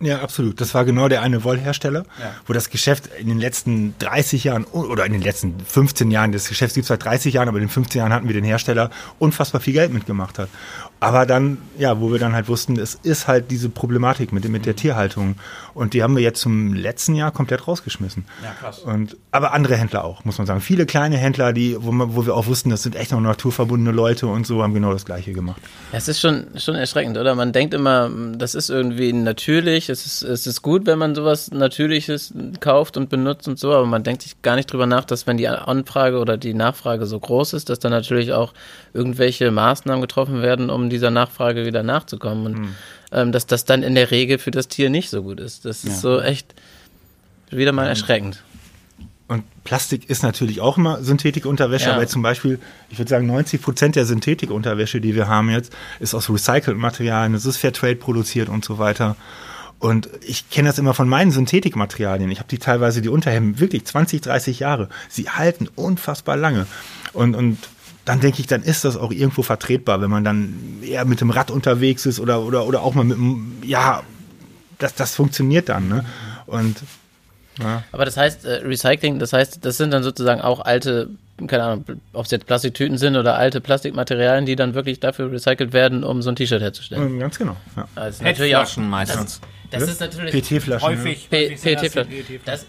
Ja, 0.00 0.20
absolut. 0.20 0.60
Das 0.60 0.74
war 0.74 0.84
genau 0.84 1.08
der 1.08 1.22
eine 1.22 1.44
Wollhersteller, 1.44 2.04
wo 2.46 2.52
das 2.54 2.70
Geschäft 2.70 3.10
in 3.18 3.28
den 3.28 3.38
letzten 3.38 3.94
30 3.98 4.44
Jahren 4.44 4.64
oder 4.64 5.04
in 5.04 5.12
den 5.12 5.22
letzten 5.22 5.60
15 5.60 6.10
Jahren, 6.10 6.32
das 6.32 6.48
Geschäft 6.48 6.74
gibt 6.74 6.84
es 6.84 6.88
seit 6.88 7.04
30 7.04 7.34
Jahren, 7.34 7.48
aber 7.48 7.58
in 7.58 7.64
den 7.64 7.70
15 7.70 7.98
Jahren 8.00 8.12
hatten 8.12 8.28
wir 8.28 8.34
den 8.34 8.44
Hersteller 8.44 8.90
unfassbar 9.18 9.60
viel 9.60 9.74
Geld 9.74 9.92
mitgemacht 9.92 10.38
hat. 10.38 10.48
Aber 11.02 11.26
dann, 11.26 11.58
ja, 11.78 12.00
wo 12.00 12.12
wir 12.12 12.20
dann 12.20 12.32
halt 12.32 12.48
wussten, 12.48 12.78
es 12.78 12.94
ist 12.94 13.26
halt 13.26 13.50
diese 13.50 13.68
Problematik 13.68 14.32
mit, 14.32 14.48
mit 14.48 14.66
der 14.66 14.76
Tierhaltung. 14.76 15.34
Und 15.74 15.94
die 15.94 16.02
haben 16.04 16.14
wir 16.14 16.22
jetzt 16.22 16.40
zum 16.40 16.74
letzten 16.74 17.16
Jahr 17.16 17.32
komplett 17.32 17.66
rausgeschmissen. 17.66 18.24
Ja, 18.40 18.52
krass. 18.60 18.78
Und, 18.80 19.16
aber 19.32 19.52
andere 19.52 19.76
Händler 19.76 20.04
auch, 20.04 20.24
muss 20.24 20.38
man 20.38 20.46
sagen. 20.46 20.60
Viele 20.60 20.86
kleine 20.86 21.16
Händler, 21.16 21.52
die, 21.52 21.76
wo, 21.80 21.90
man, 21.90 22.14
wo 22.14 22.24
wir 22.24 22.36
auch 22.36 22.46
wussten, 22.46 22.70
das 22.70 22.84
sind 22.84 22.94
echt 22.94 23.10
noch 23.10 23.20
naturverbundene 23.20 23.90
Leute 23.90 24.28
und 24.28 24.46
so, 24.46 24.62
haben 24.62 24.74
genau 24.74 24.92
das 24.92 25.04
Gleiche 25.04 25.32
gemacht. 25.32 25.60
Ja, 25.90 25.98
es 25.98 26.06
ist 26.06 26.20
schon, 26.20 26.46
schon 26.56 26.76
erschreckend, 26.76 27.18
oder? 27.18 27.34
Man 27.34 27.52
denkt 27.52 27.74
immer, 27.74 28.08
das 28.36 28.54
ist 28.54 28.70
irgendwie 28.70 29.12
natürlich, 29.12 29.88
es 29.88 30.06
ist, 30.06 30.22
es 30.22 30.46
ist 30.46 30.62
gut, 30.62 30.86
wenn 30.86 31.00
man 31.00 31.16
sowas 31.16 31.50
Natürliches 31.50 32.32
kauft 32.60 32.96
und 32.96 33.08
benutzt 33.08 33.48
und 33.48 33.58
so, 33.58 33.72
aber 33.72 33.86
man 33.86 34.04
denkt 34.04 34.22
sich 34.22 34.40
gar 34.42 34.54
nicht 34.54 34.72
drüber 34.72 34.86
nach, 34.86 35.04
dass 35.04 35.26
wenn 35.26 35.36
die 35.36 35.48
Anfrage 35.48 36.18
oder 36.18 36.36
die 36.36 36.54
Nachfrage 36.54 37.06
so 37.06 37.18
groß 37.18 37.54
ist, 37.54 37.70
dass 37.70 37.80
dann 37.80 37.90
natürlich 37.90 38.32
auch 38.32 38.52
irgendwelche 38.94 39.50
Maßnahmen 39.50 40.00
getroffen 40.00 40.42
werden, 40.42 40.70
um 40.70 40.91
dieser 40.92 41.10
Nachfrage 41.10 41.66
wieder 41.66 41.82
nachzukommen. 41.82 42.46
Und 42.46 42.68
ähm, 43.10 43.32
dass 43.32 43.46
das 43.46 43.64
dann 43.64 43.82
in 43.82 43.94
der 43.94 44.10
Regel 44.10 44.38
für 44.38 44.50
das 44.50 44.68
Tier 44.68 44.88
nicht 44.90 45.10
so 45.10 45.22
gut 45.22 45.40
ist. 45.40 45.64
Das 45.64 45.84
ist 45.84 46.00
so 46.00 46.20
echt 46.20 46.54
wieder 47.50 47.72
mal 47.72 47.86
erschreckend. 47.86 48.42
Und 49.28 49.44
Plastik 49.64 50.10
ist 50.10 50.22
natürlich 50.22 50.60
auch 50.60 50.76
immer 50.76 51.02
Synthetikunterwäsche, 51.02 51.90
Ja. 51.90 51.96
weil 51.96 52.08
zum 52.08 52.22
Beispiel, 52.22 52.58
ich 52.90 52.98
würde 52.98 53.08
sagen, 53.08 53.26
90 53.26 53.62
Prozent 53.62 53.96
der 53.96 54.04
Synthetikunterwäsche, 54.04 55.00
die 55.00 55.14
wir 55.14 55.26
haben 55.28 55.48
jetzt, 55.50 55.72
ist 56.00 56.14
aus 56.14 56.28
recycelten 56.28 56.76
Materialien, 56.76 57.34
es 57.34 57.46
ist 57.46 57.56
Fairtrade 57.56 57.96
produziert 57.96 58.48
und 58.48 58.64
so 58.64 58.78
weiter. 58.78 59.16
Und 59.78 60.08
ich 60.24 60.48
kenne 60.50 60.68
das 60.68 60.78
immer 60.78 60.94
von 60.94 61.08
meinen 61.08 61.30
Synthetikmaterialien. 61.32 62.30
Ich 62.30 62.38
habe 62.38 62.48
die 62.48 62.58
teilweise, 62.58 63.02
die 63.02 63.08
Unterhemden, 63.08 63.58
wirklich 63.58 63.84
20, 63.84 64.20
30 64.20 64.60
Jahre. 64.60 64.88
Sie 65.08 65.28
halten 65.28 65.68
unfassbar 65.74 66.36
lange. 66.36 66.66
Und, 67.12 67.34
und 67.34 67.58
dann 68.04 68.20
denke 68.20 68.40
ich, 68.40 68.46
dann 68.46 68.62
ist 68.62 68.84
das 68.84 68.96
auch 68.96 69.10
irgendwo 69.12 69.42
vertretbar, 69.42 70.00
wenn 70.00 70.10
man 70.10 70.24
dann 70.24 70.80
eher 70.82 71.04
mit 71.04 71.20
dem 71.20 71.30
Rad 71.30 71.50
unterwegs 71.50 72.06
ist 72.06 72.18
oder, 72.20 72.42
oder, 72.42 72.66
oder 72.66 72.82
auch 72.82 72.94
mal 72.94 73.04
mit 73.04 73.16
dem, 73.16 73.58
ja, 73.64 74.02
das, 74.78 74.94
das 74.94 75.14
funktioniert 75.14 75.68
dann. 75.68 75.88
Ne? 75.88 76.04
Und 76.46 76.76
Aber 77.92 78.04
das 78.04 78.16
heißt, 78.16 78.44
äh, 78.44 78.54
Recycling, 78.64 79.18
das 79.18 79.32
heißt, 79.32 79.64
das 79.64 79.76
sind 79.76 79.92
dann 79.92 80.02
sozusagen 80.02 80.40
auch 80.40 80.60
alte 80.60 81.10
keine 81.46 81.64
Ahnung, 81.64 81.84
ob 82.12 82.24
es 82.24 82.30
jetzt 82.30 82.46
Plastiktüten 82.46 82.98
sind 82.98 83.16
oder 83.16 83.36
alte 83.36 83.60
Plastikmaterialien, 83.60 84.46
die 84.46 84.54
dann 84.54 84.74
wirklich 84.74 85.00
dafür 85.00 85.32
recycelt 85.32 85.72
werden, 85.72 86.04
um 86.04 86.22
so 86.22 86.30
ein 86.30 86.36
T-Shirt 86.36 86.60
herzustellen. 86.62 87.02
Ähm, 87.14 87.18
Ganz 87.18 87.38
genau. 87.38 87.56
Ja. 87.76 87.88
Also 87.94 88.22
natürlich 88.22 88.54
auch, 88.54 88.60
PET-Flaschen 88.60 88.88
meistens. 88.88 89.40
das 89.70 89.82
ist 89.84 90.00
natürlich 90.00 90.32
PT-Flaschen. 90.32 90.88
Häufig, 90.88 91.28
P- 91.30 91.56
häufig 91.56 91.60
sind 91.60 91.82
das. 91.82 91.92
Das, 92.44 92.66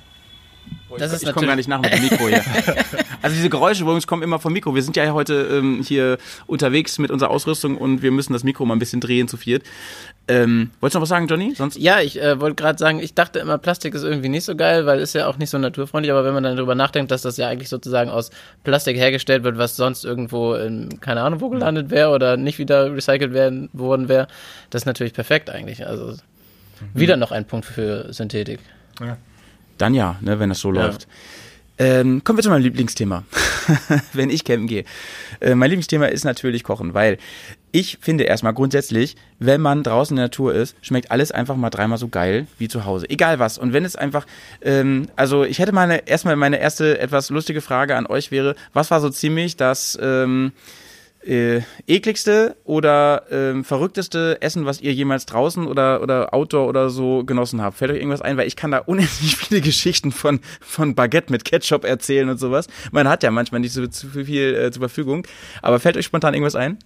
das 0.97 1.13
ist 1.13 1.23
Ich 1.23 1.33
komme 1.33 1.47
gar 1.47 1.55
nicht 1.55 1.67
nach 1.67 1.81
mit 1.81 1.93
dem 1.93 2.03
Mikro 2.03 2.27
hier. 2.27 2.41
also 3.23 3.35
diese 3.37 3.49
Geräusche 3.49 3.83
übrigens 3.83 4.05
kommen 4.05 4.21
immer 4.21 4.37
vom 4.37 4.51
Mikro. 4.51 4.75
Wir 4.75 4.83
sind 4.83 4.97
ja 4.97 5.11
heute 5.13 5.47
ähm, 5.49 5.81
hier 5.81 6.17
unterwegs 6.45 6.99
mit 6.99 7.09
unserer 7.09 7.31
Ausrüstung 7.31 7.77
und 7.77 8.01
wir 8.01 8.11
müssen 8.11 8.33
das 8.33 8.43
Mikro 8.43 8.65
mal 8.65 8.75
ein 8.75 8.79
bisschen 8.79 8.99
drehen 8.99 9.29
zu 9.29 9.37
viert. 9.37 9.63
Ähm, 10.27 10.71
wolltest 10.81 10.95
du 10.95 10.99
noch 10.99 11.03
was 11.03 11.09
sagen, 11.09 11.27
Johnny? 11.27 11.55
Sonst 11.55 11.77
Ja, 11.77 12.01
ich 12.01 12.21
äh, 12.21 12.39
wollte 12.41 12.55
gerade 12.55 12.77
sagen, 12.77 12.99
ich 12.99 13.13
dachte 13.13 13.39
immer, 13.39 13.57
Plastik 13.57 13.95
ist 13.95 14.03
irgendwie 14.03 14.27
nicht 14.27 14.43
so 14.43 14.57
geil, 14.57 14.85
weil 14.85 14.99
ist 14.99 15.15
ja 15.15 15.27
auch 15.27 15.37
nicht 15.37 15.49
so 15.49 15.57
naturfreundlich, 15.57 16.11
aber 16.11 16.25
wenn 16.25 16.33
man 16.33 16.43
dann 16.43 16.57
darüber 16.57 16.75
nachdenkt, 16.75 17.11
dass 17.11 17.21
das 17.21 17.37
ja 17.37 17.47
eigentlich 17.47 17.69
sozusagen 17.69 18.09
aus 18.09 18.29
Plastik 18.65 18.97
hergestellt 18.97 19.43
wird, 19.43 19.57
was 19.57 19.77
sonst 19.77 20.03
irgendwo 20.03 20.55
in, 20.55 20.99
keine 20.99 21.21
Ahnung, 21.21 21.39
wo 21.39 21.49
gelandet 21.49 21.91
wäre 21.91 22.09
oder 22.09 22.35
nicht 22.35 22.59
wieder 22.59 22.93
recycelt 22.93 23.33
werden 23.33 23.69
worden 23.71 24.09
wäre, 24.09 24.27
das 24.69 24.81
ist 24.81 24.85
natürlich 24.85 25.13
perfekt 25.13 25.49
eigentlich. 25.49 25.87
Also 25.87 26.17
wieder 26.93 27.15
noch 27.15 27.31
ein 27.31 27.45
Punkt 27.45 27.65
für 27.65 28.11
Synthetik. 28.11 28.59
Dann 29.77 29.93
ja, 29.93 30.17
ne, 30.19 30.39
wenn 30.39 30.49
das 30.49 30.59
so 30.59 30.71
läuft. 30.71 31.07
Ähm, 31.79 32.23
kommen 32.23 32.37
wir 32.37 32.43
zu 32.43 32.49
meinem 32.49 32.61
Lieblingsthema, 32.61 33.23
wenn 34.13 34.29
ich 34.29 34.43
campen 34.43 34.67
gehe. 34.67 34.83
Äh, 35.39 35.55
mein 35.55 35.71
Lieblingsthema 35.71 36.05
ist 36.05 36.23
natürlich 36.23 36.63
Kochen, 36.63 36.93
weil 36.93 37.17
ich 37.71 37.97
finde 37.99 38.25
erstmal 38.25 38.53
grundsätzlich, 38.53 39.15
wenn 39.39 39.59
man 39.59 39.81
draußen 39.81 40.15
in 40.15 40.17
der 40.17 40.25
Natur 40.25 40.53
ist, 40.53 40.75
schmeckt 40.83 41.09
alles 41.09 41.31
einfach 41.31 41.55
mal 41.55 41.71
dreimal 41.71 41.97
so 41.97 42.07
geil 42.07 42.45
wie 42.59 42.67
zu 42.67 42.85
Hause. 42.85 43.09
Egal 43.09 43.39
was. 43.39 43.57
Und 43.57 43.73
wenn 43.73 43.85
es 43.85 43.95
einfach, 43.95 44.27
ähm, 44.61 45.07
also 45.15 45.43
ich 45.43 45.57
hätte 45.57 45.71
meine, 45.71 46.07
erstmal 46.07 46.35
meine 46.35 46.59
erste 46.59 46.99
etwas 46.99 47.31
lustige 47.31 47.61
Frage 47.61 47.95
an 47.95 48.05
euch 48.05 48.29
wäre, 48.29 48.55
was 48.73 48.91
war 48.91 49.01
so 49.01 49.09
ziemlich 49.09 49.57
das, 49.57 49.97
ähm, 49.99 50.51
äh, 51.25 51.61
ekligste 51.87 52.55
oder 52.63 53.23
ähm, 53.31 53.63
verrückteste 53.63 54.41
Essen, 54.41 54.65
was 54.65 54.81
ihr 54.81 54.93
jemals 54.93 55.25
draußen 55.25 55.67
oder, 55.67 56.01
oder 56.01 56.33
Outdoor 56.33 56.67
oder 56.67 56.89
so 56.89 57.23
genossen 57.23 57.61
habt? 57.61 57.77
Fällt 57.77 57.91
euch 57.91 57.97
irgendwas 57.97 58.21
ein? 58.21 58.37
Weil 58.37 58.47
ich 58.47 58.55
kann 58.55 58.71
da 58.71 58.77
unendlich 58.85 59.35
viele 59.37 59.61
Geschichten 59.61 60.11
von, 60.11 60.39
von 60.61 60.95
Baguette 60.95 61.31
mit 61.31 61.45
Ketchup 61.45 61.85
erzählen 61.85 62.29
und 62.29 62.37
sowas. 62.37 62.67
Man 62.91 63.07
hat 63.07 63.23
ja 63.23 63.31
manchmal 63.31 63.61
nicht 63.61 63.73
so 63.73 63.85
viel 63.87 64.55
äh, 64.55 64.71
zur 64.71 64.81
Verfügung. 64.81 65.25
Aber 65.61 65.79
fällt 65.79 65.97
euch 65.97 66.05
spontan 66.05 66.33
irgendwas 66.33 66.55
ein? 66.55 66.77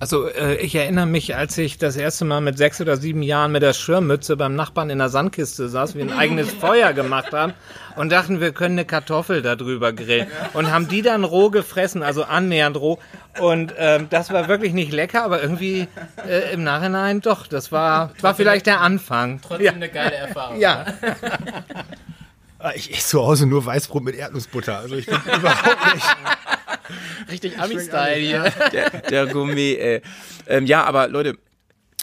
Also 0.00 0.28
äh, 0.28 0.56
ich 0.56 0.74
erinnere 0.74 1.06
mich, 1.06 1.36
als 1.36 1.56
ich 1.58 1.78
das 1.78 1.96
erste 1.96 2.24
Mal 2.24 2.40
mit 2.40 2.58
sechs 2.58 2.80
oder 2.80 2.96
sieben 2.96 3.22
Jahren 3.22 3.52
mit 3.52 3.62
der 3.62 3.72
Schirmmütze 3.72 4.36
beim 4.36 4.54
Nachbarn 4.56 4.90
in 4.90 4.98
der 4.98 5.08
Sandkiste 5.08 5.68
saß, 5.68 5.94
wir 5.94 6.04
ein 6.04 6.12
eigenes 6.12 6.50
Feuer 6.60 6.92
gemacht 6.92 7.32
haben 7.32 7.52
und 7.96 8.10
dachten, 8.10 8.40
wir 8.40 8.52
können 8.52 8.76
eine 8.78 8.84
Kartoffel 8.84 9.42
da 9.42 9.54
drüber 9.54 9.92
grillen 9.92 10.26
und 10.54 10.70
haben 10.72 10.88
die 10.88 11.02
dann 11.02 11.24
roh 11.24 11.50
gefressen, 11.50 12.02
also 12.02 12.24
annähernd 12.24 12.76
roh. 12.76 12.98
Und 13.40 13.74
ähm, 13.78 14.08
das 14.10 14.32
war 14.32 14.48
wirklich 14.48 14.72
nicht 14.72 14.92
lecker, 14.92 15.24
aber 15.24 15.40
irgendwie 15.42 15.86
äh, 16.26 16.52
im 16.52 16.64
Nachhinein 16.64 17.20
doch. 17.20 17.46
Das 17.46 17.70
war, 17.70 18.10
war 18.20 18.34
vielleicht 18.34 18.66
der 18.66 18.80
Anfang. 18.80 19.40
Trotzdem 19.40 19.74
eine 19.74 19.88
geile 19.88 20.14
Erfahrung. 20.16 20.58
Ja, 20.58 20.84
Ah, 22.58 22.72
Ich 22.76 22.92
esse 22.92 23.08
zu 23.08 23.20
Hause 23.26 23.46
nur 23.46 23.66
Weißbrot 23.66 24.04
mit 24.04 24.14
Erdnussbutter. 24.14 24.78
Also 24.78 24.94
ich 24.94 25.06
bin 25.06 25.16
überhaupt 25.16 25.94
nicht. 25.94 26.06
Richtig 27.30 27.58
Ami-Style 27.58 28.14
hier. 28.20 28.52
Der, 28.72 28.90
der 28.90 29.26
Gourmet, 29.26 29.74
äh. 29.74 30.00
ähm, 30.48 30.66
Ja, 30.66 30.84
aber 30.84 31.08
Leute, 31.08 31.36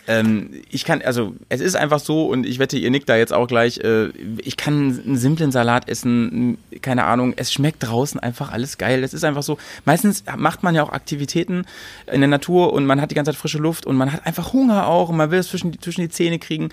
ähm, 0.07 0.49
ich 0.71 0.85
kann, 0.85 1.01
also 1.03 1.35
es 1.49 1.61
ist 1.61 1.75
einfach 1.75 1.99
so 1.99 2.25
und 2.25 2.45
ich 2.45 2.57
wette, 2.57 2.77
ihr 2.79 2.89
nickt 2.89 3.07
da 3.09 3.15
jetzt 3.15 3.31
auch 3.31 3.47
gleich, 3.47 3.77
äh, 3.79 4.07
ich 4.41 4.57
kann 4.57 4.99
einen 5.05 5.17
simplen 5.17 5.51
Salat 5.51 5.87
essen, 5.87 6.57
keine 6.81 7.03
Ahnung, 7.03 7.33
es 7.35 7.53
schmeckt 7.53 7.83
draußen 7.83 8.19
einfach 8.19 8.51
alles 8.51 8.79
geil. 8.79 9.03
Es 9.03 9.13
ist 9.13 9.23
einfach 9.23 9.43
so, 9.43 9.59
meistens 9.85 10.23
macht 10.35 10.63
man 10.63 10.73
ja 10.73 10.81
auch 10.81 10.91
Aktivitäten 10.93 11.65
in 12.11 12.21
der 12.21 12.27
Natur 12.29 12.73
und 12.73 12.85
man 12.87 12.99
hat 13.01 13.11
die 13.11 13.15
ganze 13.15 13.31
Zeit 13.33 13.39
frische 13.39 13.59
Luft 13.59 13.85
und 13.85 13.97
man 13.97 14.11
hat 14.11 14.25
einfach 14.25 14.51
Hunger 14.53 14.87
auch 14.87 15.09
und 15.09 15.17
man 15.17 15.29
will 15.29 15.39
es 15.39 15.49
zwischen, 15.49 15.71
die- 15.73 15.79
zwischen 15.79 16.01
die 16.01 16.09
Zähne 16.09 16.39
kriegen 16.39 16.69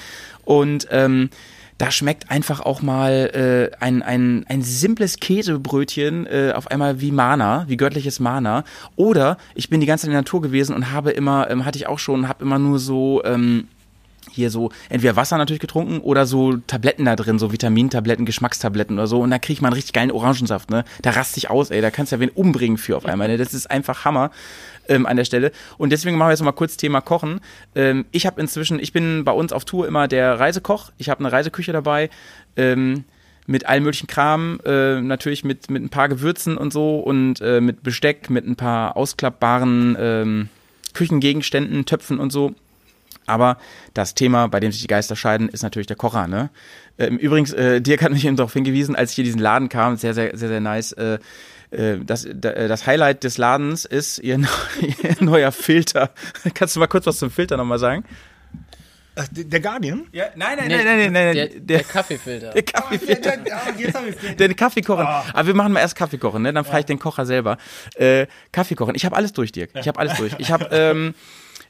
und 0.46 0.86
ähm, 0.90 1.28
da 1.78 1.90
schmeckt 1.90 2.30
einfach 2.30 2.60
auch 2.60 2.82
mal 2.82 3.70
äh, 3.72 3.76
ein, 3.84 4.02
ein, 4.02 4.44
ein 4.48 4.62
simples 4.62 5.18
Käsebrötchen 5.18 6.26
äh, 6.26 6.52
auf 6.54 6.70
einmal 6.70 7.00
wie 7.00 7.12
Mana, 7.12 7.64
wie 7.68 7.76
göttliches 7.76 8.18
Mana. 8.20 8.64
Oder 8.96 9.36
ich 9.54 9.68
bin 9.68 9.80
die 9.80 9.86
ganze 9.86 10.02
Zeit 10.02 10.08
in 10.08 10.12
der 10.12 10.22
Natur 10.22 10.40
gewesen 10.40 10.74
und 10.74 10.92
habe 10.92 11.10
immer, 11.10 11.50
ähm, 11.50 11.64
hatte 11.64 11.78
ich 11.78 11.86
auch 11.86 11.98
schon, 11.98 12.28
habe 12.28 12.44
immer 12.44 12.58
nur 12.58 12.78
so 12.78 13.22
ähm, 13.24 13.68
hier 14.30 14.50
so 14.50 14.70
entweder 14.88 15.16
Wasser 15.16 15.38
natürlich 15.38 15.60
getrunken 15.60 16.00
oder 16.00 16.26
so 16.26 16.56
Tabletten 16.66 17.04
da 17.04 17.16
drin, 17.16 17.38
so 17.38 17.52
Vitamintabletten, 17.52 18.26
Geschmackstabletten 18.26 18.96
oder 18.96 19.06
so. 19.06 19.20
Und 19.20 19.30
da 19.30 19.38
kriegt 19.38 19.62
man 19.62 19.72
richtig 19.72 19.92
geilen 19.92 20.10
Orangensaft, 20.10 20.70
ne? 20.70 20.84
Da 21.02 21.10
rast 21.10 21.36
ich 21.36 21.50
aus, 21.50 21.70
ey. 21.70 21.80
Da 21.80 21.90
kannst 21.90 22.12
du 22.12 22.16
ja 22.16 22.20
wen 22.20 22.30
umbringen 22.30 22.78
für 22.78 22.96
auf 22.96 23.06
einmal. 23.06 23.28
Ne? 23.28 23.36
Das 23.36 23.54
ist 23.54 23.70
einfach 23.70 24.04
Hammer 24.04 24.30
ähm, 24.88 25.06
an 25.06 25.16
der 25.16 25.24
Stelle. 25.24 25.52
Und 25.78 25.90
deswegen 25.90 26.16
machen 26.16 26.28
wir 26.28 26.32
jetzt 26.32 26.42
mal 26.42 26.52
kurz 26.52 26.76
Thema 26.76 27.00
Kochen. 27.00 27.40
Ähm, 27.74 28.06
ich 28.12 28.26
habe 28.26 28.40
inzwischen, 28.40 28.78
ich 28.78 28.92
bin 28.92 29.24
bei 29.24 29.32
uns 29.32 29.52
auf 29.52 29.64
Tour 29.64 29.86
immer 29.86 30.08
der 30.08 30.38
Reisekoch. 30.38 30.92
Ich 30.98 31.08
habe 31.08 31.20
eine 31.20 31.32
Reiseküche 31.32 31.72
dabei. 31.72 32.10
Ähm, 32.56 33.04
mit 33.46 33.66
allem 33.66 33.84
möglichen 33.84 34.08
Kram, 34.08 34.58
äh, 34.64 35.00
natürlich 35.00 35.44
mit, 35.44 35.70
mit 35.70 35.82
ein 35.82 35.88
paar 35.88 36.08
Gewürzen 36.08 36.56
und 36.56 36.72
so 36.72 36.98
und 36.98 37.40
äh, 37.40 37.60
mit 37.60 37.82
Besteck, 37.82 38.28
mit 38.28 38.44
ein 38.46 38.56
paar 38.56 38.96
ausklappbaren 38.96 39.96
ähm, 39.98 40.48
Küchengegenständen, 40.94 41.86
Töpfen 41.86 42.18
und 42.18 42.32
so. 42.32 42.54
Aber 43.26 43.58
das 43.92 44.14
Thema, 44.14 44.46
bei 44.46 44.60
dem 44.60 44.72
sich 44.72 44.80
die 44.80 44.86
Geister 44.86 45.16
scheiden, 45.16 45.48
ist 45.48 45.62
natürlich 45.62 45.86
der 45.86 45.96
Kocher. 45.96 46.26
Ne? 46.26 46.50
Ähm, 46.98 47.18
übrigens, 47.18 47.52
äh, 47.52 47.80
Dirk 47.80 48.02
hat 48.02 48.12
mich 48.12 48.24
eben 48.24 48.36
darauf 48.36 48.52
hingewiesen, 48.52 48.94
als 48.94 49.10
ich 49.10 49.16
hier 49.16 49.24
diesen 49.24 49.40
Laden 49.40 49.68
kam, 49.68 49.96
sehr, 49.96 50.14
sehr, 50.14 50.36
sehr, 50.36 50.48
sehr 50.48 50.60
nice. 50.60 50.92
Äh, 50.92 51.18
das, 51.70 52.26
da- 52.32 52.50
äh, 52.50 52.68
das 52.68 52.86
Highlight 52.86 53.24
des 53.24 53.38
Ladens 53.38 53.84
ist 53.84 54.18
ihr, 54.18 54.38
neu- 54.38 54.48
ihr 55.02 55.16
neuer 55.20 55.52
Filter. 55.52 56.10
Kannst 56.54 56.76
du 56.76 56.80
mal 56.80 56.86
kurz 56.86 57.06
was 57.06 57.18
zum 57.18 57.30
Filter 57.30 57.56
nochmal 57.56 57.78
sagen? 57.78 58.04
Ach, 59.18 59.26
der 59.30 59.60
Guardian? 59.60 60.06
Ja, 60.12 60.26
nein, 60.36 60.58
nein, 60.58 60.68
Nee, 60.68 61.08
nein, 61.10 61.34
Der, 61.34 61.48
der 61.48 61.84
Kaffeefilter. 61.84 62.50
der 62.50 62.62
Kaffeefilter. 62.62 63.32
jetzt 63.78 63.94
habe 63.94 64.08
ich 64.10 64.36
Den 64.36 64.54
Kaffee 64.54 64.82
kochen. 64.82 65.06
Aber 65.06 65.46
wir 65.46 65.54
machen 65.54 65.72
mal 65.72 65.80
erst 65.80 65.96
Kaffee 65.96 66.18
kochen, 66.18 66.42
ne? 66.42 66.52
Dann 66.52 66.66
frage 66.66 66.80
ich 66.80 66.84
den 66.86 66.98
Kocher 66.98 67.24
selber. 67.24 67.56
Äh, 67.94 68.26
Kaffee 68.52 68.74
kochen. 68.74 68.94
Ich 68.94 69.06
habe 69.06 69.16
alles 69.16 69.32
durch, 69.32 69.52
Dirk. 69.52 69.70
Ich 69.74 69.88
habe 69.88 69.98
alles 69.98 70.18
durch. 70.18 70.34
Ich 70.36 70.50
habe 70.50 70.66
ähm, 70.70 71.14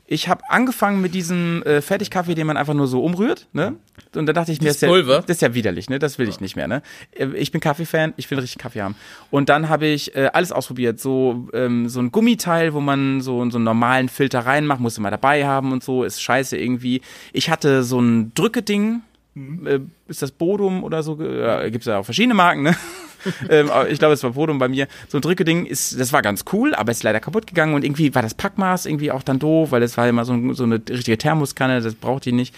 ich 0.08 0.28
habe 0.28 0.42
angefangen 0.48 1.00
mit 1.00 1.14
diesem 1.14 1.62
äh, 1.64 1.80
Fertigkaffee, 1.80 2.34
den 2.34 2.46
man 2.46 2.56
einfach 2.56 2.74
nur 2.74 2.86
so 2.86 3.02
umrührt, 3.02 3.48
ne? 3.52 3.74
Und 4.14 4.26
da 4.26 4.32
dachte 4.32 4.52
ich 4.52 4.60
mir, 4.60 4.68
das 4.68 4.76
ist, 4.76 4.82
ja, 4.82 4.88
das 5.26 5.36
ist 5.36 5.42
ja 5.42 5.52
widerlich, 5.54 5.90
ne? 5.90 5.98
Das 5.98 6.18
will 6.18 6.28
ich 6.28 6.40
nicht 6.40 6.54
mehr, 6.56 6.68
ne? 6.68 6.82
Äh, 7.12 7.26
Ich 7.36 7.50
bin 7.50 7.60
Kaffeefan, 7.60 8.14
ich 8.16 8.30
will 8.30 8.38
richtig 8.38 8.58
Kaffee 8.58 8.82
haben. 8.82 8.94
Und 9.30 9.48
dann 9.48 9.68
habe 9.68 9.86
ich 9.86 10.14
äh, 10.14 10.30
alles 10.32 10.52
ausprobiert, 10.52 11.00
so 11.00 11.48
ähm, 11.52 11.88
so 11.88 12.00
ein 12.00 12.12
Gummiteil, 12.12 12.72
wo 12.72 12.80
man 12.80 13.20
so 13.20 13.48
so 13.50 13.58
einen 13.58 13.64
normalen 13.64 14.08
Filter 14.08 14.40
reinmacht, 14.40 14.80
musste 14.80 15.00
mal 15.00 15.10
dabei 15.10 15.44
haben 15.46 15.72
und 15.72 15.82
so, 15.82 16.04
ist 16.04 16.22
scheiße 16.22 16.56
irgendwie. 16.56 17.00
Ich 17.32 17.50
hatte 17.50 17.82
so 17.82 18.00
ein 18.00 18.32
Drückeding, 18.34 19.02
äh, 19.34 19.80
ist 20.08 20.22
das 20.22 20.30
Bodum 20.30 20.84
oder 20.84 21.02
so, 21.02 21.20
äh, 21.20 21.68
gibt 21.70 21.82
es 21.82 21.86
ja 21.86 21.98
auch 21.98 22.04
verschiedene 22.04 22.34
Marken, 22.34 22.62
ne? 22.62 22.76
ähm, 23.50 23.70
ich 23.88 23.98
glaube, 23.98 24.14
es 24.14 24.22
war 24.22 24.30
Bodum 24.30 24.58
bei 24.58 24.68
mir. 24.68 24.88
So 25.08 25.18
ein 25.18 25.22
Drückeding 25.22 25.66
ist, 25.66 25.98
das 25.98 26.12
war 26.12 26.22
ganz 26.22 26.44
cool, 26.52 26.74
aber 26.74 26.92
ist 26.92 27.02
leider 27.02 27.20
kaputt 27.20 27.46
gegangen 27.46 27.74
und 27.74 27.84
irgendwie 27.84 28.14
war 28.14 28.22
das 28.22 28.34
Packmaß 28.34 28.86
irgendwie 28.86 29.10
auch 29.10 29.22
dann 29.22 29.38
doof, 29.38 29.70
weil 29.70 29.82
es 29.82 29.96
war 29.96 30.08
immer 30.08 30.24
so, 30.24 30.52
so 30.54 30.64
eine 30.64 30.80
richtige 30.88 31.18
Thermoskanne, 31.18 31.80
das 31.80 31.94
braucht 31.94 32.24
die 32.24 32.32
nicht. 32.32 32.54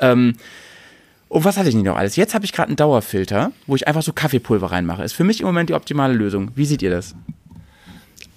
Ähm, 0.00 0.34
und 1.28 1.44
was 1.44 1.58
hatte 1.58 1.68
ich 1.68 1.74
nicht 1.74 1.84
noch 1.84 1.96
alles? 1.96 2.16
Jetzt 2.16 2.34
habe 2.34 2.46
ich 2.46 2.52
gerade 2.52 2.68
einen 2.68 2.76
Dauerfilter, 2.76 3.52
wo 3.66 3.76
ich 3.76 3.86
einfach 3.86 4.02
so 4.02 4.14
Kaffeepulver 4.14 4.70
reinmache. 4.70 5.02
Ist 5.02 5.12
für 5.12 5.24
mich 5.24 5.40
im 5.40 5.46
Moment 5.46 5.68
die 5.68 5.74
optimale 5.74 6.14
Lösung. 6.14 6.52
Wie 6.54 6.64
seht 6.64 6.80
ihr 6.80 6.90
das? 6.90 7.14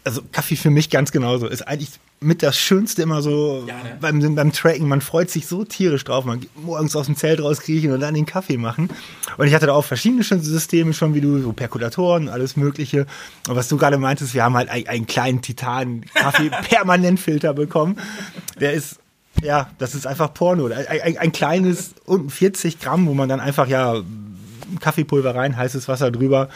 also 0.03 0.21
Kaffee 0.31 0.55
für 0.55 0.69
mich 0.69 0.89
ganz 0.89 1.11
genauso. 1.11 1.47
Ist 1.47 1.67
eigentlich 1.67 1.91
mit 2.23 2.43
das 2.43 2.55
Schönste 2.55 3.01
immer 3.01 3.23
so 3.23 3.67
beim, 3.99 4.35
beim 4.35 4.53
Tracken. 4.53 4.87
Man 4.87 5.01
freut 5.01 5.31
sich 5.31 5.47
so 5.47 5.65
tierisch 5.65 6.03
drauf. 6.03 6.23
Man 6.23 6.41
geht 6.41 6.51
morgens 6.55 6.95
aus 6.95 7.07
dem 7.07 7.15
Zelt 7.15 7.41
rauskriechen 7.41 7.91
und 7.91 7.99
dann 7.99 8.13
den 8.13 8.27
Kaffee 8.27 8.57
machen. 8.57 8.91
Und 9.37 9.47
ich 9.47 9.55
hatte 9.55 9.65
da 9.65 9.73
auch 9.73 9.85
verschiedene 9.85 10.21
Systeme 10.23 10.93
schon, 10.93 11.15
wie 11.15 11.21
du, 11.21 11.41
so 11.41 11.51
Perkulatoren, 11.51 12.29
alles 12.29 12.57
Mögliche. 12.57 13.07
Und 13.49 13.55
was 13.55 13.69
du 13.69 13.77
gerade 13.77 13.97
meintest, 13.97 14.35
wir 14.35 14.43
haben 14.43 14.55
halt 14.55 14.69
einen, 14.69 14.87
einen 14.87 15.07
kleinen 15.07 15.41
Titan-Kaffee-Permanentfilter 15.41 17.53
bekommen. 17.55 17.97
Der 18.59 18.73
ist 18.73 18.99
ja, 19.41 19.71
das 19.79 19.95
ist 19.95 20.05
einfach 20.05 20.35
Porno. 20.35 20.67
Ein, 20.67 20.85
ein, 20.87 21.17
ein 21.17 21.31
kleines, 21.31 21.95
unten 22.05 22.29
40 22.29 22.79
Gramm, 22.79 23.07
wo 23.07 23.15
man 23.15 23.29
dann 23.29 23.39
einfach 23.39 23.67
ja 23.67 23.95
Kaffeepulver 24.79 25.33
rein, 25.33 25.57
heißes 25.57 25.87
Wasser 25.87 26.11
drüber. 26.11 26.49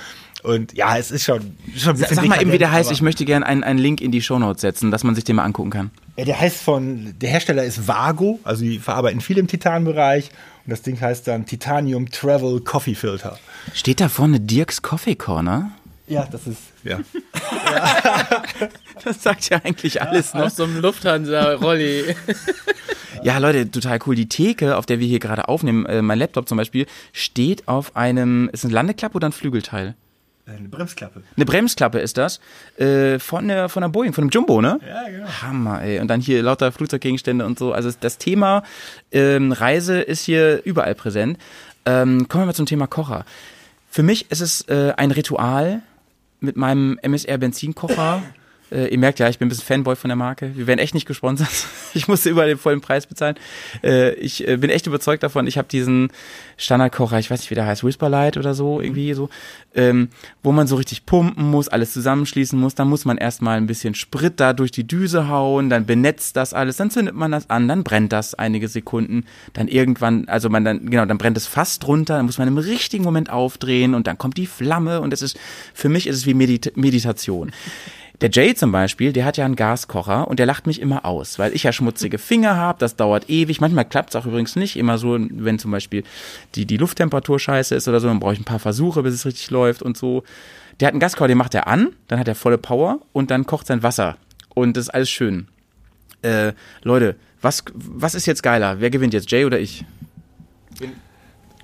Und 0.45 0.73
ja, 0.73 0.97
es 0.97 1.11
ist 1.11 1.23
schon, 1.23 1.57
schon 1.75 1.95
ein 1.95 1.99
bisschen 1.99 2.15
Sag 2.15 2.27
mal 2.27 2.41
eben, 2.41 2.51
wie 2.51 2.57
der 2.57 2.71
heißt. 2.71 2.91
Ich 2.91 3.01
möchte 3.01 3.25
gerne 3.25 3.45
einen, 3.45 3.63
einen 3.63 3.79
Link 3.79 3.99
in 3.99 4.11
die 4.11 4.21
Shownotes 4.21 4.61
setzen, 4.61 4.91
dass 4.91 5.03
man 5.03 5.15
sich 5.15 5.23
den 5.23 5.37
mal 5.37 5.43
angucken 5.43 5.71
kann. 5.71 5.91
Ja, 6.17 6.25
der 6.25 6.39
heißt 6.39 6.61
von, 6.61 7.15
der 7.19 7.29
Hersteller 7.29 7.63
ist 7.63 7.87
Vago, 7.87 8.39
also 8.43 8.63
die 8.63 8.79
verarbeiten 8.79 9.21
viel 9.21 9.37
im 9.37 9.47
Titanbereich. 9.47 10.29
Und 10.65 10.71
das 10.71 10.81
Ding 10.81 10.99
heißt 11.01 11.27
dann 11.27 11.45
Titanium 11.45 12.09
Travel 12.09 12.61
Coffee 12.61 12.95
Filter. 12.95 13.37
Steht 13.73 13.99
da 13.99 14.09
vorne 14.09 14.39
Dirks 14.39 14.81
Coffee 14.81 15.15
Corner? 15.15 15.71
Ja, 16.07 16.27
das 16.31 16.47
ist, 16.47 16.61
ja. 16.83 16.99
Das 19.03 19.21
sagt 19.21 19.49
ja 19.49 19.59
eigentlich 19.63 20.01
alles, 20.01 20.33
ne? 20.33 20.45
Aus 20.45 20.55
so 20.55 20.63
einem 20.63 20.79
Lufthansa-Rolli. 20.79 22.15
Ja, 23.23 23.37
Leute, 23.37 23.69
total 23.69 23.99
cool. 24.05 24.15
Die 24.15 24.29
Theke, 24.29 24.77
auf 24.77 24.85
der 24.85 24.99
wir 24.99 25.07
hier 25.07 25.19
gerade 25.19 25.47
aufnehmen, 25.47 25.85
äh, 25.85 26.01
mein 26.01 26.19
Laptop 26.19 26.47
zum 26.47 26.57
Beispiel, 26.57 26.85
steht 27.11 27.67
auf 27.67 27.95
einem, 27.95 28.49
ist 28.51 28.63
ein 28.63 28.71
Landeklappe 28.71 29.15
oder 29.15 29.27
ein 29.29 29.31
Flügelteil? 29.31 29.95
Eine 30.47 30.69
Bremsklappe. 30.69 31.23
Eine 31.35 31.45
Bremsklappe 31.45 31.99
ist 31.99 32.17
das. 32.17 32.39
Äh, 32.77 33.17
von 33.17 33.47
der, 33.47 33.67
von 33.67 33.81
der 33.81 33.89
Boeing, 33.89 34.13
von 34.13 34.25
dem 34.25 34.29
Jumbo, 34.29 34.61
ne? 34.61 34.79
Ja, 34.87 35.09
genau. 35.09 35.27
Hammer, 35.41 35.81
ey. 35.81 35.99
Und 35.99 36.07
dann 36.07 36.21
hier 36.21 36.43
lauter 36.43 36.71
Flugzeuggegenstände 36.71 37.45
und 37.45 37.57
so. 37.57 37.73
Also 37.73 37.89
das 37.99 38.19
Thema 38.19 38.63
ähm, 39.11 39.51
Reise 39.51 40.01
ist 40.01 40.23
hier 40.23 40.61
überall 40.63 40.93
präsent. 40.93 41.39
Ähm, 41.85 42.27
kommen 42.27 42.43
wir 42.43 42.47
mal 42.47 42.53
zum 42.53 42.67
Thema 42.67 42.85
Kocher. 42.85 43.25
Für 43.89 44.03
mich 44.03 44.29
ist 44.29 44.41
es 44.41 44.61
äh, 44.67 44.93
ein 44.97 45.11
Ritual 45.11 45.81
mit 46.41 46.57
meinem 46.57 46.99
MSR 47.01 47.37
Benzinkocher. 47.37 48.21
Äh, 48.75 48.87
ihr 48.87 48.97
merkt 48.97 49.19
ja, 49.19 49.29
ich 49.29 49.39
bin 49.39 49.47
ein 49.47 49.49
bisschen 49.49 49.65
Fanboy 49.65 49.95
von 49.95 50.09
der 50.09 50.17
Marke. 50.17 50.51
Wir 50.55 50.67
werden 50.67 50.79
echt 50.79 50.93
nicht 50.93 51.07
gesponsert. 51.07 51.49
Ich 51.95 52.09
musste 52.09 52.29
überall 52.29 52.49
den 52.49 52.57
vollen 52.57 52.81
Preis 52.81 53.07
bezahlen. 53.07 53.35
Äh, 53.81 54.15
ich 54.15 54.45
äh, 54.45 54.57
bin 54.57 54.69
echt 54.69 54.85
überzeugt 54.85 55.23
davon. 55.23 55.47
Ich 55.47 55.57
habe 55.57 55.69
diesen 55.69 56.09
Standardkocher, 56.57 57.19
ich 57.19 57.31
weiß 57.31 57.39
nicht, 57.39 57.51
wie 57.51 57.55
der 57.55 57.65
heißt, 57.65 57.85
Whisperlight 57.85 58.35
oder 58.35 58.53
so, 58.53 58.81
irgendwie 58.81 59.13
so, 59.13 59.29
ähm, 59.75 60.09
wo 60.43 60.51
man 60.51 60.67
so 60.67 60.75
richtig 60.75 61.05
pumpen 61.05 61.49
muss, 61.49 61.69
alles 61.69 61.93
zusammenschließen 61.93 62.59
muss. 62.59 62.75
Dann 62.75 62.89
muss 62.89 63.05
man 63.05 63.17
erstmal 63.17 63.55
ein 63.55 63.65
bisschen 63.65 63.95
Sprit 63.95 64.41
da 64.41 64.51
durch 64.51 64.71
die 64.71 64.85
Düse 64.85 65.29
hauen, 65.29 65.69
dann 65.69 65.85
benetzt 65.85 66.35
das 66.35 66.53
alles, 66.53 66.75
dann 66.75 66.91
zündet 66.91 67.15
man 67.15 67.31
das 67.31 67.49
an, 67.49 67.69
dann 67.69 67.85
brennt 67.85 68.11
das 68.11 68.33
einige 68.33 68.67
Sekunden. 68.67 69.23
Dann 69.53 69.69
irgendwann, 69.69 70.27
also 70.27 70.49
man 70.49 70.65
dann, 70.65 70.89
genau, 70.89 71.05
dann 71.05 71.17
brennt 71.17 71.37
es 71.37 71.47
fast 71.47 71.87
runter, 71.87 72.17
dann 72.17 72.25
muss 72.25 72.39
man 72.39 72.49
im 72.49 72.57
richtigen 72.57 73.05
Moment 73.05 73.29
aufdrehen 73.29 73.95
und 73.95 74.05
dann 74.05 74.17
kommt 74.17 74.35
die 74.35 74.47
Flamme 74.47 74.99
und 74.99 75.13
es 75.13 75.21
ist, 75.21 75.39
für 75.73 75.87
mich 75.87 76.07
ist 76.07 76.17
es 76.17 76.25
wie 76.25 76.33
Medit 76.33 76.75
Meditation. 76.75 77.53
Der 78.21 78.29
Jay 78.31 78.55
zum 78.55 78.71
Beispiel, 78.71 79.11
der 79.11 79.25
hat 79.25 79.37
ja 79.37 79.45
einen 79.45 79.55
Gaskocher 79.55 80.27
und 80.27 80.39
der 80.39 80.45
lacht 80.45 80.67
mich 80.67 80.81
immer 80.81 81.05
aus, 81.05 81.37
weil 81.37 81.53
ich 81.53 81.63
ja 81.63 81.73
schmutzige 81.73 82.17
Finger 82.17 82.55
habe, 82.55 82.79
das 82.79 82.95
dauert 82.95 83.29
ewig. 83.29 83.59
Manchmal 83.59 83.85
klappt 83.85 84.11
es 84.11 84.15
auch 84.15 84.25
übrigens 84.25 84.55
nicht. 84.55 84.77
Immer 84.77 84.97
so, 84.97 85.17
wenn 85.19 85.59
zum 85.59 85.71
Beispiel 85.71 86.03
die, 86.55 86.65
die 86.65 86.77
Lufttemperatur 86.77 87.39
scheiße 87.39 87.75
ist 87.75 87.87
oder 87.87 87.99
so, 87.99 88.07
dann 88.07 88.19
brauche 88.19 88.33
ich 88.33 88.39
ein 88.39 88.45
paar 88.45 88.59
Versuche, 88.59 89.03
bis 89.03 89.13
es 89.13 89.25
richtig 89.25 89.49
läuft 89.51 89.81
und 89.81 89.97
so. 89.97 90.23
Der 90.79 90.87
hat 90.87 90.93
einen 90.93 90.99
Gaskocher, 90.99 91.27
den 91.27 91.37
macht 91.37 91.55
er 91.55 91.67
an, 91.67 91.93
dann 92.07 92.19
hat 92.19 92.27
er 92.27 92.35
volle 92.35 92.57
Power 92.57 92.99
und 93.13 93.31
dann 93.31 93.45
kocht 93.45 93.67
sein 93.67 93.83
Wasser. 93.83 94.17
Und 94.53 94.77
das 94.77 94.85
ist 94.85 94.89
alles 94.89 95.09
schön. 95.09 95.47
Äh, 96.21 96.53
Leute, 96.83 97.15
was, 97.41 97.63
was 97.73 98.15
ist 98.15 98.25
jetzt 98.25 98.43
geiler? 98.43 98.79
Wer 98.79 98.89
gewinnt 98.89 99.13
jetzt, 99.13 99.29
Jay 99.29 99.45
oder 99.45 99.59
ich? 99.59 99.85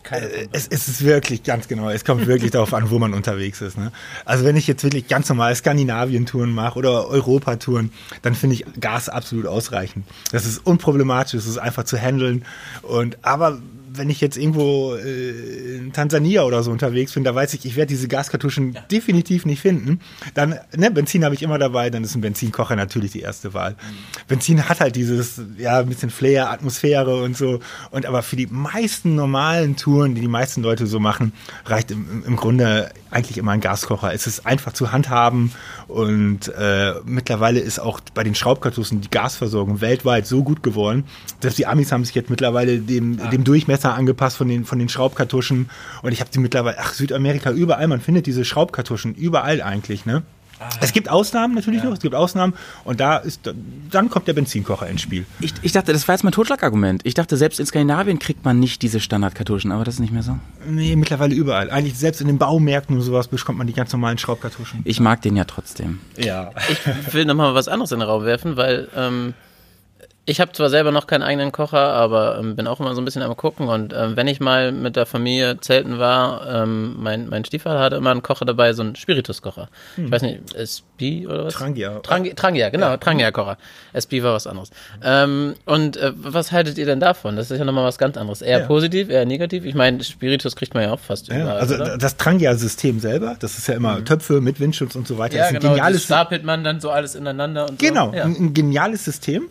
Äh, 0.10 0.48
Es, 0.52 0.68
es 0.68 0.88
ist 0.88 1.04
wirklich 1.04 1.44
ganz 1.44 1.68
genau, 1.68 1.90
es 1.90 2.06
kommt 2.06 2.28
wirklich 2.28 2.52
darauf 2.52 2.74
an, 2.74 2.90
wo 2.90 3.00
man 3.00 3.14
unterwegs 3.14 3.62
ist. 3.62 3.78
Ne? 3.78 3.92
Also 4.26 4.46
wenn 4.46 4.58
ich 4.58 4.68
jetzt 4.68 4.84
wirklich 4.84 5.08
ganz 5.08 5.30
normal 5.30 5.56
Skandinavien-Touren 5.56 6.52
mache 6.52 6.78
oder 6.80 7.08
Europa-Touren, 7.08 7.92
dann 8.22 8.36
finde 8.36 8.56
ich 8.56 8.66
Gas 8.80 9.10
absolut 9.10 9.46
ausreichend. 9.46 10.06
Das 10.32 10.46
ist 10.46 10.66
unproblematisch, 10.66 11.36
es 11.36 11.48
ist 11.48 11.58
einfach 11.58 11.84
zu 11.84 11.98
handeln. 11.98 12.46
Und 12.82 13.18
aber 13.22 13.60
wenn 13.94 14.10
ich 14.10 14.22
jetzt 14.22 14.38
irgendwo 14.38 14.96
äh, 14.96 15.78
in 15.78 15.94
Tansania 15.94 16.44
oder 16.44 16.64
so 16.64 16.72
unterwegs 16.72 17.14
bin, 17.14 17.24
da 17.24 17.36
weiß 17.36 17.54
ich, 17.54 17.66
ich 17.66 17.76
werde 17.76 17.90
diese 17.90 18.08
Gaskartuschen 18.08 18.78
definitiv 18.90 19.46
nicht 19.46 19.62
finden. 19.62 20.00
Dann, 20.34 20.60
ne, 20.76 20.92
Benzin 20.92 21.26
habe 21.26 21.36
ich 21.36 21.44
immer 21.44 21.58
dabei, 21.58 21.90
dann 21.90 22.04
ist 22.04 22.16
ein 22.16 22.22
Benzinkocher 22.22 22.76
natürlich 22.76 23.12
die 23.12 23.22
erste 23.22 23.54
Wahl. 23.54 23.76
Benzin 24.28 24.68
hat 24.68 24.80
halt 24.80 24.96
dieses, 24.96 25.42
ja, 25.58 25.80
ein 25.80 25.90
bisschen 25.90 26.10
Flair, 26.10 26.52
Atmosphäre 26.52 27.22
und 27.24 27.36
so. 27.36 27.60
Und 27.92 28.06
aber 28.06 28.24
für 28.24 28.36
die 28.36 28.48
meisten 28.48 29.16
normalen 29.16 29.76
Touren, 29.76 30.16
die 30.16 30.22
die 30.22 30.28
meisten 30.28 30.62
Leute 30.62 30.88
so 30.88 31.00
machen, 31.00 31.34
reicht 31.66 31.92
im, 31.92 32.24
im 32.26 32.36
Grunde 32.36 32.92
eigentlich 33.12 33.38
immer 33.38 33.52
ein 33.52 33.62
Gaskocher. 33.62 34.14
Es 34.14 34.28
ist 34.28 34.46
einfach 34.46 34.74
zu 34.74 34.92
handhaben 34.92 35.52
und 35.88 36.48
äh, 36.58 36.94
mittlerweile 37.06 37.60
ist 37.60 37.80
auch 37.80 38.00
bei 38.14 38.24
den 38.24 38.36
Schraubkartuschen 38.36 39.02
die 39.02 39.10
Gasversorgung 39.10 39.82
weltweit 39.82 40.26
so 40.26 40.44
gut 40.44 40.64
geworden, 40.64 41.06
dass 41.42 41.56
die 41.56 41.68
Amis 41.68 41.92
haben 41.92 42.06
sich 42.06 42.16
jetzt 42.16 42.30
mittlerweile 42.30 42.80
dem, 42.80 43.18
dem 43.30 43.44
Durchmesser 43.44 43.94
angepasst 43.94 44.38
von 44.38 44.48
den, 44.48 44.66
von 44.66 44.80
den 44.80 44.90
Schraubkartuschen 44.90 45.70
und 46.02 46.12
ich 46.12 46.22
habe 46.22 46.32
die 46.32 46.40
mittlerweile, 46.40 46.78
ach 46.80 46.94
Südamerika, 46.94 47.52
überall, 47.52 47.88
man 47.88 48.02
findet 48.02 48.26
diese 48.26 48.46
Schraubkartuschen 48.46 49.14
überall 49.14 49.62
eigentlich, 49.62 50.06
ne? 50.06 50.24
Es 50.80 50.94
gibt 50.94 51.10
Ausnahmen 51.10 51.56
natürlich 51.56 51.84
noch, 51.84 51.94
es 51.94 52.00
gibt 52.00 52.16
Ausnahmen 52.16 52.54
und 52.84 53.00
da 53.00 53.18
ist, 53.18 53.42
dann 53.90 54.10
kommt 54.10 54.28
der 54.28 54.34
Benzinkocher 54.34 54.88
ins 54.88 55.02
Spiel. 55.02 55.26
Ich, 55.40 55.54
ich 55.62 55.72
dachte, 55.72 55.94
das 55.94 56.08
war 56.08 56.16
jetzt 56.16 56.24
mein 56.24 56.34
Totschlagargument. 56.34 57.02
Ich 57.06 57.14
dachte, 57.14 57.38
selbst 57.38 57.60
in 57.60 57.66
Skandinavien 57.66 58.20
kriegt 58.20 58.46
man 58.46 58.60
nicht 58.60 58.82
diese 58.82 59.00
Standardkartuschen, 59.00 59.72
aber 59.72 59.84
das 59.84 59.96
ist 59.96 60.00
nicht 60.00 60.14
mehr 60.14 60.24
so. 60.24 60.38
Nee, 60.68 60.96
mittlerweile 60.96 61.34
überall. 61.34 61.70
Eigentlich 61.70 61.98
selbst 61.98 62.22
in 62.22 62.28
den 62.28 62.38
Baumärkten 62.38 62.96
und 62.96 63.02
sowas 63.02 63.28
bekommt 63.28 63.58
man 63.58 63.68
die 63.68 63.74
ganz 63.74 63.92
normalen 63.92 64.18
Schraubkartuschen. 64.18 64.82
Ich 64.84 65.00
mag 65.00 65.22
den 65.22 65.36
ja 65.36 65.46
trotzdem. 65.46 66.00
Ja. 66.18 66.52
Ich 66.70 67.14
will 67.14 67.26
nochmal 67.26 67.54
was 67.56 67.68
anderes 67.68 67.92
in 67.92 68.00
den 68.00 68.08
Raum 68.08 68.24
werfen, 68.24 68.58
weil 68.58 68.88
ähm, 68.96 69.34
ich 70.32 70.40
habe 70.40 70.54
zwar 70.54 70.70
selber 70.70 70.92
noch 70.92 71.08
keinen 71.08 71.24
eigenen 71.24 71.52
Kocher, 71.52 71.94
aber 71.94 72.38
ähm, 72.40 72.56
bin 72.56 72.66
auch 72.66 72.80
immer 72.80 72.96
so 72.96 73.02
ein 73.02 73.06
bisschen 73.06 73.22
am 73.22 73.36
gucken 73.36 73.68
und 73.68 73.94
ähm, 73.94 74.16
wenn 74.16 74.28
ich 74.28 74.40
mal 74.40 74.72
mit 74.72 74.96
der 74.96 75.06
Familie 75.06 75.60
zelten 75.60 76.00
war, 76.00 76.48
ähm, 76.48 76.96
mein, 76.98 77.28
mein 77.28 77.44
Stiefvater 77.44 77.80
hatte 77.80 77.96
immer 77.98 78.12
einen 78.12 78.22
Kocher 78.22 78.46
dabei, 78.46 78.72
so 78.72 78.82
einen 78.82 78.96
Spirituskocher. 78.96 79.68
Ich 80.06 80.12
weiß 80.12 80.22
nicht, 80.22 80.54
SB 81.02 81.28
oder 81.28 81.46
was? 81.46 81.54
Trangia. 81.54 82.00
Trangia, 82.00 82.34
Trangia 82.34 82.70
genau, 82.70 82.96
Trangia-Kocher. 82.98 83.58
SB 83.94 84.24
war 84.24 84.34
was 84.34 84.48
anderes. 84.48 84.70
Ähm, 85.04 85.56
und 85.66 85.98
äh, 85.98 86.12
was 86.16 86.52
haltet 86.52 86.78
ihr 86.78 86.86
denn 86.86 87.00
davon? 87.00 87.36
Das 87.36 87.50
ist 87.52 87.58
ja 87.58 87.66
nochmal 87.66 87.86
was 87.86 87.98
ganz 87.98 88.18
anderes. 88.18 88.42
Eher 88.42 88.62
Ja. 88.62 88.68
positiv, 88.68 89.10
eher 89.10 89.26
negativ? 89.26 89.66
Ich 89.66 89.76
meine, 89.76 90.04
Spiritus 90.04 90.56
kriegt 90.56 90.74
man 90.74 90.84
ja 90.84 90.92
auch 90.94 91.00
fast 91.00 91.28
Ja, 91.28 91.42
überall, 91.42 91.60
also 91.60 91.76
oder? 91.76 91.98
das 91.98 92.18
Trangia-System 92.18 93.00
selber, 93.00 93.36
das 93.40 93.58
ist 93.58 93.68
ja 93.68 93.74
immer 93.76 94.04
Töpfe 94.06 94.42
mit 94.42 94.60
Windschutz 94.60 94.96
und 94.96 95.08
so 95.08 95.18
weiter. 95.18 95.36
ja, 95.38 95.42
das 95.44 95.50
ist 95.52 95.56
ein 95.56 95.60
genau, 95.62 95.72
das 95.74 95.78
geniales 95.80 96.04
stapelt 96.04 96.44
man 96.44 96.64
dann 96.64 96.80
so 96.80 96.92
alles 96.92 97.16
ineinander 97.16 97.68
und 97.70 97.80
Genau, 97.80 98.12
so. 98.12 98.16
Ja. 98.18 98.26
ein, 98.26 98.36
ein 98.40 98.54
geniales 98.54 99.06
System. 99.06 99.50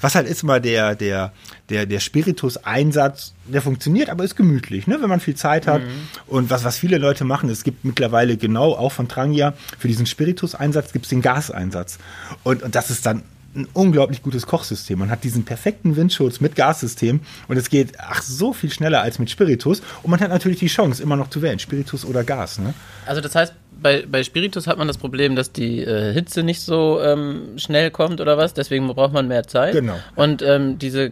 Was 0.00 0.14
halt 0.14 0.26
ist 0.28 0.42
immer 0.42 0.60
der, 0.60 0.94
der, 0.96 1.32
der, 1.68 1.86
der 1.86 2.00
Spiritus-Einsatz, 2.00 3.34
der 3.46 3.62
funktioniert, 3.62 4.10
aber 4.10 4.24
ist 4.24 4.36
gemütlich, 4.36 4.86
ne, 4.86 4.98
wenn 5.00 5.08
man 5.08 5.20
viel 5.20 5.34
Zeit 5.34 5.66
hat. 5.66 5.82
Und 6.26 6.50
was, 6.50 6.64
was 6.64 6.78
viele 6.78 6.98
Leute 6.98 7.24
machen, 7.24 7.48
es 7.48 7.64
gibt 7.64 7.84
mittlerweile 7.84 8.36
genau 8.36 8.72
auch 8.72 8.92
von 8.92 9.08
Trangia, 9.08 9.54
für 9.78 9.88
diesen 9.88 10.06
Spiritus-Einsatz 10.06 10.92
gibt 10.92 11.06
es 11.06 11.10
den 11.10 11.22
Gaseinsatz. 11.22 11.98
Und, 12.42 12.62
und 12.62 12.74
das 12.74 12.90
ist 12.90 13.06
dann 13.06 13.22
ein 13.54 13.68
unglaublich 13.74 14.22
gutes 14.22 14.46
Kochsystem. 14.46 14.98
Man 14.98 15.10
hat 15.10 15.24
diesen 15.24 15.44
perfekten 15.44 15.96
Windschutz 15.96 16.40
mit 16.40 16.56
Gassystem 16.56 17.20
und 17.48 17.56
es 17.56 17.68
geht 17.68 17.92
ach 17.98 18.22
so 18.22 18.52
viel 18.52 18.72
schneller 18.72 19.02
als 19.02 19.18
mit 19.18 19.30
Spiritus. 19.30 19.82
Und 20.02 20.10
man 20.10 20.20
hat 20.20 20.30
natürlich 20.30 20.58
die 20.58 20.68
Chance, 20.68 21.02
immer 21.02 21.16
noch 21.16 21.28
zu 21.28 21.42
wählen, 21.42 21.58
Spiritus 21.58 22.04
oder 22.04 22.24
Gas. 22.24 22.58
Ne? 22.58 22.72
Also 23.06 23.20
das 23.20 23.34
heißt, 23.34 23.54
bei, 23.82 24.06
bei 24.10 24.22
Spiritus 24.22 24.66
hat 24.66 24.78
man 24.78 24.88
das 24.88 24.96
Problem, 24.96 25.36
dass 25.36 25.52
die 25.52 25.80
äh, 25.80 26.12
Hitze 26.12 26.42
nicht 26.42 26.60
so 26.60 27.00
ähm, 27.02 27.56
schnell 27.56 27.90
kommt 27.90 28.20
oder 28.20 28.38
was, 28.38 28.54
deswegen 28.54 28.86
braucht 28.86 29.12
man 29.12 29.28
mehr 29.28 29.46
Zeit. 29.46 29.72
Genau. 29.72 29.96
Und 30.14 30.40
ähm, 30.42 30.78
diese 30.78 31.10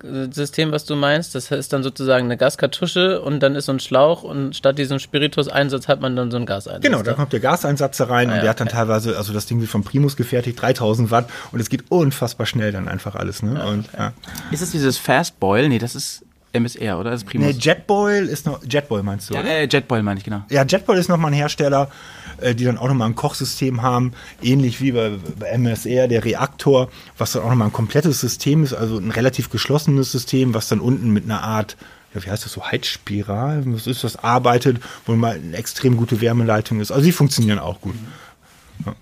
Gassystem, 0.00 0.72
was 0.72 0.84
du 0.84 0.96
meinst, 0.96 1.34
das 1.34 1.50
ist 1.50 1.72
dann 1.72 1.82
sozusagen 1.82 2.24
eine 2.24 2.36
Gaskartusche 2.36 3.20
und 3.20 3.40
dann 3.40 3.54
ist 3.54 3.66
so 3.66 3.72
ein 3.72 3.80
Schlauch 3.80 4.22
und 4.22 4.56
statt 4.56 4.78
diesem 4.78 4.98
Spiritus-Einsatz 4.98 5.88
hat 5.88 6.00
man 6.00 6.16
dann 6.16 6.30
so 6.30 6.36
einen 6.36 6.46
Gaseinsatz. 6.46 6.82
Genau, 6.82 7.02
da 7.02 7.12
kommt 7.12 7.32
der 7.32 7.40
Gaseinsatz 7.40 8.00
rein 8.02 8.28
und 8.28 8.36
ja, 8.36 8.40
der 8.42 8.50
hat 8.50 8.60
dann 8.60 8.68
teilweise, 8.68 9.16
also 9.16 9.32
das 9.32 9.46
Ding 9.46 9.60
wird 9.60 9.70
von 9.70 9.84
Primus 9.84 10.16
gefertigt, 10.16 10.60
3000 10.60 11.10
Watt 11.10 11.28
und 11.52 11.60
es 11.60 11.68
geht 11.68 11.84
unfassbar 11.90 12.46
schnell 12.46 12.72
dann 12.72 12.88
einfach 12.88 13.14
alles. 13.14 13.42
Ne? 13.42 13.64
und, 13.64 13.88
ja. 13.96 14.12
Ist 14.50 14.62
es 14.62 14.70
dieses 14.70 14.98
Fast 14.98 15.38
Boil? 15.40 15.68
Nee, 15.68 15.78
das 15.78 15.94
ist 15.94 16.24
MSR, 16.52 16.98
oder? 16.98 17.10
Das 17.10 17.22
ist 17.22 17.28
Primus. 17.28 17.54
Nee, 17.54 17.60
Jetboil 17.60 18.26
ist 18.26 18.46
noch, 18.46 18.60
Jetboil 18.68 19.02
meinst 19.02 19.30
du? 19.30 19.34
ja, 19.34 19.42
äh, 19.42 19.68
Jetboil 19.70 20.02
meine 20.02 20.18
ich, 20.18 20.24
genau. 20.24 20.42
Ja, 20.50 20.64
Jetboil 20.64 20.98
ist 20.98 21.08
nochmal 21.08 21.30
ein 21.30 21.36
Hersteller, 21.36 21.88
äh, 22.40 22.54
die 22.54 22.64
dann 22.64 22.78
auch 22.78 22.88
nochmal 22.88 23.08
ein 23.08 23.14
Kochsystem 23.14 23.82
haben, 23.82 24.12
ähnlich 24.42 24.80
wie 24.80 24.92
bei, 24.92 25.12
bei 25.38 25.46
MSR, 25.48 26.08
der 26.08 26.24
Reaktor, 26.24 26.90
was 27.18 27.32
dann 27.32 27.42
auch 27.42 27.50
nochmal 27.50 27.68
ein 27.68 27.72
komplettes 27.72 28.20
System 28.20 28.64
ist, 28.64 28.74
also 28.74 28.98
ein 28.98 29.10
relativ 29.10 29.50
geschlossenes 29.50 30.10
System, 30.10 30.54
was 30.54 30.68
dann 30.68 30.80
unten 30.80 31.10
mit 31.10 31.24
einer 31.24 31.42
Art, 31.42 31.76
ja, 32.14 32.24
wie 32.24 32.30
heißt 32.30 32.44
das 32.44 32.52
so, 32.52 32.64
Heizspiral, 32.64 33.62
was 33.66 33.86
ist 33.86 34.02
das, 34.02 34.16
arbeitet, 34.16 34.80
wo 35.06 35.14
mal 35.14 35.36
eine 35.36 35.56
extrem 35.56 35.96
gute 35.96 36.20
Wärmeleitung 36.20 36.80
ist. 36.80 36.90
Also 36.90 37.04
die 37.04 37.12
funktionieren 37.12 37.58
auch 37.58 37.80
gut. 37.80 37.94
Ja, 38.84 38.94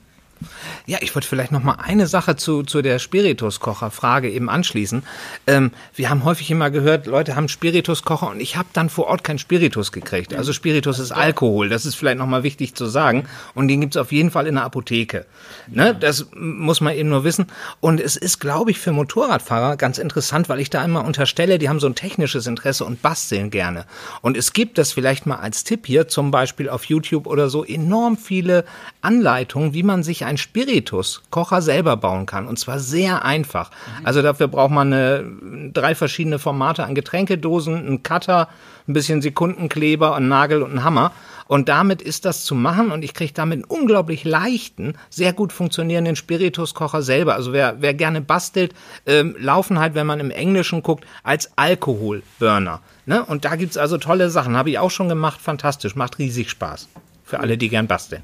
ich 0.87 1.15
wollte 1.15 1.29
vielleicht 1.29 1.53
noch 1.53 1.63
mal 1.63 1.77
eine 1.83 2.07
Sache 2.07 2.37
zu, 2.37 2.63
zu 2.63 2.83
der 2.83 2.99
Spirituskocher-Frage 2.99 4.31
eben 4.31 4.49
anschließen. 4.49 5.03
Ähm, 5.47 5.73
wir 5.95 6.11
haben 6.11 6.25
häufig 6.25 6.51
immer 6.51 6.71
gehört, 6.71 7.07
Leute 7.07 7.37
haben 7.37 7.49
Spirituskocher 7.49 8.31
und 8.31 8.41
ich 8.41 8.57
habe 8.57 8.69
dann 8.73 8.89
vor 8.89 9.07
Ort 9.07 9.25
kein 9.25 9.39
Spiritus 9.39 9.93
gekriegt. 9.93 10.35
Also 10.35 10.53
Spiritus 10.53 10.99
ist 10.99 11.13
Alkohol, 11.13 11.69
das 11.69 11.87
ist 11.87 11.95
vielleicht 11.95 12.19
noch 12.19 12.27
mal 12.27 12.43
wichtig 12.43 12.75
zu 12.75 12.87
sagen. 12.87 13.27
Und 13.55 13.69
den 13.69 13.81
gibt's 13.81 13.97
auf 13.97 14.13
jeden 14.13 14.31
Fall 14.31 14.47
in 14.47 14.55
der 14.55 14.65
Apotheke. 14.65 15.27
Ne? 15.69 15.95
Das 15.95 16.27
muss 16.35 16.81
man 16.81 16.95
eben 16.95 17.09
nur 17.09 17.25
wissen. 17.25 17.47
Und 17.81 18.01
es 18.01 18.17
ist, 18.17 18.41
glaube 18.41 18.71
ich, 18.71 18.79
für 18.79 18.93
Motorradfahrer 18.93 19.77
ganz 19.77 19.99
interessant, 19.99 20.49
weil 20.49 20.61
ich 20.61 20.71
da 20.71 20.85
immer 20.85 21.05
unterstelle, 21.05 21.59
die 21.59 21.69
haben 21.69 21.81
so 21.81 21.87
ein 21.87 21.95
technisches 21.95 22.47
Interesse 22.47 22.85
und 22.85 23.03
basteln 23.03 23.51
gerne. 23.51 23.85
Und 24.23 24.37
es 24.37 24.53
gibt 24.53 24.79
das 24.79 24.93
vielleicht 24.93 25.27
mal 25.27 25.37
als 25.37 25.65
Tipp 25.65 25.87
hier, 25.87 26.09
zum 26.09 26.31
Beispiel 26.31 26.69
auf 26.69 26.85
YouTube 26.85 27.27
oder 27.27 27.49
so, 27.49 27.65
enorm 27.65 28.17
viele 28.17 28.65
Anleitungen, 29.01 29.75
wie 29.75 29.83
man 29.83 30.03
sich 30.03 30.25
ein 30.25 30.39
Spiritus-Kocher 30.49 31.61
selber 31.61 31.96
bauen 31.96 32.24
kann. 32.24 32.46
Und 32.46 32.59
zwar 32.59 32.78
sehr 32.78 33.24
einfach. 33.24 33.70
Also 34.03 34.22
dafür 34.22 34.49
braucht 34.49 34.70
man 34.70 34.92
eine, 34.92 35.70
drei 35.74 35.94
verschiedene 35.94 36.38
Formate 36.38 36.84
an 36.84 36.94
Getränkedosen, 36.94 37.76
einen 37.76 38.03
Cutter, 38.03 38.49
ein 38.86 38.94
bisschen 38.94 39.20
Sekundenkleber, 39.20 40.16
einen 40.16 40.28
Nagel 40.28 40.62
und 40.62 40.70
einen 40.70 40.84
Hammer. 40.84 41.12
Und 41.49 41.68
damit 41.68 42.03
ist 42.03 42.24
das 42.24 42.44
zu 42.44 42.55
machen 42.55 42.90
und 42.90 43.03
ich 43.03 43.14
kriege 43.14 43.32
damit 43.32 43.57
einen 43.57 43.64
unglaublich 43.64 44.24
leichten, 44.24 44.94
sehr 45.11 45.32
gut 45.32 45.53
funktionierenden 45.53 46.16
Spirituskocher 46.16 47.03
selber. 47.03 47.34
Also 47.34 47.53
wer, 47.53 47.76
wer 47.80 47.95
gerne 47.95 48.20
bastelt, 48.20 48.75
ähm, 49.07 49.34
laufen 49.38 49.79
halt, 49.79 49.95
wenn 49.95 50.07
man 50.07 50.20
im 50.20 50.30
Englischen 50.30 50.83
guckt, 50.83 51.07
als 51.22 51.50
Alkoholburner. 51.57 52.80
Ne? 53.07 53.25
Und 53.25 53.45
da 53.45 53.57
gibt's 53.57 53.76
also 53.76 53.99
tolle 53.99 54.30
Sachen. 54.30 54.57
Habe 54.57 54.70
ich 54.70 54.79
auch 54.79 54.91
schon 54.91 55.08
gemacht, 55.08 55.41
fantastisch, 55.41 55.95
macht 55.95 56.18
riesig 56.18 56.50
Spaß. 56.50 56.88
Für 57.25 57.41
alle, 57.41 57.58
die 57.58 57.68
gern 57.68 57.87
basteln. 57.87 58.22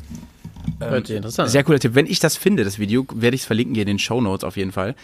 Hört 0.81 1.07
sich 1.07 1.17
interessant. 1.17 1.47
an. 1.47 1.53
Sehr 1.53 1.65
cooler 1.65 1.79
Tipp. 1.79 1.95
Wenn 1.95 2.07
ich 2.07 2.19
das 2.19 2.37
finde, 2.37 2.65
das 2.65 2.79
Video, 2.79 3.07
werde 3.15 3.35
ich 3.35 3.43
es 3.43 3.47
verlinken 3.47 3.75
hier 3.75 3.83
in 3.83 3.89
den 3.89 3.99
Show 3.99 4.21
Notes 4.21 4.45
auf 4.45 4.57
jeden 4.57 4.73
Fall. 4.73 4.95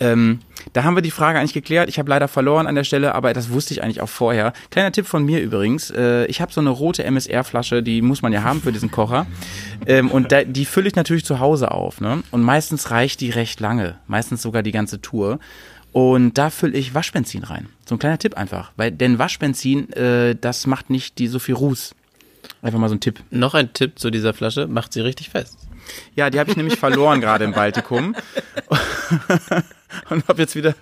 Ähm, 0.00 0.40
da 0.72 0.84
haben 0.84 0.96
wir 0.96 1.02
die 1.02 1.10
Frage 1.10 1.38
eigentlich 1.38 1.54
geklärt. 1.54 1.88
Ich 1.88 1.98
habe 1.98 2.08
leider 2.08 2.28
verloren 2.28 2.66
an 2.66 2.74
der 2.74 2.84
Stelle, 2.84 3.14
aber 3.14 3.32
das 3.32 3.50
wusste 3.50 3.74
ich 3.74 3.82
eigentlich 3.82 4.00
auch 4.00 4.08
vorher. 4.08 4.52
Kleiner 4.70 4.92
Tipp 4.92 5.06
von 5.06 5.24
mir 5.24 5.40
übrigens. 5.40 5.90
Äh, 5.90 6.26
ich 6.26 6.40
habe 6.40 6.52
so 6.52 6.60
eine 6.60 6.70
rote 6.70 7.04
MSR-Flasche, 7.04 7.82
die 7.82 8.02
muss 8.02 8.22
man 8.22 8.32
ja 8.32 8.42
haben 8.42 8.62
für 8.62 8.72
diesen 8.72 8.90
Kocher. 8.90 9.26
Ähm, 9.86 10.10
und 10.10 10.32
da, 10.32 10.44
die 10.44 10.64
fülle 10.64 10.88
ich 10.88 10.94
natürlich 10.94 11.24
zu 11.24 11.40
Hause 11.40 11.72
auf. 11.72 12.00
Ne? 12.00 12.22
Und 12.30 12.42
meistens 12.42 12.90
reicht 12.90 13.20
die 13.20 13.30
recht 13.30 13.60
lange. 13.60 13.96
Meistens 14.06 14.42
sogar 14.42 14.62
die 14.62 14.72
ganze 14.72 15.00
Tour. 15.00 15.38
Und 15.92 16.38
da 16.38 16.50
fülle 16.50 16.76
ich 16.76 16.94
Waschbenzin 16.94 17.44
rein. 17.44 17.68
So 17.86 17.94
ein 17.94 17.98
kleiner 17.98 18.18
Tipp 18.18 18.36
einfach. 18.36 18.72
Weil, 18.76 18.92
denn 18.92 19.18
Waschbenzin, 19.18 19.92
äh, 19.94 20.36
das 20.40 20.66
macht 20.66 20.90
nicht 20.90 21.18
die 21.18 21.26
so 21.26 21.38
viel 21.38 21.54
Ruß. 21.54 21.94
Einfach 22.62 22.78
mal 22.78 22.88
so 22.88 22.94
ein 22.94 23.00
Tipp. 23.00 23.22
Noch 23.30 23.54
ein 23.54 23.72
Tipp 23.72 23.98
zu 23.98 24.10
dieser 24.10 24.34
Flasche, 24.34 24.66
macht 24.66 24.92
sie 24.92 25.00
richtig 25.00 25.30
fest. 25.30 25.58
Ja, 26.14 26.30
die 26.30 26.38
habe 26.38 26.50
ich 26.50 26.56
nämlich 26.56 26.78
verloren 26.78 27.20
gerade 27.20 27.44
im 27.44 27.52
Baltikum. 27.52 28.14
Und 30.10 30.28
habe 30.28 30.42
jetzt 30.42 30.54
wieder. 30.54 30.74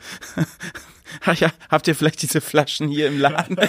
Ach 1.24 1.34
ja, 1.38 1.50
habt 1.70 1.86
ihr 1.88 1.94
vielleicht 1.94 2.22
diese 2.22 2.40
Flaschen 2.40 2.88
hier 2.88 3.06
im 3.08 3.20
Laden? 3.20 3.56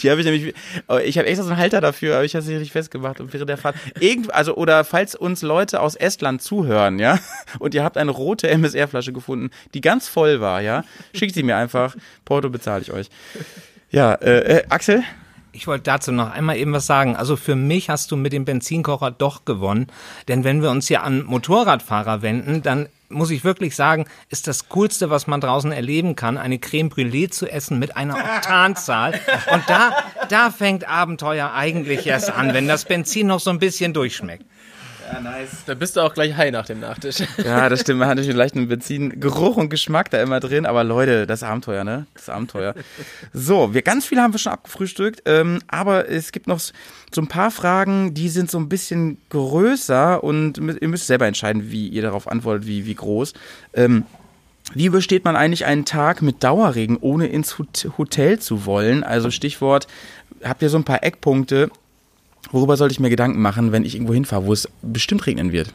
Die 0.00 0.10
habe 0.10 0.20
ich 0.20 0.26
nämlich. 0.26 0.54
oh, 0.88 0.96
Ich 0.98 1.18
habe 1.18 1.28
extra 1.28 1.44
so 1.44 1.50
einen 1.50 1.58
Halter 1.58 1.80
dafür, 1.80 2.16
aber 2.16 2.24
ich 2.24 2.34
habe 2.34 2.42
sie 2.44 2.54
richtig 2.54 2.72
festgemacht 2.72 3.20
und 3.20 3.32
während 3.32 3.48
der 3.48 3.56
Fahrt. 3.56 3.76
Irgend, 4.00 4.34
also, 4.34 4.56
oder 4.56 4.84
falls 4.84 5.14
uns 5.14 5.42
Leute 5.42 5.80
aus 5.80 5.94
Estland 5.94 6.42
zuhören, 6.42 6.98
ja, 6.98 7.18
und 7.58 7.74
ihr 7.74 7.84
habt 7.84 7.96
eine 7.96 8.10
rote 8.10 8.48
MSR-Flasche 8.48 9.12
gefunden, 9.12 9.50
die 9.74 9.80
ganz 9.80 10.08
voll 10.08 10.40
war, 10.40 10.60
ja, 10.62 10.84
schickt 11.14 11.34
sie 11.34 11.42
mir 11.42 11.56
einfach. 11.56 11.94
Porto 12.24 12.50
bezahle 12.50 12.82
ich 12.82 12.92
euch. 12.92 13.08
Ja, 13.90 14.14
äh, 14.14 14.58
äh, 14.58 14.64
Axel? 14.68 15.04
Ich 15.54 15.68
wollte 15.68 15.84
dazu 15.84 16.10
noch 16.10 16.32
einmal 16.32 16.56
eben 16.56 16.72
was 16.72 16.86
sagen. 16.86 17.14
Also 17.14 17.36
für 17.36 17.54
mich 17.54 17.88
hast 17.88 18.10
du 18.10 18.16
mit 18.16 18.32
dem 18.32 18.44
Benzinkocher 18.44 19.12
doch 19.12 19.44
gewonnen. 19.44 19.86
Denn 20.26 20.42
wenn 20.42 20.62
wir 20.62 20.70
uns 20.70 20.88
hier 20.88 21.04
an 21.04 21.22
Motorradfahrer 21.22 22.22
wenden, 22.22 22.62
dann 22.62 22.88
muss 23.08 23.30
ich 23.30 23.44
wirklich 23.44 23.76
sagen, 23.76 24.06
ist 24.30 24.48
das 24.48 24.68
Coolste, 24.68 25.10
was 25.10 25.28
man 25.28 25.40
draußen 25.40 25.70
erleben 25.70 26.16
kann, 26.16 26.38
eine 26.38 26.58
Creme 26.58 26.88
Brûlée 26.88 27.30
zu 27.30 27.46
essen 27.46 27.78
mit 27.78 27.96
einer 27.96 28.16
Oktanzahl. 28.16 29.20
Und 29.52 29.62
da, 29.68 29.92
da 30.28 30.50
fängt 30.50 30.88
Abenteuer 30.88 31.52
eigentlich 31.54 32.04
erst 32.04 32.32
an, 32.32 32.52
wenn 32.52 32.66
das 32.66 32.84
Benzin 32.84 33.28
noch 33.28 33.38
so 33.38 33.50
ein 33.50 33.60
bisschen 33.60 33.92
durchschmeckt. 33.92 34.44
Da 35.66 35.74
bist 35.74 35.96
du 35.96 36.00
auch 36.00 36.14
gleich 36.14 36.36
high 36.36 36.50
nach 36.52 36.66
dem 36.66 36.80
Nachtisch. 36.80 37.16
Ja, 37.44 37.68
das 37.68 37.80
stimmt. 37.80 38.00
Man 38.00 38.08
hat 38.08 38.16
natürlich 38.16 38.36
leicht 38.36 38.54
einen 38.56 38.68
Benzingeruch 38.68 39.56
und 39.56 39.68
Geschmack 39.68 40.10
da 40.10 40.20
immer 40.22 40.40
drin. 40.40 40.66
Aber 40.66 40.84
Leute, 40.84 41.26
das 41.26 41.42
Abenteuer, 41.42 41.84
ne? 41.84 42.06
Das 42.14 42.28
Abenteuer. 42.28 42.74
So, 43.32 43.74
wir 43.74 43.82
ganz 43.82 44.06
viele 44.06 44.22
haben 44.22 44.32
wir 44.32 44.38
schon 44.38 44.52
abgefrühstückt. 44.52 45.22
Ähm, 45.26 45.60
aber 45.68 46.08
es 46.08 46.32
gibt 46.32 46.46
noch 46.46 46.60
so 46.60 46.72
ein 47.20 47.28
paar 47.28 47.50
Fragen, 47.50 48.14
die 48.14 48.28
sind 48.28 48.50
so 48.50 48.58
ein 48.58 48.68
bisschen 48.68 49.18
größer 49.30 50.22
und 50.24 50.58
ihr 50.58 50.88
müsst 50.88 51.06
selber 51.06 51.26
entscheiden, 51.26 51.70
wie 51.70 51.88
ihr 51.88 52.02
darauf 52.02 52.28
antwortet, 52.28 52.66
wie, 52.66 52.86
wie 52.86 52.94
groß. 52.94 53.34
Ähm, 53.74 54.04
wie 54.72 54.86
übersteht 54.86 55.24
man 55.24 55.36
eigentlich 55.36 55.66
einen 55.66 55.84
Tag 55.84 56.22
mit 56.22 56.42
Dauerregen, 56.42 56.96
ohne 56.98 57.26
ins 57.26 57.58
Hot- 57.58 57.88
Hotel 57.98 58.38
zu 58.38 58.64
wollen? 58.64 59.04
Also 59.04 59.30
Stichwort, 59.30 59.86
habt 60.42 60.62
ihr 60.62 60.70
so 60.70 60.78
ein 60.78 60.84
paar 60.84 61.04
Eckpunkte? 61.04 61.70
Worüber 62.54 62.76
sollte 62.76 62.92
ich 62.92 63.00
mir 63.00 63.10
Gedanken 63.10 63.42
machen, 63.42 63.72
wenn 63.72 63.84
ich 63.84 63.96
irgendwo 63.96 64.14
hinfahre, 64.14 64.46
wo 64.46 64.52
es 64.52 64.68
bestimmt 64.80 65.26
regnen 65.26 65.50
wird? 65.50 65.74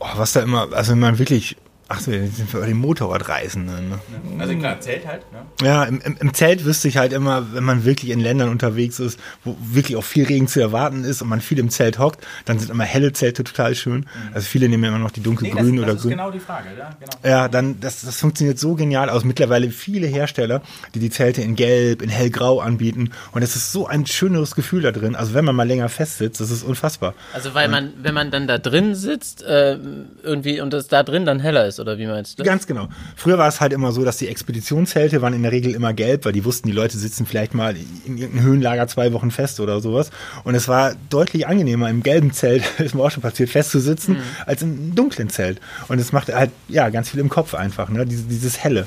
Oh, 0.00 0.08
was 0.16 0.32
da 0.32 0.40
immer, 0.40 0.72
also 0.72 0.90
wenn 0.90 0.98
man 0.98 1.20
wirklich, 1.20 1.56
ach 1.88 2.00
so, 2.00 2.10
jetzt 2.10 2.36
sind 2.36 2.52
wir 2.52 2.60
bei 2.60 2.66
den 2.66 2.78
Motorradreisenden. 2.78 3.90
Ne? 3.90 3.98
Also 4.38 4.54
klar, 4.56 4.80
Zelt 4.80 5.06
halt, 5.06 5.22
ne? 5.32 5.66
Ja, 5.66 5.84
im, 5.84 6.00
im, 6.00 6.16
im 6.18 6.34
Zelt 6.34 6.64
wüsste 6.64 6.88
ich 6.88 6.96
halt 6.96 7.12
immer, 7.12 7.54
wenn 7.54 7.64
man 7.64 7.84
wirklich 7.84 8.10
in 8.10 8.20
Ländern 8.20 8.48
unterwegs 8.48 8.98
ist, 8.98 9.20
wo 9.44 9.56
wirklich 9.60 9.96
auch 9.96 10.04
viel 10.04 10.24
Regen 10.24 10.48
zu 10.48 10.60
erwarten 10.60 11.04
ist 11.04 11.22
und 11.22 11.28
man 11.28 11.40
viel 11.40 11.58
im 11.58 11.70
Zelt 11.70 11.98
hockt, 11.98 12.26
dann 12.44 12.58
sind 12.58 12.70
immer 12.70 12.84
helle 12.84 13.12
Zelte 13.12 13.44
total 13.44 13.74
schön. 13.74 14.06
Also 14.34 14.46
viele 14.46 14.68
nehmen 14.68 14.84
immer 14.84 14.98
noch 14.98 15.10
die 15.10 15.22
dunkelgrün 15.22 15.78
oder 15.78 15.94
grün. 15.94 16.10
genau 16.10 16.30
die 16.30 16.40
Frage, 16.40 16.68
ja, 16.76 16.90
genau. 16.98 17.12
Ja, 17.24 17.48
dann, 17.48 17.78
das, 17.80 18.02
das 18.02 18.18
funktioniert 18.18 18.58
so 18.58 18.74
genial 18.74 19.08
aus. 19.08 19.24
Mittlerweile 19.24 19.70
viele 19.70 20.06
Hersteller, 20.06 20.62
die 20.94 20.98
die 20.98 21.10
Zelte 21.10 21.42
in 21.42 21.54
Gelb, 21.54 22.02
in 22.02 22.08
Hellgrau 22.08 22.60
anbieten. 22.60 23.10
Und 23.32 23.42
es 23.42 23.54
ist 23.56 23.72
so 23.72 23.86
ein 23.86 24.06
schöneres 24.06 24.54
Gefühl 24.54 24.82
da 24.82 24.92
drin. 24.92 25.14
Also 25.14 25.34
wenn 25.34 25.44
man 25.44 25.54
mal 25.54 25.66
länger 25.66 25.88
festsitzt, 25.88 26.40
das 26.40 26.50
ist 26.50 26.64
unfassbar. 26.64 27.14
Also 27.32 27.54
weil 27.54 27.68
man, 27.68 27.92
wenn 28.02 28.14
man 28.14 28.30
dann 28.30 28.46
da 28.46 28.58
drin 28.58 28.94
sitzt, 28.94 29.42
äh, 29.42 29.78
irgendwie 30.22 30.60
und 30.60 30.74
es 30.74 30.88
da 30.88 31.02
drin 31.02 31.24
dann 31.24 31.40
heller 31.40 31.66
ist, 31.66 31.75
oder 31.80 31.98
wie 31.98 32.06
meinst 32.06 32.38
du? 32.38 32.44
Ganz 32.44 32.66
genau. 32.66 32.88
Früher 33.16 33.38
war 33.38 33.48
es 33.48 33.60
halt 33.60 33.72
immer 33.72 33.92
so, 33.92 34.04
dass 34.04 34.16
die 34.16 34.28
Expeditionszelte 34.28 35.22
waren 35.22 35.34
in 35.34 35.42
der 35.42 35.52
Regel 35.52 35.74
immer 35.74 35.92
gelb, 35.92 36.24
weil 36.24 36.32
die 36.32 36.44
wussten, 36.44 36.68
die 36.68 36.74
Leute 36.74 36.98
sitzen 36.98 37.26
vielleicht 37.26 37.54
mal 37.54 37.76
in 38.04 38.18
irgendeinem 38.18 38.44
Höhenlager 38.44 38.88
zwei 38.88 39.12
Wochen 39.12 39.30
fest 39.30 39.60
oder 39.60 39.80
sowas. 39.80 40.10
Und 40.44 40.54
es 40.54 40.68
war 40.68 40.94
deutlich 41.10 41.46
angenehmer, 41.46 41.90
im 41.90 42.02
gelben 42.02 42.32
Zelt, 42.32 42.64
ist 42.78 42.94
mir 42.94 43.02
auch 43.02 43.10
schon 43.10 43.22
passiert, 43.22 43.50
festzusitzen, 43.50 44.18
als 44.44 44.62
im 44.62 44.94
dunklen 44.94 45.28
Zelt. 45.28 45.60
Und 45.88 45.98
es 45.98 46.12
macht 46.12 46.32
halt, 46.32 46.50
ja, 46.68 46.88
ganz 46.88 47.10
viel 47.10 47.20
im 47.20 47.28
Kopf 47.28 47.54
einfach, 47.54 47.88
ne? 47.88 48.06
Dieses, 48.06 48.28
dieses 48.28 48.62
Helle. 48.62 48.86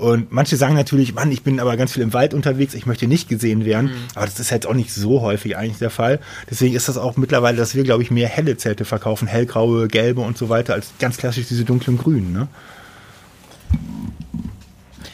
Und 0.00 0.32
manche 0.32 0.56
sagen 0.56 0.74
natürlich, 0.74 1.14
Mann, 1.14 1.30
ich 1.30 1.42
bin 1.42 1.60
aber 1.60 1.76
ganz 1.76 1.92
viel 1.92 2.02
im 2.02 2.14
Wald 2.14 2.32
unterwegs, 2.32 2.72
ich 2.72 2.86
möchte 2.86 3.06
nicht 3.06 3.28
gesehen 3.28 3.66
werden. 3.66 3.90
Aber 4.14 4.24
das 4.24 4.40
ist 4.40 4.50
jetzt 4.50 4.66
auch 4.66 4.72
nicht 4.72 4.94
so 4.94 5.20
häufig 5.20 5.58
eigentlich 5.58 5.76
der 5.76 5.90
Fall. 5.90 6.20
Deswegen 6.50 6.74
ist 6.74 6.88
das 6.88 6.96
auch 6.96 7.18
mittlerweile, 7.18 7.58
dass 7.58 7.74
wir, 7.74 7.84
glaube 7.84 8.02
ich, 8.02 8.10
mehr 8.10 8.26
helle 8.26 8.56
Zelte 8.56 8.86
verkaufen, 8.86 9.28
hellgraue, 9.28 9.88
gelbe 9.88 10.22
und 10.22 10.38
so 10.38 10.48
weiter, 10.48 10.72
als 10.72 10.92
ganz 11.00 11.18
klassisch 11.18 11.48
diese 11.48 11.66
dunklen 11.66 11.98
grünen. 11.98 12.32
Ne? 12.32 12.48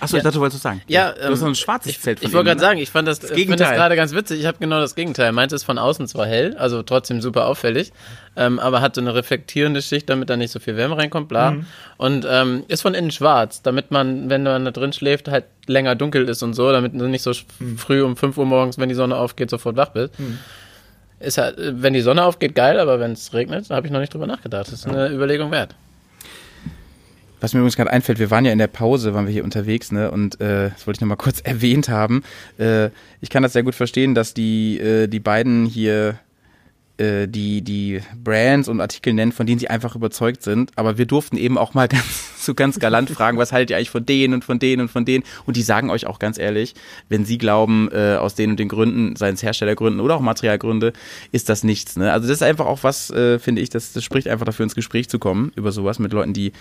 Achso, 0.00 0.16
ich 0.16 0.22
dachte, 0.22 0.34
du 0.36 0.40
wolltest 0.40 0.62
sagen. 0.62 0.82
Ja, 0.88 1.12
du 1.12 1.30
hast 1.30 1.40
so 1.40 1.46
ein 1.46 1.54
schwarzes 1.54 1.92
ich, 1.92 2.00
Zelt 2.00 2.20
von 2.20 2.28
Ich 2.28 2.34
wollte 2.34 2.48
gerade 2.48 2.60
sagen, 2.60 2.78
ich 2.78 2.90
fand 2.90 3.08
das, 3.08 3.22
ich 3.22 3.46
find 3.46 3.60
das 3.60 3.70
gerade 3.72 3.96
ganz 3.96 4.12
witzig. 4.12 4.40
Ich 4.40 4.46
habe 4.46 4.58
genau 4.58 4.80
das 4.80 4.94
Gegenteil. 4.94 5.32
Meins 5.32 5.52
ist 5.52 5.64
von 5.64 5.78
außen 5.78 6.06
zwar 6.08 6.26
hell, 6.26 6.56
also 6.56 6.82
trotzdem 6.82 7.20
super 7.20 7.46
auffällig, 7.46 7.92
ähm, 8.36 8.58
aber 8.58 8.80
hat 8.80 8.94
so 8.94 9.00
eine 9.00 9.14
reflektierende 9.14 9.82
Schicht, 9.82 10.08
damit 10.10 10.28
da 10.30 10.36
nicht 10.36 10.50
so 10.50 10.58
viel 10.60 10.76
Wärme 10.76 10.96
reinkommt, 10.96 11.28
bla. 11.28 11.52
Mhm. 11.52 11.66
Und 11.96 12.26
ähm, 12.28 12.64
ist 12.68 12.82
von 12.82 12.94
innen 12.94 13.10
schwarz, 13.10 13.62
damit 13.62 13.90
man, 13.90 14.28
wenn 14.28 14.42
man 14.42 14.64
da 14.64 14.70
drin 14.70 14.92
schläft, 14.92 15.28
halt 15.28 15.44
länger 15.66 15.94
dunkel 15.94 16.28
ist 16.28 16.42
und 16.42 16.54
so, 16.54 16.70
damit 16.72 16.94
du 16.94 17.08
nicht 17.08 17.22
so 17.22 17.32
Mhm. 17.58 17.78
früh 17.78 18.02
um 18.02 18.16
5 18.16 18.36
Uhr 18.38 18.46
morgens, 18.46 18.78
wenn 18.78 18.88
die 18.88 18.94
Sonne 18.94 19.16
aufgeht, 19.16 19.50
sofort 19.50 19.76
wach 19.76 19.88
bist. 19.90 20.12
Ist 21.18 21.38
halt, 21.38 21.56
wenn 21.58 21.94
die 21.94 22.02
Sonne 22.02 22.24
aufgeht, 22.24 22.54
geil, 22.54 22.78
aber 22.78 23.00
wenn 23.00 23.12
es 23.12 23.32
regnet, 23.32 23.70
habe 23.70 23.86
ich 23.86 23.92
noch 23.92 24.00
nicht 24.00 24.12
drüber 24.12 24.26
nachgedacht. 24.26 24.66
Das 24.66 24.74
ist 24.74 24.86
eine 24.86 25.08
Überlegung 25.10 25.50
wert. 25.50 25.74
Was 27.46 27.54
mir 27.54 27.60
übrigens 27.60 27.76
gerade 27.76 27.92
einfällt, 27.92 28.18
wir 28.18 28.32
waren 28.32 28.44
ja 28.44 28.50
in 28.50 28.58
der 28.58 28.66
Pause, 28.66 29.14
waren 29.14 29.26
wir 29.26 29.32
hier 29.32 29.44
unterwegs, 29.44 29.92
ne? 29.92 30.10
Und 30.10 30.40
äh, 30.40 30.70
das 30.70 30.84
wollte 30.84 30.98
ich 30.98 31.00
nochmal 31.00 31.16
kurz 31.16 31.40
erwähnt 31.42 31.88
haben. 31.88 32.24
Äh, 32.58 32.90
ich 33.20 33.30
kann 33.30 33.44
das 33.44 33.52
sehr 33.52 33.62
gut 33.62 33.76
verstehen, 33.76 34.16
dass 34.16 34.34
die, 34.34 34.80
äh, 34.80 35.06
die 35.06 35.20
beiden 35.20 35.64
hier 35.64 36.18
äh, 36.98 37.28
die, 37.28 37.62
die 37.62 38.00
Brands 38.16 38.68
und 38.68 38.80
Artikel 38.80 39.12
nennen, 39.12 39.30
von 39.30 39.46
denen 39.46 39.60
sie 39.60 39.70
einfach 39.70 39.94
überzeugt 39.94 40.42
sind. 40.42 40.72
Aber 40.74 40.98
wir 40.98 41.06
durften 41.06 41.36
eben 41.36 41.56
auch 41.56 41.72
mal 41.72 41.86
ganz, 41.88 42.04
so 42.46 42.54
ganz 42.54 42.78
galant 42.78 43.10
fragen, 43.10 43.38
was 43.38 43.52
haltet 43.52 43.70
ihr 43.70 43.76
eigentlich 43.76 43.90
von 43.90 44.06
denen 44.06 44.34
und 44.34 44.44
von 44.44 44.58
denen 44.58 44.82
und 44.82 44.88
von 44.88 45.04
denen? 45.04 45.24
Und 45.44 45.56
die 45.56 45.62
sagen 45.62 45.90
euch 45.90 46.06
auch 46.06 46.18
ganz 46.18 46.38
ehrlich, 46.38 46.74
wenn 47.08 47.24
sie 47.24 47.38
glauben, 47.38 47.88
äh, 47.92 48.16
aus 48.16 48.34
den 48.34 48.50
und 48.50 48.60
den 48.60 48.68
Gründen, 48.68 49.16
seien 49.16 49.34
es 49.34 49.42
Herstellergründen 49.42 50.00
oder 50.00 50.16
auch 50.16 50.20
Materialgründe, 50.20 50.92
ist 51.32 51.48
das 51.48 51.64
nichts. 51.64 51.96
Ne? 51.96 52.12
Also 52.12 52.28
das 52.28 52.38
ist 52.38 52.42
einfach 52.42 52.66
auch 52.66 52.82
was, 52.82 53.10
äh, 53.10 53.38
finde 53.38 53.60
ich, 53.60 53.68
das, 53.68 53.92
das 53.92 54.04
spricht 54.04 54.28
einfach 54.28 54.46
dafür, 54.46 54.64
ins 54.64 54.74
Gespräch 54.74 55.08
zu 55.08 55.18
kommen 55.18 55.52
über 55.56 55.72
sowas 55.72 55.98
mit 55.98 56.12
Leuten, 56.12 56.32
die, 56.32 56.52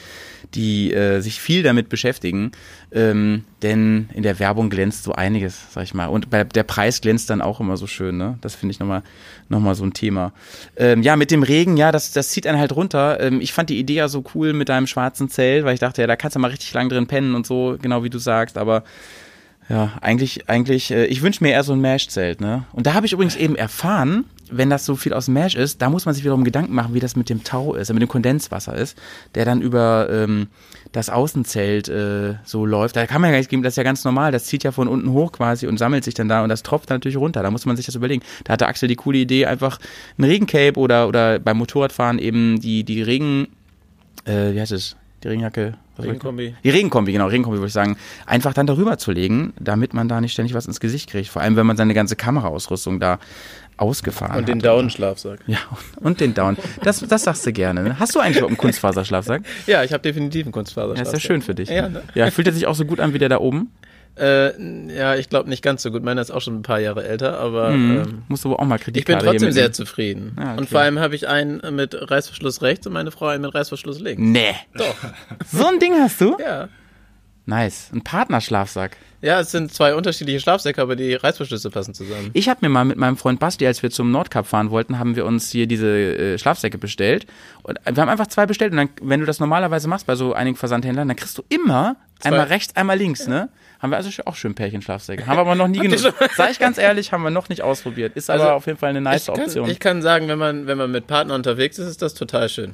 die 0.53 0.94
äh, 0.94 1.22
sich 1.22 1.40
viel 1.40 1.64
damit 1.64 1.90
beschäftigen. 1.90 2.52
Ähm, 2.91 3.44
denn 3.62 4.10
in 4.14 4.24
der 4.24 4.40
Werbung 4.40 4.70
glänzt 4.70 5.03
so 5.03 5.14
einiges, 5.14 5.57
sag 5.72 5.84
ich 5.84 5.94
mal. 5.94 6.07
Und 6.07 6.30
bei, 6.30 6.44
der 6.44 6.64
Preis 6.64 7.02
glänzt 7.02 7.30
dann 7.30 7.41
auch 7.41 7.60
immer 7.60 7.78
so 7.78 7.88
schön, 7.88 8.16
ne? 8.18 8.38
Das 8.41 8.56
finde 8.56 8.72
ich 8.72 8.80
nochmal 8.80 9.03
noch 9.49 9.60
mal 9.60 9.76
so 9.76 9.84
ein 9.84 9.94
Thema. 9.94 10.34
Ähm, 10.76 11.03
ja, 11.03 11.16
mit 11.16 11.32
dem 11.32 11.44
Regen, 11.44 11.78
ja, 11.78 11.91
das, 11.91 12.12
das 12.12 12.30
zieht 12.30 12.48
einen 12.48 12.60
halt 12.60 12.76
runter. 12.76 13.20
Ähm, 13.20 13.41
ich 13.41 13.53
fand 13.53 13.70
die 13.70 13.80
Idee 13.80 13.95
ja 13.95 14.07
so 14.07 14.24
cool 14.34 14.53
mit 14.53 14.70
deinem 14.70 14.88
schwarzen 14.88 15.30
Zelt, 15.30 15.66
weil 15.66 15.74
ich 15.76 15.80
dachte, 15.80 16.02
ja, 16.02 16.07
da 16.07 16.15
kannst 16.15 16.35
du 16.35 16.39
mal 16.39 16.52
richtig 16.52 16.73
lang 16.73 16.89
drin 16.89 17.07
pennen 17.07 17.35
und 17.35 17.45
so, 17.45 17.77
genau 17.81 18.03
wie 18.03 18.10
du 18.10 18.18
sagst, 18.18 18.57
aber 18.57 18.84
ja, 19.68 19.93
eigentlich, 20.02 20.47
eigentlich, 20.47 20.91
äh, 20.91 21.06
ich 21.06 21.23
wünsche 21.23 21.43
mir 21.43 21.52
eher 21.52 21.64
so 21.64 21.73
ein 21.73 21.81
Mesh-Zelt, 21.81 22.39
ne? 22.39 22.65
Und 22.72 22.85
da 22.85 22.93
habe 22.93 23.07
ich 23.07 23.14
übrigens 23.14 23.35
eben 23.35 23.56
erfahren, 23.56 24.26
wenn 24.52 24.69
das 24.69 24.85
so 24.85 24.95
viel 24.95 25.11
aus 25.14 25.27
Mesh 25.27 25.56
ist, 25.56 25.81
da 25.81 25.89
muss 25.89 26.06
man 26.06 26.14
sich 26.14 26.23
wiederum 26.23 26.43
Gedanken 26.43 26.76
machen, 26.76 26.93
wie 26.93 26.99
das 26.99 27.15
mit 27.15 27.30
dem 27.30 27.43
Tau 27.43 27.73
ist, 27.73 27.91
mit 27.91 28.02
dem 28.02 28.07
Kondenswasser 28.07 28.76
ist, 28.76 28.95
der 29.34 29.43
dann 29.43 29.61
über 29.61 30.07
ähm, 30.11 30.47
das 30.91 31.10
Außenzelt 31.10 31.89
äh, 31.89 32.35
so 32.43 32.65
läuft. 32.68 32.95
Da 32.95 33.07
kann 33.07 33.22
man 33.22 33.30
ja 33.30 33.34
gar 33.34 33.39
nicht 33.39 33.49
geben, 33.49 33.64
das 33.64 33.73
ist 33.73 33.77
ja 33.77 33.84
ganz 33.84 34.03
normal, 34.03 34.31
das 34.31 34.45
zieht 34.45 34.64
ja 34.64 34.72
von 34.72 34.88
unten 34.88 35.11
hoch 35.11 35.31
quasi 35.31 35.65
und 35.65 35.80
sammelt 35.80 36.03
sich 36.03 36.14
dann 36.14 36.30
da 36.30 36.43
und 36.43 36.49
das 36.49 36.61
tropft 36.61 36.91
dann 36.91 36.97
natürlich 36.97 37.18
runter. 37.18 37.41
Da 37.41 37.49
muss 37.49 37.65
man 37.65 37.76
sich 37.76 37.88
das 37.88 37.95
überlegen. 37.95 38.23
Da 38.43 38.53
hatte 38.53 38.68
Axel 38.68 38.88
die 38.88 38.95
coole 38.95 39.18
Idee, 39.18 39.47
einfach 39.47 39.80
ein 40.19 40.26
Regencape 40.26 40.77
oder, 40.77 41.07
oder 41.07 41.39
beim 41.39 41.57
Motorradfahren 41.57 42.19
eben 42.19 42.60
die, 42.61 42.84
die 42.84 43.02
Regen, 43.02 43.47
äh, 44.26 44.53
wie 44.53 44.61
heißt 44.61 44.73
es? 44.73 44.95
Die 45.26 45.30
Regenjacke. 45.30 45.73
Regenkombi. 45.97 46.53
Die 46.64 46.69
Regenkombi, 46.69 47.11
genau, 47.11 47.26
Regenkombi 47.26 47.57
würde 47.57 47.68
ich 47.68 47.73
sagen, 47.73 47.97
einfach 48.27 48.53
dann 48.53 48.68
darüber 48.68 48.99
zu 48.99 49.11
legen, 49.11 49.53
damit 49.60 49.95
man 49.95 50.07
da 50.07 50.22
nicht 50.22 50.34
ständig 50.34 50.53
was 50.53 50.68
ins 50.68 50.80
Gesicht 50.80 51.10
kriegt. 51.10 51.30
Vor 51.30 51.41
allem, 51.41 51.56
wenn 51.56 51.65
man 51.65 51.77
seine 51.77 51.95
ganze 51.95 52.15
Kameraausrüstung 52.15 52.99
da 52.99 53.18
ausgefahren 53.77 54.38
Und 54.38 54.47
den. 54.47 54.60
Down-Schlafsack. 54.60 55.39
Ja, 55.47 55.57
und 55.99 56.19
den 56.19 56.35
Down. 56.35 56.57
Das, 56.84 56.99
das 56.99 57.23
sagst 57.23 57.43
du 57.47 57.52
gerne. 57.53 57.81
Ne? 57.81 57.99
Hast 57.99 58.14
du 58.14 58.19
eigentlich 58.19 58.38
überhaupt 58.38 58.52
einen 58.52 58.57
Kunstfaserschlafsack? 58.57 59.41
Ja, 59.65 59.84
ich 59.84 59.93
habe 59.93 60.03
definitiv 60.03 60.45
einen 60.45 60.52
Kunstfaserschlafsack. 60.52 61.11
Ja, 61.11 61.18
ist 61.18 61.23
ja 61.23 61.27
schön 61.27 61.41
für 61.41 61.56
dich. 61.56 61.69
Ja, 61.69 61.89
ne? 61.89 62.03
ja, 62.14 62.30
fühlt 62.30 62.45
er 62.45 62.53
sich 62.53 62.68
auch 62.68 62.76
so 62.76 62.85
gut 62.85 62.99
an 62.99 63.15
wie 63.15 63.18
der 63.18 63.30
da 63.30 63.39
oben? 63.39 63.72
Äh, 64.17 64.95
ja, 64.95 65.15
ich 65.15 65.29
glaube 65.29 65.49
nicht 65.49 65.61
ganz 65.61 65.83
so 65.83 65.91
gut. 65.91 66.03
Meiner 66.03 66.21
ist 66.21 66.31
auch 66.31 66.41
schon 66.41 66.55
ein 66.55 66.61
paar 66.61 66.79
Jahre 66.79 67.05
älter, 67.05 67.37
aber 67.39 67.71
ähm, 67.71 68.23
Musst 68.29 68.45
du 68.45 68.49
wohl 68.49 68.57
auch 68.57 68.65
mal 68.65 68.75
ich 68.77 68.85
bin 68.85 68.93
Kreditkarte 68.93 69.25
trotzdem 69.25 69.51
sehr 69.51 69.73
zufrieden. 69.73 70.37
Ah, 70.37 70.51
okay. 70.51 70.59
Und 70.59 70.69
vor 70.69 70.79
allem 70.79 70.99
habe 70.99 71.15
ich 71.15 71.27
einen 71.27 71.61
mit 71.75 71.95
Reißverschluss 71.99 72.61
rechts 72.61 72.87
und 72.87 72.93
meine 72.93 73.11
Frau 73.11 73.27
einen 73.27 73.41
mit 73.41 73.53
Reißverschluss 73.53 73.99
links. 73.99 74.21
Nee. 74.21 74.55
Doch. 74.75 74.95
So 75.51 75.67
ein 75.67 75.79
Ding 75.79 75.93
hast 75.93 76.21
du? 76.21 76.37
Ja. 76.39 76.69
Nice. 77.45 77.89
Ein 77.93 78.01
Partnerschlafsack. 78.01 78.97
Ja, 79.21 79.39
es 79.39 79.51
sind 79.51 79.73
zwei 79.73 79.95
unterschiedliche 79.95 80.39
Schlafsäcke, 80.39 80.81
aber 80.81 80.95
die 80.95 81.13
Reißverschlüsse 81.13 81.69
passen 81.69 81.93
zusammen. 81.93 82.29
Ich 82.33 82.49
habe 82.49 82.59
mir 82.61 82.69
mal 82.69 82.85
mit 82.85 82.97
meinem 82.97 83.17
Freund 83.17 83.39
Basti, 83.39 83.65
als 83.67 83.83
wir 83.83 83.91
zum 83.91 84.11
Nordkap 84.11 84.47
fahren 84.47 84.71
wollten, 84.71 84.97
haben 84.99 85.15
wir 85.15 85.25
uns 85.25 85.51
hier 85.51 85.67
diese 85.67 85.87
äh, 85.87 86.37
Schlafsäcke 86.37 86.77
bestellt. 86.77 87.25
Und 87.63 87.79
wir 87.85 88.01
haben 88.01 88.09
einfach 88.09 88.27
zwei 88.27 88.45
bestellt. 88.45 88.71
Und 88.71 88.77
dann, 88.77 88.89
wenn 89.01 89.19
du 89.19 89.25
das 89.25 89.39
normalerweise 89.39 89.87
machst 89.87 90.07
bei 90.07 90.15
so 90.15 90.33
einigen 90.33 90.57
Versandhändlern, 90.57 91.07
dann 91.07 91.17
kriegst 91.17 91.37
du 91.37 91.43
immer 91.49 91.97
einmal 92.23 92.47
rechts, 92.47 92.75
einmal 92.75 92.97
links, 92.97 93.27
ne? 93.27 93.49
Haben 93.86 93.91
wir 93.91 93.98
also 93.98 94.10
auch 94.26 94.36
schön 94.36 94.56
Pärchenschlafsäcke. 94.56 95.28
Haben 95.28 95.38
wir 95.38 95.41
aber 95.41 95.56
noch 95.56 95.68
nie 95.68 95.78
genutzt. 95.88 96.12
Sag 96.36 96.52
ich 96.52 96.60
ganz 96.60 96.78
ehrlich, 96.78 97.12
haben 97.12 97.22
wir 97.24 97.30
noch 97.30 97.49
nicht 97.49 97.62
ausprobiert. 97.62 98.16
Ist 98.16 98.30
aber 98.30 98.41
Also, 98.44 98.53
auf 98.56 98.66
jeden 98.66 98.80
Fall 98.80 98.90
eine 98.90 99.02
nice 99.02 99.28
ich, 99.28 99.34
kann, 99.34 99.44
Option. 99.45 99.70
ich 99.70 99.80
kann 99.80 100.02
sagen, 100.02 100.28
wenn 100.28 100.40
man, 100.40 100.66
wenn 100.68 100.78
man 100.78 100.90
mit 100.91 101.06
Partner 101.07 101.36
unterwegs 101.36 101.78
ist, 101.78 101.88
ist 101.88 102.02
das 102.02 102.16
total 102.16 102.49
schön. 102.49 102.72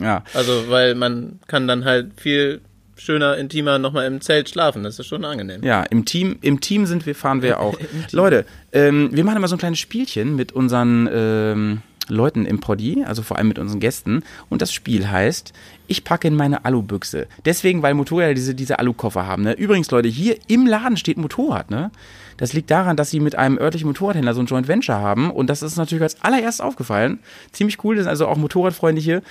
ja. 0.00 0.22
Also, 0.34 0.70
weil 0.70 0.94
man 0.94 1.38
kann 1.46 1.68
dann 1.68 1.84
halt 1.84 2.18
viel 2.20 2.60
schöner, 2.96 3.36
intimer 3.36 3.78
nochmal 3.78 4.06
im 4.06 4.22
Zelt 4.22 4.48
schlafen. 4.48 4.82
Das 4.82 4.98
ist 4.98 5.06
schon 5.06 5.24
angenehm. 5.26 5.62
Ja, 5.62 5.82
im 5.82 6.06
Team, 6.06 6.38
im 6.40 6.60
Team 6.62 6.86
sind 6.86 7.04
wir, 7.04 7.14
fahren 7.14 7.42
wir 7.42 7.60
auch. 7.60 7.78
Leute, 8.12 8.46
ähm, 8.72 9.10
wir 9.12 9.22
machen 9.22 9.36
immer 9.36 9.48
so 9.48 9.56
ein 9.56 9.58
kleines 9.58 9.78
Spielchen 9.78 10.34
mit 10.34 10.52
unseren 10.52 11.06
ähm, 11.12 11.82
Leuten 12.08 12.46
im 12.46 12.60
Poddy, 12.60 13.04
also 13.04 13.22
vor 13.22 13.36
allem 13.36 13.48
mit 13.48 13.58
unseren 13.58 13.80
Gästen. 13.80 14.22
Und 14.48 14.62
das 14.62 14.72
Spiel 14.72 15.08
heißt, 15.10 15.52
ich 15.88 16.04
packe 16.04 16.28
in 16.28 16.34
meine 16.34 16.64
Alubüchse. 16.64 17.26
Deswegen, 17.44 17.82
weil 17.82 17.94
Motorräder 17.94 18.34
diese, 18.34 18.54
diese 18.54 18.78
Alukoffer 18.78 19.26
haben. 19.26 19.42
Ne? 19.42 19.52
Übrigens, 19.52 19.90
Leute, 19.90 20.08
hier 20.08 20.36
im 20.48 20.66
Laden 20.66 20.96
steht 20.96 21.18
Motorrad, 21.18 21.70
ne? 21.70 21.90
Das 22.36 22.52
liegt 22.52 22.70
daran, 22.70 22.96
dass 22.96 23.10
sie 23.10 23.20
mit 23.20 23.34
einem 23.34 23.58
örtlichen 23.58 23.86
Motorradhändler 23.88 24.34
so 24.34 24.40
ein 24.40 24.46
Joint 24.46 24.68
Venture 24.68 24.96
haben. 24.96 25.30
Und 25.30 25.48
das 25.48 25.62
ist 25.62 25.76
natürlich 25.76 26.02
als 26.02 26.20
allererstes 26.22 26.60
aufgefallen. 26.60 27.18
Ziemlich 27.52 27.82
cool, 27.82 27.96
das 27.96 28.04
sind 28.04 28.10
also 28.10 28.26
auch 28.26 28.36
Motorradfreundliche. 28.36 29.22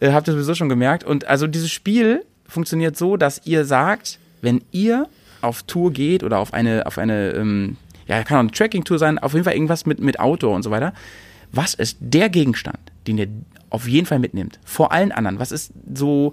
Äh, 0.00 0.12
habt 0.12 0.28
ihr 0.28 0.34
sowieso 0.34 0.54
schon 0.54 0.68
gemerkt. 0.68 1.02
Und 1.02 1.26
also 1.26 1.48
dieses 1.48 1.70
Spiel 1.70 2.24
funktioniert 2.46 2.96
so, 2.96 3.16
dass 3.16 3.40
ihr 3.44 3.64
sagt, 3.64 4.20
wenn 4.42 4.62
ihr 4.70 5.08
auf 5.40 5.64
Tour 5.64 5.92
geht 5.92 6.22
oder 6.22 6.38
auf 6.38 6.54
eine, 6.54 6.86
auf 6.86 6.98
eine, 6.98 7.30
ähm, 7.30 7.76
ja, 8.06 8.22
kann 8.22 8.36
auch 8.36 8.40
eine 8.40 8.52
Tracking-Tour 8.52 8.98
sein, 8.98 9.18
auf 9.18 9.32
jeden 9.32 9.44
Fall 9.44 9.54
irgendwas 9.54 9.86
mit, 9.86 10.00
mit 10.00 10.20
Outdoor 10.20 10.54
und 10.54 10.62
so 10.62 10.70
weiter. 10.70 10.92
Was 11.50 11.74
ist 11.74 11.98
der 12.00 12.28
Gegenstand, 12.28 12.78
den 13.06 13.18
ihr 13.18 13.28
auf 13.72 13.88
jeden 13.88 14.06
Fall 14.06 14.18
mitnimmt? 14.18 14.60
Vor 14.64 14.92
allen 14.92 15.12
anderen. 15.12 15.38
Was 15.38 15.52
ist 15.52 15.72
so 15.92 16.32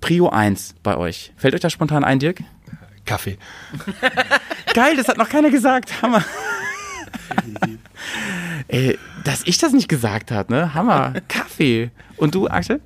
Prio 0.00 0.28
1 0.28 0.74
bei 0.82 0.96
euch? 0.96 1.32
Fällt 1.36 1.54
euch 1.54 1.60
das 1.60 1.72
spontan 1.72 2.04
ein, 2.04 2.18
Dirk? 2.18 2.42
Kaffee. 3.04 3.38
Geil, 4.74 4.96
das 4.96 5.08
hat 5.08 5.16
noch 5.16 5.28
keiner 5.28 5.50
gesagt. 5.50 6.02
Hammer. 6.02 6.24
Ey, 8.68 8.98
dass 9.24 9.42
ich 9.44 9.58
das 9.58 9.72
nicht 9.72 9.88
gesagt 9.88 10.30
habe, 10.30 10.52
ne? 10.52 10.74
Hammer. 10.74 11.14
Kaffee. 11.28 11.90
Und 12.16 12.34
du, 12.34 12.48
Axel? 12.48 12.80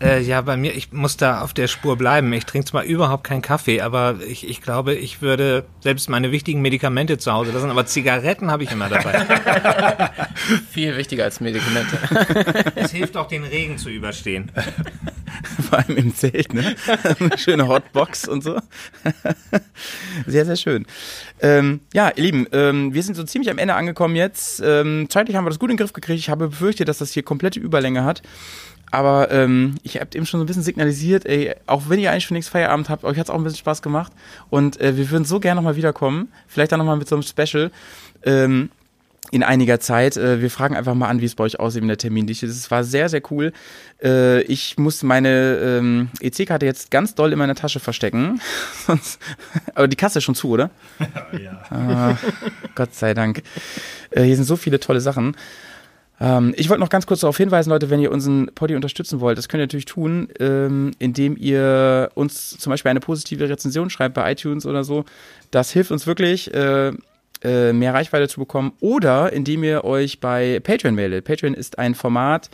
Äh, 0.00 0.22
ja, 0.22 0.40
bei 0.42 0.56
mir, 0.56 0.76
ich 0.76 0.92
muss 0.92 1.16
da 1.16 1.40
auf 1.40 1.52
der 1.52 1.66
Spur 1.66 1.96
bleiben. 1.96 2.32
Ich 2.32 2.46
trinke 2.46 2.68
zwar 2.68 2.84
überhaupt 2.84 3.24
keinen 3.24 3.42
Kaffee, 3.42 3.80
aber 3.80 4.16
ich, 4.26 4.48
ich 4.48 4.62
glaube, 4.62 4.94
ich 4.94 5.22
würde 5.22 5.64
selbst 5.80 6.08
meine 6.08 6.30
wichtigen 6.30 6.62
Medikamente 6.62 7.18
zu 7.18 7.32
Hause 7.32 7.50
lassen, 7.50 7.70
aber 7.70 7.84
Zigaretten 7.86 8.50
habe 8.50 8.62
ich 8.62 8.70
immer 8.70 8.88
dabei. 8.88 9.26
Viel 10.70 10.96
wichtiger 10.96 11.24
als 11.24 11.40
Medikamente. 11.40 11.98
es 12.76 12.92
hilft 12.92 13.16
auch, 13.16 13.26
den 13.26 13.42
Regen 13.42 13.76
zu 13.76 13.88
überstehen. 13.88 14.52
Vor 15.68 15.78
allem 15.78 15.96
im 15.96 16.14
Zelt, 16.14 16.54
ne? 16.54 16.74
Eine 17.20 17.36
schöne 17.36 17.68
Hotbox 17.68 18.26
und 18.28 18.42
so. 18.42 18.58
Sehr, 20.26 20.46
sehr 20.46 20.56
schön. 20.56 20.86
Ähm, 21.40 21.80
ja, 21.92 22.10
ihr 22.14 22.22
Lieben, 22.22 22.46
ähm, 22.52 22.94
wir 22.94 23.02
sind 23.02 23.14
so 23.14 23.24
ziemlich 23.24 23.50
am 23.50 23.58
Ende 23.58 23.74
angekommen 23.74 24.16
jetzt. 24.16 24.60
Ähm, 24.64 25.06
zeitlich 25.08 25.36
haben 25.36 25.44
wir 25.44 25.50
das 25.50 25.58
gut 25.58 25.70
in 25.70 25.76
den 25.76 25.80
Griff 25.80 25.92
gekriegt. 25.92 26.18
Ich 26.20 26.30
habe 26.30 26.48
befürchtet, 26.48 26.88
dass 26.88 26.98
das 26.98 27.12
hier 27.12 27.22
komplette 27.22 27.60
Überlänge 27.60 28.04
hat. 28.04 28.22
Aber 28.90 29.30
ähm, 29.30 29.74
ich 29.82 29.96
habe 30.00 30.08
eben 30.14 30.24
schon 30.26 30.40
so 30.40 30.44
ein 30.44 30.46
bisschen 30.46 30.62
signalisiert, 30.62 31.26
ey, 31.26 31.54
auch 31.66 31.88
wenn 31.88 32.00
ihr 32.00 32.10
eigentlich 32.10 32.24
schon 32.24 32.34
nichts 32.36 32.48
Feierabend 32.50 32.88
habt, 32.88 33.04
euch 33.04 33.18
hat's 33.18 33.30
auch 33.30 33.34
ein 33.36 33.44
bisschen 33.44 33.58
Spaß 33.58 33.82
gemacht. 33.82 34.12
Und 34.50 34.80
äh, 34.80 34.96
wir 34.96 35.10
würden 35.10 35.24
so 35.24 35.40
gerne 35.40 35.56
nochmal 35.60 35.76
wiederkommen. 35.76 36.32
Vielleicht 36.46 36.72
dann 36.72 36.78
nochmal 36.78 36.96
mit 36.96 37.08
so 37.08 37.16
einem 37.16 37.22
Special. 37.22 37.70
Ähm, 38.24 38.70
in 39.30 39.42
einiger 39.42 39.78
Zeit. 39.78 40.16
Äh, 40.16 40.40
Wir 40.40 40.50
fragen 40.50 40.74
einfach 40.74 40.94
mal 40.94 41.08
an, 41.08 41.20
wie 41.20 41.26
es 41.26 41.34
bei 41.34 41.44
euch 41.44 41.60
aussieht 41.60 41.82
mit 41.82 41.90
der 41.90 41.98
Termindichte. 41.98 42.46
Das 42.46 42.70
war 42.70 42.82
sehr, 42.82 43.10
sehr 43.10 43.20
cool. 43.30 43.52
Äh, 44.02 44.40
Ich 44.44 44.78
musste 44.78 45.04
meine 45.04 45.58
ähm, 45.58 46.08
EC-Karte 46.20 46.64
jetzt 46.64 46.90
ganz 46.90 47.14
doll 47.14 47.32
in 47.32 47.38
meiner 47.38 47.54
Tasche 47.54 47.78
verstecken. 47.80 48.40
Sonst, 48.86 49.20
aber 49.74 49.86
die 49.86 49.96
Kasse 49.96 50.18
ist 50.18 50.24
schon 50.24 50.34
zu, 50.34 50.48
oder? 50.48 50.70
Ah, 51.70 52.16
Gott 52.74 52.94
sei 52.94 53.12
Dank. 53.12 53.42
Äh, 54.10 54.22
Hier 54.22 54.36
sind 54.36 54.46
so 54.46 54.56
viele 54.56 54.80
tolle 54.80 55.00
Sachen. 55.02 55.36
Ähm, 56.20 56.54
ich 56.56 56.68
wollte 56.68 56.80
noch 56.80 56.88
ganz 56.88 57.06
kurz 57.06 57.20
darauf 57.20 57.36
hinweisen, 57.36 57.70
Leute, 57.70 57.90
wenn 57.90 58.00
ihr 58.00 58.10
unseren 58.10 58.46
Poddy 58.54 58.74
unterstützen 58.74 59.20
wollt, 59.20 59.38
das 59.38 59.48
könnt 59.48 59.60
ihr 59.60 59.66
natürlich 59.66 59.84
tun, 59.84 60.28
ähm, 60.40 60.92
indem 60.98 61.36
ihr 61.36 62.10
uns 62.14 62.58
zum 62.58 62.70
Beispiel 62.70 62.90
eine 62.90 63.00
positive 63.00 63.48
Rezension 63.48 63.90
schreibt 63.90 64.14
bei 64.14 64.32
iTunes 64.32 64.66
oder 64.66 64.84
so. 64.84 65.04
Das 65.50 65.70
hilft 65.70 65.90
uns 65.90 66.06
wirklich, 66.06 66.52
äh, 66.54 66.92
äh, 67.42 67.72
mehr 67.72 67.94
Reichweite 67.94 68.28
zu 68.28 68.40
bekommen. 68.40 68.72
Oder 68.80 69.32
indem 69.32 69.62
ihr 69.64 69.84
euch 69.84 70.20
bei 70.20 70.60
Patreon 70.60 70.94
meldet. 70.94 71.24
Patreon 71.24 71.54
ist 71.54 71.78
ein 71.78 71.94
Format, 71.94 72.50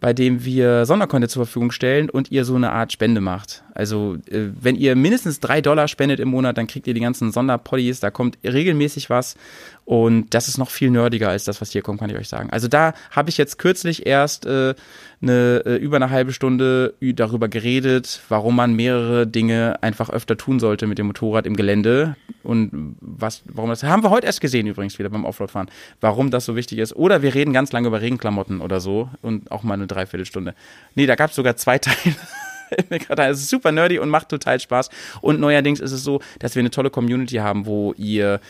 bei 0.00 0.12
dem 0.12 0.44
wir 0.44 0.86
Sonderkontent 0.86 1.30
zur 1.30 1.46
Verfügung 1.46 1.70
stellen 1.70 2.10
und 2.10 2.30
ihr 2.30 2.44
so 2.44 2.56
eine 2.56 2.72
Art 2.72 2.92
Spende 2.92 3.20
macht. 3.20 3.63
Also 3.74 4.16
äh, 4.30 4.48
wenn 4.60 4.76
ihr 4.76 4.94
mindestens 4.96 5.40
drei 5.40 5.60
Dollar 5.60 5.88
spendet 5.88 6.20
im 6.20 6.28
Monat, 6.28 6.56
dann 6.56 6.66
kriegt 6.66 6.86
ihr 6.86 6.94
die 6.94 7.00
ganzen 7.00 7.32
Sonderpoddies, 7.32 8.00
da 8.00 8.10
kommt 8.10 8.38
regelmäßig 8.44 9.10
was 9.10 9.36
und 9.84 10.32
das 10.32 10.48
ist 10.48 10.56
noch 10.56 10.70
viel 10.70 10.90
nerdiger 10.90 11.28
als 11.28 11.44
das, 11.44 11.60
was 11.60 11.72
hier 11.72 11.82
kommt, 11.82 12.00
kann 12.00 12.08
ich 12.08 12.16
euch 12.16 12.28
sagen. 12.28 12.50
Also 12.50 12.68
da 12.68 12.94
habe 13.10 13.30
ich 13.30 13.36
jetzt 13.36 13.58
kürzlich 13.58 14.06
erst 14.06 14.46
äh, 14.46 14.74
eine, 15.20 15.62
äh, 15.66 15.76
über 15.76 15.96
eine 15.96 16.10
halbe 16.10 16.32
Stunde 16.32 16.94
darüber 17.00 17.48
geredet, 17.48 18.20
warum 18.28 18.56
man 18.56 18.74
mehrere 18.74 19.26
Dinge 19.26 19.82
einfach 19.82 20.08
öfter 20.08 20.36
tun 20.36 20.60
sollte 20.60 20.86
mit 20.86 20.98
dem 20.98 21.06
Motorrad 21.06 21.46
im 21.46 21.56
Gelände 21.56 22.16
und 22.42 22.96
was, 23.00 23.42
warum 23.46 23.70
das, 23.70 23.82
haben 23.82 24.02
wir 24.02 24.10
heute 24.10 24.26
erst 24.26 24.40
gesehen 24.40 24.66
übrigens 24.66 24.98
wieder 24.98 25.10
beim 25.10 25.24
Offroad-Fahren, 25.24 25.70
warum 26.00 26.30
das 26.30 26.44
so 26.44 26.56
wichtig 26.56 26.78
ist. 26.78 26.94
Oder 26.94 27.22
wir 27.22 27.34
reden 27.34 27.52
ganz 27.52 27.72
lange 27.72 27.88
über 27.88 28.00
Regenklamotten 28.00 28.60
oder 28.60 28.80
so 28.80 29.10
und 29.20 29.50
auch 29.50 29.62
mal 29.64 29.74
eine 29.74 29.86
Dreiviertelstunde. 29.86 30.54
Nee, 30.94 31.06
da 31.06 31.16
gab 31.16 31.30
es 31.30 31.36
sogar 31.36 31.56
zwei 31.56 31.78
Teile. 31.78 32.14
Fällt 32.74 32.90
mir 32.90 32.98
gerade 32.98 33.22
ein. 33.22 33.30
Es 33.30 33.40
ist 33.40 33.50
super 33.50 33.72
nerdy 33.72 33.98
und 33.98 34.08
macht 34.08 34.28
total 34.28 34.60
Spaß. 34.60 34.90
Und 35.20 35.40
neuerdings 35.40 35.80
ist 35.80 35.92
es 35.92 36.02
so, 36.02 36.20
dass 36.38 36.54
wir 36.54 36.60
eine 36.60 36.70
tolle 36.70 36.90
Community 36.90 37.36
haben, 37.36 37.66
wo 37.66 37.92
ihr 37.96 38.40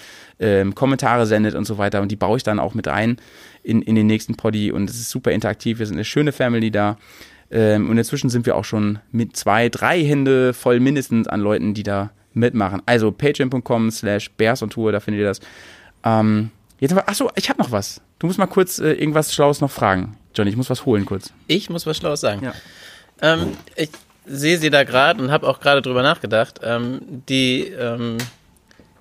ähm, 0.40 0.74
Kommentare 0.74 1.26
sendet 1.26 1.54
und 1.54 1.64
so 1.64 1.78
weiter. 1.78 2.00
Und 2.02 2.10
die 2.10 2.16
baue 2.16 2.36
ich 2.36 2.42
dann 2.42 2.58
auch 2.58 2.74
mit 2.74 2.88
ein 2.88 3.18
in, 3.62 3.82
in 3.82 3.94
den 3.94 4.06
nächsten 4.06 4.36
Poddy. 4.36 4.72
Und 4.72 4.88
es 4.88 4.96
ist 4.96 5.10
super 5.10 5.32
interaktiv. 5.32 5.78
Wir 5.78 5.86
sind 5.86 5.96
eine 5.96 6.04
schöne 6.04 6.32
Family 6.32 6.70
da. 6.70 6.98
Ähm, 7.50 7.90
und 7.90 7.98
inzwischen 7.98 8.30
sind 8.30 8.46
wir 8.46 8.56
auch 8.56 8.64
schon 8.64 8.98
mit 9.12 9.36
zwei, 9.36 9.68
drei 9.68 10.02
Hände 10.02 10.54
voll 10.54 10.80
mindestens 10.80 11.28
an 11.28 11.40
Leuten, 11.40 11.74
die 11.74 11.82
da 11.82 12.10
mitmachen. 12.32 12.82
Also 12.86 13.12
patreon.com 13.12 13.90
slash 13.90 14.30
Bears 14.30 14.62
on 14.62 14.70
Tour, 14.70 14.92
da 14.92 15.00
findet 15.00 15.20
ihr 15.20 15.26
das. 15.26 15.40
Ähm, 16.04 16.50
jetzt 16.80 16.92
aber, 16.92 17.08
achso, 17.08 17.30
ich 17.36 17.48
habe 17.48 17.62
noch 17.62 17.70
was. 17.70 18.00
Du 18.18 18.26
musst 18.26 18.38
mal 18.38 18.46
kurz 18.46 18.78
äh, 18.78 18.92
irgendwas 18.92 19.34
Schlaues 19.34 19.60
noch 19.60 19.70
fragen. 19.70 20.16
Johnny, 20.34 20.50
ich 20.50 20.56
muss 20.56 20.70
was 20.70 20.84
holen 20.84 21.06
kurz. 21.06 21.32
Ich 21.46 21.70
muss 21.70 21.86
was 21.86 21.96
Schlaues 21.96 22.20
sagen. 22.20 22.42
Ja. 22.44 22.54
Ähm, 23.22 23.52
ich 23.76 23.90
sehe 24.26 24.58
sie 24.58 24.70
da 24.70 24.84
gerade 24.84 25.22
und 25.22 25.30
habe 25.30 25.46
auch 25.46 25.60
gerade 25.60 25.82
drüber 25.82 26.02
nachgedacht. 26.02 26.60
Ähm, 26.62 27.00
die 27.28 27.68
ähm, 27.68 28.18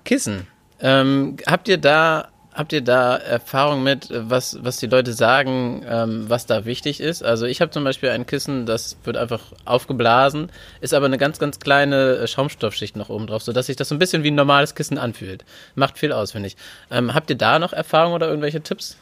Kissen. 0.04 0.46
Ähm, 0.80 1.36
habt 1.46 1.68
ihr 1.68 1.78
da 1.78 2.28
habt 2.52 2.72
ihr 2.72 2.82
da 2.82 3.16
Erfahrung 3.16 3.82
mit, 3.82 4.08
was 4.12 4.58
was 4.62 4.76
die 4.78 4.86
Leute 4.86 5.12
sagen, 5.12 5.84
ähm, 5.88 6.24
was 6.28 6.46
da 6.46 6.64
wichtig 6.64 7.00
ist? 7.00 7.24
Also 7.24 7.46
ich 7.46 7.60
habe 7.60 7.70
zum 7.70 7.84
Beispiel 7.84 8.10
ein 8.10 8.26
Kissen, 8.26 8.64
das 8.64 8.96
wird 9.04 9.16
einfach 9.16 9.40
aufgeblasen, 9.64 10.50
ist 10.80 10.94
aber 10.94 11.06
eine 11.06 11.18
ganz 11.18 11.38
ganz 11.38 11.58
kleine 11.58 12.16
äh, 12.16 12.26
Schaumstoffschicht 12.26 12.96
noch 12.96 13.08
oben 13.08 13.26
drauf, 13.26 13.42
so 13.42 13.52
dass 13.52 13.66
sich 13.66 13.76
das 13.76 13.88
so 13.88 13.94
ein 13.94 13.98
bisschen 13.98 14.22
wie 14.22 14.30
ein 14.30 14.36
normales 14.36 14.74
Kissen 14.74 14.98
anfühlt. 14.98 15.44
Macht 15.74 15.98
viel 15.98 16.12
aus, 16.12 16.32
finde 16.32 16.48
ich. 16.48 16.56
Ähm, 16.90 17.14
habt 17.14 17.30
ihr 17.30 17.36
da 17.36 17.58
noch 17.58 17.72
Erfahrung 17.72 18.12
oder 18.12 18.28
irgendwelche 18.28 18.60
Tipps? 18.60 18.96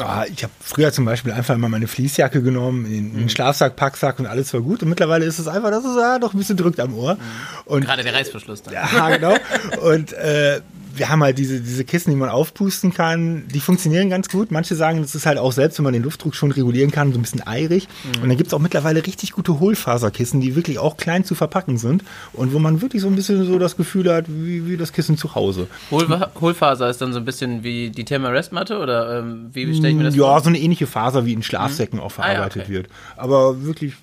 Ah, 0.00 0.24
ich 0.30 0.42
habe 0.42 0.52
früher 0.60 0.92
zum 0.92 1.04
Beispiel 1.04 1.32
einfach 1.32 1.54
immer 1.54 1.68
meine 1.68 1.88
Fließjacke 1.88 2.42
genommen, 2.42 2.86
in 2.86 3.14
den 3.16 3.28
Schlafsack, 3.28 3.76
Packsack 3.76 4.18
und 4.18 4.26
alles 4.26 4.52
war 4.54 4.60
gut. 4.60 4.82
Und 4.82 4.88
mittlerweile 4.88 5.24
ist 5.24 5.38
es 5.38 5.48
einfach, 5.48 5.70
dass 5.70 5.84
es 5.84 5.96
ah, 5.96 6.18
doch 6.18 6.34
ein 6.34 6.38
bisschen 6.38 6.56
drückt 6.56 6.80
am 6.80 6.94
Ohr. 6.94 7.18
Und 7.64 7.84
Gerade 7.84 8.02
der 8.02 8.14
Reißverschluss 8.14 8.62
dann. 8.62 8.74
Ja, 8.78 9.08
genau. 9.10 9.34
Und 9.82 10.12
äh, 10.12 10.60
wir 10.98 11.08
haben 11.08 11.22
halt 11.22 11.38
diese, 11.38 11.60
diese 11.60 11.84
Kissen, 11.84 12.10
die 12.10 12.16
man 12.16 12.28
aufpusten 12.28 12.92
kann, 12.92 13.46
die 13.48 13.60
funktionieren 13.60 14.10
ganz 14.10 14.28
gut. 14.28 14.50
Manche 14.50 14.74
sagen, 14.74 15.00
das 15.00 15.14
ist 15.14 15.26
halt 15.26 15.38
auch 15.38 15.52
selbst, 15.52 15.78
wenn 15.78 15.84
man 15.84 15.92
den 15.92 16.02
Luftdruck 16.02 16.34
schon 16.34 16.52
regulieren 16.52 16.90
kann, 16.90 17.12
so 17.12 17.18
ein 17.18 17.22
bisschen 17.22 17.46
eirig. 17.46 17.88
Und 18.22 18.28
dann 18.28 18.36
gibt's 18.36 18.52
auch 18.52 18.58
mittlerweile 18.58 19.06
richtig 19.06 19.32
gute 19.32 19.60
Hohlfaserkissen, 19.60 20.40
die 20.40 20.56
wirklich 20.56 20.78
auch 20.78 20.96
klein 20.96 21.24
zu 21.24 21.34
verpacken 21.34 21.78
sind 21.78 22.04
und 22.32 22.52
wo 22.52 22.58
man 22.58 22.82
wirklich 22.82 23.02
so 23.02 23.08
ein 23.08 23.16
bisschen 23.16 23.44
so 23.44 23.58
das 23.58 23.76
Gefühl 23.76 24.12
hat, 24.12 24.26
wie, 24.28 24.66
wie 24.66 24.76
das 24.76 24.92
Kissen 24.92 25.16
zu 25.16 25.34
Hause. 25.34 25.68
Hohl 25.90 26.08
Hohlfaser 26.40 26.88
ist 26.90 27.00
dann 27.00 27.12
so 27.12 27.18
ein 27.18 27.24
bisschen 27.24 27.62
wie 27.62 27.90
die 27.90 28.04
Thermarest-Matte 28.04 28.78
oder 28.78 29.20
ähm, 29.20 29.50
wie 29.52 29.72
stelle 29.74 29.90
ich 29.90 29.96
mir 29.96 30.04
das 30.04 30.16
ja, 30.16 30.24
vor? 30.24 30.40
so 30.40 30.48
eine 30.48 30.58
ähnliche 30.58 30.86
Faser 30.86 31.24
wie 31.24 31.32
in 31.32 31.42
Schlafsäcken 31.42 32.00
auch 32.00 32.12
Ah, 32.18 32.28
ja, 32.28 32.34
verarbeitet 32.34 32.62
okay. 32.64 32.72
wird. 32.72 32.88
Aber 33.16 33.62
wirklich, 33.64 33.94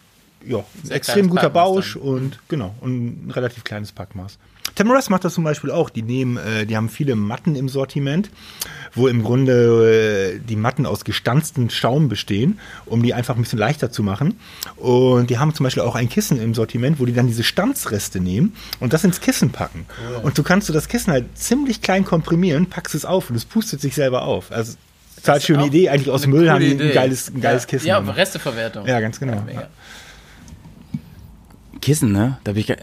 ja, 0.46 0.64
extrem 0.90 1.30
guter 1.30 1.50
Packmaß 1.50 1.64
Bausch 1.64 1.96
und 1.96 2.40
genau, 2.48 2.76
und 2.82 3.28
ein 3.28 3.32
relativ 3.32 3.64
kleines 3.64 3.92
Packmaß. 3.92 4.38
Tamara's 4.76 5.10
macht 5.10 5.24
das 5.24 5.34
zum 5.34 5.44
Beispiel 5.46 5.72
auch. 5.72 5.90
Die 5.90 6.02
nehmen, 6.02 6.38
äh, 6.38 6.66
die 6.66 6.76
haben 6.76 6.90
viele 6.90 7.16
Matten 7.16 7.56
im 7.56 7.70
Sortiment, 7.70 8.30
wo 8.94 9.08
im 9.08 9.24
Grunde 9.24 10.36
äh, 10.36 10.40
die 10.40 10.58
Matten 10.58 10.86
aus 10.86 11.06
gestanzten 11.06 11.70
Schaum 11.70 12.10
bestehen, 12.10 12.60
um 12.86 13.02
die 13.02 13.14
einfach 13.14 13.36
ein 13.36 13.42
bisschen 13.42 13.60
leichter 13.60 13.90
zu 13.92 14.04
machen. 14.04 14.38
Und 14.76 15.30
die 15.30 15.38
haben 15.40 15.54
zum 15.54 15.64
Beispiel 15.64 15.84
auch 15.84 15.96
ein 15.96 16.10
Kissen 16.10 16.42
im 16.42 16.54
Sortiment, 16.54 17.00
wo 17.00 17.06
die 17.06 17.14
dann 17.14 17.28
diese 17.28 17.44
Stanzreste 17.44 18.20
nehmen 18.20 18.54
und 18.80 18.92
das 18.94 19.04
ins 19.04 19.22
Kissen 19.22 19.52
packen. 19.52 19.86
Und 20.24 20.38
du 20.38 20.44
kannst 20.44 20.68
du 20.70 20.74
das 20.74 20.88
Kissen 20.90 21.12
halt 21.14 21.38
ziemlich 21.38 21.82
klein 21.82 22.04
komprimieren, 22.04 22.66
packst 22.68 22.96
es 22.96 23.06
auf 23.06 23.30
und 23.30 23.36
es 23.38 23.46
pustet 23.46 23.80
sich 23.82 23.96
selber 23.96 24.24
auf. 24.24 24.52
Also 24.52 24.74
total 25.18 25.42
schöne 25.42 25.66
Idee. 25.68 25.90
Eigentlich 25.90 26.10
aus 26.10 26.28
Müll 26.28 26.50
haben 26.50 26.60
die 26.60 26.72
ein 26.80 26.92
geiles, 26.94 27.30
ein 27.34 27.40
geiles 27.42 27.64
ja, 27.64 27.68
Kissen. 27.70 27.88
Ja. 27.88 28.00
Resteverwertung. 28.00 28.86
Ja, 28.86 29.00
ganz 29.00 29.20
genau. 29.20 29.42
Mega. 29.46 29.70
Kissen, 31.82 32.12
ne? 32.12 32.38
Da 32.44 32.52
bin 32.54 32.62
ich, 32.62 32.68
ge- 32.68 32.78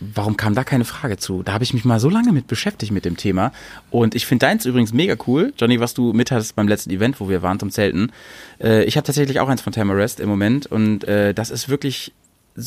warum 0.00 0.36
kam 0.36 0.54
da 0.54 0.64
keine 0.64 0.84
Frage 0.84 1.16
zu? 1.16 1.42
Da 1.42 1.52
habe 1.52 1.64
ich 1.64 1.74
mich 1.74 1.84
mal 1.84 2.00
so 2.00 2.08
lange 2.08 2.32
mit 2.32 2.46
beschäftigt 2.46 2.92
mit 2.92 3.04
dem 3.04 3.16
Thema. 3.16 3.52
Und 3.90 4.14
ich 4.14 4.26
finde 4.26 4.46
deins 4.46 4.64
übrigens 4.64 4.92
mega 4.92 5.16
cool, 5.26 5.52
Johnny, 5.58 5.80
was 5.80 5.94
du 5.94 6.12
mithattest 6.12 6.56
beim 6.56 6.68
letzten 6.68 6.90
Event, 6.90 7.20
wo 7.20 7.28
wir 7.28 7.42
waren 7.42 7.58
zum 7.58 7.70
Zelten. 7.70 8.12
Äh, 8.60 8.84
ich 8.84 8.96
habe 8.96 9.06
tatsächlich 9.06 9.40
auch 9.40 9.48
eins 9.48 9.60
von 9.60 9.72
Tamarest 9.72 10.20
im 10.20 10.28
Moment 10.28 10.66
und 10.66 11.04
äh, 11.04 11.34
das 11.34 11.50
ist 11.50 11.68
wirklich 11.68 12.12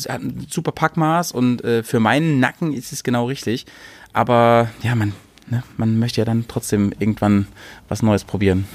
hat 0.08 0.22
ein 0.22 0.46
super 0.48 0.72
Packmaß 0.72 1.32
und 1.32 1.62
äh, 1.64 1.82
für 1.82 2.00
meinen 2.00 2.40
Nacken 2.40 2.72
ist 2.72 2.92
es 2.92 3.02
genau 3.04 3.26
richtig. 3.26 3.66
Aber 4.12 4.70
ja, 4.82 4.94
man, 4.94 5.12
ne, 5.48 5.62
man 5.76 5.98
möchte 5.98 6.20
ja 6.20 6.24
dann 6.24 6.46
trotzdem 6.48 6.92
irgendwann 6.98 7.46
was 7.88 8.02
Neues 8.02 8.24
probieren. 8.24 8.66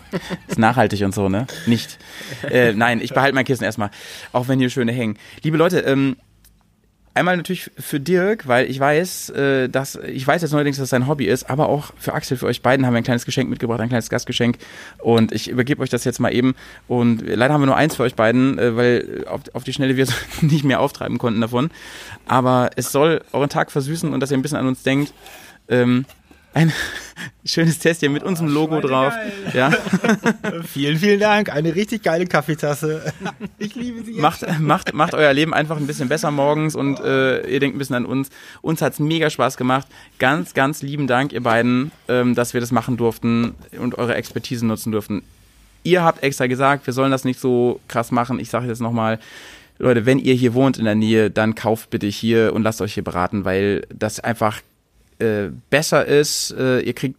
ist 0.48 0.58
nachhaltig 0.58 1.02
und 1.02 1.14
so, 1.14 1.28
ne? 1.28 1.46
Nicht. 1.66 1.98
Äh, 2.48 2.72
nein, 2.72 3.00
ich 3.00 3.12
behalte 3.12 3.34
mein 3.34 3.44
Kissen 3.44 3.64
erstmal, 3.64 3.90
auch 4.32 4.48
wenn 4.48 4.58
hier 4.58 4.70
schöne 4.70 4.92
hängen. 4.92 5.18
Liebe 5.42 5.56
Leute, 5.56 5.80
ähm, 5.80 6.16
Einmal 7.12 7.36
natürlich 7.36 7.72
für 7.76 7.98
Dirk, 7.98 8.46
weil 8.46 8.70
ich 8.70 8.78
weiß, 8.78 9.30
äh, 9.30 9.68
dass 9.68 9.96
ich 9.96 10.24
weiß 10.24 10.42
jetzt 10.42 10.52
neuerdings, 10.52 10.76
dass 10.76 10.84
es 10.84 10.90
sein 10.90 11.08
Hobby 11.08 11.26
ist, 11.26 11.50
aber 11.50 11.68
auch 11.68 11.92
für 11.98 12.14
Axel, 12.14 12.36
für 12.36 12.46
euch 12.46 12.62
beiden 12.62 12.86
haben 12.86 12.94
wir 12.94 12.98
ein 12.98 13.04
kleines 13.04 13.24
Geschenk 13.24 13.50
mitgebracht, 13.50 13.80
ein 13.80 13.88
kleines 13.88 14.10
Gastgeschenk. 14.10 14.58
Und 14.98 15.32
ich 15.32 15.48
übergebe 15.48 15.82
euch 15.82 15.90
das 15.90 16.04
jetzt 16.04 16.20
mal 16.20 16.32
eben. 16.32 16.54
Und 16.86 17.22
leider 17.26 17.52
haben 17.52 17.62
wir 17.62 17.66
nur 17.66 17.76
eins 17.76 17.96
für 17.96 18.04
euch 18.04 18.14
beiden, 18.14 18.58
äh, 18.60 18.76
weil 18.76 19.24
auf, 19.28 19.40
auf 19.54 19.64
die 19.64 19.72
Schnelle 19.72 19.96
wir 19.96 20.04
es 20.04 20.14
nicht 20.40 20.64
mehr 20.64 20.80
auftreiben 20.80 21.18
konnten 21.18 21.40
davon, 21.40 21.70
aber 22.28 22.70
es 22.76 22.92
soll 22.92 23.22
euren 23.32 23.50
Tag 23.50 23.72
versüßen 23.72 24.12
und 24.12 24.20
dass 24.20 24.30
ihr 24.30 24.38
ein 24.38 24.42
bisschen 24.42 24.58
an 24.58 24.68
uns 24.68 24.84
denkt. 24.84 25.12
Ähm, 25.68 26.04
ein 26.52 26.72
schönes 27.44 27.78
Test 27.78 28.00
hier 28.00 28.10
mit 28.10 28.22
unserem 28.22 28.48
Logo 28.52 28.80
drauf. 28.80 29.12
Ja, 29.54 29.70
Vielen, 30.64 30.98
vielen 30.98 31.20
Dank. 31.20 31.52
Eine 31.52 31.74
richtig 31.74 32.02
geile 32.02 32.26
Kaffeetasse. 32.26 33.12
Ich 33.58 33.74
liebe 33.74 34.02
sie. 34.02 34.12
jetzt 34.12 34.20
macht, 34.20 34.60
macht, 34.60 34.94
macht 34.94 35.14
euer 35.14 35.32
Leben 35.32 35.52
einfach 35.52 35.76
ein 35.76 35.86
bisschen 35.86 36.08
besser 36.08 36.30
morgens 36.30 36.74
und 36.74 36.98
äh, 37.00 37.46
ihr 37.46 37.60
denkt 37.60 37.76
ein 37.76 37.78
bisschen 37.78 37.96
an 37.96 38.06
uns. 38.06 38.30
Uns 38.62 38.80
hat's 38.80 38.98
mega 38.98 39.28
Spaß 39.28 39.56
gemacht. 39.56 39.86
Ganz, 40.18 40.54
ganz 40.54 40.82
lieben 40.82 41.06
Dank, 41.06 41.32
ihr 41.32 41.42
beiden, 41.42 41.92
ähm, 42.08 42.34
dass 42.34 42.54
wir 42.54 42.60
das 42.60 42.72
machen 42.72 42.96
durften 42.96 43.54
und 43.78 43.98
eure 43.98 44.14
Expertise 44.14 44.64
nutzen 44.64 44.92
durften. 44.92 45.22
Ihr 45.82 46.02
habt 46.02 46.22
extra 46.22 46.46
gesagt, 46.46 46.86
wir 46.86 46.94
sollen 46.94 47.10
das 47.10 47.24
nicht 47.24 47.38
so 47.38 47.80
krass 47.88 48.10
machen. 48.12 48.40
Ich 48.40 48.48
sage 48.48 48.66
jetzt 48.66 48.80
nochmal, 48.80 49.18
Leute, 49.78 50.06
wenn 50.06 50.18
ihr 50.18 50.34
hier 50.34 50.54
wohnt 50.54 50.78
in 50.78 50.84
der 50.84 50.94
Nähe, 50.94 51.30
dann 51.30 51.54
kauft 51.54 51.90
bitte 51.90 52.06
hier 52.06 52.52
und 52.54 52.62
lasst 52.62 52.80
euch 52.80 52.94
hier 52.94 53.04
beraten, 53.04 53.44
weil 53.44 53.86
das 53.92 54.20
einfach 54.20 54.60
äh, 55.20 55.50
besser 55.70 56.06
ist. 56.06 56.54
Äh, 56.58 56.80
ihr 56.80 56.92
kriegt 56.92 57.16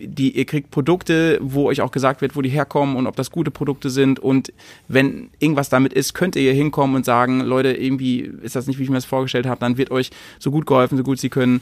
die, 0.00 0.36
ihr 0.36 0.46
kriegt 0.46 0.70
Produkte, 0.70 1.38
wo 1.42 1.66
euch 1.66 1.80
auch 1.80 1.90
gesagt 1.90 2.22
wird, 2.22 2.36
wo 2.36 2.42
die 2.42 2.48
herkommen 2.48 2.96
und 2.96 3.06
ob 3.06 3.16
das 3.16 3.30
gute 3.30 3.50
Produkte 3.50 3.90
sind. 3.90 4.18
Und 4.18 4.52
wenn 4.88 5.30
irgendwas 5.38 5.68
damit 5.68 5.92
ist, 5.92 6.14
könnt 6.14 6.36
ihr 6.36 6.42
hier 6.42 6.54
hinkommen 6.54 6.96
und 6.96 7.04
sagen, 7.04 7.40
Leute, 7.40 7.72
irgendwie 7.72 8.20
ist 8.42 8.56
das 8.56 8.66
nicht, 8.66 8.78
wie 8.78 8.84
ich 8.84 8.88
mir 8.88 8.96
das 8.96 9.04
vorgestellt 9.04 9.46
habe, 9.46 9.60
dann 9.60 9.76
wird 9.76 9.90
euch 9.90 10.10
so 10.38 10.50
gut 10.50 10.66
geholfen, 10.66 10.96
so 10.96 11.04
gut 11.04 11.18
sie 11.18 11.28
können, 11.28 11.60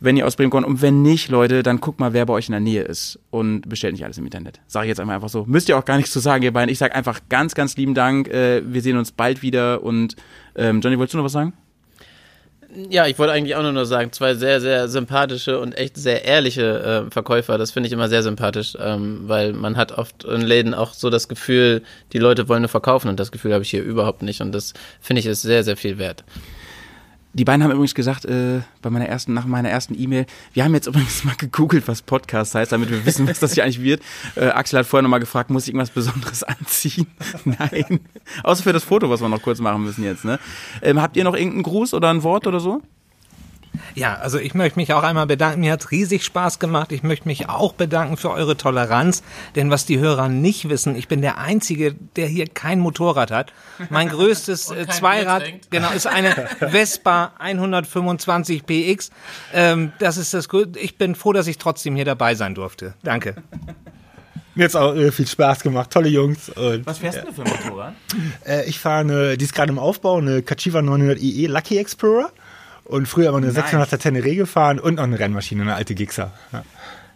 wenn 0.00 0.16
ihr 0.16 0.26
aus 0.26 0.36
Bremen 0.36 0.50
kommt. 0.50 0.66
Und 0.66 0.82
wenn 0.82 1.02
nicht, 1.02 1.28
Leute, 1.28 1.62
dann 1.62 1.80
guckt 1.80 2.00
mal, 2.00 2.12
wer 2.12 2.26
bei 2.26 2.34
euch 2.34 2.48
in 2.48 2.52
der 2.52 2.60
Nähe 2.60 2.82
ist 2.82 3.18
und 3.30 3.68
bestellt 3.68 3.92
nicht 3.92 4.04
alles 4.04 4.18
im 4.18 4.24
Internet. 4.24 4.60
Sage 4.66 4.86
ich 4.86 4.88
jetzt 4.88 5.00
einmal 5.00 5.16
einfach 5.16 5.28
so. 5.28 5.44
Müsst 5.46 5.68
ihr 5.68 5.78
auch 5.78 5.84
gar 5.84 5.96
nichts 5.96 6.12
zu 6.12 6.20
sagen, 6.20 6.42
ihr 6.42 6.52
beiden. 6.52 6.70
Ich 6.70 6.78
sage 6.78 6.94
einfach 6.94 7.20
ganz, 7.28 7.54
ganz 7.54 7.76
lieben 7.76 7.94
Dank. 7.94 8.28
Äh, 8.28 8.62
wir 8.64 8.82
sehen 8.82 8.96
uns 8.96 9.12
bald 9.12 9.42
wieder. 9.42 9.82
Und 9.82 10.16
ähm, 10.56 10.80
Johnny, 10.80 10.98
wolltest 10.98 11.14
du 11.14 11.18
noch 11.18 11.24
was 11.24 11.32
sagen? 11.32 11.52
Ja, 12.88 13.06
ich 13.06 13.18
wollte 13.18 13.32
eigentlich 13.32 13.56
auch 13.56 13.62
nur 13.62 13.72
noch 13.72 13.84
sagen, 13.84 14.12
zwei 14.12 14.34
sehr, 14.34 14.60
sehr 14.60 14.86
sympathische 14.88 15.58
und 15.58 15.76
echt 15.76 15.96
sehr 15.96 16.24
ehrliche 16.24 17.06
äh, 17.06 17.10
Verkäufer. 17.10 17.58
Das 17.58 17.72
finde 17.72 17.88
ich 17.88 17.92
immer 17.92 18.08
sehr 18.08 18.22
sympathisch, 18.22 18.76
ähm, 18.80 19.22
weil 19.26 19.52
man 19.52 19.76
hat 19.76 19.92
oft 19.92 20.22
in 20.22 20.42
Läden 20.42 20.72
auch 20.72 20.94
so 20.94 21.10
das 21.10 21.26
Gefühl, 21.26 21.82
die 22.12 22.18
Leute 22.18 22.48
wollen 22.48 22.62
nur 22.62 22.68
verkaufen 22.68 23.08
und 23.08 23.18
das 23.18 23.32
Gefühl 23.32 23.52
habe 23.52 23.64
ich 23.64 23.70
hier 23.70 23.82
überhaupt 23.82 24.22
nicht 24.22 24.40
und 24.40 24.52
das 24.52 24.74
finde 25.00 25.20
ich 25.20 25.26
ist 25.26 25.42
sehr, 25.42 25.64
sehr 25.64 25.76
viel 25.76 25.98
wert. 25.98 26.22
Die 27.32 27.44
beiden 27.44 27.62
haben 27.62 27.70
übrigens 27.70 27.94
gesagt, 27.94 28.24
äh, 28.24 28.60
bei 28.82 28.90
meiner 28.90 29.06
ersten, 29.06 29.34
nach 29.34 29.46
meiner 29.46 29.68
ersten 29.68 29.94
E-Mail, 30.00 30.26
wir 30.52 30.64
haben 30.64 30.74
jetzt 30.74 30.88
übrigens 30.88 31.22
mal 31.22 31.36
gegoogelt, 31.36 31.86
was 31.86 32.02
Podcast 32.02 32.56
heißt, 32.56 32.72
damit 32.72 32.90
wir 32.90 33.06
wissen, 33.06 33.28
was 33.28 33.38
das 33.38 33.54
hier 33.54 33.62
eigentlich 33.62 33.82
wird. 33.82 34.02
Äh, 34.34 34.46
Axel 34.46 34.80
hat 34.80 34.86
vorher 34.86 35.02
nochmal 35.02 35.20
gefragt, 35.20 35.50
muss 35.50 35.64
ich 35.64 35.68
irgendwas 35.68 35.90
Besonderes 35.90 36.42
anziehen? 36.42 37.06
Nein. 37.44 38.00
Außer 38.42 38.64
für 38.64 38.72
das 38.72 38.82
Foto, 38.82 39.10
was 39.10 39.20
wir 39.20 39.28
noch 39.28 39.42
kurz 39.42 39.60
machen 39.60 39.84
müssen 39.84 40.02
jetzt, 40.02 40.24
ne? 40.24 40.40
Ähm, 40.82 41.00
habt 41.00 41.16
ihr 41.16 41.22
noch 41.22 41.34
irgendeinen 41.34 41.62
Gruß 41.62 41.94
oder 41.94 42.10
ein 42.10 42.24
Wort 42.24 42.48
oder 42.48 42.58
so? 42.58 42.82
Ja, 43.94 44.14
also 44.14 44.38
ich 44.38 44.54
möchte 44.54 44.78
mich 44.78 44.92
auch 44.92 45.02
einmal 45.02 45.26
bedanken. 45.26 45.60
Mir 45.60 45.72
hat's 45.72 45.90
riesig 45.90 46.24
Spaß 46.24 46.58
gemacht. 46.58 46.92
Ich 46.92 47.02
möchte 47.02 47.26
mich 47.26 47.48
auch 47.48 47.72
bedanken 47.72 48.16
für 48.16 48.30
eure 48.30 48.56
Toleranz. 48.56 49.22
Denn 49.56 49.70
was 49.70 49.84
die 49.86 49.98
Hörer 49.98 50.28
nicht 50.28 50.68
wissen, 50.68 50.94
ich 50.96 51.08
bin 51.08 51.22
der 51.22 51.38
Einzige, 51.38 51.94
der 52.16 52.26
hier 52.28 52.46
kein 52.46 52.78
Motorrad 52.80 53.30
hat. 53.30 53.52
Mein 53.90 54.08
größtes 54.10 54.70
äh, 54.70 54.86
Zweirad, 54.88 55.42
genau, 55.70 55.90
ist 55.90 56.06
eine 56.06 56.30
Vespa 56.60 57.32
125 57.38 58.64
PX. 58.66 59.10
Ähm, 59.52 59.92
das 59.98 60.16
ist 60.16 60.34
das 60.34 60.48
Grö- 60.48 60.76
Ich 60.76 60.96
bin 60.98 61.14
froh, 61.14 61.32
dass 61.32 61.46
ich 61.46 61.58
trotzdem 61.58 61.96
hier 61.96 62.04
dabei 62.04 62.34
sein 62.34 62.54
durfte. 62.54 62.94
Danke. 63.02 63.36
Mir 64.54 64.64
hat's 64.64 64.74
auch 64.76 64.94
äh, 64.94 65.12
viel 65.12 65.26
Spaß 65.28 65.60
gemacht. 65.62 65.90
Tolle 65.90 66.08
Jungs. 66.08 66.48
Und, 66.50 66.84
Was 66.84 66.98
fährst 66.98 67.22
du 67.26 67.32
für 67.32 67.42
ein 67.44 67.50
Motorrad? 67.50 67.94
äh, 68.46 68.68
ich 68.68 68.78
fahre 68.78 69.00
eine, 69.00 69.36
die 69.38 69.44
ist 69.44 69.54
gerade 69.54 69.70
im 69.72 69.78
Aufbau, 69.78 70.18
eine 70.18 70.42
Kachiva 70.42 70.82
900 70.82 71.18
IE 71.20 71.46
Lucky 71.46 71.78
Explorer. 71.78 72.30
Und 72.90 73.06
früher 73.06 73.28
aber 73.28 73.38
eine 73.38 73.50
600er 73.50 73.98
Tenere 73.98 74.34
gefahren 74.34 74.78
und 74.78 74.96
noch 74.96 75.04
eine 75.04 75.18
Rennmaschine, 75.18 75.62
eine 75.62 75.74
alte 75.74 75.94
Gixxer. 75.94 76.32
Ja. 76.52 76.62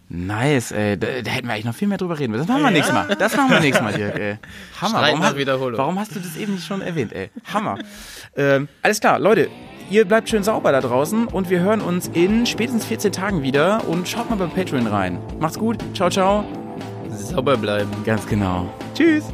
Nice, 0.09 0.71
ey. 0.71 0.99
Da, 0.99 1.07
da 1.23 1.31
hätten 1.31 1.49
wir 1.49 1.55
eigentlich 1.55 1.65
noch 1.65 1.75
viel 1.75 1.89
mehr 1.89 1.99
drüber 1.99 2.19
reden 2.19 2.33
müssen. 2.33 2.47
Das 2.47 2.49
machen 2.49 2.63
wir 2.63 2.71
nächstes 2.71 2.95
Mal. 2.95 3.17
Das 3.17 3.37
machen 3.37 3.51
wir 3.51 3.61
nächstes 3.61 3.83
Mal, 3.83 3.93
Dirk, 3.95 4.19
ey. 4.19 4.37
Hammer. 4.81 5.01
Warum, 5.01 5.37
Wiederholung. 5.37 5.79
warum 5.79 5.99
hast 5.99 6.15
du 6.15 6.21
das 6.21 6.37
eben 6.37 6.55
nicht 6.55 6.67
schon 6.67 6.83
erwähnt, 6.83 7.13
ey? 7.13 7.31
Hammer. 7.53 7.79
ähm, 8.37 8.69
alles 8.83 9.01
klar, 9.01 9.19
Leute. 9.19 9.49
Ihr 9.91 10.07
bleibt 10.07 10.31
schön 10.31 10.43
sauber 10.43 10.73
da 10.73 10.81
draußen 10.81 11.27
und 11.27 11.51
wir 11.51 11.61
hören 11.61 11.83
uns 11.83 12.09
in 12.15 12.47
spätestens 12.47 12.87
14 12.87 13.13
Tagen 13.13 13.43
wieder 13.43 13.87
und 13.87 14.09
schaut 14.09 14.31
mal 14.31 14.37
bei 14.37 14.47
Patreon 14.47 14.87
rein. 14.87 15.19
Macht's 15.41 15.59
gut. 15.59 15.79
Ciao, 15.95 16.09
ciao. 16.09 16.45
Sauber 17.11 17.57
bleiben. 17.57 17.91
Ganz 18.05 18.27
genau. 18.27 18.73
Tschüss. 18.95 19.25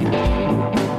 Thank 0.00 0.89